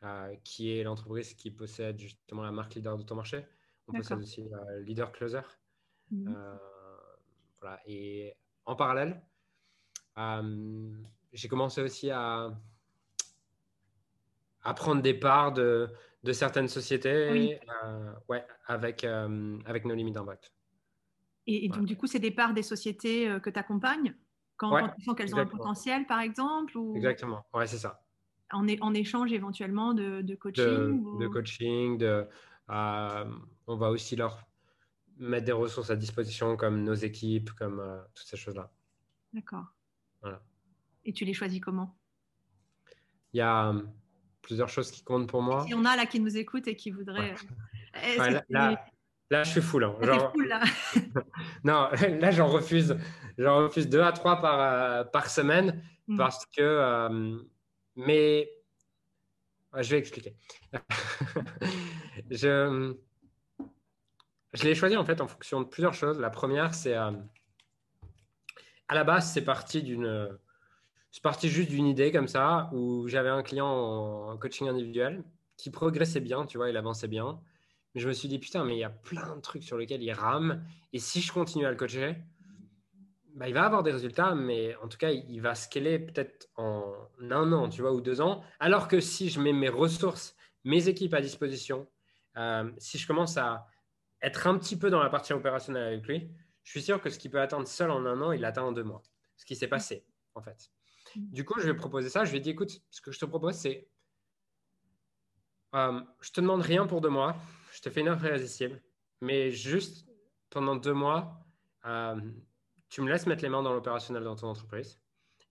euh, 0.05 0.35
qui 0.43 0.77
est 0.77 0.83
l'entreprise 0.83 1.33
qui 1.33 1.51
possède 1.51 1.99
justement 1.99 2.43
la 2.43 2.51
marque 2.51 2.75
leader 2.75 2.97
de 2.97 3.03
ton 3.03 3.15
marché. 3.15 3.45
On 3.87 3.93
possède 3.93 4.19
aussi 4.19 4.49
Leader 4.83 5.11
Closer. 5.11 5.41
Mhm. 6.11 6.35
voilà. 7.59 7.79
Et 7.85 8.35
en 8.65 8.75
parallèle, 8.75 9.21
j'ai 11.33 11.47
commencé 11.47 11.81
aussi 11.81 12.09
à, 12.09 12.49
à 14.63 14.73
prendre 14.73 15.01
des 15.01 15.13
parts 15.13 15.53
de, 15.53 15.89
de 16.25 16.33
certaines 16.33 16.67
sociétés 16.67 17.59
euh, 17.85 18.13
ouais, 18.27 18.45
avec, 18.65 19.03
euh, 19.03 19.59
avec 19.65 19.85
nos 19.85 19.93
limites 19.93 20.15
d'impact. 20.15 20.51
Et, 21.47 21.69
donc, 21.69 21.85
du 21.85 21.95
coup, 21.95 22.07
c'est 22.07 22.19
des 22.19 22.31
parts 22.31 22.55
des 22.55 22.63
sociétés 22.63 23.29
euh, 23.29 23.39
que 23.39 23.51
tu 23.51 23.59
accompagnes 23.59 24.15
quand, 24.57 24.75
tu 24.97 25.03
sens 25.03 25.15
qu'elles 25.15 25.35
ont 25.35 25.37
un 25.37 25.45
potentiel, 25.45 26.07
par 26.07 26.19
exemple 26.19 26.75
ou... 26.77 26.95
Exactement, 26.95 27.45
ouais, 27.53 27.67
c'est 27.67 27.77
ça. 27.77 28.03
En, 28.51 28.67
en, 28.81 28.93
échange 28.93 29.33
éventuellement 29.33 29.93
de, 29.93 30.21
de 30.21 30.35
coaching 30.35 31.19
De, 31.19 31.27
coaching, 31.27 31.97
de, 31.97 32.27
on 32.69 33.75
va 33.75 33.89
aussi 33.89 34.15
leur 34.15 34.45
mettre 35.17 35.45
des 35.45 35.51
ressources 35.51 35.89
à 35.89 35.95
disposition 35.95 36.55
comme 36.55 36.83
nos 36.83 36.93
équipes, 36.93 37.51
comme 37.51 37.81
toutes 38.13 38.27
ces 38.27 38.37
choses-là. 38.37 38.71
D'accord. 39.33 39.65
Voilà. 40.21 40.41
Et 41.03 41.13
tu 41.13 41.25
les 41.25 41.33
choisis 41.33 41.59
comment? 41.59 41.95
Il 43.33 43.37
y 43.37 43.41
a 43.41 43.73
plusieurs 44.41 44.69
choses 44.69 44.91
qui 44.91 45.03
comptent 45.03 45.27
pour 45.27 45.41
moi. 45.41 45.63
Il 45.67 45.71
y 45.71 45.73
en 45.73 45.85
a 45.85 45.95
là 45.95 46.05
qui 46.05 46.19
nous 46.19 46.37
écoutent 46.37 46.67
et 46.67 46.75
qui 46.75 46.91
voudraient. 46.91 47.35
Euh, 48.19 48.39
là, 48.49 49.43
je 49.43 49.49
suis 49.49 49.61
full. 49.61 49.83
Hein. 49.83 49.95
là. 50.01 50.63
non, 51.63 51.89
là, 52.19 52.31
j'en 52.31 52.47
refuse. 52.47 52.97
J'en 53.37 53.57
refuse 53.63 53.89
deux 53.89 54.01
à 54.01 54.11
trois 54.13 54.41
par, 54.41 54.59
euh, 54.61 55.03
par 55.03 55.29
semaine 55.29 55.83
hmm. 56.07 56.17
parce 56.17 56.45
que. 56.45 57.39
Euh, 57.97 58.03
mais. 58.05 58.49
je 59.81 59.89
vais 59.91 59.97
expliquer. 59.97 60.35
je. 62.31 62.95
L'ai 64.63 64.75
choisi 64.75 64.95
en 64.95 65.03
fait 65.03 65.19
en 65.19 65.27
fonction 65.27 65.61
de 65.61 65.65
plusieurs 65.65 65.93
choses. 65.93 66.19
La 66.19 66.29
première, 66.29 66.73
c'est 66.73 66.93
à 66.93 67.13
la 68.89 69.03
base, 69.03 69.31
c'est 69.31 69.43
parti 69.43 69.83
d'une 69.83 70.37
c'est 71.15 71.23
parti 71.23 71.47
juste 71.47 71.69
d'une 71.69 71.87
idée 71.87 72.11
comme 72.11 72.27
ça, 72.27 72.69
où 72.73 73.07
j'avais 73.07 73.29
un 73.29 73.41
client 73.41 73.65
en 73.65 74.37
coaching 74.37 74.67
individuel 74.67 75.23
qui 75.55 75.69
progressait 75.69 76.19
bien, 76.19 76.45
tu 76.45 76.57
vois, 76.57 76.69
il 76.69 76.75
avançait 76.75 77.07
bien. 77.07 77.39
Mais 77.93 78.01
je 78.01 78.07
me 78.09 78.11
suis 78.11 78.27
dit, 78.27 78.37
putain, 78.37 78.65
mais 78.65 78.75
il 78.75 78.79
y 78.79 78.83
a 78.83 78.89
plein 78.89 79.33
de 79.37 79.39
trucs 79.39 79.63
sur 79.63 79.77
lesquels 79.77 80.03
il 80.03 80.11
rame. 80.11 80.65
Et 80.91 80.99
si 80.99 81.21
je 81.21 81.31
continue 81.31 81.65
à 81.65 81.71
le 81.71 81.77
coacher, 81.77 82.17
bah, 83.35 83.49
il 83.49 83.53
va 83.53 83.65
avoir 83.65 83.83
des 83.83 83.91
résultats, 83.91 84.33
mais 84.33 84.75
en 84.77 84.87
tout 84.87 84.97
cas, 84.97 85.11
il 85.11 85.39
va 85.41 85.55
scaler 85.55 85.99
peut-être 85.99 86.49
en 86.55 86.93
un 87.19 87.51
an, 87.51 87.69
tu 87.69 87.81
vois, 87.81 87.91
ou 87.91 87.99
deux 87.99 88.21
ans. 88.21 88.41
Alors 88.59 88.87
que 88.87 89.01
si 89.01 89.29
je 89.29 89.41
mets 89.41 89.51
mes 89.51 89.67
ressources, 89.67 90.35
mes 90.63 90.87
équipes 90.87 91.13
à 91.13 91.21
disposition, 91.21 91.85
euh, 92.37 92.71
si 92.77 92.97
je 92.97 93.05
commence 93.05 93.35
à 93.37 93.67
être 94.21 94.47
un 94.47 94.57
petit 94.57 94.79
peu 94.79 94.89
dans 94.89 95.03
la 95.03 95.09
partie 95.09 95.33
opérationnelle 95.33 95.83
avec 95.83 96.07
lui, 96.07 96.31
je 96.63 96.71
suis 96.71 96.81
sûr 96.81 97.01
que 97.01 97.09
ce 97.09 97.19
qu'il 97.19 97.29
peut 97.29 97.41
atteindre 97.41 97.67
seul 97.67 97.91
en 97.91 98.05
un 98.05 98.21
an, 98.21 98.31
il 98.31 98.39
l'atteint 98.39 98.63
en 98.63 98.71
deux 98.71 98.83
mois. 98.83 99.03
Ce 99.35 99.45
qui 99.45 99.57
s'est 99.57 99.67
passé, 99.67 100.05
en 100.33 100.41
fait. 100.41 100.71
Du 101.17 101.43
coup, 101.43 101.59
je 101.59 101.65
vais 101.65 101.75
proposer 101.75 102.09
ça. 102.09 102.23
Je 102.23 102.31
vais 102.31 102.39
dire, 102.39 102.53
écoute, 102.53 102.81
ce 102.89 103.01
que 103.01 103.11
je 103.11 103.19
te 103.19 103.25
propose, 103.25 103.55
c'est, 103.55 103.89
euh, 105.75 105.99
je 106.21 106.31
te 106.31 106.39
demande 106.39 106.61
rien 106.61 106.87
pour 106.87 107.01
deux 107.01 107.09
mois. 107.09 107.35
Je 107.73 107.81
te 107.81 107.89
fais 107.89 107.99
une 107.99 108.07
offre 108.09 108.25
irrésistible, 108.25 108.81
mais 109.19 109.51
juste 109.51 110.07
pendant 110.49 110.77
deux 110.77 110.93
mois, 110.93 111.45
euh, 111.85 112.15
tu 112.95 113.01
me 113.01 113.11
laisses 113.11 113.27
mettre 113.27 113.43
les 113.43 113.49
mains 113.49 113.61
dans 113.61 113.73
l'opérationnel 113.73 114.23
dans 114.23 114.37
ton 114.37 114.47
entreprise 114.47 115.01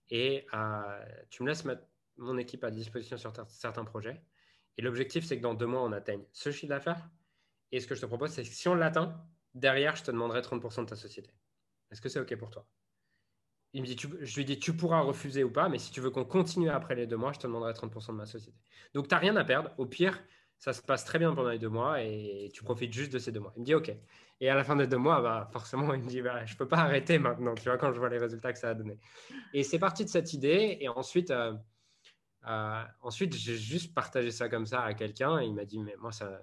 et 0.09 0.47
euh, 0.55 1.05
tu 1.29 1.43
me 1.43 1.47
laisses 1.47 1.63
mettre 1.63 1.83
mon 2.17 2.39
équipe 2.39 2.63
à 2.63 2.71
disposition 2.71 3.17
sur 3.17 3.31
certains 3.49 3.85
projets. 3.85 4.19
Et 4.79 4.81
l'objectif, 4.81 5.23
c'est 5.23 5.37
que 5.37 5.43
dans 5.43 5.53
deux 5.53 5.67
mois, 5.67 5.83
on 5.83 5.91
atteigne 5.91 6.23
ce 6.31 6.49
chiffre 6.49 6.69
d'affaires. 6.69 7.07
Et 7.71 7.79
ce 7.79 7.85
que 7.85 7.93
je 7.93 8.01
te 8.01 8.07
propose, 8.07 8.31
c'est 8.31 8.41
que 8.41 8.49
si 8.49 8.67
on 8.67 8.73
l'atteint, 8.73 9.23
derrière, 9.53 9.95
je 9.95 10.05
te 10.05 10.09
demanderai 10.09 10.41
30% 10.41 10.85
de 10.85 10.89
ta 10.89 10.95
société. 10.95 11.29
Est-ce 11.91 12.01
que 12.01 12.09
c'est 12.09 12.19
OK 12.19 12.35
pour 12.35 12.49
toi? 12.49 12.67
Il 13.73 13.83
me 13.83 13.85
dit, 13.85 13.95
je 13.95 14.35
lui 14.35 14.45
dis, 14.45 14.57
tu 14.57 14.75
pourras 14.75 15.01
refuser 15.01 15.43
ou 15.43 15.51
pas, 15.51 15.69
mais 15.69 15.77
si 15.77 15.91
tu 15.91 16.01
veux 16.01 16.09
qu'on 16.09 16.25
continue 16.25 16.71
après 16.71 16.95
les 16.95 17.05
deux 17.05 17.17
mois, 17.17 17.31
je 17.31 17.37
te 17.37 17.45
demanderai 17.45 17.73
30% 17.73 18.07
de 18.07 18.11
ma 18.13 18.25
société. 18.25 18.57
Donc, 18.95 19.07
tu 19.07 19.13
n'as 19.13 19.19
rien 19.19 19.35
à 19.35 19.43
perdre. 19.43 19.71
Au 19.77 19.85
pire, 19.85 20.19
ça 20.65 20.73
se 20.73 20.81
passe 20.81 21.05
très 21.05 21.19
bien 21.19 21.31
pendant 21.35 21.51
les 21.51 21.59
deux 21.59 21.69
mois 21.69 22.01
et 22.01 22.49
tu 22.51 22.63
profites 22.63 22.91
juste 22.91 23.13
de 23.13 23.19
ces 23.19 23.31
deux 23.31 23.39
mois. 23.39 23.53
Il 23.55 23.59
me 23.59 23.65
dit, 23.65 23.75
OK. 23.75 23.95
Et 24.41 24.49
à 24.49 24.55
la 24.55 24.63
fin 24.63 24.75
des 24.75 24.87
deux 24.87 24.97
mois, 24.97 25.21
bah, 25.21 25.47
forcément, 25.53 25.93
il 25.93 26.01
me 26.01 26.07
dit, 26.07 26.23
bah, 26.23 26.43
je 26.43 26.55
peux 26.55 26.67
pas 26.67 26.79
arrêter 26.79 27.19
maintenant, 27.19 27.53
tu 27.53 27.65
vois, 27.65 27.77
quand 27.77 27.93
je 27.93 27.99
vois 27.99 28.09
les 28.09 28.17
résultats 28.17 28.51
que 28.51 28.57
ça 28.57 28.71
a 28.71 28.73
donné. 28.73 28.97
Et 29.53 29.61
c'est 29.61 29.77
parti 29.77 30.03
de 30.05 30.09
cette 30.09 30.33
idée. 30.33 30.79
Et 30.81 30.89
ensuite, 30.89 31.29
euh, 31.29 31.53
euh, 32.47 32.83
ensuite 33.01 33.35
j'ai 33.35 33.57
juste 33.57 33.93
partagé 33.93 34.31
ça 34.31 34.49
comme 34.49 34.65
ça 34.65 34.81
à 34.81 34.95
quelqu'un. 34.95 35.39
Et 35.39 35.45
il 35.45 35.53
m'a 35.53 35.65
dit, 35.65 35.77
mais 35.77 35.95
moi, 35.99 36.11
ça, 36.11 36.41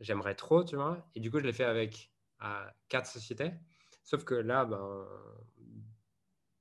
j'aimerais 0.00 0.34
trop, 0.34 0.64
tu 0.64 0.74
vois. 0.74 1.08
Et 1.14 1.20
du 1.20 1.30
coup, 1.30 1.38
je 1.38 1.46
l'ai 1.46 1.52
fait 1.52 1.62
avec 1.62 2.10
euh, 2.42 2.66
quatre 2.88 3.06
sociétés. 3.06 3.52
Sauf 4.02 4.24
que 4.24 4.34
là, 4.34 4.64
ben, 4.64 5.06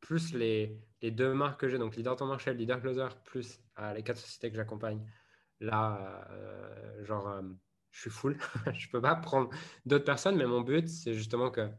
plus 0.01 0.35
les, 0.35 0.79
les 1.01 1.09
deux 1.09 1.33
marques 1.33 1.61
que 1.61 1.67
j'ai, 1.67 1.79
donc 1.79 1.95
Leader 1.95 2.15
Ton 2.15 2.27
Marché, 2.27 2.53
Leader 2.53 2.79
Closer, 2.79 3.07
plus 3.23 3.59
les 3.95 4.03
quatre 4.03 4.19
sociétés 4.19 4.51
que 4.51 4.55
j'accompagne, 4.55 5.03
là, 5.65 6.25
euh, 6.31 7.03
genre, 7.05 7.27
euh, 7.27 7.41
je 7.91 8.01
suis 8.01 8.09
full. 8.09 8.37
je 8.73 8.87
ne 8.87 8.91
peux 8.91 9.01
pas 9.01 9.15
prendre 9.15 9.49
d'autres 9.85 10.05
personnes, 10.05 10.35
mais 10.37 10.45
mon 10.45 10.61
but, 10.61 10.87
c'est 10.87 11.13
justement 11.13 11.51
que, 11.51 11.69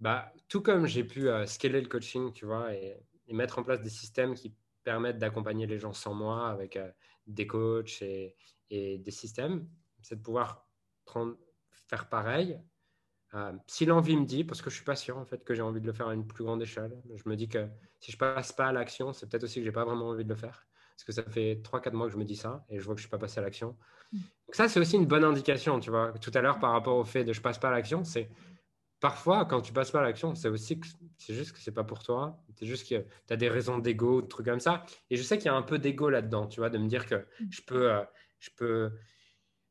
bah, 0.00 0.32
tout 0.48 0.62
comme 0.62 0.86
j'ai 0.86 1.04
pu 1.04 1.28
scaler 1.46 1.80
le 1.80 1.88
coaching, 1.88 2.32
tu 2.32 2.46
vois, 2.46 2.74
et, 2.74 2.98
mettre 3.28 3.58
en 3.58 3.62
place 3.62 3.80
des 3.80 3.88
systèmes 3.88 4.34
qui 4.34 4.54
permettent 4.84 5.18
d'accompagner 5.18 5.66
les 5.66 5.78
gens 5.78 5.94
sans 5.94 6.12
moi 6.12 6.50
avec 6.50 6.78
des 7.26 7.46
coachs 7.46 8.02
et, 8.02 8.36
des 8.70 9.10
systèmes, 9.10 9.66
c'est 10.02 10.16
de 10.16 10.22
pouvoir 10.22 10.68
faire 11.88 12.10
pareil 12.10 12.60
euh, 13.34 13.52
si 13.66 13.86
l'envie 13.86 14.16
me 14.16 14.26
dit, 14.26 14.44
parce 14.44 14.60
que 14.60 14.68
je 14.68 14.74
suis 14.74 14.84
pas 14.84 14.96
sûr 14.96 15.16
en 15.16 15.24
fait 15.24 15.42
que 15.42 15.54
j'ai 15.54 15.62
envie 15.62 15.80
de 15.80 15.86
le 15.86 15.92
faire 15.92 16.08
à 16.08 16.14
une 16.14 16.26
plus 16.26 16.44
grande 16.44 16.60
échelle, 16.60 16.92
je 17.14 17.28
me 17.28 17.36
dis 17.36 17.48
que 17.48 17.66
si 17.98 18.12
je 18.12 18.18
passe 18.18 18.52
pas 18.52 18.66
à 18.66 18.72
l'action, 18.72 19.12
c'est 19.12 19.28
peut-être 19.28 19.44
aussi 19.44 19.60
que 19.60 19.64
j'ai 19.64 19.72
pas 19.72 19.84
vraiment 19.84 20.08
envie 20.08 20.24
de 20.24 20.28
le 20.28 20.36
faire. 20.36 20.66
Parce 21.04 21.18
que 21.18 21.22
ça 21.24 21.30
fait 21.30 21.60
3-4 21.62 21.92
mois 21.92 22.06
que 22.06 22.12
je 22.12 22.18
me 22.18 22.24
dis 22.24 22.36
ça 22.36 22.64
et 22.68 22.78
je 22.78 22.84
vois 22.84 22.94
que 22.94 23.00
je 23.00 23.06
suis 23.06 23.10
pas 23.10 23.18
passé 23.18 23.40
à 23.40 23.42
l'action. 23.42 23.76
Mm. 24.12 24.18
Donc 24.18 24.54
ça, 24.54 24.68
c'est 24.68 24.80
aussi 24.80 24.96
une 24.96 25.06
bonne 25.06 25.24
indication, 25.24 25.80
tu 25.80 25.90
vois. 25.90 26.12
Tout 26.20 26.30
à 26.34 26.40
l'heure, 26.40 26.58
par 26.58 26.72
rapport 26.72 26.96
au 26.96 27.04
fait 27.04 27.24
de 27.24 27.32
je 27.32 27.40
passe 27.40 27.58
pas 27.58 27.68
à 27.68 27.72
l'action, 27.72 28.04
c'est 28.04 28.30
parfois 29.00 29.44
quand 29.44 29.60
tu 29.60 29.72
passes 29.72 29.90
pas 29.90 30.00
à 30.00 30.02
l'action, 30.02 30.34
c'est 30.34 30.48
aussi 30.48 30.78
que 30.78 30.86
c'est 31.18 31.34
juste 31.34 31.52
que 31.52 31.58
c'est 31.58 31.72
pas 31.72 31.84
pour 31.84 32.02
toi. 32.02 32.38
C'est 32.54 32.66
juste 32.66 32.88
que 32.88 33.00
tu 33.26 33.32
as 33.32 33.36
des 33.36 33.48
raisons 33.48 33.78
d'ego, 33.78 34.22
des 34.22 34.28
trucs 34.28 34.46
comme 34.46 34.60
ça. 34.60 34.84
Et 35.10 35.16
je 35.16 35.22
sais 35.22 35.38
qu'il 35.38 35.46
y 35.46 35.48
a 35.48 35.54
un 35.54 35.62
peu 35.62 35.78
d'ego 35.78 36.08
là-dedans, 36.08 36.46
tu 36.46 36.60
vois, 36.60 36.70
de 36.70 36.78
me 36.78 36.86
dire 36.86 37.06
que 37.06 37.16
mm. 37.16 37.46
je 37.50 37.62
peux, 37.62 37.92
euh, 37.92 38.04
je 38.38 38.50
peux, 38.56 38.92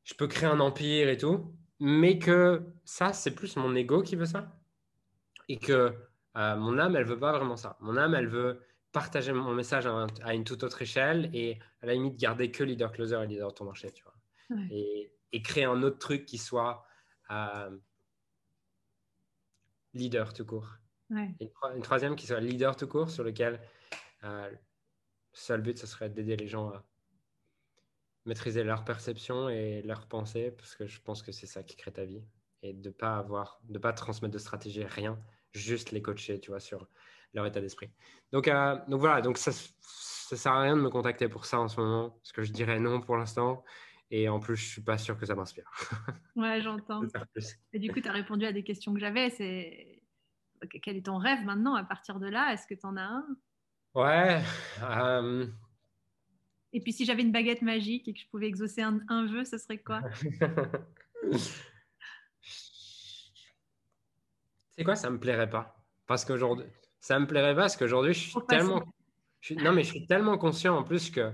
je 0.04 0.14
peux 0.16 0.28
créer 0.28 0.50
un 0.50 0.60
empire 0.60 1.10
et 1.10 1.18
tout 1.18 1.56
mais 1.82 2.20
que 2.20 2.62
ça, 2.86 3.12
c'est 3.12 3.32
plus 3.32 3.56
mon 3.56 3.76
ego 3.76 4.04
qui 4.04 4.16
veut 4.16 4.28
ça. 4.28 4.56
Et 5.50 5.58
que 5.58 5.92
euh, 6.38 6.56
mon 6.56 6.78
âme, 6.78 6.96
elle 6.96 7.06
veut 7.06 7.20
pas 7.20 7.36
vraiment 7.36 7.58
ça. 7.58 7.76
Mon 7.82 7.98
âme, 7.98 8.14
elle 8.14 8.28
veut 8.28 8.62
partager 8.92 9.32
mon 9.32 9.54
message 9.54 9.88
à, 9.88 10.34
une 10.34 10.44
toute 10.44 10.64
autre 10.64 10.82
échelle 10.82 11.30
et 11.34 11.60
à 11.82 11.86
la 11.86 11.94
limite 11.94 12.18
garder 12.18 12.52
que 12.52 12.64
leader 12.64 12.92
closer 12.92 13.22
et 13.24 13.28
leader 13.28 13.50
de 13.50 13.54
ton 13.54 13.66
marché, 13.66 13.92
tu 13.92 14.04
vois. 14.04 14.16
Et, 14.70 15.12
créer 15.44 15.64
un 15.64 15.82
autre 15.82 15.98
truc 15.98 16.26
qui 16.26 16.38
soit 16.38 16.86
euh, 17.30 17.78
leader 19.94 20.34
tout 20.34 20.46
court. 20.46 20.76
une, 21.10 21.82
troisième 21.82 22.18
qui 22.18 22.28
soit 22.28 22.42
leader 22.42 22.76
tout 22.76 22.88
court 22.88 23.10
sur 23.10 23.24
lequel 23.24 23.62
euh, 24.26 24.50
le 24.50 24.58
seul 25.32 25.62
but, 25.62 25.78
ce 25.78 25.88
serait 25.88 26.10
d'aider 26.10 26.36
les 26.36 26.48
gens 26.48 26.70
à 26.70 26.84
maîtriser 28.26 28.64
leur 28.64 28.84
perception 28.84 29.48
et 29.48 29.82
leur 29.84 30.06
pensée, 30.08 30.52
parce 30.52 30.76
que 30.76 30.86
je 30.86 31.00
pense 31.02 31.24
que 31.24 31.32
c'est 31.32 31.48
ça 31.48 31.64
qui 31.64 31.78
crée 31.78 31.94
ta 31.94 32.04
vie. 32.04 32.24
Et 32.62 32.74
de 32.74 32.89
pas 32.89 33.18
avoir, 33.18 33.60
de 33.70 33.80
pas 33.80 33.94
transmettre 33.94 34.34
de 34.34 34.38
stratégie, 34.38 34.84
rien, 34.84 35.18
juste 35.54 35.92
les 35.92 36.02
coacher, 36.02 36.39
tu 36.39 36.52
vois, 36.52 36.60
sur 36.60 36.88
leur 37.34 37.46
état 37.46 37.62
d'esprit. 37.62 37.90
Donc, 38.32 38.48
euh, 38.48 38.78
donc 38.88 39.00
voilà, 39.00 39.22
donc 39.22 39.38
ça, 39.38 39.52
ça 39.52 40.38
sert 40.38 40.52
à 40.52 40.62
rien 40.62 40.76
de 40.76 40.82
me 40.82 40.90
contacter 40.90 41.28
pour 41.28 41.46
ça 41.46 41.60
en 41.60 41.68
ce 41.68 41.80
moment, 41.80 42.12
parce 42.12 42.32
que 42.32 42.44
je 42.44 42.52
dirais 42.52 42.80
non 42.80 43.02
pour 43.02 43.18
l'instant. 43.18 43.64
Et 44.14 44.28
en 44.28 44.40
plus, 44.40 44.58
je 44.58 44.66
suis 44.66 44.82
pas 44.82 44.98
sûr 44.98 45.18
que 45.18 45.26
ça 45.26 45.36
m'inspire. 45.36 45.72
Ouais, 46.36 46.62
j'entends. 46.62 47.02
Et 47.74 47.80
du 47.80 47.92
coup, 47.92 48.02
tu 48.02 48.10
as 48.10 48.14
répondu 48.14 48.46
à 48.46 48.52
des 48.52 48.64
questions 48.64 48.94
que 48.94 49.00
j'avais. 49.00 49.30
C'est 49.30 50.02
quel 50.82 50.98
est 50.98 51.06
ton 51.06 51.18
rêve 51.18 51.44
maintenant 51.46 51.76
à 51.76 51.84
partir 51.84 52.20
de 52.20 52.28
là 52.28 52.54
Est-ce 52.54 52.68
que 52.68 52.74
tu 52.74 52.86
en 52.86 52.98
as 52.98 53.04
un? 53.04 53.26
Ouais. 53.96 54.42
Euh, 54.84 55.48
et 56.74 56.80
puis 56.82 56.94
si 56.94 57.04
j'avais 57.06 57.24
une 57.24 57.32
baguette 57.32 57.62
magique 57.62 58.08
et 58.08 58.14
que 58.14 58.20
je 58.20 58.28
pouvais 58.30 58.48
exaucer 58.48 58.82
un, 58.82 59.00
un 59.10 59.26
vœu, 59.26 59.44
ce 59.44 59.58
serait 59.58 59.82
quoi? 59.82 60.02
C'est 64.70 64.84
quoi? 64.84 64.96
Ça 64.96 65.10
me 65.10 65.20
plairait 65.20 65.50
pas. 65.50 65.84
Parce 66.08 66.24
qu'aujourd'hui, 66.26 66.66
ça 67.02 67.20
me 67.20 67.28
plairait 67.28 67.56
pas 67.56 67.62
parce 67.62 67.76
qu'aujourd'hui, 67.76 68.14
je 68.14 68.20
suis 68.30 68.34
tellement. 68.47 68.84
non, 69.58 69.74
mais 69.74 69.84
je 69.84 69.89
suis 69.89 70.06
tellement 70.06 70.38
conscient 70.38 70.78
en 70.78 70.84
plus 70.84 71.10
que 71.10 71.34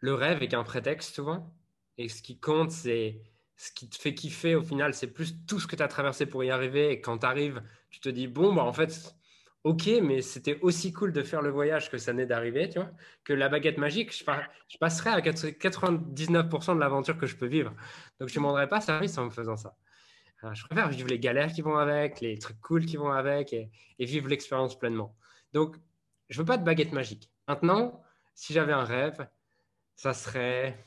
le 0.00 0.14
rêve 0.14 0.42
est 0.42 0.48
qu'un 0.48 0.64
prétexte 0.64 1.14
souvent. 1.14 1.54
Et 1.96 2.08
ce 2.08 2.22
qui 2.22 2.38
compte, 2.38 2.72
c'est 2.72 3.22
ce 3.56 3.72
qui 3.72 3.88
te 3.88 3.96
fait 3.96 4.14
kiffer 4.14 4.54
au 4.56 4.62
final, 4.62 4.94
c'est 4.94 5.06
plus 5.06 5.44
tout 5.46 5.60
ce 5.60 5.66
que 5.66 5.76
tu 5.76 5.82
as 5.82 5.88
traversé 5.88 6.26
pour 6.26 6.42
y 6.42 6.50
arriver. 6.50 6.90
Et 6.90 7.00
quand 7.00 7.18
tu 7.18 7.26
arrives, 7.26 7.62
tu 7.90 8.00
te 8.00 8.08
dis, 8.08 8.26
bon, 8.26 8.52
bah, 8.54 8.64
en 8.64 8.72
fait, 8.72 9.14
ok, 9.64 9.90
mais 10.02 10.22
c'était 10.22 10.58
aussi 10.62 10.92
cool 10.92 11.12
de 11.12 11.22
faire 11.22 11.42
le 11.42 11.50
voyage 11.50 11.90
que 11.90 11.98
ça 11.98 12.12
n'est 12.12 12.26
d'arriver, 12.26 12.68
tu 12.68 12.78
vois, 12.78 12.90
que 13.22 13.32
la 13.32 13.48
baguette 13.48 13.78
magique, 13.78 14.16
je, 14.16 14.24
je 14.66 14.78
passerai 14.78 15.10
à 15.10 15.20
99% 15.20 16.74
de 16.74 16.80
l'aventure 16.80 17.18
que 17.18 17.26
je 17.26 17.36
peux 17.36 17.46
vivre. 17.46 17.74
Donc, 18.18 18.28
je 18.28 18.34
ne 18.34 18.40
demanderai 18.40 18.68
pas 18.68 18.80
service 18.80 19.16
en 19.18 19.26
me 19.26 19.30
faisant 19.30 19.56
ça. 19.56 19.76
Je 20.42 20.64
préfère 20.64 20.88
vivre 20.88 21.08
les 21.08 21.18
galères 21.18 21.52
qui 21.52 21.62
vont 21.62 21.76
avec, 21.76 22.20
les 22.20 22.38
trucs 22.38 22.60
cool 22.60 22.86
qui 22.86 22.96
vont 22.96 23.12
avec 23.12 23.52
et, 23.52 23.70
vivre 23.98 24.28
l'expérience 24.28 24.78
pleinement. 24.78 25.14
Donc, 25.52 25.76
je 26.28 26.38
veux 26.38 26.44
pas 26.44 26.56
de 26.56 26.64
baguette 26.64 26.92
magique. 26.92 27.30
Maintenant, 27.46 28.02
si 28.34 28.52
j'avais 28.52 28.72
un 28.72 28.84
rêve, 28.84 29.28
ça 29.96 30.14
serait... 30.14 30.82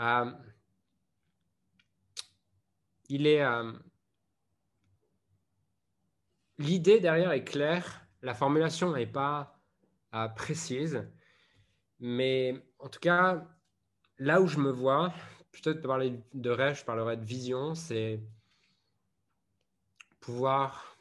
Euh, 0.00 0.30
il 3.08 3.26
est... 3.26 3.42
Euh, 3.42 3.72
l'idée 6.58 7.00
derrière 7.00 7.32
est 7.32 7.44
claire, 7.44 8.06
la 8.22 8.34
formulation 8.34 8.92
n'est 8.92 9.06
pas 9.06 9.60
euh, 10.14 10.28
précise, 10.28 11.06
mais 12.00 12.60
en 12.78 12.88
tout 12.88 13.00
cas, 13.00 13.46
là 14.18 14.40
où 14.40 14.46
je 14.46 14.58
me 14.58 14.70
vois, 14.70 15.12
plutôt 15.54 15.72
que 15.72 15.78
de 15.78 15.86
parler 15.86 16.20
de 16.34 16.50
rêve, 16.50 16.76
je 16.76 16.84
parlerai 16.84 17.16
de 17.16 17.24
vision, 17.24 17.76
c'est 17.76 18.20
pouvoir, 20.18 20.96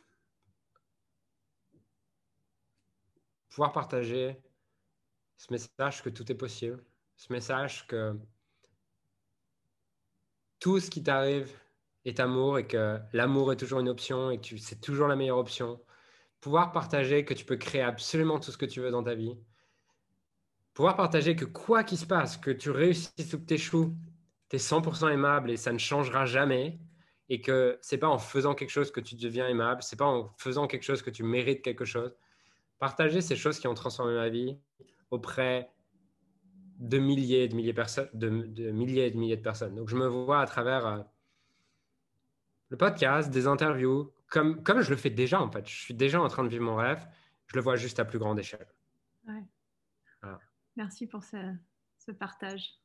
partager 3.73 4.37
ce 5.37 5.51
message 5.51 6.03
que 6.03 6.09
tout 6.09 6.31
est 6.31 6.35
possible, 6.35 6.83
ce 7.17 7.33
message 7.33 7.87
que 7.87 8.15
tout 10.59 10.79
ce 10.79 10.91
qui 10.91 11.01
t'arrive 11.01 11.51
est 12.05 12.19
amour 12.19 12.59
et 12.59 12.67
que 12.67 12.99
l'amour 13.11 13.53
est 13.53 13.57
toujours 13.57 13.79
une 13.79 13.89
option 13.89 14.29
et 14.29 14.39
que 14.39 14.57
c'est 14.57 14.79
toujours 14.79 15.07
la 15.07 15.15
meilleure 15.15 15.39
option. 15.39 15.81
Pouvoir 16.41 16.71
partager 16.71 17.25
que 17.25 17.33
tu 17.33 17.43
peux 17.43 17.57
créer 17.57 17.81
absolument 17.81 18.39
tout 18.39 18.51
ce 18.51 18.57
que 18.57 18.67
tu 18.67 18.81
veux 18.81 18.91
dans 18.91 19.03
ta 19.03 19.15
vie. 19.15 19.35
Pouvoir 20.75 20.95
partager 20.95 21.35
que 21.35 21.45
quoi 21.45 21.83
qu'il 21.83 21.97
se 21.97 22.05
passe, 22.05 22.37
que 22.37 22.51
tu 22.51 22.69
réussisses 22.69 23.33
ou 23.33 23.39
que 23.39 23.45
tu 23.45 23.53
échoues, 23.55 23.95
tu 24.53 24.57
es 24.57 24.59
100% 24.59 25.11
aimable 25.11 25.49
et 25.49 25.57
ça 25.57 25.73
ne 25.73 25.79
changera 25.79 26.25
jamais. 26.25 26.79
Et 27.29 27.41
que 27.41 27.79
c'est 27.81 27.97
pas 27.97 28.09
en 28.09 28.19
faisant 28.19 28.53
quelque 28.53 28.69
chose 28.69 28.91
que 28.91 28.99
tu 28.99 29.15
deviens 29.15 29.47
aimable, 29.47 29.81
c'est 29.81 29.95
pas 29.95 30.05
en 30.05 30.35
faisant 30.37 30.67
quelque 30.67 30.83
chose 30.83 31.01
que 31.01 31.09
tu 31.09 31.23
mérites 31.23 31.63
quelque 31.63 31.85
chose. 31.85 32.15
Partager 32.79 33.21
ces 33.21 33.35
choses 33.35 33.59
qui 33.59 33.67
ont 33.67 33.73
transformé 33.73 34.13
ma 34.13 34.29
vie 34.29 34.59
auprès 35.09 35.71
de 36.77 36.99
milliers 36.99 37.47
de 37.47 37.55
milliers 37.55 37.71
de 37.71 37.77
personnes, 37.77 38.09
de, 38.13 38.29
milliers 38.29 39.07
et 39.07 39.11
de 39.11 39.17
milliers 39.17 39.37
de 39.37 39.41
personnes. 39.41 39.73
Donc 39.73 39.87
je 39.87 39.95
me 39.95 40.05
vois 40.05 40.41
à 40.41 40.45
travers 40.45 40.85
euh, 40.85 40.99
le 42.69 42.77
podcast, 42.77 43.31
des 43.31 43.47
interviews, 43.47 44.13
comme, 44.27 44.61
comme 44.61 44.81
je 44.81 44.89
le 44.89 44.97
fais 44.97 45.09
déjà 45.09 45.41
en 45.41 45.49
fait. 45.49 45.67
Je 45.67 45.81
suis 45.81 45.93
déjà 45.93 46.21
en 46.21 46.27
train 46.27 46.43
de 46.43 46.49
vivre 46.49 46.65
mon 46.65 46.75
rêve. 46.75 47.07
Je 47.47 47.55
le 47.55 47.61
vois 47.61 47.77
juste 47.77 47.99
à 47.99 48.05
plus 48.05 48.19
grande 48.19 48.37
échelle. 48.37 48.67
Merci 50.75 51.07
pour 51.07 51.23
ce, 51.23 51.37
ce, 51.99 52.11
partage. 52.11 52.82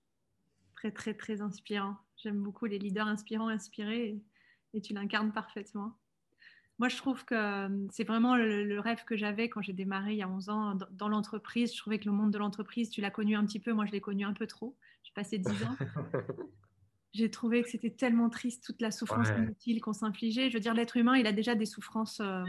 Très, 0.78 0.92
très, 0.92 1.12
très 1.12 1.40
inspirant. 1.40 1.96
J'aime 2.16 2.40
beaucoup 2.40 2.66
les 2.66 2.78
leaders 2.78 3.08
inspirants, 3.08 3.48
inspirés, 3.48 4.22
et, 4.74 4.80
tu 4.80 4.92
l'incarnes 4.94 5.32
parfaitement. 5.32 5.98
Moi, 6.78 6.88
je 6.88 6.96
trouve 6.96 7.24
que 7.24 7.34
euh, 7.34 7.86
c'est 7.90 8.04
vraiment 8.04 8.36
le, 8.36 8.78
rêve 8.78 9.02
que 9.04 9.16
j'avais 9.16 9.48
quand 9.48 9.60
j'ai 9.60 9.72
démarré 9.72 10.12
il 10.12 10.18
y 10.18 10.22
a 10.22 10.28
11 10.28 10.48
ans 10.50 10.74
dans, 10.76 10.86
dans 10.92 11.08
l'entreprise. 11.08 11.74
Je 11.74 11.78
trouvais 11.78 11.98
que 11.98 12.04
le 12.04 12.12
monde 12.12 12.30
de 12.30 12.38
l'entreprise, 12.38 12.90
tu 12.90 13.00
l'as 13.00 13.10
connu 13.10 13.34
un 13.34 13.44
petit 13.44 13.58
peu, 13.58 13.72
moi 13.72 13.86
je 13.86 13.90
l'ai 13.90 14.00
connu 14.00 14.24
un 14.24 14.34
peu 14.34 14.46
trop. 14.46 14.76
J'ai 15.02 15.12
passé 15.14 15.38
10 15.38 15.48
ans. 15.64 15.76
j'ai 17.12 17.28
trouvé 17.28 17.64
que 17.64 17.70
c'était 17.70 17.90
tellement 17.90 18.30
triste 18.30 18.62
toute 18.64 18.80
la 18.80 18.92
souffrance 18.92 19.30
inutile 19.36 19.80
qu'on 19.80 19.92
s'infligeait. 19.92 20.48
Je 20.48 20.54
veux 20.54 20.60
dire, 20.60 20.74
l'être 20.74 20.96
humain, 20.96 21.16
il 21.16 21.26
a 21.26 21.32
déjà 21.32 21.56
des 21.56 21.66
souffrances, 21.66 22.20
euh, 22.20 22.44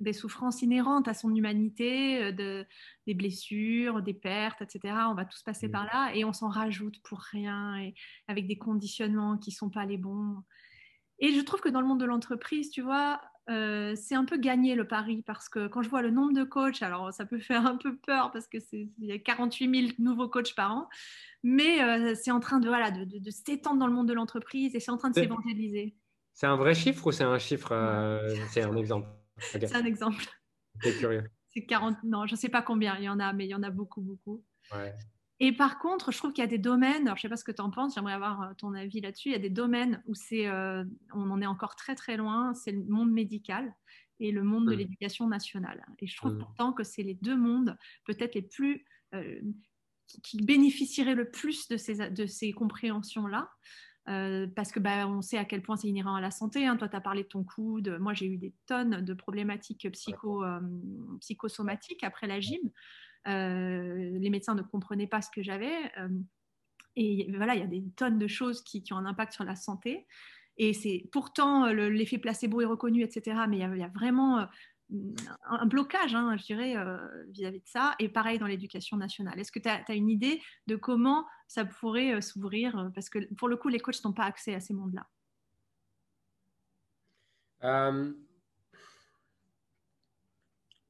des 0.00 0.12
souffrances 0.12 0.62
inhérentes 0.62 1.08
à 1.08 1.14
son 1.14 1.34
humanité, 1.34 2.22
euh, 2.22 2.32
de, 2.32 2.66
des 3.06 3.14
blessures, 3.14 4.02
des 4.02 4.14
pertes, 4.14 4.62
etc. 4.62 4.94
On 5.08 5.14
va 5.14 5.24
tous 5.24 5.42
passer 5.42 5.68
par 5.68 5.84
là 5.84 6.12
et 6.14 6.24
on 6.24 6.32
s'en 6.32 6.48
rajoute 6.48 7.00
pour 7.02 7.20
rien 7.20 7.76
et 7.78 7.94
avec 8.28 8.46
des 8.46 8.58
conditionnements 8.58 9.38
qui 9.38 9.50
sont 9.50 9.70
pas 9.70 9.84
les 9.84 9.98
bons. 9.98 10.42
Et 11.18 11.32
je 11.32 11.40
trouve 11.40 11.60
que 11.60 11.68
dans 11.68 11.80
le 11.80 11.86
monde 11.86 12.00
de 12.00 12.04
l'entreprise, 12.04 12.70
tu 12.70 12.82
vois, 12.82 13.20
euh, 13.50 13.94
c'est 13.94 14.14
un 14.14 14.24
peu 14.24 14.38
gagné 14.38 14.74
le 14.74 14.86
pari 14.86 15.22
parce 15.22 15.50
que 15.50 15.68
quand 15.68 15.82
je 15.82 15.90
vois 15.90 16.00
le 16.00 16.10
nombre 16.10 16.32
de 16.32 16.44
coachs, 16.44 16.82
alors 16.82 17.12
ça 17.12 17.26
peut 17.26 17.38
faire 17.40 17.66
un 17.66 17.76
peu 17.76 17.96
peur 17.96 18.30
parce 18.32 18.46
qu'il 18.46 18.90
y 18.98 19.12
a 19.12 19.18
48 19.18 19.88
000 19.88 19.92
nouveaux 19.98 20.28
coachs 20.28 20.54
par 20.54 20.74
an, 20.74 20.88
mais 21.42 21.82
euh, 21.82 22.14
c'est 22.14 22.30
en 22.30 22.40
train 22.40 22.58
de, 22.58 22.68
voilà, 22.68 22.90
de, 22.90 23.04
de, 23.04 23.30
s'étendre 23.30 23.78
dans 23.78 23.86
le 23.86 23.92
monde 23.92 24.08
de 24.08 24.14
l'entreprise 24.14 24.74
et 24.74 24.80
c'est 24.80 24.90
en 24.90 24.96
train 24.96 25.10
de 25.10 25.14
s'évangéliser. 25.14 25.94
C'est 26.32 26.46
un 26.46 26.56
vrai 26.56 26.74
chiffre 26.74 27.06
ou 27.06 27.12
c'est 27.12 27.24
un 27.24 27.38
chiffre 27.38 27.72
euh, 27.72 28.34
C'est 28.48 28.62
un 28.62 28.76
exemple? 28.76 29.06
C'est 29.38 29.74
un 29.74 29.84
exemple. 29.84 30.24
C'est 30.82 30.96
curieux. 30.98 31.30
C'est 31.50 31.66
40, 31.66 32.02
non, 32.02 32.26
je 32.26 32.34
ne 32.34 32.36
sais 32.36 32.48
pas 32.48 32.62
combien 32.62 32.96
il 32.98 33.04
y 33.04 33.08
en 33.08 33.20
a, 33.20 33.32
mais 33.32 33.46
il 33.46 33.50
y 33.50 33.54
en 33.54 33.62
a 33.62 33.70
beaucoup, 33.70 34.00
beaucoup. 34.00 34.44
Et 35.40 35.52
par 35.52 35.78
contre, 35.78 36.10
je 36.10 36.18
trouve 36.18 36.32
qu'il 36.32 36.42
y 36.42 36.46
a 36.46 36.50
des 36.50 36.58
domaines, 36.58 37.06
alors 37.06 37.16
je 37.16 37.20
ne 37.20 37.22
sais 37.22 37.28
pas 37.28 37.36
ce 37.36 37.44
que 37.44 37.52
tu 37.52 37.60
en 37.60 37.70
penses, 37.70 37.94
j'aimerais 37.94 38.14
avoir 38.14 38.42
euh, 38.42 38.54
ton 38.56 38.72
avis 38.72 39.00
là-dessus, 39.00 39.28
il 39.28 39.32
y 39.32 39.36
a 39.36 39.40
des 39.40 39.50
domaines 39.50 40.02
où 40.06 40.14
c'est, 40.14 40.48
on 40.50 41.30
en 41.30 41.40
est 41.40 41.46
encore 41.46 41.76
très 41.76 41.94
très 41.94 42.16
loin, 42.16 42.54
c'est 42.54 42.72
le 42.72 42.84
monde 42.84 43.12
médical 43.12 43.74
et 44.20 44.30
le 44.32 44.42
monde 44.42 44.66
de 44.68 44.74
mmh. 44.74 44.78
l'éducation 44.78 45.28
nationale. 45.28 45.84
Et 45.98 46.06
je 46.06 46.16
trouve 46.16 46.34
mmh. 46.34 46.38
pourtant 46.38 46.72
que 46.72 46.84
c'est 46.84 47.02
les 47.02 47.14
deux 47.14 47.36
mondes 47.36 47.76
peut-être 48.04 48.34
les 48.34 48.42
plus 48.42 48.84
qui 50.22 50.38
bénéficierait 50.38 51.14
le 51.14 51.30
plus 51.30 51.68
de 51.68 51.76
ces, 51.76 52.10
de 52.10 52.26
ces 52.26 52.52
compréhensions-là. 52.52 53.50
Euh, 54.08 54.46
parce 54.54 54.70
que 54.70 54.80
bah, 54.80 55.08
on 55.08 55.22
sait 55.22 55.38
à 55.38 55.44
quel 55.44 55.62
point 55.62 55.76
c'est 55.76 55.88
inhérent 55.88 56.14
à 56.14 56.20
la 56.20 56.30
santé. 56.30 56.66
Hein. 56.66 56.76
Toi, 56.76 56.88
tu 56.88 56.96
as 56.96 57.00
parlé 57.00 57.22
de 57.22 57.28
ton 57.28 57.42
coude. 57.42 57.96
Moi, 58.00 58.12
j'ai 58.12 58.26
eu 58.26 58.36
des 58.36 58.52
tonnes 58.66 59.00
de 59.00 59.14
problématiques 59.14 59.90
psycho, 59.92 60.44
euh, 60.44 60.60
psychosomatiques 61.20 62.04
après 62.04 62.26
la 62.26 62.40
gym. 62.40 62.70
Euh, 63.26 64.18
les 64.18 64.30
médecins 64.30 64.54
ne 64.54 64.62
comprenaient 64.62 65.06
pas 65.06 65.22
ce 65.22 65.30
que 65.30 65.42
j'avais. 65.42 65.74
et 66.96 67.32
voilà, 67.36 67.54
il 67.54 67.60
y 67.60 67.64
a 67.64 67.66
des 67.66 67.84
tonnes 67.96 68.18
de 68.18 68.26
choses 68.26 68.62
qui, 68.62 68.82
qui, 68.82 68.92
ont 68.92 68.98
un 68.98 69.06
impact 69.06 69.32
sur 69.32 69.44
la 69.44 69.56
santé. 69.56 70.06
Et 70.56 70.72
c'est 70.72 71.08
pourtant 71.10 71.66
l'effet 71.66 72.18
placebo 72.18 72.60
est 72.60 72.66
reconnu, 72.66 73.02
etc. 73.02 73.40
Mais 73.48 73.56
il 73.56 73.60
y 73.60 73.64
a, 73.64 73.74
il 73.74 73.80
y 73.80 73.84
a 73.84 73.88
vraiment 73.88 74.46
un 75.46 75.66
blocage, 75.66 76.14
hein, 76.14 76.36
je 76.36 76.44
dirais, 76.44 76.76
euh, 76.76 76.98
vis-à-vis 77.28 77.60
de 77.60 77.66
ça. 77.66 77.94
Et 77.98 78.08
pareil 78.08 78.38
dans 78.38 78.46
l'éducation 78.46 78.96
nationale. 78.96 79.38
Est-ce 79.38 79.52
que 79.52 79.58
tu 79.58 79.68
as, 79.68 79.94
une 79.94 80.10
idée 80.10 80.40
de 80.66 80.76
comment 80.76 81.26
ça 81.48 81.64
pourrait 81.64 82.14
euh, 82.14 82.20
s'ouvrir 82.20 82.78
euh, 82.78 82.88
Parce 82.94 83.08
que 83.08 83.32
pour 83.34 83.48
le 83.48 83.56
coup, 83.56 83.68
les 83.68 83.80
coachs 83.80 84.04
n'ont 84.04 84.12
pas 84.12 84.24
accès 84.24 84.54
à 84.54 84.60
ces 84.60 84.74
mondes-là. 84.74 85.06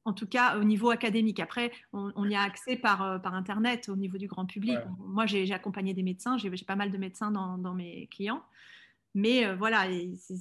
En 0.03 0.13
tout 0.13 0.27
cas, 0.27 0.59
au 0.59 0.63
niveau 0.63 0.89
académique. 0.89 1.39
Après, 1.39 1.71
on, 1.93 2.29
y 2.29 2.35
a 2.35 2.41
accès 2.41 2.75
par, 2.75 3.21
par 3.21 3.33
Internet 3.33 3.89
au 3.89 3.95
niveau 3.95 4.17
du 4.17 4.27
grand 4.27 4.45
public. 4.45 4.77
Moi, 4.99 5.25
j'ai 5.25 5.51
accompagné 5.51 5.93
des 5.93 6.03
médecins, 6.03 6.37
j'ai 6.37 6.51
pas 6.65 6.75
mal 6.75 6.91
de 6.91 6.97
médecins 6.97 7.31
dans, 7.31 7.57
dans 7.57 7.73
mes 7.73 8.07
clients. 8.07 8.43
Mais 9.15 9.45
euh, 9.45 9.55
voilà, 9.55 9.87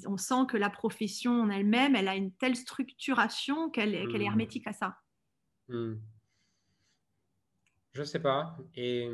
on 0.07 0.16
sent 0.16 0.47
que 0.49 0.57
la 0.57 0.68
profession 0.68 1.43
en 1.43 1.49
elle-même, 1.49 1.95
elle 1.95 2.09
a 2.09 2.16
une 2.16 2.33
telle 2.33 2.57
structuration 2.57 3.70
qu'elle 3.70 3.95
est 3.95 4.05
mmh. 4.05 4.20
hermétique 4.20 4.66
à 4.66 4.72
ça. 4.72 4.97
Mmh. 5.68 5.95
Je 7.93 8.01
ne 8.01 8.05
sais 8.05 8.18
pas. 8.18 8.59
Et 8.75 9.09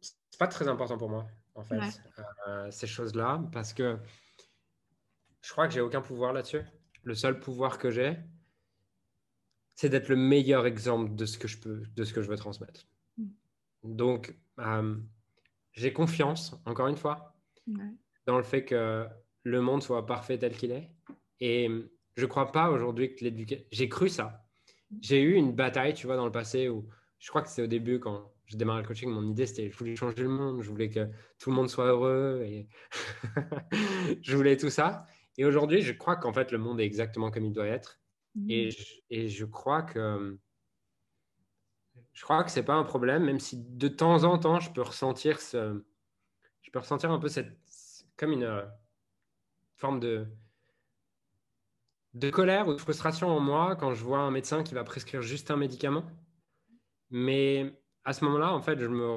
c'est 0.00 0.38
pas 0.40 0.48
très 0.48 0.66
important 0.66 0.98
pour 0.98 1.08
moi, 1.08 1.28
en 1.54 1.62
fait, 1.62 1.80
euh, 2.48 2.68
ces 2.72 2.88
choses-là, 2.88 3.40
parce 3.52 3.72
que 3.72 3.96
je 5.40 5.52
crois 5.52 5.68
que 5.68 5.74
j'ai 5.74 5.80
aucun 5.80 6.00
pouvoir 6.00 6.32
là-dessus. 6.32 6.62
Le 7.04 7.14
seul 7.14 7.38
pouvoir 7.38 7.78
que 7.78 7.92
j'ai, 7.92 8.18
c'est 9.76 9.88
d'être 9.88 10.08
le 10.08 10.16
meilleur 10.16 10.66
exemple 10.66 11.14
de 11.14 11.26
ce 11.26 11.38
que 11.38 11.46
je 11.46 11.58
peux, 11.58 11.84
de 11.94 12.02
ce 12.02 12.12
que 12.12 12.22
je 12.22 12.28
veux 12.28 12.36
transmettre. 12.36 12.88
Mmh. 13.16 13.28
Donc, 13.84 14.36
euh, 14.58 14.96
j'ai 15.78 15.92
confiance, 15.92 16.54
encore 16.66 16.88
une 16.88 16.96
fois, 16.96 17.34
dans 18.26 18.36
le 18.36 18.42
fait 18.42 18.64
que 18.64 19.06
le 19.44 19.60
monde 19.60 19.82
soit 19.82 20.06
parfait 20.06 20.38
tel 20.38 20.56
qu'il 20.56 20.72
est. 20.72 20.90
Et 21.40 21.68
je 22.16 22.22
ne 22.22 22.26
crois 22.26 22.50
pas 22.52 22.70
aujourd'hui 22.70 23.14
que 23.14 23.24
l'éducation. 23.24 23.64
J'ai 23.70 23.88
cru 23.88 24.08
ça. 24.08 24.44
J'ai 25.00 25.20
eu 25.20 25.34
une 25.34 25.52
bataille, 25.52 25.94
tu 25.94 26.06
vois, 26.06 26.16
dans 26.16 26.26
le 26.26 26.32
passé 26.32 26.68
où 26.68 26.88
je 27.18 27.28
crois 27.28 27.42
que 27.42 27.48
c'est 27.48 27.62
au 27.62 27.66
début 27.66 28.00
quand 28.00 28.32
j'ai 28.46 28.56
démarré 28.56 28.82
le 28.82 28.88
coaching, 28.88 29.10
mon 29.10 29.28
idée 29.28 29.46
c'était 29.46 29.70
je 29.70 29.76
voulais 29.76 29.94
changer 29.94 30.22
le 30.22 30.28
monde, 30.28 30.62
je 30.62 30.70
voulais 30.70 30.88
que 30.88 31.06
tout 31.38 31.50
le 31.50 31.56
monde 31.56 31.68
soit 31.68 31.86
heureux 31.86 32.42
et 32.46 32.66
je 34.22 34.36
voulais 34.36 34.56
tout 34.56 34.70
ça. 34.70 35.04
Et 35.36 35.44
aujourd'hui, 35.44 35.82
je 35.82 35.92
crois 35.92 36.16
qu'en 36.16 36.32
fait 36.32 36.50
le 36.50 36.58
monde 36.58 36.80
est 36.80 36.84
exactement 36.84 37.30
comme 37.30 37.44
il 37.44 37.52
doit 37.52 37.66
être. 37.66 38.00
Mmh. 38.34 38.50
Et, 38.50 38.70
je, 38.70 38.84
et, 39.10 39.28
je, 39.28 39.44
crois 39.44 39.82
que 39.82 40.38
je 42.18 42.24
crois 42.24 42.42
que 42.42 42.50
c'est 42.50 42.64
pas 42.64 42.74
un 42.74 42.82
problème, 42.82 43.24
même 43.26 43.38
si 43.38 43.56
de 43.56 43.86
temps 43.86 44.24
en 44.24 44.38
temps 44.38 44.58
je 44.58 44.72
peux 44.72 44.82
ressentir 44.82 45.40
ce, 45.40 45.84
je 46.62 46.70
peux 46.72 46.80
ressentir 46.80 47.12
un 47.12 47.20
peu 47.20 47.28
cette 47.28 47.56
comme 48.16 48.32
une 48.32 48.42
euh, 48.42 48.66
forme 49.76 50.00
de 50.00 50.26
de 52.14 52.30
colère 52.30 52.66
ou 52.66 52.74
de 52.74 52.80
frustration 52.80 53.28
en 53.28 53.38
moi 53.38 53.76
quand 53.76 53.94
je 53.94 54.02
vois 54.02 54.18
un 54.18 54.32
médecin 54.32 54.64
qui 54.64 54.74
va 54.74 54.82
prescrire 54.82 55.22
juste 55.22 55.52
un 55.52 55.56
médicament. 55.56 56.02
Mais 57.10 57.72
à 58.04 58.12
ce 58.12 58.24
moment-là, 58.24 58.52
en 58.52 58.62
fait, 58.62 58.80
je 58.80 58.88
me 58.88 59.16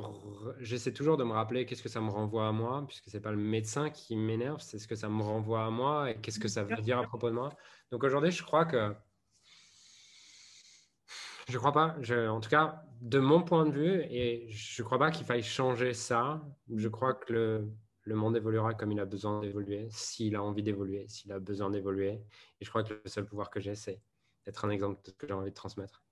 j'essaie 0.60 0.93
toujours 0.93 1.18
de 1.18 1.24
me 1.24 1.34
rappeler 1.34 1.66
qu'est-ce 1.66 1.82
que 1.82 1.89
ça 1.89 2.02
me 2.02 2.12
renvoie 2.12 2.47
à 2.47 2.52
moi, 2.52 2.86
puisque 2.88 3.10
c'est 3.10 3.20
pas 3.20 3.32
le 3.32 3.38
médecin 3.38 3.89
qui 3.89 4.16
m'énerve, 4.16 4.62
c'est 4.62 4.78
ce 4.78 4.88
que 4.88 4.95
ça 4.95 5.10
me 5.10 5.24
renvoie 5.24 5.66
à 5.66 5.72
moi 5.72 6.12
et 6.12 6.22
qu'est-ce 6.22 6.39
que 6.39 6.47
ça 6.47 6.64
veut 6.64 6.78
dire 6.84 6.99
à 6.99 7.04
propos 7.04 7.32
de 7.32 7.36
moi. 7.36 7.49
Donc 7.89 8.04
aujourd'hui, 8.04 8.30
je 8.30 8.43
crois 8.43 8.66
que 8.66 8.93
je 11.49 11.58
crois 11.58 11.72
pas. 11.72 11.95
en 12.30 12.39
tout 12.39 12.49
cas, 12.49 12.84
de 13.02 13.20
mon 13.20 13.41
point 13.41 13.66
de 13.66 13.72
vue, 13.72 14.02
et 14.10 14.47
je 14.49 14.84
crois 14.84 14.99
pas 14.99 15.12
qu'il 15.12 15.26
faille 15.26 15.43
changer 15.43 15.93
ça. 15.93 16.41
Je 16.74 16.88
crois 16.88 17.16
que 17.16 17.34
le, 17.34 17.72
le 18.04 18.16
monde 18.16 18.38
évoluera 18.38 18.74
comme 18.74 18.91
il 18.91 18.99
a 18.99 19.06
besoin 19.06 19.41
d'évoluer, 19.41 19.88
s'il 19.91 20.36
a 20.36 20.43
envie 20.43 20.64
d'évoluer, 20.64 21.08
s'il 21.08 21.32
a 21.32 21.39
besoin 21.39 21.70
d'évoluer. 21.70 22.22
Et 22.60 22.66
je 22.66 22.70
crois 22.70 22.84
que 22.84 22.93
le 22.93 23.10
seul 23.10 23.26
pouvoir 23.26 23.49
que 23.49 23.60
j'ai, 23.60 23.76
c'est 23.76 24.02
d'être 24.45 24.66
un 24.66 24.70
exemple 24.70 25.02
de 25.04 25.12
ce 25.12 25.16
que 25.16 25.28
j'ai 25.28 25.34
envie 25.34 25.49
de 25.49 25.56
transmettre. 25.56 26.04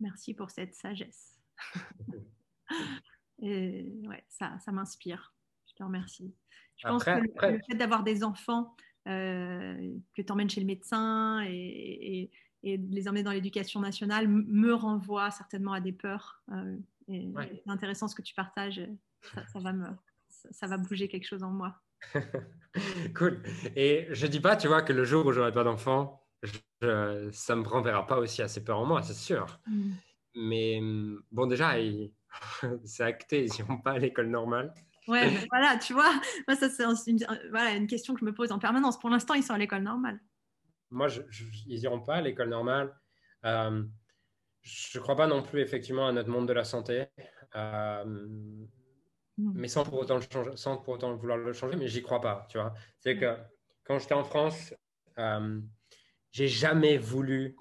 Merci 0.00 0.34
pour 0.34 0.50
cette 0.50 0.74
sagesse. 0.74 1.40
et 3.42 3.92
ouais, 4.06 4.24
ça, 4.28 4.58
ça 4.58 4.72
m'inspire. 4.72 5.34
Je 5.66 5.74
te 5.74 5.82
remercie. 5.82 6.34
Je 6.76 6.88
pense 6.88 7.04
que 7.04 7.10
le, 7.10 7.60
fait 7.68 7.76
d'avoir 7.76 8.02
des 8.02 8.24
enfants 8.24 8.74
euh, 9.06 9.94
que 10.16 10.22
tu 10.22 10.32
emmènes 10.32 10.50
chez 10.50 10.60
le 10.60 10.66
médecin 10.66 11.42
et, 11.46 12.22
et, 12.22 12.30
de 12.64 12.94
les 12.94 13.08
emmener 13.08 13.22
dans 13.22 13.32
l'éducation 13.32 13.80
nationale 13.80 14.26
me 14.28 14.72
renvoie 14.72 15.30
certainement 15.30 15.72
à 15.72 15.80
des 15.80 15.92
peurs. 15.92 16.42
Euh, 16.52 16.76
et 17.08 17.30
C'est 17.64 17.70
intéressant 17.70 18.08
ce 18.08 18.14
que 18.14 18.22
tu 18.22 18.34
partages. 18.34 18.80
Ça, 19.34 19.46
ça 19.52 19.58
va 19.58 19.72
me, 19.72 19.86
ça, 20.28 20.66
va 20.66 20.76
bouger 20.76 21.08
quelque 21.08 21.26
chose 21.26 21.42
en 21.42 21.50
moi. 21.50 21.80
cool. 23.16 23.42
Et 23.76 24.06
je 24.10 24.26
dis 24.26 24.40
pas, 24.40 24.56
tu 24.56 24.68
vois, 24.68 24.82
que 24.82 24.92
le 24.92 25.04
jour 25.04 25.26
où 25.26 25.32
j'aurai 25.32 25.52
pas 25.52 25.64
d'enfant, 25.64 26.22
je, 26.42 27.28
ça 27.32 27.56
me 27.56 27.66
renverra 27.66 28.06
pas 28.06 28.18
aussi 28.18 28.42
assez 28.42 28.64
peur 28.64 28.78
en 28.78 28.86
moi, 28.86 29.02
c'est 29.02 29.14
sûr. 29.14 29.60
Mm. 29.66 29.92
Mais 30.36 30.80
bon, 31.30 31.46
déjà, 31.46 31.74
c'est 32.84 33.04
acté, 33.04 33.44
ils 33.44 33.52
n'iront 33.52 33.78
pas 33.78 33.92
à 33.92 33.98
l'école 33.98 34.28
normale. 34.28 34.72
Ouais, 35.06 35.28
voilà, 35.50 35.76
tu 35.76 35.92
vois, 35.92 36.12
moi, 36.48 36.56
ça, 36.56 36.68
c'est 36.68 37.10
une, 37.10 37.18
voilà, 37.50 37.72
une 37.72 37.86
question 37.86 38.14
que 38.14 38.20
je 38.20 38.24
me 38.24 38.34
pose 38.34 38.52
en 38.52 38.58
permanence. 38.58 38.98
Pour 38.98 39.10
l'instant, 39.10 39.34
ils 39.34 39.42
sont 39.42 39.54
à 39.54 39.58
l'école 39.58 39.82
normale. 39.82 40.18
Moi, 40.94 41.08
je, 41.08 41.20
ils 41.66 41.80
n'iront 41.80 42.00
pas 42.00 42.16
à 42.16 42.20
l'école 42.20 42.48
normale. 42.48 42.94
Euh, 43.44 43.82
je 44.62 44.98
ne 44.98 45.02
crois 45.02 45.16
pas 45.16 45.26
non 45.26 45.42
plus, 45.42 45.60
effectivement, 45.60 46.06
à 46.06 46.12
notre 46.12 46.30
monde 46.30 46.48
de 46.48 46.52
la 46.52 46.64
santé. 46.64 47.06
Euh, 47.56 48.26
mais 49.36 49.68
sans 49.68 49.84
pour, 49.84 49.98
autant 49.98 50.16
le 50.16 50.22
changer, 50.22 50.56
sans 50.56 50.76
pour 50.78 50.94
autant 50.94 51.14
vouloir 51.16 51.36
le 51.36 51.52
changer, 51.52 51.76
mais 51.76 51.88
j'y 51.88 52.02
crois 52.02 52.20
pas, 52.20 52.46
tu 52.48 52.58
vois. 52.58 52.72
C'est 53.00 53.16
que 53.16 53.36
quand 53.82 53.98
j'étais 53.98 54.14
en 54.14 54.24
France, 54.24 54.72
euh, 55.18 55.60
j'ai 56.30 56.48
jamais 56.48 56.96
voulu 56.96 57.56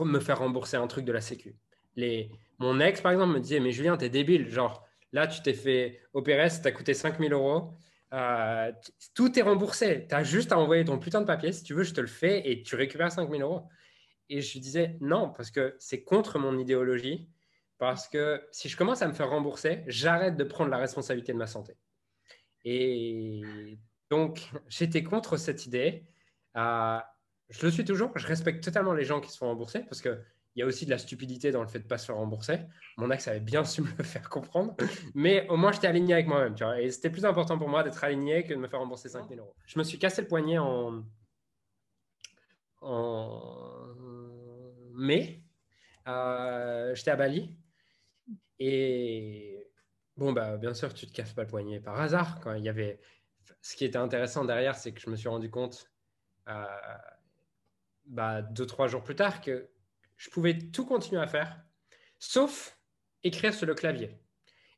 me 0.00 0.20
faire 0.20 0.38
rembourser 0.38 0.76
un 0.76 0.86
truc 0.86 1.04
de 1.04 1.12
la 1.12 1.20
Sécu. 1.20 1.56
Les... 1.96 2.30
Mon 2.58 2.80
ex, 2.80 3.00
par 3.00 3.12
exemple, 3.12 3.34
me 3.34 3.40
disait 3.40 3.60
Mais 3.60 3.72
Julien, 3.72 3.96
t'es 3.96 4.08
débile. 4.08 4.48
Genre, 4.48 4.86
là, 5.12 5.26
tu 5.26 5.42
t'es 5.42 5.54
fait 5.54 6.00
opérer, 6.14 6.48
ça 6.48 6.62
t'a 6.62 6.72
coûté 6.72 6.94
5000 6.94 7.32
euros. 7.32 7.74
Euh, 8.12 8.72
tout 9.14 9.38
est 9.38 9.42
remboursé. 9.42 10.06
Tu 10.08 10.14
as 10.14 10.24
juste 10.24 10.52
à 10.52 10.58
envoyer 10.58 10.84
ton 10.84 10.98
putain 10.98 11.20
de 11.20 11.26
papier. 11.26 11.52
Si 11.52 11.62
tu 11.62 11.74
veux, 11.74 11.84
je 11.84 11.94
te 11.94 12.00
le 12.00 12.06
fais 12.06 12.50
et 12.50 12.62
tu 12.62 12.74
récupères 12.76 13.12
5000 13.12 13.42
euros. 13.42 13.68
Et 14.28 14.40
je 14.40 14.58
disais 14.58 14.96
Non, 15.00 15.30
parce 15.30 15.50
que 15.50 15.76
c'est 15.78 16.02
contre 16.02 16.38
mon 16.38 16.58
idéologie. 16.58 17.28
Parce 17.78 18.08
que 18.08 18.46
si 18.52 18.68
je 18.68 18.76
commence 18.76 19.00
à 19.02 19.08
me 19.08 19.14
faire 19.14 19.30
rembourser, 19.30 19.84
j'arrête 19.86 20.36
de 20.36 20.44
prendre 20.44 20.70
la 20.70 20.76
responsabilité 20.76 21.32
de 21.32 21.38
ma 21.38 21.46
santé. 21.46 21.76
Et 22.64 23.78
donc, 24.10 24.50
j'étais 24.68 25.02
contre 25.02 25.38
cette 25.38 25.64
idée. 25.66 26.04
Euh, 26.56 26.98
je 27.48 27.64
le 27.64 27.72
suis 27.72 27.84
toujours. 27.84 28.12
Je 28.16 28.26
respecte 28.26 28.62
totalement 28.62 28.92
les 28.92 29.04
gens 29.04 29.20
qui 29.20 29.30
se 29.30 29.38
font 29.38 29.46
rembourser 29.46 29.80
parce 29.80 30.02
qu'il 30.52 30.60
y 30.60 30.62
a 30.62 30.66
aussi 30.66 30.84
de 30.84 30.90
la 30.90 30.98
stupidité 30.98 31.52
dans 31.52 31.62
le 31.62 31.68
fait 31.68 31.78
de 31.78 31.84
ne 31.84 31.88
pas 31.88 31.98
se 31.98 32.06
faire 32.06 32.16
rembourser. 32.16 32.60
Mon 32.96 33.10
ex 33.10 33.28
avait 33.28 33.40
bien 33.40 33.64
su 33.64 33.82
me 33.82 33.90
le 33.96 34.04
faire 34.04 34.28
comprendre. 34.28 34.74
Mais 35.14 35.48
au 35.48 35.56
moins, 35.56 35.72
j'étais 35.72 35.86
aligné 35.86 36.14
avec 36.14 36.26
moi-même. 36.26 36.54
Et 36.78 36.90
c'était 36.90 37.10
plus 37.10 37.24
important 37.24 37.58
pour 37.58 37.68
moi 37.68 37.82
d'être 37.82 38.02
aligné 38.02 38.44
que 38.44 38.54
de 38.54 38.58
me 38.58 38.68
faire 38.68 38.80
rembourser 38.80 39.08
5000 39.08 39.38
euros. 39.38 39.54
Je 39.66 39.78
me 39.78 39.84
suis 39.84 39.98
cassé 39.98 40.22
le 40.22 40.28
poignet 40.28 40.58
en, 40.58 41.04
en 42.80 43.94
mai. 44.94 45.42
Euh, 46.08 46.94
j'étais 46.94 47.12
à 47.12 47.16
Bali. 47.16 47.56
Et 48.58 49.68
bon, 50.16 50.32
bah, 50.32 50.56
bien 50.56 50.74
sûr, 50.74 50.92
tu 50.92 51.06
ne 51.06 51.10
te 51.10 51.16
casses 51.16 51.32
pas 51.32 51.42
le 51.42 51.48
poignet 51.48 51.80
par 51.80 52.00
hasard. 52.00 52.40
Quand 52.40 52.54
il 52.54 52.64
y 52.64 52.68
avait... 52.68 53.00
Ce 53.62 53.76
qui 53.76 53.84
était 53.84 53.98
intéressant 53.98 54.44
derrière, 54.44 54.76
c'est 54.76 54.92
que 54.92 55.00
je 55.00 55.10
me 55.10 55.16
suis 55.16 55.28
rendu 55.28 55.50
compte. 55.50 55.90
Euh, 56.48 56.64
bah, 58.06 58.42
deux, 58.42 58.66
trois 58.66 58.88
jours 58.88 59.04
plus 59.04 59.14
tard 59.14 59.40
que 59.40 59.68
je 60.20 60.28
pouvais 60.28 60.58
tout 60.58 60.84
continuer 60.84 61.22
à 61.22 61.26
faire, 61.26 61.58
sauf 62.18 62.78
écrire 63.22 63.54
sur 63.54 63.66
le 63.66 63.74
clavier. 63.74 64.18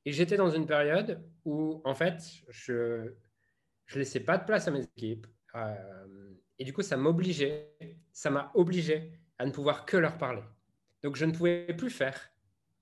Et 0.05 0.13
j'étais 0.13 0.37
dans 0.37 0.51
une 0.51 0.67
période 0.67 1.21
où, 1.45 1.83
en 1.85 1.97
fait, 1.97 2.23
je 2.49 2.73
ne 2.73 3.99
laissais 3.99 4.21
pas 4.21 4.39
de 4.39 4.45
place 4.45 4.69
à 4.69 4.71
mes 4.71 4.85
équipes. 4.85 5.27
Euh, 5.57 6.33
et 6.61 6.65
du 6.65 6.73
coup, 6.73 6.83
ça 6.83 6.97
m'obligeait, 6.97 7.75
ça 8.13 8.31
m'a 8.31 8.53
obligé 8.55 9.11
à 9.39 9.45
ne 9.45 9.51
pouvoir 9.51 9.85
que 9.85 9.97
leur 9.97 10.17
parler. 10.17 10.45
Donc, 11.03 11.17
je 11.17 11.25
ne 11.25 11.33
pouvais 11.33 11.75
plus 11.77 11.91
faire. 11.91 12.31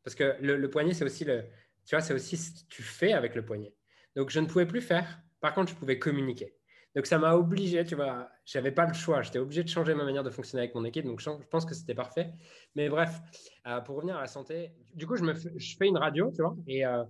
Parce 0.05 0.15
que 0.15 0.37
le, 0.43 0.59
le 0.59 0.69
poignet, 0.69 0.93
c'est 0.93 1.05
aussi 1.05 1.25
le, 1.25 1.45
tu 1.87 1.95
vois, 1.95 2.03
c'est 2.03 2.13
aussi 2.13 2.37
ce 2.37 2.63
que 2.63 2.69
tu 2.69 2.83
fais 2.83 3.15
avec 3.15 3.37
le 3.37 3.45
poignet. 3.45 3.75
Donc, 4.17 4.29
je 4.29 4.39
ne 4.39 4.47
pouvais 4.47 4.67
plus 4.67 4.83
faire. 4.83 5.23
Par 5.41 5.55
contre, 5.55 5.73
je 5.73 5.77
pouvais 5.77 5.99
communiquer. 5.99 6.55
Donc 6.97 7.07
ça 7.07 7.19
m'a 7.19 7.37
obligé, 7.37 7.85
tu 7.85 7.95
vois, 7.95 8.29
j'avais 8.45 8.73
pas 8.73 8.87
le 8.87 8.95
choix, 8.95 9.23
j'étais 9.23 9.39
obligé 9.39 9.63
de 9.63 9.69
changer 9.69 9.95
ma 9.95 10.05
manière 10.05 10.25
de 10.25 10.31
fonctionner 10.31 10.65
avec 10.65 10.75
mon 10.75 10.85
équipe, 10.85 11.05
donc 11.05 11.21
je 11.21 11.31
pense 11.49 11.65
que 11.65 11.75
c'était 11.75 11.95
parfait. 11.95 12.33
Mais 12.75 12.89
bref, 12.89 13.21
euh, 13.67 13.81
pour 13.81 13.97
revenir 13.97 14.17
à 14.17 14.23
la 14.23 14.27
santé, 14.27 14.73
du 14.95 15.07
coup 15.07 15.17
je 15.17 15.23
me 15.23 15.35
fais, 15.35 15.53
je 15.57 15.77
fais 15.77 15.87
une 15.87 15.99
radio, 15.99 16.33
tu 16.35 16.43
vois, 16.43 16.57
et, 16.67 16.85
euh, 16.85 17.05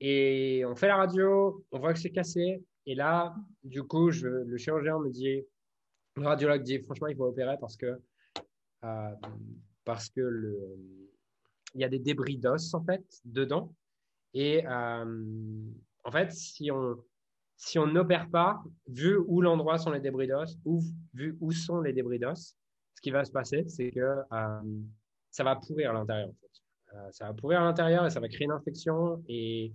et 0.00 0.64
on 0.66 0.76
fait 0.76 0.86
la 0.86 0.96
radio, 0.96 1.64
on 1.72 1.80
voit 1.80 1.92
que 1.92 1.98
c'est 1.98 2.10
cassé, 2.10 2.62
et 2.86 2.94
là, 2.94 3.34
du 3.64 3.82
coup, 3.82 4.10
le 4.10 4.56
chirurgien 4.56 4.98
me 4.98 5.10
dit, 5.10 5.42
le 6.16 6.26
radiologue 6.26 6.62
dit, 6.62 6.78
franchement, 6.80 7.08
il 7.08 7.16
faut 7.16 7.26
opérer 7.26 7.56
parce 7.60 7.76
que 7.76 8.00
euh, 8.84 9.14
parce 9.84 10.08
que 10.10 10.54
il 11.74 11.80
y 11.80 11.84
a 11.84 11.88
des 11.88 11.98
débris 11.98 12.38
d'os 12.38 12.72
en 12.72 12.84
fait 12.84 13.04
dedans, 13.24 13.74
et 14.32 14.64
en 14.66 16.10
fait, 16.12 16.32
si 16.32 16.70
on 16.70 16.96
si 17.58 17.78
on 17.78 17.88
n'opère 17.88 18.30
pas, 18.30 18.62
vu 18.86 19.18
où 19.26 19.42
l'endroit 19.42 19.78
sont 19.78 19.90
les 19.90 20.00
débris 20.00 20.28
d'os, 20.28 20.56
ou 20.64 20.80
vu 21.12 21.36
où 21.40 21.50
sont 21.50 21.80
les 21.80 21.92
débris 21.92 22.20
d'os, 22.20 22.56
ce 22.94 23.00
qui 23.02 23.10
va 23.10 23.24
se 23.24 23.32
passer, 23.32 23.64
c'est 23.68 23.90
que 23.90 24.00
euh, 24.00 24.60
ça 25.30 25.44
va 25.44 25.56
pourrir 25.56 25.90
à 25.90 25.92
l'intérieur. 25.92 26.28
En 26.28 26.32
fait. 26.32 26.96
Euh, 26.96 27.08
ça 27.10 27.26
va 27.26 27.34
pourrir 27.34 27.60
à 27.60 27.64
l'intérieur 27.64 28.06
et 28.06 28.10
ça 28.10 28.20
va 28.20 28.28
créer 28.28 28.44
une 28.44 28.52
infection 28.52 29.22
et 29.28 29.74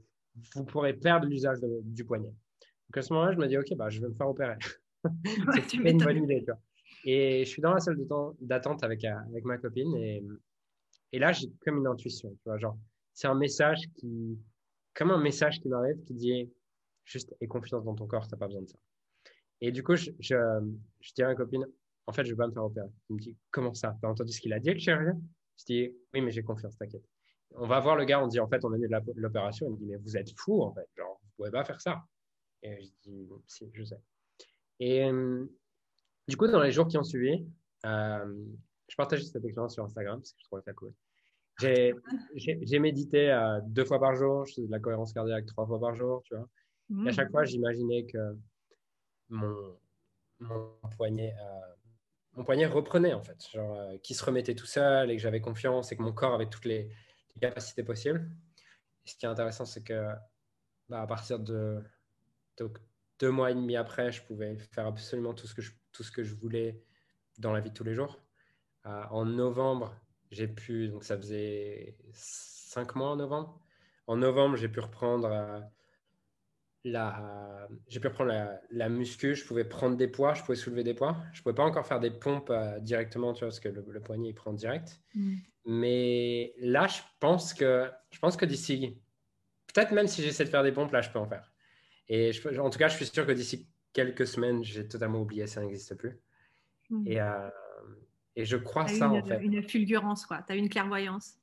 vous 0.56 0.64
pourrez 0.64 0.94
perdre 0.94 1.28
l'usage 1.28 1.60
du 1.84 2.06
poignet. 2.06 2.30
Donc 2.30 2.98
à 2.98 3.02
ce 3.02 3.14
moment-là, 3.14 3.34
je 3.34 3.38
me 3.38 3.48
dis, 3.48 3.58
OK, 3.58 3.76
bah, 3.76 3.90
je 3.90 4.02
vais 4.02 4.08
me 4.08 4.14
faire 4.14 4.30
opérer. 4.30 4.58
c'est 5.68 5.74
une 5.74 5.98
bonne 5.98 6.24
idée. 6.24 6.40
Tu 6.40 6.46
vois. 6.46 6.60
Et 7.06 7.44
je 7.44 7.50
suis 7.50 7.62
dans 7.62 7.74
la 7.74 7.80
salle 7.80 7.98
d'attente 8.40 8.82
avec, 8.84 9.04
euh, 9.04 9.14
avec 9.30 9.44
ma 9.44 9.58
copine 9.58 9.94
et, 9.96 10.24
et 11.12 11.20
là, 11.20 11.34
j'ai 11.34 11.52
comme 11.66 11.78
une 11.78 11.88
intuition. 11.88 12.30
Tu 12.30 12.44
vois, 12.46 12.58
genre, 12.58 12.78
c'est 13.14 13.28
un 13.28 13.36
message 13.36 13.82
qui, 13.96 14.40
comme 14.94 15.12
un 15.12 15.22
message 15.22 15.60
qui 15.60 15.68
m'arrive 15.68 16.02
qui 16.06 16.14
dit, 16.14 16.50
Juste 17.06 17.36
aie 17.42 17.48
confiance 17.48 17.84
dans 17.84 17.96
ton 17.96 18.08
corps, 18.08 18.28
tu 18.28 18.34
n'as 18.34 18.38
pas 18.38 18.48
besoin 18.48 18.62
de 18.62 18.68
ça. 18.68 18.78
Et 19.62 19.72
du 19.72 19.84
coup, 19.84 19.96
je, 19.96 20.12
dis 20.12 20.34
à 21.24 21.28
ma 21.28 21.36
copine, 21.36 21.66
en 22.06 22.12
fait, 22.12 22.26
je 22.26 22.32
vais 22.32 22.38
pas 22.38 22.48
me 22.48 22.54
faire 22.54 22.66
opérer. 22.66 22.88
Elle 23.10 23.16
me 23.16 23.22
dit, 23.22 23.38
comment 23.52 23.74
ça? 23.74 23.96
Tu 24.00 24.06
as 24.06 24.10
entendu 24.10 24.32
ce 24.32 24.42
qu'il 24.42 24.54
a 24.54 24.60
dit, 24.60 24.74
le 24.74 24.80
chirurgien? 24.80 25.20
Je 25.58 25.66
dis, 25.66 25.96
oui, 26.14 26.22
mais 26.22 26.32
j'ai 26.32 26.44
confiance, 26.44 26.78
t'inquiète. 26.78 27.06
On 27.56 27.68
va 27.68 27.80
voir 27.80 27.96
le 27.96 28.06
gars, 28.06 28.22
on 28.24 28.28
dit, 28.28 28.40
en 28.40 28.48
fait, 28.48 28.66
on 28.66 28.74
a 28.74 28.78
eu 28.78 28.88
de 28.88 29.22
l'opération. 29.22 29.68
Il 29.68 29.74
me 29.74 29.78
dit, 29.78 29.86
mais 29.86 29.98
vous 29.98 30.18
êtes 30.18 30.32
fou, 30.38 30.62
en 30.64 30.74
fait. 30.74 30.88
Genre, 30.98 31.20
vous 31.22 31.30
pouvez 31.38 31.52
pas 31.52 31.64
faire 31.64 31.80
ça. 31.80 32.04
Et 32.62 32.84
je 32.84 32.90
dis, 33.04 33.30
si, 33.48 33.70
je 33.74 33.84
sais. 33.84 34.02
Et 34.80 35.04
euh, 35.04 35.46
du 36.28 36.38
coup, 36.38 36.48
dans 36.48 36.62
les 36.62 36.72
jours 36.72 36.88
qui 36.88 36.98
ont 36.98 37.04
suivi, 37.04 37.46
euh, 37.86 38.46
je 38.88 38.96
partageais 38.96 39.24
cette 39.24 39.46
expérience 39.46 39.74
sur 39.74 39.84
Instagram 39.84 40.20
parce 40.20 40.34
que 40.34 40.40
je 40.40 40.46
trouvais 40.46 40.62
ça 40.62 40.74
cool. 40.74 40.94
J'ai 41.60 42.80
médité 42.80 43.32
euh, 43.32 43.60
deux 43.66 43.86
fois 43.86 44.00
par 44.00 44.16
jour, 44.16 44.46
je 44.46 44.56
fais 44.56 44.62
de 44.62 44.72
la 44.72 44.80
cohérence 44.80 45.14
cardiaque 45.14 45.46
trois 45.46 45.68
fois 45.68 45.80
par 45.80 45.96
jour, 45.96 46.22
tu 46.24 46.36
vois. 46.36 46.48
Et 46.90 47.10
à 47.10 47.12
chaque 47.12 47.32
fois, 47.32 47.44
mmh. 47.44 47.48
j'imaginais 47.48 48.06
que 48.06 48.38
mon, 49.30 49.78
mon 50.40 50.76
poignet, 50.98 51.34
euh, 51.40 51.74
mon 52.34 52.44
poignet 52.44 52.66
reprenait 52.66 53.14
en 53.14 53.22
fait, 53.22 53.48
genre, 53.52 53.78
euh, 53.78 53.98
qui 53.98 54.14
se 54.14 54.24
remettait 54.24 54.56
tout 54.56 54.66
seul 54.66 55.12
et 55.12 55.16
que 55.16 55.22
j'avais 55.22 55.42
confiance 55.42 55.92
et 55.92 55.98
que 55.98 56.02
mon 56.02 56.14
corps 56.14 56.34
avait 56.34 56.50
toutes 56.50 56.66
les, 56.66 56.92
capacités 57.42 57.84
possibles. 57.84 58.30
Et 59.06 59.10
ce 59.10 59.16
qui 59.16 59.26
est 59.26 59.30
intéressant, 59.30 59.66
c'est 59.66 59.84
que 59.84 60.08
bah, 60.88 61.02
à 61.02 61.08
partir 61.08 61.40
de 61.40 61.82
deux 63.20 63.32
mois 63.32 63.50
et 63.50 63.56
demi 63.56 63.76
après, 63.76 64.12
je 64.12 64.22
pouvais 64.22 64.56
faire 64.58 64.86
absolument 64.86 65.34
tout 65.34 65.48
ce 65.48 65.56
que 65.56 65.62
je, 65.64 65.72
tout 65.92 66.04
ce 66.04 66.12
que 66.12 66.24
je 66.24 66.36
voulais 66.36 66.84
dans 67.40 67.52
la 67.52 67.60
vie 67.60 67.72
de 67.72 67.74
tous 67.74 67.84
les 67.84 67.96
jours. 67.96 68.22
Euh, 68.86 69.04
en 69.10 69.26
novembre, 69.26 69.96
j'ai 70.30 70.48
pu, 70.48 70.90
donc 70.90 71.04
ça 71.04 71.18
faisait 71.18 71.98
cinq 72.12 72.96
mois 72.96 73.10
en 73.10 73.16
novembre. 73.16 73.60
En 74.06 74.18
novembre, 74.18 74.58
j'ai 74.58 74.70
pu 74.70 74.80
reprendre 74.80 75.64
la, 76.84 77.68
j'ai 77.88 78.00
pu 78.00 78.08
reprendre 78.08 78.34
la, 78.72 78.90
muscu, 78.90 79.36
je 79.36 79.46
pouvais 79.46 79.64
prendre 79.64 79.96
des 79.96 80.08
poids, 80.08 80.34
je 80.34 80.44
pouvais 80.44 80.58
soulever 80.58 80.84
des 80.84 80.94
poids. 80.94 81.18
Je 81.32 81.40
ne 81.40 81.44
pouvais 81.44 81.56
pas 81.56 81.64
encore 81.64 81.86
faire 81.86 82.00
des 82.00 82.12
pompes 82.12 82.50
euh, 82.50 82.80
directement, 82.80 83.34
tu 83.34 83.40
vois, 83.40 83.50
parce 83.50 83.60
que 83.60 83.70
le, 83.70 84.02
poignet, 84.02 84.30
il 84.30 84.34
prend 84.34 84.54
direct. 84.54 85.00
Mm. 85.16 85.36
Mais 85.66 86.54
là, 86.60 86.88
je 86.88 87.00
pense 87.20 87.54
que, 87.54 87.90
je 88.12 88.20
pense 88.20 88.36
que 88.36 88.46
d'ici, 88.46 89.00
peut-être 89.74 89.92
même 89.92 90.08
si 90.08 90.22
j'essaie 90.22 90.44
de 90.44 90.50
faire 90.50 90.64
des 90.64 90.74
pompes, 90.74 90.92
là, 90.92 91.02
je 91.02 91.10
peux 91.10 91.20
en 91.20 91.28
faire. 91.28 91.54
Et 92.10 92.32
en 92.60 92.70
tout 92.70 92.80
cas, 92.80 92.90
je 92.90 92.98
suis 92.98 93.06
sûr 93.06 93.26
que 93.26 93.32
d'ici 93.32 93.70
quelques 93.94 94.28
semaines, 94.28 94.64
j'ai 94.64 94.88
totalement 94.88 95.22
oublié, 95.22 95.48
ça 95.48 95.62
n'existe 95.62 95.96
plus. 95.96 96.20
Mm. 96.90 97.08
Et, 97.08 97.22
euh, 97.22 97.50
et, 98.36 98.44
je 98.44 98.58
crois 98.58 98.88
ça, 98.88 99.10
en 99.10 99.24
fait. 99.24 99.40
Une 99.42 99.64
fulgurance, 99.64 100.26
quoi. 100.26 100.44
Tu 100.46 100.52
as 100.52 100.56
une 100.58 100.68
clairvoyance. 100.68 101.38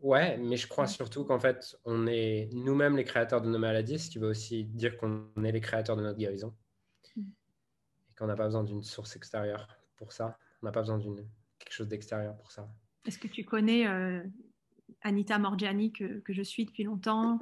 Ouais, 0.00 0.36
mais 0.36 0.56
je 0.56 0.68
crois 0.68 0.86
surtout 0.86 1.24
qu'en 1.24 1.40
fait, 1.40 1.76
on 1.84 2.06
est 2.06 2.48
nous-mêmes 2.52 2.96
les 2.96 3.04
créateurs 3.04 3.40
de 3.40 3.48
nos 3.48 3.58
maladies, 3.58 3.98
ce 3.98 4.10
qui 4.10 4.18
veut 4.18 4.28
aussi 4.28 4.64
dire 4.64 4.96
qu'on 4.96 5.28
est 5.42 5.52
les 5.52 5.60
créateurs 5.60 5.96
de 5.96 6.02
notre 6.02 6.18
guérison. 6.18 6.54
Mm. 7.16 7.22
Et 7.22 8.14
qu'on 8.16 8.26
n'a 8.26 8.36
pas 8.36 8.44
besoin 8.44 8.62
d'une 8.62 8.82
source 8.82 9.16
extérieure 9.16 9.68
pour 9.96 10.12
ça. 10.12 10.38
On 10.62 10.66
n'a 10.66 10.72
pas 10.72 10.80
besoin 10.80 10.98
d'une 10.98 11.26
quelque 11.58 11.72
chose 11.72 11.88
d'extérieur 11.88 12.36
pour 12.36 12.52
ça. 12.52 12.68
Est-ce 13.06 13.18
que 13.18 13.26
tu 13.26 13.44
connais 13.44 13.88
euh, 13.88 14.22
Anita 15.02 15.38
Morgiani 15.38 15.92
que, 15.92 16.20
que, 16.20 16.32
je 16.32 16.42
suis 16.42 16.64
depuis 16.64 16.84
longtemps? 16.84 17.40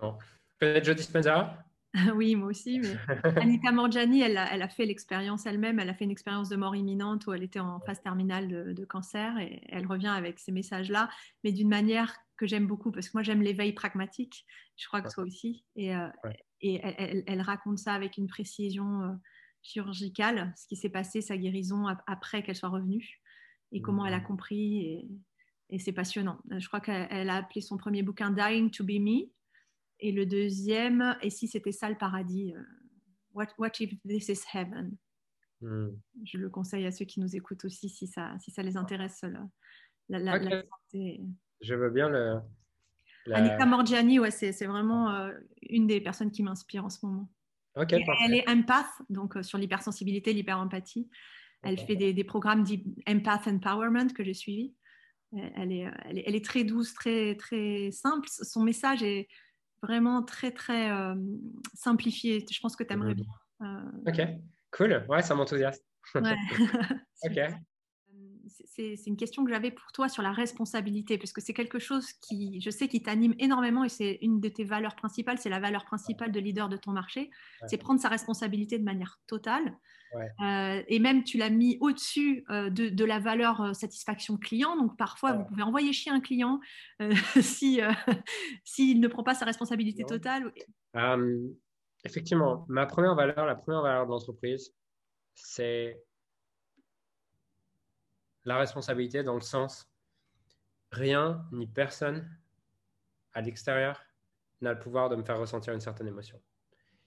Non. 0.00 0.18
Tu 0.50 0.56
connais 0.60 0.84
Joe 0.84 0.94
Dispenza 0.94 1.64
oui, 2.14 2.36
moi 2.36 2.48
aussi. 2.48 2.80
Mais 2.80 2.96
Anita 3.42 3.72
Morgiani, 3.72 4.20
elle 4.20 4.36
a, 4.36 4.52
elle 4.52 4.62
a 4.62 4.68
fait 4.68 4.84
l'expérience 4.84 5.46
elle-même. 5.46 5.78
Elle 5.78 5.88
a 5.88 5.94
fait 5.94 6.04
une 6.04 6.10
expérience 6.10 6.48
de 6.48 6.56
mort 6.56 6.76
imminente 6.76 7.26
où 7.26 7.32
elle 7.32 7.42
était 7.42 7.60
en 7.60 7.80
phase 7.80 8.00
terminale 8.02 8.74
de, 8.74 8.84
cancer 8.84 9.38
et 9.38 9.60
elle 9.68 9.86
revient 9.86 10.08
avec 10.08 10.38
ces 10.38 10.52
messages-là, 10.52 11.10
mais 11.44 11.52
d'une 11.52 11.68
manière 11.68 12.16
que 12.36 12.46
j'aime 12.46 12.66
beaucoup 12.66 12.90
parce 12.90 13.08
que 13.08 13.12
moi 13.14 13.22
j'aime 13.22 13.42
l'éveil 13.42 13.72
pragmatique. 13.72 14.46
Je 14.76 14.86
crois 14.86 15.02
que 15.02 15.10
toi 15.10 15.24
aussi. 15.24 15.64
Et, 15.76 15.94
euh, 15.94 16.08
et 16.60 16.80
elle, 16.82 17.40
raconte 17.40 17.78
ça 17.78 17.92
avec 17.92 18.16
une 18.16 18.28
précision 18.28 19.02
euh, 19.02 19.12
chirurgicale, 19.62 20.52
ce 20.56 20.66
qui 20.66 20.76
s'est 20.76 20.88
passé, 20.88 21.20
sa 21.20 21.36
guérison 21.36 21.86
après 22.06 22.42
qu'elle 22.42 22.56
soit 22.56 22.68
revenue 22.68 23.20
et 23.72 23.82
comment 23.82 24.06
elle 24.06 24.14
a 24.14 24.20
mmh. 24.20 24.24
compris. 24.24 24.78
Et, 24.78 25.08
et 25.70 25.78
c'est 25.78 25.92
passionnant. 25.92 26.38
Je 26.50 26.66
crois 26.68 26.80
qu'elle 26.80 27.28
a 27.28 27.36
appelé 27.36 27.60
son 27.60 27.76
premier 27.76 28.02
bouquin 28.02 28.30
Dying 28.30 28.70
to 28.70 28.84
be 28.84 29.00
Me 29.00 29.30
et 30.00 30.12
le 30.12 30.26
deuxième, 30.26 31.16
et 31.22 31.30
si 31.30 31.48
c'était 31.48 31.72
ça 31.72 31.88
le 31.88 31.96
paradis 31.96 32.54
euh, 32.54 32.62
what, 33.32 33.48
what, 33.58 33.72
if 33.80 33.90
this 34.04 34.28
is 34.28 34.42
heaven? 34.52 34.96
Hmm. 35.60 35.88
Je 36.24 36.38
le 36.38 36.48
conseille 36.50 36.86
à 36.86 36.92
ceux 36.92 37.04
qui 37.04 37.20
nous 37.20 37.34
écoutent 37.34 37.64
aussi 37.64 37.88
si 37.88 38.06
ça, 38.06 38.36
si 38.38 38.50
ça 38.50 38.62
les 38.62 38.76
intéresse, 38.76 39.24
la, 40.08 40.18
la, 40.18 40.62
santé. 40.62 41.20
Je 41.60 41.74
veux 41.74 41.90
bien 41.90 42.08
le. 42.08 42.40
Anita 43.32 43.66
Morgiani, 43.66 44.20
ouais, 44.20 44.30
c'est 44.30 44.66
vraiment 44.66 45.10
euh, 45.10 45.32
une 45.68 45.86
des 45.86 46.00
personnes 46.00 46.30
qui 46.30 46.42
m'inspire 46.42 46.84
en 46.84 46.90
ce 46.90 47.04
moment. 47.04 47.30
elle 47.76 48.34
est 48.34 48.48
empath, 48.48 48.86
donc 49.10 49.36
euh, 49.36 49.42
sur 49.42 49.58
l'hypersensibilité, 49.58 50.32
l'hyperempathie. 50.32 51.10
Elle 51.62 51.76
fait 51.76 51.96
des, 51.96 52.12
des 52.12 52.24
programmes 52.24 52.62
d'empath 52.62 53.48
empowerment 53.48 54.12
que 54.12 54.22
j'ai 54.22 54.32
suivis. 54.32 54.74
Elle 55.32 55.72
est, 55.72 55.90
elle 56.04 56.18
est, 56.18 56.24
elle, 56.26 56.36
est, 56.36 56.44
très 56.44 56.62
douce, 56.62 56.94
très, 56.94 57.34
très 57.34 57.90
simple. 57.90 58.28
Son 58.30 58.62
message 58.62 59.02
est, 59.02 59.28
vraiment 59.82 60.22
très, 60.22 60.50
très 60.50 60.90
euh, 60.90 61.14
simplifié. 61.74 62.44
Je 62.50 62.60
pense 62.60 62.76
que 62.76 62.84
tu 62.84 62.92
aimerais 62.92 63.14
bien. 63.14 63.26
Euh, 63.62 64.10
ok, 64.10 64.20
cool. 64.72 65.04
Ouais, 65.08 65.22
ça 65.22 65.34
m'enthousiasme. 65.34 65.82
Ouais. 66.14 66.36
ok. 67.24 67.38
C'est 68.64 69.06
une 69.06 69.16
question 69.16 69.44
que 69.44 69.50
j'avais 69.50 69.70
pour 69.70 69.92
toi 69.92 70.08
sur 70.08 70.22
la 70.22 70.32
responsabilité, 70.32 71.18
parce 71.18 71.32
que 71.32 71.40
c'est 71.40 71.52
quelque 71.52 71.78
chose 71.78 72.12
qui, 72.12 72.60
je 72.60 72.70
sais, 72.70 72.88
qui 72.88 73.02
t'anime 73.02 73.34
énormément 73.38 73.84
et 73.84 73.88
c'est 73.88 74.18
une 74.22 74.40
de 74.40 74.48
tes 74.48 74.64
valeurs 74.64 74.96
principales, 74.96 75.38
c'est 75.38 75.50
la 75.50 75.60
valeur 75.60 75.84
principale 75.84 76.32
de 76.32 76.40
leader 76.40 76.68
de 76.68 76.76
ton 76.76 76.92
marché, 76.92 77.30
c'est 77.66 77.78
prendre 77.78 78.00
sa 78.00 78.08
responsabilité 78.08 78.78
de 78.78 78.84
manière 78.84 79.20
totale. 79.26 79.76
Euh, 80.14 80.82
et 80.88 80.98
même, 80.98 81.24
tu 81.24 81.38
l'as 81.38 81.50
mis 81.50 81.76
au-dessus 81.80 82.44
euh, 82.50 82.70
de, 82.70 83.04
la 83.04 83.18
valeur 83.18 83.60
euh, 83.60 83.72
satisfaction 83.72 84.36
client. 84.36 84.76
Donc, 84.76 84.96
parfois, 84.96 85.32
vous 85.32 85.44
pouvez 85.44 85.62
envoyer 85.62 85.92
chier 85.92 86.12
un 86.12 86.20
client 86.20 86.60
si 87.40 87.80
s'il 88.64 89.00
ne 89.00 89.08
prend 89.08 89.22
pas 89.22 89.34
sa 89.34 89.44
responsabilité 89.44 90.04
totale. 90.04 90.52
effectivement, 92.04 92.64
ma 92.68 92.86
première 92.86 93.14
valeur, 93.14 93.44
la 93.44 93.54
première 93.54 93.82
valeur 93.82 94.06
de 94.06 94.10
l'entreprise, 94.10 94.74
c'est 95.34 96.00
la 98.48 98.56
responsabilité 98.56 99.22
dans 99.22 99.34
le 99.34 99.42
sens 99.42 99.90
rien 100.90 101.46
ni 101.52 101.66
personne 101.66 102.26
à 103.34 103.42
l'extérieur 103.42 104.02
n'a 104.62 104.72
le 104.72 104.78
pouvoir 104.78 105.10
de 105.10 105.16
me 105.16 105.22
faire 105.22 105.38
ressentir 105.38 105.74
une 105.74 105.80
certaine 105.80 106.08
émotion. 106.08 106.40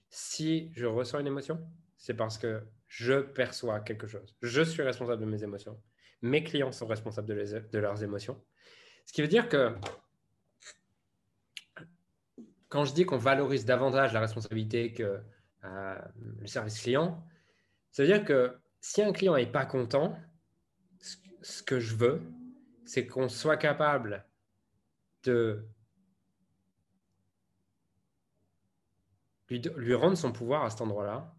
Si 0.08 0.70
je 0.72 0.86
ressens 0.86 1.18
une 1.18 1.26
émotion, 1.26 1.60
c'est 1.96 2.14
parce 2.14 2.38
que 2.38 2.62
je 2.86 3.20
perçois 3.20 3.80
quelque 3.80 4.06
chose. 4.06 4.36
Je 4.40 4.62
suis 4.62 4.82
responsable 4.82 5.20
de 5.20 5.26
mes 5.26 5.42
émotions. 5.42 5.82
Mes 6.22 6.44
clients 6.44 6.70
sont 6.70 6.86
responsables 6.86 7.26
de, 7.26 7.78
leurs 7.78 8.02
émotions. 8.04 8.40
Ce 9.04 9.12
qui 9.12 9.20
veut 9.20 9.28
dire 9.28 9.48
que 9.48 9.74
quand 12.68 12.84
je 12.84 12.94
dis 12.94 13.04
qu'on 13.04 13.18
valorise 13.18 13.64
davantage 13.64 14.12
la 14.12 14.20
responsabilité 14.20 14.92
que 14.92 15.20
euh, 15.64 15.98
le 16.38 16.46
service 16.46 16.80
client, 16.80 17.26
ça 17.90 18.04
veut 18.04 18.08
dire 18.08 18.24
que 18.24 18.56
si 18.80 19.02
un 19.02 19.12
client 19.12 19.34
n'est 19.34 19.50
pas 19.50 19.66
content, 19.66 20.16
ce 21.42 21.62
que 21.62 21.80
je 21.80 21.94
veux, 21.94 22.22
c'est 22.84 23.06
qu'on 23.06 23.28
soit 23.28 23.56
capable 23.56 24.24
de 25.24 25.66
lui, 29.48 29.94
rendre 29.94 30.16
son 30.16 30.32
pouvoir 30.32 30.64
à 30.64 30.70
cet 30.70 30.80
endroit-là 30.80 31.34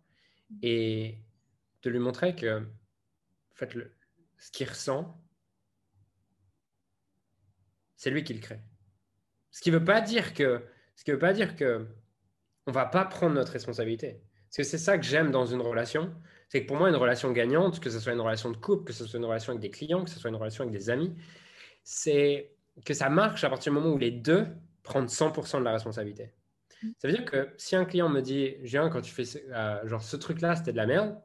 et 0.61 1.17
de 1.81 1.89
lui 1.89 1.99
montrer 1.99 2.35
que 2.35 2.59
en 2.59 3.55
fait, 3.55 3.73
le, 3.73 3.95
ce 4.37 4.51
qu'il 4.51 4.69
ressent, 4.69 5.19
c'est 7.95 8.11
lui 8.11 8.23
qui 8.23 8.33
le 8.33 8.39
crée. 8.39 8.61
Ce 9.51 9.61
qui 9.61 9.71
ne 9.71 9.77
veut 9.77 9.85
pas 9.85 10.01
dire 10.01 10.33
que 10.33 10.65
ce 10.95 11.03
qui 11.03 11.11
veut 11.11 11.19
pas 11.19 11.33
dire 11.33 11.55
que 11.55 11.87
on 12.67 12.71
va 12.71 12.85
pas 12.85 13.05
prendre 13.05 13.35
notre 13.35 13.51
responsabilité. 13.51 14.21
Parce 14.45 14.57
que 14.57 14.63
c'est 14.63 14.77
ça 14.77 14.97
que 14.97 15.03
j'aime 15.03 15.31
dans 15.31 15.45
une 15.45 15.61
relation, 15.61 16.13
c'est 16.53 16.61
que 16.61 16.67
pour 16.67 16.77
moi 16.77 16.87
une 16.87 16.95
relation 16.95 17.31
gagnante, 17.31 17.79
que 17.79 17.89
ce 17.89 17.99
soit 17.99 18.13
une 18.13 18.21
relation 18.21 18.51
de 18.51 18.57
couple, 18.57 18.83
que 18.83 18.93
ce 18.93 19.07
soit 19.07 19.17
une 19.17 19.25
relation 19.25 19.53
avec 19.53 19.61
des 19.61 19.71
clients, 19.71 20.03
que 20.03 20.11
ce 20.11 20.19
soit 20.19 20.29
une 20.29 20.35
relation 20.35 20.61
avec 20.61 20.71
des 20.71 20.91
amis, 20.91 21.11
c'est 21.83 22.55
que 22.85 22.93
ça 22.93 23.09
marche 23.09 23.43
à 23.43 23.49
partir 23.49 23.73
du 23.73 23.79
moment 23.79 23.91
où 23.91 23.97
les 23.97 24.11
deux 24.11 24.45
prennent 24.83 25.07
100% 25.07 25.57
de 25.57 25.63
la 25.63 25.71
responsabilité. 25.71 26.31
Ça 26.99 27.07
veut 27.07 27.13
dire 27.15 27.25
que 27.25 27.49
si 27.57 27.75
un 27.75 27.85
client 27.85 28.07
me 28.07 28.21
dit, 28.21 28.57
Julien, 28.61 28.89
quand 28.89 29.01
tu 29.01 29.11
fais 29.11 29.23
euh, 29.49 29.87
genre 29.87 30.03
ce 30.03 30.15
truc-là, 30.15 30.55
c'était 30.55 30.73
de 30.73 30.77
la 30.77 30.85
merde, 30.85 31.19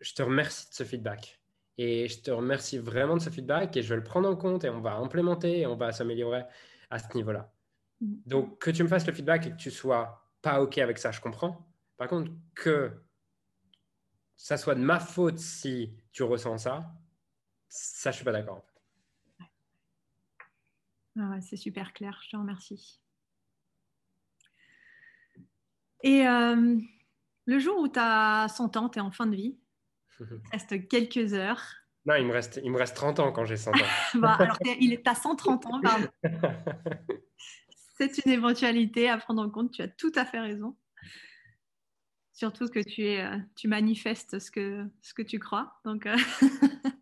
je 0.00 0.12
te 0.12 0.22
remercie 0.24 0.68
de 0.68 0.74
ce 0.74 0.82
feedback. 0.82 1.40
Et 1.78 2.08
je 2.08 2.20
te 2.20 2.32
remercie 2.32 2.78
vraiment 2.78 3.16
de 3.16 3.22
ce 3.22 3.30
feedback 3.30 3.76
et 3.76 3.82
je 3.82 3.90
vais 3.90 3.96
le 3.96 4.02
prendre 4.02 4.28
en 4.28 4.34
compte 4.34 4.64
et 4.64 4.70
on 4.70 4.80
va 4.80 4.94
implémenter 4.94 5.60
et 5.60 5.66
on 5.68 5.76
va 5.76 5.92
s'améliorer 5.92 6.42
à 6.90 6.98
ce 6.98 7.14
niveau-là. 7.14 7.52
Mm. 8.00 8.14
Donc, 8.26 8.58
que 8.58 8.72
tu 8.72 8.82
me 8.82 8.88
fasses 8.88 9.06
le 9.06 9.12
feedback 9.12 9.46
et 9.46 9.50
que 9.52 9.56
tu 9.56 9.70
sois 9.70 10.28
pas 10.42 10.60
OK 10.60 10.78
avec 10.78 10.98
ça, 10.98 11.12
je 11.12 11.20
comprends. 11.20 11.64
Par 11.96 12.08
contre, 12.08 12.32
que 12.56 12.90
ça 14.42 14.56
soit 14.56 14.74
de 14.74 14.80
ma 14.80 14.98
faute 14.98 15.38
si 15.38 15.92
tu 16.12 16.22
ressens 16.22 16.56
ça, 16.58 16.90
ça, 17.68 18.10
je 18.10 18.16
suis 18.16 18.24
pas 18.24 18.32
d'accord. 18.32 18.64
Fait. 19.38 19.44
Ah 21.20 21.40
c'est 21.42 21.58
super 21.58 21.92
clair, 21.92 22.18
je 22.24 22.30
te 22.30 22.36
remercie. 22.36 23.00
Et 26.02 26.26
euh, 26.26 26.78
le 27.44 27.58
jour 27.58 27.78
où 27.80 27.88
tu 27.88 28.00
as 28.00 28.48
100 28.48 28.78
ans, 28.78 28.88
tu 28.88 28.98
es 28.98 29.02
en 29.02 29.10
fin 29.10 29.26
de 29.26 29.36
vie, 29.36 29.58
il 30.20 30.26
reste 30.50 30.88
quelques 30.88 31.34
heures. 31.34 31.62
Non, 32.06 32.14
il 32.14 32.26
me 32.26 32.32
reste, 32.32 32.60
il 32.64 32.70
me 32.72 32.78
reste 32.78 32.96
30 32.96 33.20
ans 33.20 33.32
quand 33.32 33.44
j'ai 33.44 33.58
100 33.58 33.72
ans. 33.72 33.74
bah, 34.14 34.36
alors, 34.40 34.56
il 34.80 34.94
est 34.94 35.06
à 35.06 35.14
130 35.14 35.66
ans, 35.66 35.80
pardon. 35.82 36.08
C'est 37.98 38.24
une 38.24 38.32
éventualité 38.32 39.10
à 39.10 39.18
prendre 39.18 39.42
en 39.42 39.50
compte, 39.50 39.72
tu 39.72 39.82
as 39.82 39.88
tout 39.88 40.12
à 40.14 40.24
fait 40.24 40.40
raison. 40.40 40.74
Surtout 42.32 42.68
que 42.68 42.80
tu, 42.80 43.02
es, 43.04 43.24
euh, 43.24 43.36
tu 43.56 43.68
manifestes 43.68 44.38
ce 44.38 44.50
que, 44.50 44.86
ce 45.02 45.14
que 45.14 45.22
tu 45.22 45.38
crois. 45.38 45.80
Donc, 45.84 46.06
euh, 46.06 46.16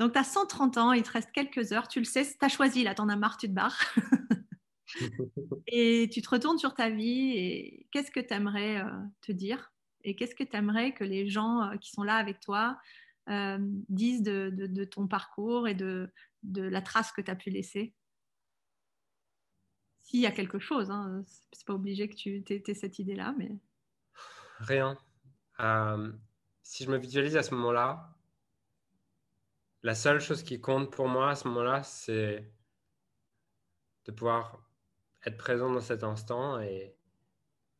Donc 0.00 0.14
tu 0.14 0.18
as 0.18 0.24
130 0.24 0.78
ans, 0.78 0.92
il 0.92 1.02
te 1.02 1.10
reste 1.10 1.30
quelques 1.30 1.72
heures, 1.72 1.86
tu 1.86 1.98
le 1.98 2.06
sais, 2.06 2.24
tu 2.24 2.42
as 2.44 2.48
choisi, 2.48 2.82
là, 2.84 2.94
tu 2.94 3.02
en 3.02 3.10
as 3.10 3.16
marre, 3.16 3.36
tu 3.36 3.48
te 3.48 3.52
barres. 3.52 3.78
et 5.66 6.08
tu 6.10 6.22
te 6.22 6.30
retournes 6.30 6.56
sur 6.56 6.74
ta 6.74 6.88
vie 6.88 7.32
et 7.36 7.86
qu'est-ce 7.92 8.10
que 8.10 8.18
tu 8.18 8.32
aimerais 8.32 8.80
euh, 8.80 8.90
te 9.20 9.30
dire? 9.30 9.74
Et 10.02 10.16
qu'est-ce 10.16 10.34
que 10.34 10.42
tu 10.42 10.56
aimerais 10.56 10.94
que 10.94 11.04
les 11.04 11.28
gens 11.28 11.62
euh, 11.62 11.76
qui 11.76 11.90
sont 11.90 12.02
là 12.02 12.16
avec 12.16 12.40
toi 12.40 12.78
disent 13.90 14.22
de, 14.22 14.84
ton 14.84 15.06
parcours 15.06 15.68
et 15.68 15.74
de, 15.74 16.10
la 16.42 16.82
trace 16.82 17.12
que 17.12 17.20
tu 17.20 17.30
as 17.30 17.36
pu 17.36 17.50
laisser? 17.50 17.94
S'il 20.00 20.20
y 20.20 20.26
a 20.26 20.32
quelque 20.32 20.58
chose, 20.58 20.90
hein, 20.90 21.22
c'est 21.52 21.66
pas 21.66 21.74
obligé 21.74 22.08
que 22.08 22.16
tu 22.16 22.42
aies, 22.48 22.74
cette 22.74 22.98
idée-là, 22.98 23.34
mais. 23.38 23.52
Rien. 24.60 24.96
si 26.62 26.84
je 26.84 26.90
me 26.90 26.98
visualise 26.98 27.36
à 27.36 27.42
ce 27.42 27.54
moment-là, 27.54 28.16
la 29.82 29.94
seule 29.94 30.20
chose 30.20 30.42
qui 30.42 30.60
compte 30.60 30.92
pour 30.92 31.08
moi 31.08 31.30
à 31.30 31.34
ce 31.34 31.48
moment-là, 31.48 31.82
c'est 31.82 32.52
de 34.04 34.12
pouvoir 34.12 34.62
être 35.24 35.36
présent 35.36 35.72
dans 35.72 35.80
cet 35.80 36.04
instant 36.04 36.60
et, 36.60 36.94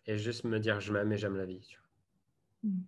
et 0.07 0.19
juste 0.19 0.45
me 0.45 0.59
dire 0.59 0.81
je 0.81 0.93
m'aime 0.93 1.13
et 1.13 1.17
j'aime 1.17 1.37
la 1.37 1.45
vie. 1.45 1.77
Mm. 2.63 2.83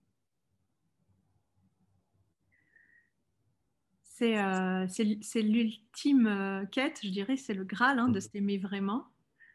Euh, 4.22 4.86
c'est 4.88 5.42
l'ultime 5.42 6.26
euh, 6.28 6.64
quête, 6.66 7.00
je 7.02 7.08
dirais, 7.08 7.36
c'est 7.36 7.54
le 7.54 7.64
Graal 7.64 7.98
hein, 7.98 8.08
de 8.08 8.18
mm. 8.18 8.20
s'aimer 8.20 8.58
vraiment. 8.58 9.06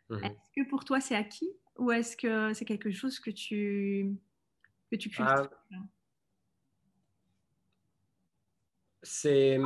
Mm-hmm. 0.09 0.25
Est-ce 0.25 0.51
que 0.55 0.69
pour 0.69 0.83
toi 0.83 0.99
c'est 0.99 1.15
acquis 1.15 1.51
ou 1.77 1.91
est-ce 1.91 2.17
que 2.17 2.53
c'est 2.53 2.65
quelque 2.65 2.91
chose 2.91 3.19
que 3.19 3.29
tu, 3.29 4.17
que 4.91 4.95
tu 4.95 5.09
cultives 5.09 5.25
ah, 5.27 5.49
C'est 9.03 9.57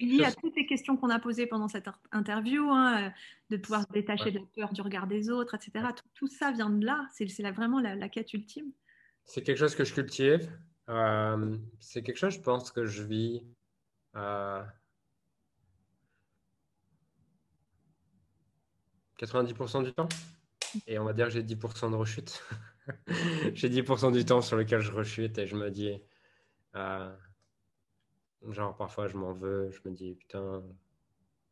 lié 0.00 0.24
à 0.24 0.32
toutes 0.32 0.56
les 0.56 0.66
questions 0.66 0.96
qu'on 0.96 1.10
a 1.10 1.18
posées 1.18 1.46
pendant 1.46 1.68
cette 1.68 1.88
interview, 2.12 2.70
hein, 2.70 3.06
euh, 3.06 3.10
de 3.50 3.56
pouvoir 3.56 3.82
se 3.82 3.92
détacher 3.92 4.30
de 4.30 4.38
la 4.38 4.44
peur 4.54 4.72
du 4.72 4.80
regard 4.80 5.06
des 5.06 5.30
autres, 5.30 5.54
etc. 5.54 5.86
Tout, 6.14 6.28
ça 6.28 6.52
vient 6.52 6.70
de 6.70 6.84
là. 6.84 7.06
C'est 7.12 7.26
vraiment 7.50 7.80
la, 7.80 8.08
quête 8.08 8.32
ultime. 8.32 8.72
C'est 9.24 9.42
quelque 9.42 9.58
chose 9.58 9.74
que 9.74 9.84
je 9.84 9.92
cultive. 9.92 10.50
Euh, 10.88 11.58
c'est 11.80 12.02
quelque 12.02 12.18
chose, 12.18 12.34
je 12.34 12.40
pense, 12.40 12.70
que 12.70 12.86
je 12.86 13.02
vis. 13.02 13.42
Euh, 14.14 14.62
90% 19.18 19.84
du 19.84 19.92
temps. 19.92 20.08
Et 20.86 20.98
on 20.98 21.04
va 21.04 21.12
dire 21.12 21.26
que 21.26 21.32
j'ai 21.32 21.42
10% 21.42 21.90
de 21.90 21.96
rechute. 21.96 22.42
j'ai 23.54 23.68
10% 23.68 24.12
du 24.12 24.24
temps 24.24 24.40
sur 24.40 24.56
lequel 24.56 24.80
je 24.80 24.92
rechute 24.92 25.38
et 25.38 25.46
je 25.46 25.56
me 25.56 25.70
dis, 25.70 26.00
euh, 26.74 27.14
Genre, 28.48 28.76
parfois, 28.76 29.08
je 29.08 29.16
m'en 29.16 29.32
veux, 29.32 29.70
je 29.70 29.88
me 29.88 29.94
dis, 29.94 30.14
putain, 30.14 30.62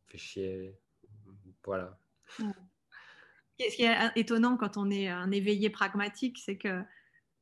fais 0.07 0.19
chier. 0.19 0.79
Voilà. 1.65 1.99
Ce 3.59 3.77
qui 3.77 3.83
est 3.83 3.97
étonnant 4.17 4.57
quand 4.57 4.77
on 4.77 4.91
est 4.91 5.09
un 5.09 5.31
éveillé 5.31 5.71
pragmatique, 5.71 6.39
c'est 6.45 6.57
que 6.57 6.83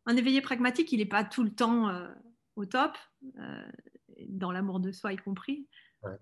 un 0.06 0.16
éveillé 0.16 0.40
pragmatique, 0.40 0.92
il 0.92 0.98
n'est 0.98 1.06
pas 1.06 1.24
tout 1.24 1.42
le 1.42 1.54
temps 1.54 1.88
euh, 1.88 2.08
au 2.56 2.64
top, 2.66 2.96
euh, 3.38 3.70
dans 4.28 4.52
l'amour 4.52 4.80
de 4.80 4.90
soi 4.90 5.12
y 5.12 5.16
compris. 5.16 5.68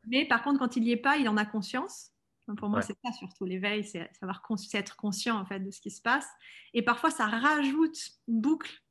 Mais 0.06 0.26
par 0.26 0.42
contre, 0.42 0.58
quand 0.58 0.76
il 0.76 0.82
n'y 0.82 0.90
est 0.90 0.96
pas, 0.96 1.16
il 1.16 1.28
en 1.28 1.38
a 1.38 1.46
conscience. 1.46 2.12
Pour 2.56 2.68
moi, 2.68 2.82
c'est 2.82 2.96
ça 3.04 3.12
surtout 3.12 3.44
l'éveil, 3.44 3.84
c'est 3.84 4.10
savoir 4.18 4.42
être 4.74 4.96
conscient 4.96 5.38
en 5.38 5.44
fait 5.44 5.60
de 5.60 5.70
ce 5.70 5.80
qui 5.80 5.90
se 5.90 6.02
passe. 6.02 6.26
Et 6.74 6.82
parfois, 6.82 7.10
ça 7.10 7.26
rajoute 7.26 7.96
une 8.26 8.40
boucle 8.40 8.82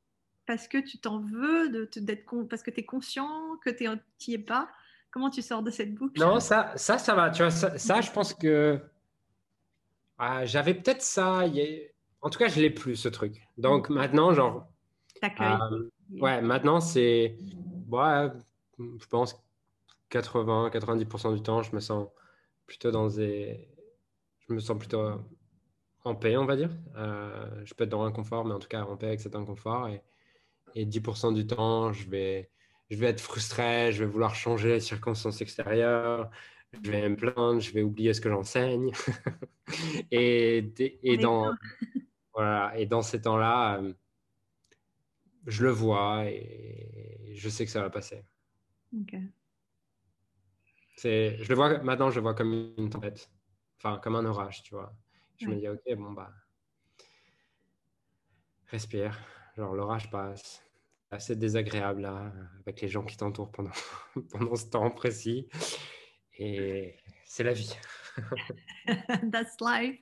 parce 0.46 0.68
que 0.68 0.78
tu 0.78 1.00
t'en 1.00 1.20
veux, 1.20 1.70
d'être 1.98 2.26
parce 2.48 2.64
que 2.64 2.72
tu 2.72 2.80
es 2.80 2.86
conscient 2.86 3.58
que 3.64 3.70
tu 3.70 3.86
n'y 4.28 4.34
es 4.34 4.40
pas 4.40 4.70
Comment 5.12 5.30
tu 5.30 5.42
sors 5.42 5.64
de 5.64 5.72
cette 5.72 5.96
boucle? 5.96 6.20
Non, 6.20 6.40
ça, 6.40 6.72
ça, 6.76 6.98
ça 6.98 7.16
va. 7.16 7.32
Tu 7.32 7.42
vois, 7.42 7.52
ça, 7.52 8.02
je 8.02 8.12
pense 8.12 8.34
que 8.34 8.80
ah, 10.20 10.46
j'avais 10.46 10.74
peut-être 10.74 11.02
ça. 11.02 11.44
En 12.22 12.30
tout 12.30 12.38
cas, 12.38 12.48
je 12.48 12.60
l'ai 12.60 12.70
plus, 12.70 12.96
ce 12.96 13.10
truc. 13.10 13.42
Donc 13.58 13.90
maintenant, 13.90 14.34
genre. 14.34 14.68
Euh, 15.24 15.90
ouais, 16.12 16.42
maintenant, 16.42 16.80
c'est. 16.80 17.38
Ouais, 17.90 18.30
je 18.78 19.06
pense 19.08 19.42
80-90% 20.12 21.36
du 21.36 21.42
temps, 21.42 21.64
je 21.64 21.74
me 21.74 21.80
sens 21.80 22.08
plutôt 22.70 22.92
dans 22.92 23.08
des. 23.08 23.68
Je 24.48 24.54
me 24.54 24.60
sens 24.60 24.78
plutôt 24.78 25.12
en 26.06 26.16
paix, 26.16 26.38
on 26.38 26.46
va 26.46 26.56
dire. 26.56 26.70
Euh, 26.96 27.66
je 27.66 27.74
peux 27.74 27.84
être 27.84 27.90
dans 27.90 28.06
l'inconfort, 28.06 28.46
mais 28.46 28.54
en 28.54 28.60
tout 28.60 28.68
cas 28.68 28.84
en 28.84 28.96
paix 28.96 29.08
avec 29.08 29.20
cet 29.20 29.36
inconfort. 29.36 29.90
Et, 29.90 30.02
et 30.76 30.86
10% 30.86 31.34
du 31.34 31.46
temps, 31.48 31.92
je 31.92 32.08
vais, 32.10 32.52
je 32.90 32.98
vais 32.98 33.08
être 33.08 33.20
frustré, 33.20 33.92
je 33.92 34.04
vais 34.04 34.10
vouloir 34.10 34.36
changer 34.36 34.70
les 34.70 34.80
circonstances 34.80 35.42
extérieures, 35.42 36.30
je 36.84 36.92
vais 36.92 37.10
me 37.10 37.16
plaindre, 37.16 37.60
je 37.60 37.74
vais 37.74 37.82
oublier 37.82 38.14
ce 38.14 38.22
que 38.22 38.30
j'enseigne. 38.30 38.92
et, 40.12 40.72
et, 41.04 41.18
dans, 41.18 41.52
voilà, 42.34 42.78
et 42.78 42.86
dans 42.86 43.02
ces 43.02 43.22
temps-là, 43.22 43.80
euh, 43.82 43.94
je 45.48 45.64
le 45.64 45.72
vois 45.72 46.26
et 46.26 47.34
je 47.34 47.50
sais 47.50 47.66
que 47.66 47.72
ça 47.72 47.82
va 47.82 47.90
passer. 47.90 48.24
C'est, 49.12 49.39
je 51.04 51.50
le 51.50 51.56
vois 51.56 51.80
maintenant, 51.80 52.10
je 52.10 52.16
le 52.16 52.22
vois 52.22 52.34
comme 52.34 52.74
une 52.78 52.90
tempête, 52.90 53.30
enfin 53.78 54.00
comme 54.00 54.16
un 54.16 54.26
orage, 54.26 54.64
tu 54.64 54.74
vois. 54.76 54.94
Je 55.38 55.48
me 55.48 55.56
dis, 55.56 55.68
ok, 55.70 55.82
bon, 55.98 56.12
bah, 56.12 56.32
respire 58.68 59.18
Genre, 59.58 59.74
l'orage 59.74 60.10
passe. 60.10 60.64
Assez 61.12 61.36
désagréable 61.36 62.02
là, 62.02 62.32
avec 62.60 62.82
les 62.82 62.88
gens 62.88 63.04
qui 63.04 63.18
t'entourent 63.18 63.52
pendant, 63.52 63.72
pendant 64.32 64.56
ce 64.56 64.68
temps 64.68 64.92
précis. 64.92 65.48
Et 66.38 66.96
c'est 67.26 67.44
la 67.44 67.54
vie. 67.54 67.76
That's 69.32 69.58
life. 69.60 70.00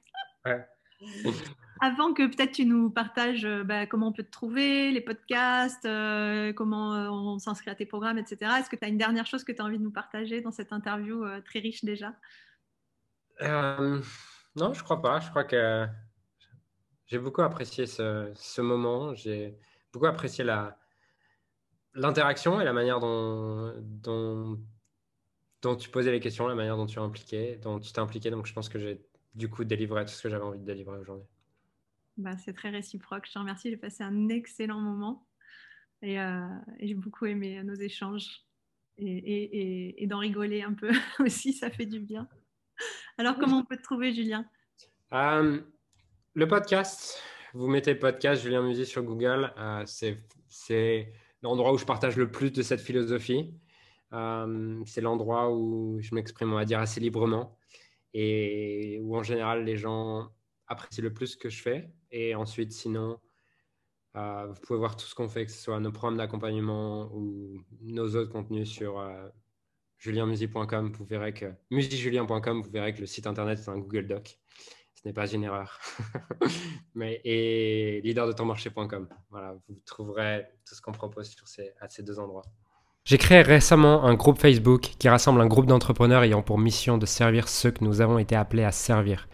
Avant 1.79 2.13
que 2.13 2.25
peut-être 2.27 2.53
tu 2.53 2.65
nous 2.65 2.89
partages 2.89 3.45
euh, 3.45 3.63
bah, 3.63 3.85
comment 3.85 4.07
on 4.07 4.11
peut 4.11 4.23
te 4.23 4.31
trouver, 4.31 4.91
les 4.91 5.01
podcasts, 5.01 5.85
euh, 5.85 6.53
comment 6.53 6.95
euh, 6.95 7.09
on 7.09 7.39
s'inscrit 7.39 7.69
à 7.69 7.75
tes 7.75 7.85
programmes, 7.85 8.17
etc. 8.17 8.51
Est-ce 8.59 8.69
que 8.69 8.75
tu 8.75 8.85
as 8.85 8.87
une 8.87 8.97
dernière 8.97 9.25
chose 9.25 9.43
que 9.43 9.51
tu 9.51 9.61
as 9.61 9.65
envie 9.65 9.77
de 9.77 9.83
nous 9.83 9.91
partager 9.91 10.41
dans 10.41 10.51
cette 10.51 10.73
interview 10.73 11.25
très 11.45 11.59
riche 11.59 11.83
déjà? 11.83 12.13
Non, 13.41 14.73
je 14.73 14.83
crois 14.83 15.01
pas. 15.01 15.19
Je 15.19 15.29
crois 15.29 15.43
que 15.43 15.85
j'ai 17.05 17.19
beaucoup 17.19 17.41
apprécié 17.41 17.85
ce, 17.85 18.61
moment. 18.61 19.13
J'ai 19.13 19.55
beaucoup 19.93 20.07
apprécié 20.07 20.43
la, 20.43 20.79
l'interaction 21.93 22.59
et 22.59 22.65
la 22.65 22.73
manière 22.73 22.99
dont, 22.99 24.57
tu 25.77 25.89
posais 25.89 26.11
les 26.11 26.19
questions, 26.19 26.47
la 26.47 26.55
manière 26.55 26.77
dont 26.77 26.87
tu 26.87 26.97
impliqué, 26.99 27.57
dont 27.57 27.79
tu 27.79 27.91
t'es 27.91 27.99
impliqué. 27.99 28.31
Donc, 28.31 28.47
je 28.47 28.53
pense 28.53 28.69
que 28.69 28.79
j'ai 28.79 28.99
du 29.35 29.49
coup 29.49 29.63
délivré 29.63 30.03
tout 30.05 30.11
ce 30.11 30.23
que 30.23 30.29
j'avais 30.29 30.43
envie 30.43 30.59
de 30.59 30.65
délivrer 30.65 30.97
aujourd'hui. 30.97 31.27
Bah, 32.17 32.37
c'est 32.37 32.53
très 32.53 32.69
réciproque. 32.69 33.25
Je 33.27 33.33
te 33.33 33.39
remercie. 33.39 33.69
J'ai 33.69 33.77
passé 33.77 34.03
un 34.03 34.29
excellent 34.29 34.79
moment 34.79 35.27
et, 36.01 36.19
euh, 36.19 36.47
j'ai 36.79 36.93
beaucoup 36.93 37.25
aimé 37.25 37.61
nos 37.63 37.75
échanges 37.75 38.43
et, 38.97 39.07
et, 39.07 40.03
et 40.03 40.07
d'en 40.07 40.19
rigoler 40.19 40.63
un 40.63 40.73
peu 40.73 40.91
aussi. 41.19 41.53
Ça 41.53 41.69
fait 41.69 41.85
du 41.85 41.99
bien. 41.99 42.27
Alors, 43.17 43.37
comment 43.37 43.59
on 43.59 43.65
peut 43.65 43.77
te 43.77 43.83
trouver, 43.83 44.13
Julien? 44.13 44.45
Euh, 45.13 45.61
le 46.33 46.47
podcast, 46.47 47.21
vous 47.53 47.67
mettez 47.67 47.95
podcast 47.95 48.43
Julien 48.43 48.61
Musée 48.61 48.85
sur 48.85 49.03
Google. 49.03 49.53
Euh, 49.57 49.83
c'est 49.85 51.13
l'endroit 51.41 51.71
où 51.73 51.77
je 51.77 51.85
partage 51.85 52.17
le 52.17 52.31
plus 52.31 52.51
de 52.51 52.61
cette 52.61 52.81
philosophie. 52.81 53.53
C'est 54.11 55.01
l'endroit 55.01 55.51
où 55.51 55.99
je 56.01 56.15
m'exprime, 56.15 56.53
on 56.53 56.55
va 56.55 56.65
dire, 56.65 56.79
assez 56.79 56.99
librement 56.99 57.57
et 58.13 58.99
où 59.01 59.15
en 59.15 59.23
général 59.23 59.63
les 59.65 59.77
gens 59.77 60.31
apprécient 60.67 61.03
le 61.03 61.13
plus 61.13 61.27
ce 61.27 61.37
que 61.37 61.49
je 61.49 61.61
fais. 61.61 61.91
Et 62.11 62.35
ensuite, 62.35 62.71
sinon, 62.71 63.19
euh, 64.15 64.47
vous 64.47 64.61
pouvez 64.61 64.79
voir 64.79 64.95
tout 64.95 65.05
ce 65.05 65.15
qu'on 65.15 65.29
fait, 65.29 65.45
que 65.45 65.51
ce 65.51 65.61
soit 65.61 65.79
nos 65.79 65.91
programmes 65.91 66.17
d'accompagnement 66.17 67.09
ou 67.13 67.63
nos 67.81 68.15
autres 68.15 68.31
contenus 68.31 68.69
sur 68.69 69.03
julienmusi.com. 69.97 70.91
Vous 70.91 71.05
verrez 71.05 71.33
que 71.33 71.45
vous 71.69 72.69
verrez 72.71 72.93
que 72.93 73.01
le 73.01 73.05
site 73.05 73.27
internet 73.27 73.59
est 73.59 73.69
un 73.69 73.77
Google 73.77 74.07
Doc 74.07 74.39
ce 74.97 75.07
n'est 75.07 75.13
pas 75.13 75.27
une 75.31 75.43
erreur. 75.43 75.79
Mais, 76.95 77.21
et 77.23 78.01
leaderdetonmarché.com. 78.03 79.07
Voilà, 79.29 79.53
vous 79.67 79.75
trouverez 79.85 80.45
tout 80.67 80.73
ce 80.73 80.81
qu'on 80.81 80.91
propose 80.91 81.29
sur 81.29 81.45
à 81.79 81.87
ces 81.87 82.03
deux 82.03 82.19
endroits. 82.19 82.43
J'ai 83.03 83.17
créé 83.17 83.41
récemment 83.41 84.03
un 84.03 84.15
groupe 84.15 84.39
Facebook 84.39 84.81
qui 84.99 85.07
rassemble 85.07 85.39
un 85.39 85.47
groupe 85.47 85.67
d'entrepreneurs 85.67 86.23
ayant 86.23 86.41
pour 86.41 86.57
mission 86.57 86.97
de 86.97 87.05
servir 87.05 87.47
ceux 87.47 87.71
que 87.71 87.83
nous 87.83 88.01
avons 88.01 88.17
été 88.17 88.35
appelés 88.35 88.63
à 88.63 88.71
servir. 88.71 89.29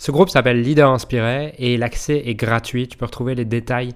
Ce 0.00 0.10
groupe 0.10 0.30
s'appelle 0.30 0.62
Leader 0.62 0.90
Inspiré 0.90 1.52
et 1.58 1.76
l'accès 1.76 2.22
est 2.24 2.34
gratuit. 2.34 2.88
Tu 2.88 2.96
peux 2.96 3.04
retrouver 3.04 3.34
les 3.34 3.44
détails 3.44 3.92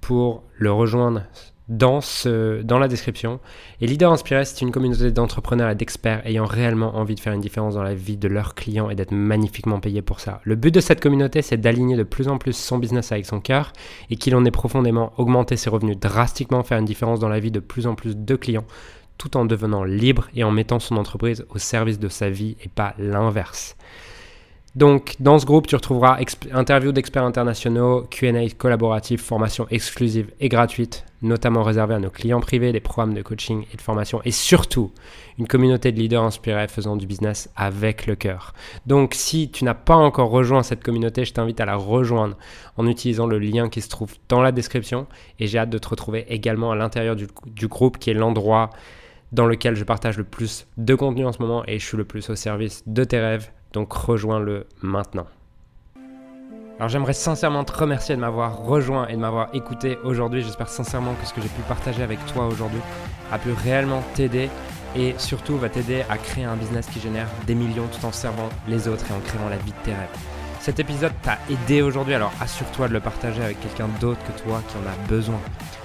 pour 0.00 0.44
le 0.56 0.70
rejoindre 0.70 1.24
dans, 1.66 1.98
la 2.78 2.86
description. 2.86 3.40
Et 3.80 3.88
Leader 3.88 4.12
Inspiré, 4.12 4.44
c'est 4.44 4.60
une 4.60 4.70
communauté 4.70 5.10
d'entrepreneurs 5.10 5.68
et 5.68 5.74
d'experts 5.74 6.24
ayant 6.24 6.44
réellement 6.44 6.94
envie 6.94 7.16
de 7.16 7.20
faire 7.20 7.32
une 7.32 7.40
différence 7.40 7.74
dans 7.74 7.82
la 7.82 7.96
vie 7.96 8.16
de 8.16 8.28
leurs 8.28 8.54
clients 8.54 8.90
et 8.90 8.94
d'être 8.94 9.10
magnifiquement 9.10 9.80
payés 9.80 10.02
pour 10.02 10.20
ça. 10.20 10.40
Le 10.44 10.54
but 10.54 10.72
de 10.72 10.78
cette 10.78 11.00
communauté, 11.00 11.42
c'est 11.42 11.56
d'aligner 11.56 11.96
de 11.96 12.04
plus 12.04 12.28
en 12.28 12.38
plus 12.38 12.52
son 12.52 12.78
business 12.78 13.10
avec 13.10 13.26
son 13.26 13.40
cœur 13.40 13.72
et 14.08 14.14
qu'il 14.14 14.36
en 14.36 14.44
ait 14.44 14.52
profondément 14.52 15.12
augmenté 15.16 15.56
ses 15.56 15.68
revenus 15.68 15.98
drastiquement, 15.98 16.62
faire 16.62 16.78
une 16.78 16.84
différence 16.84 17.18
dans 17.18 17.28
la 17.28 17.40
vie 17.40 17.50
de 17.50 17.58
plus 17.58 17.88
en 17.88 17.96
plus 17.96 18.16
de 18.16 18.36
clients 18.36 18.66
tout 19.18 19.36
en 19.36 19.46
devenant 19.46 19.82
libre 19.82 20.28
et 20.32 20.44
en 20.44 20.52
mettant 20.52 20.78
son 20.78 20.96
entreprise 20.96 21.44
au 21.50 21.58
service 21.58 21.98
de 21.98 22.08
sa 22.08 22.30
vie 22.30 22.56
et 22.62 22.68
pas 22.68 22.94
l'inverse. 22.98 23.76
Donc, 24.76 25.16
dans 25.18 25.36
ce 25.40 25.46
groupe, 25.46 25.66
tu 25.66 25.74
retrouveras 25.74 26.18
interviews 26.52 26.92
d'experts 26.92 27.24
internationaux, 27.24 28.06
QA 28.08 28.30
collaboratifs, 28.56 29.20
formations 29.20 29.66
exclusives 29.68 30.30
et 30.38 30.48
gratuites, 30.48 31.04
notamment 31.22 31.64
réservées 31.64 31.94
à 31.94 31.98
nos 31.98 32.10
clients 32.10 32.40
privés, 32.40 32.70
des 32.70 32.78
programmes 32.78 33.12
de 33.12 33.22
coaching 33.22 33.64
et 33.72 33.76
de 33.76 33.82
formation, 33.82 34.20
et 34.24 34.30
surtout 34.30 34.92
une 35.38 35.48
communauté 35.48 35.90
de 35.90 35.98
leaders 35.98 36.22
inspirés 36.22 36.68
faisant 36.68 36.96
du 36.96 37.08
business 37.08 37.50
avec 37.56 38.06
le 38.06 38.14
cœur. 38.14 38.54
Donc, 38.86 39.14
si 39.14 39.50
tu 39.50 39.64
n'as 39.64 39.74
pas 39.74 39.96
encore 39.96 40.30
rejoint 40.30 40.62
cette 40.62 40.84
communauté, 40.84 41.24
je 41.24 41.32
t'invite 41.32 41.60
à 41.60 41.64
la 41.64 41.74
rejoindre 41.74 42.36
en 42.76 42.86
utilisant 42.86 43.26
le 43.26 43.40
lien 43.40 43.68
qui 43.68 43.80
se 43.80 43.88
trouve 43.88 44.14
dans 44.28 44.40
la 44.40 44.52
description, 44.52 45.08
et 45.40 45.48
j'ai 45.48 45.58
hâte 45.58 45.70
de 45.70 45.78
te 45.78 45.88
retrouver 45.88 46.26
également 46.28 46.70
à 46.70 46.76
l'intérieur 46.76 47.16
du, 47.16 47.26
du 47.46 47.66
groupe 47.66 47.98
qui 47.98 48.10
est 48.10 48.14
l'endroit 48.14 48.70
dans 49.32 49.46
lequel 49.46 49.74
je 49.74 49.82
partage 49.82 50.16
le 50.16 50.24
plus 50.24 50.68
de 50.76 50.94
contenu 50.94 51.24
en 51.24 51.32
ce 51.32 51.40
moment 51.40 51.64
et 51.66 51.78
je 51.78 51.86
suis 51.86 51.96
le 51.96 52.04
plus 52.04 52.30
au 52.30 52.36
service 52.36 52.82
de 52.86 53.04
tes 53.04 53.20
rêves 53.20 53.50
donc 53.72 53.92
rejoins-le 53.92 54.66
maintenant. 54.82 55.26
Alors 56.78 56.88
j'aimerais 56.88 57.12
sincèrement 57.12 57.62
te 57.64 57.72
remercier 57.72 58.16
de 58.16 58.20
m'avoir 58.20 58.58
rejoint 58.58 59.06
et 59.08 59.12
de 59.12 59.18
m'avoir 59.18 59.54
écouté 59.54 59.98
aujourd'hui. 60.02 60.42
J'espère 60.42 60.70
sincèrement 60.70 61.14
que 61.14 61.26
ce 61.26 61.34
que 61.34 61.42
j'ai 61.42 61.48
pu 61.48 61.60
partager 61.68 62.02
avec 62.02 62.24
toi 62.26 62.46
aujourd'hui 62.46 62.80
a 63.30 63.38
pu 63.38 63.52
réellement 63.52 64.02
t'aider 64.14 64.48
et 64.96 65.14
surtout 65.18 65.58
va 65.58 65.68
t'aider 65.68 66.04
à 66.08 66.16
créer 66.16 66.44
un 66.44 66.56
business 66.56 66.86
qui 66.86 66.98
génère 66.98 67.28
des 67.46 67.54
millions 67.54 67.86
tout 67.86 68.06
en 68.06 68.12
servant 68.12 68.48
les 68.66 68.88
autres 68.88 69.04
et 69.10 69.14
en 69.14 69.20
créant 69.20 69.48
la 69.50 69.58
vie 69.58 69.72
de 69.72 69.84
tes 69.84 69.92
rêves. 69.92 70.08
Cet 70.60 70.78
épisode 70.78 71.12
t'a 71.22 71.38
aidé 71.50 71.82
aujourd'hui, 71.82 72.14
alors 72.14 72.32
assure-toi 72.40 72.88
de 72.88 72.94
le 72.94 73.00
partager 73.00 73.42
avec 73.42 73.60
quelqu'un 73.60 73.88
d'autre 74.00 74.20
que 74.24 74.42
toi 74.42 74.62
qui 74.68 74.76
en 74.76 74.90
a 74.90 75.08
besoin. 75.08 75.40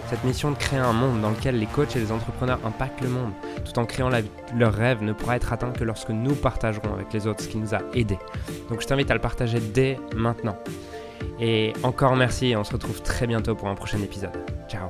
Cette 0.10 0.24
mission 0.24 0.52
de 0.52 0.58
créer 0.58 0.80
un 0.80 0.94
monde 0.94 1.22
dans 1.22 1.32
lequel 1.32 1.60
les 1.60 1.66
coachs 1.66 1.96
et 1.96 2.00
les 2.00 2.12
entrepreneurs 2.12 2.60
impactent 2.64 3.02
le 3.02 3.10
monde, 3.10 3.32
tout 3.64 3.78
en 3.80 3.86
créant 3.86 4.10
leur 4.56 4.74
rêve, 4.74 5.02
ne 5.02 5.14
pourra 5.14 5.36
être 5.36 5.52
atteint 5.52 5.72
que 5.72 5.84
lorsque 5.84 6.10
nous 6.10 6.36
partagerons 6.36 6.94
avec 6.94 7.12
les 7.12 7.26
autres 7.26 7.44
ce 7.44 7.48
qui 7.48 7.58
nous 7.58 7.74
a 7.74 7.82
aidés. 7.94 8.20
Donc 8.70 8.82
je 8.82 8.88
t'invite 8.88 9.10
à 9.10 9.16
le 9.16 9.22
partager 9.22 9.60
dès 9.60 10.00
maintenant. 10.16 10.58
Et 11.40 11.74
encore 11.84 12.16
merci 12.16 12.48
et 12.48 12.56
on 12.56 12.64
se 12.64 12.72
retrouve 12.72 13.02
très 13.02 13.26
bientôt 13.26 13.56
pour 13.56 13.68
un 13.68 13.76
prochain 13.76 14.00
épisode. 14.02 14.38
Ciao 14.70 14.90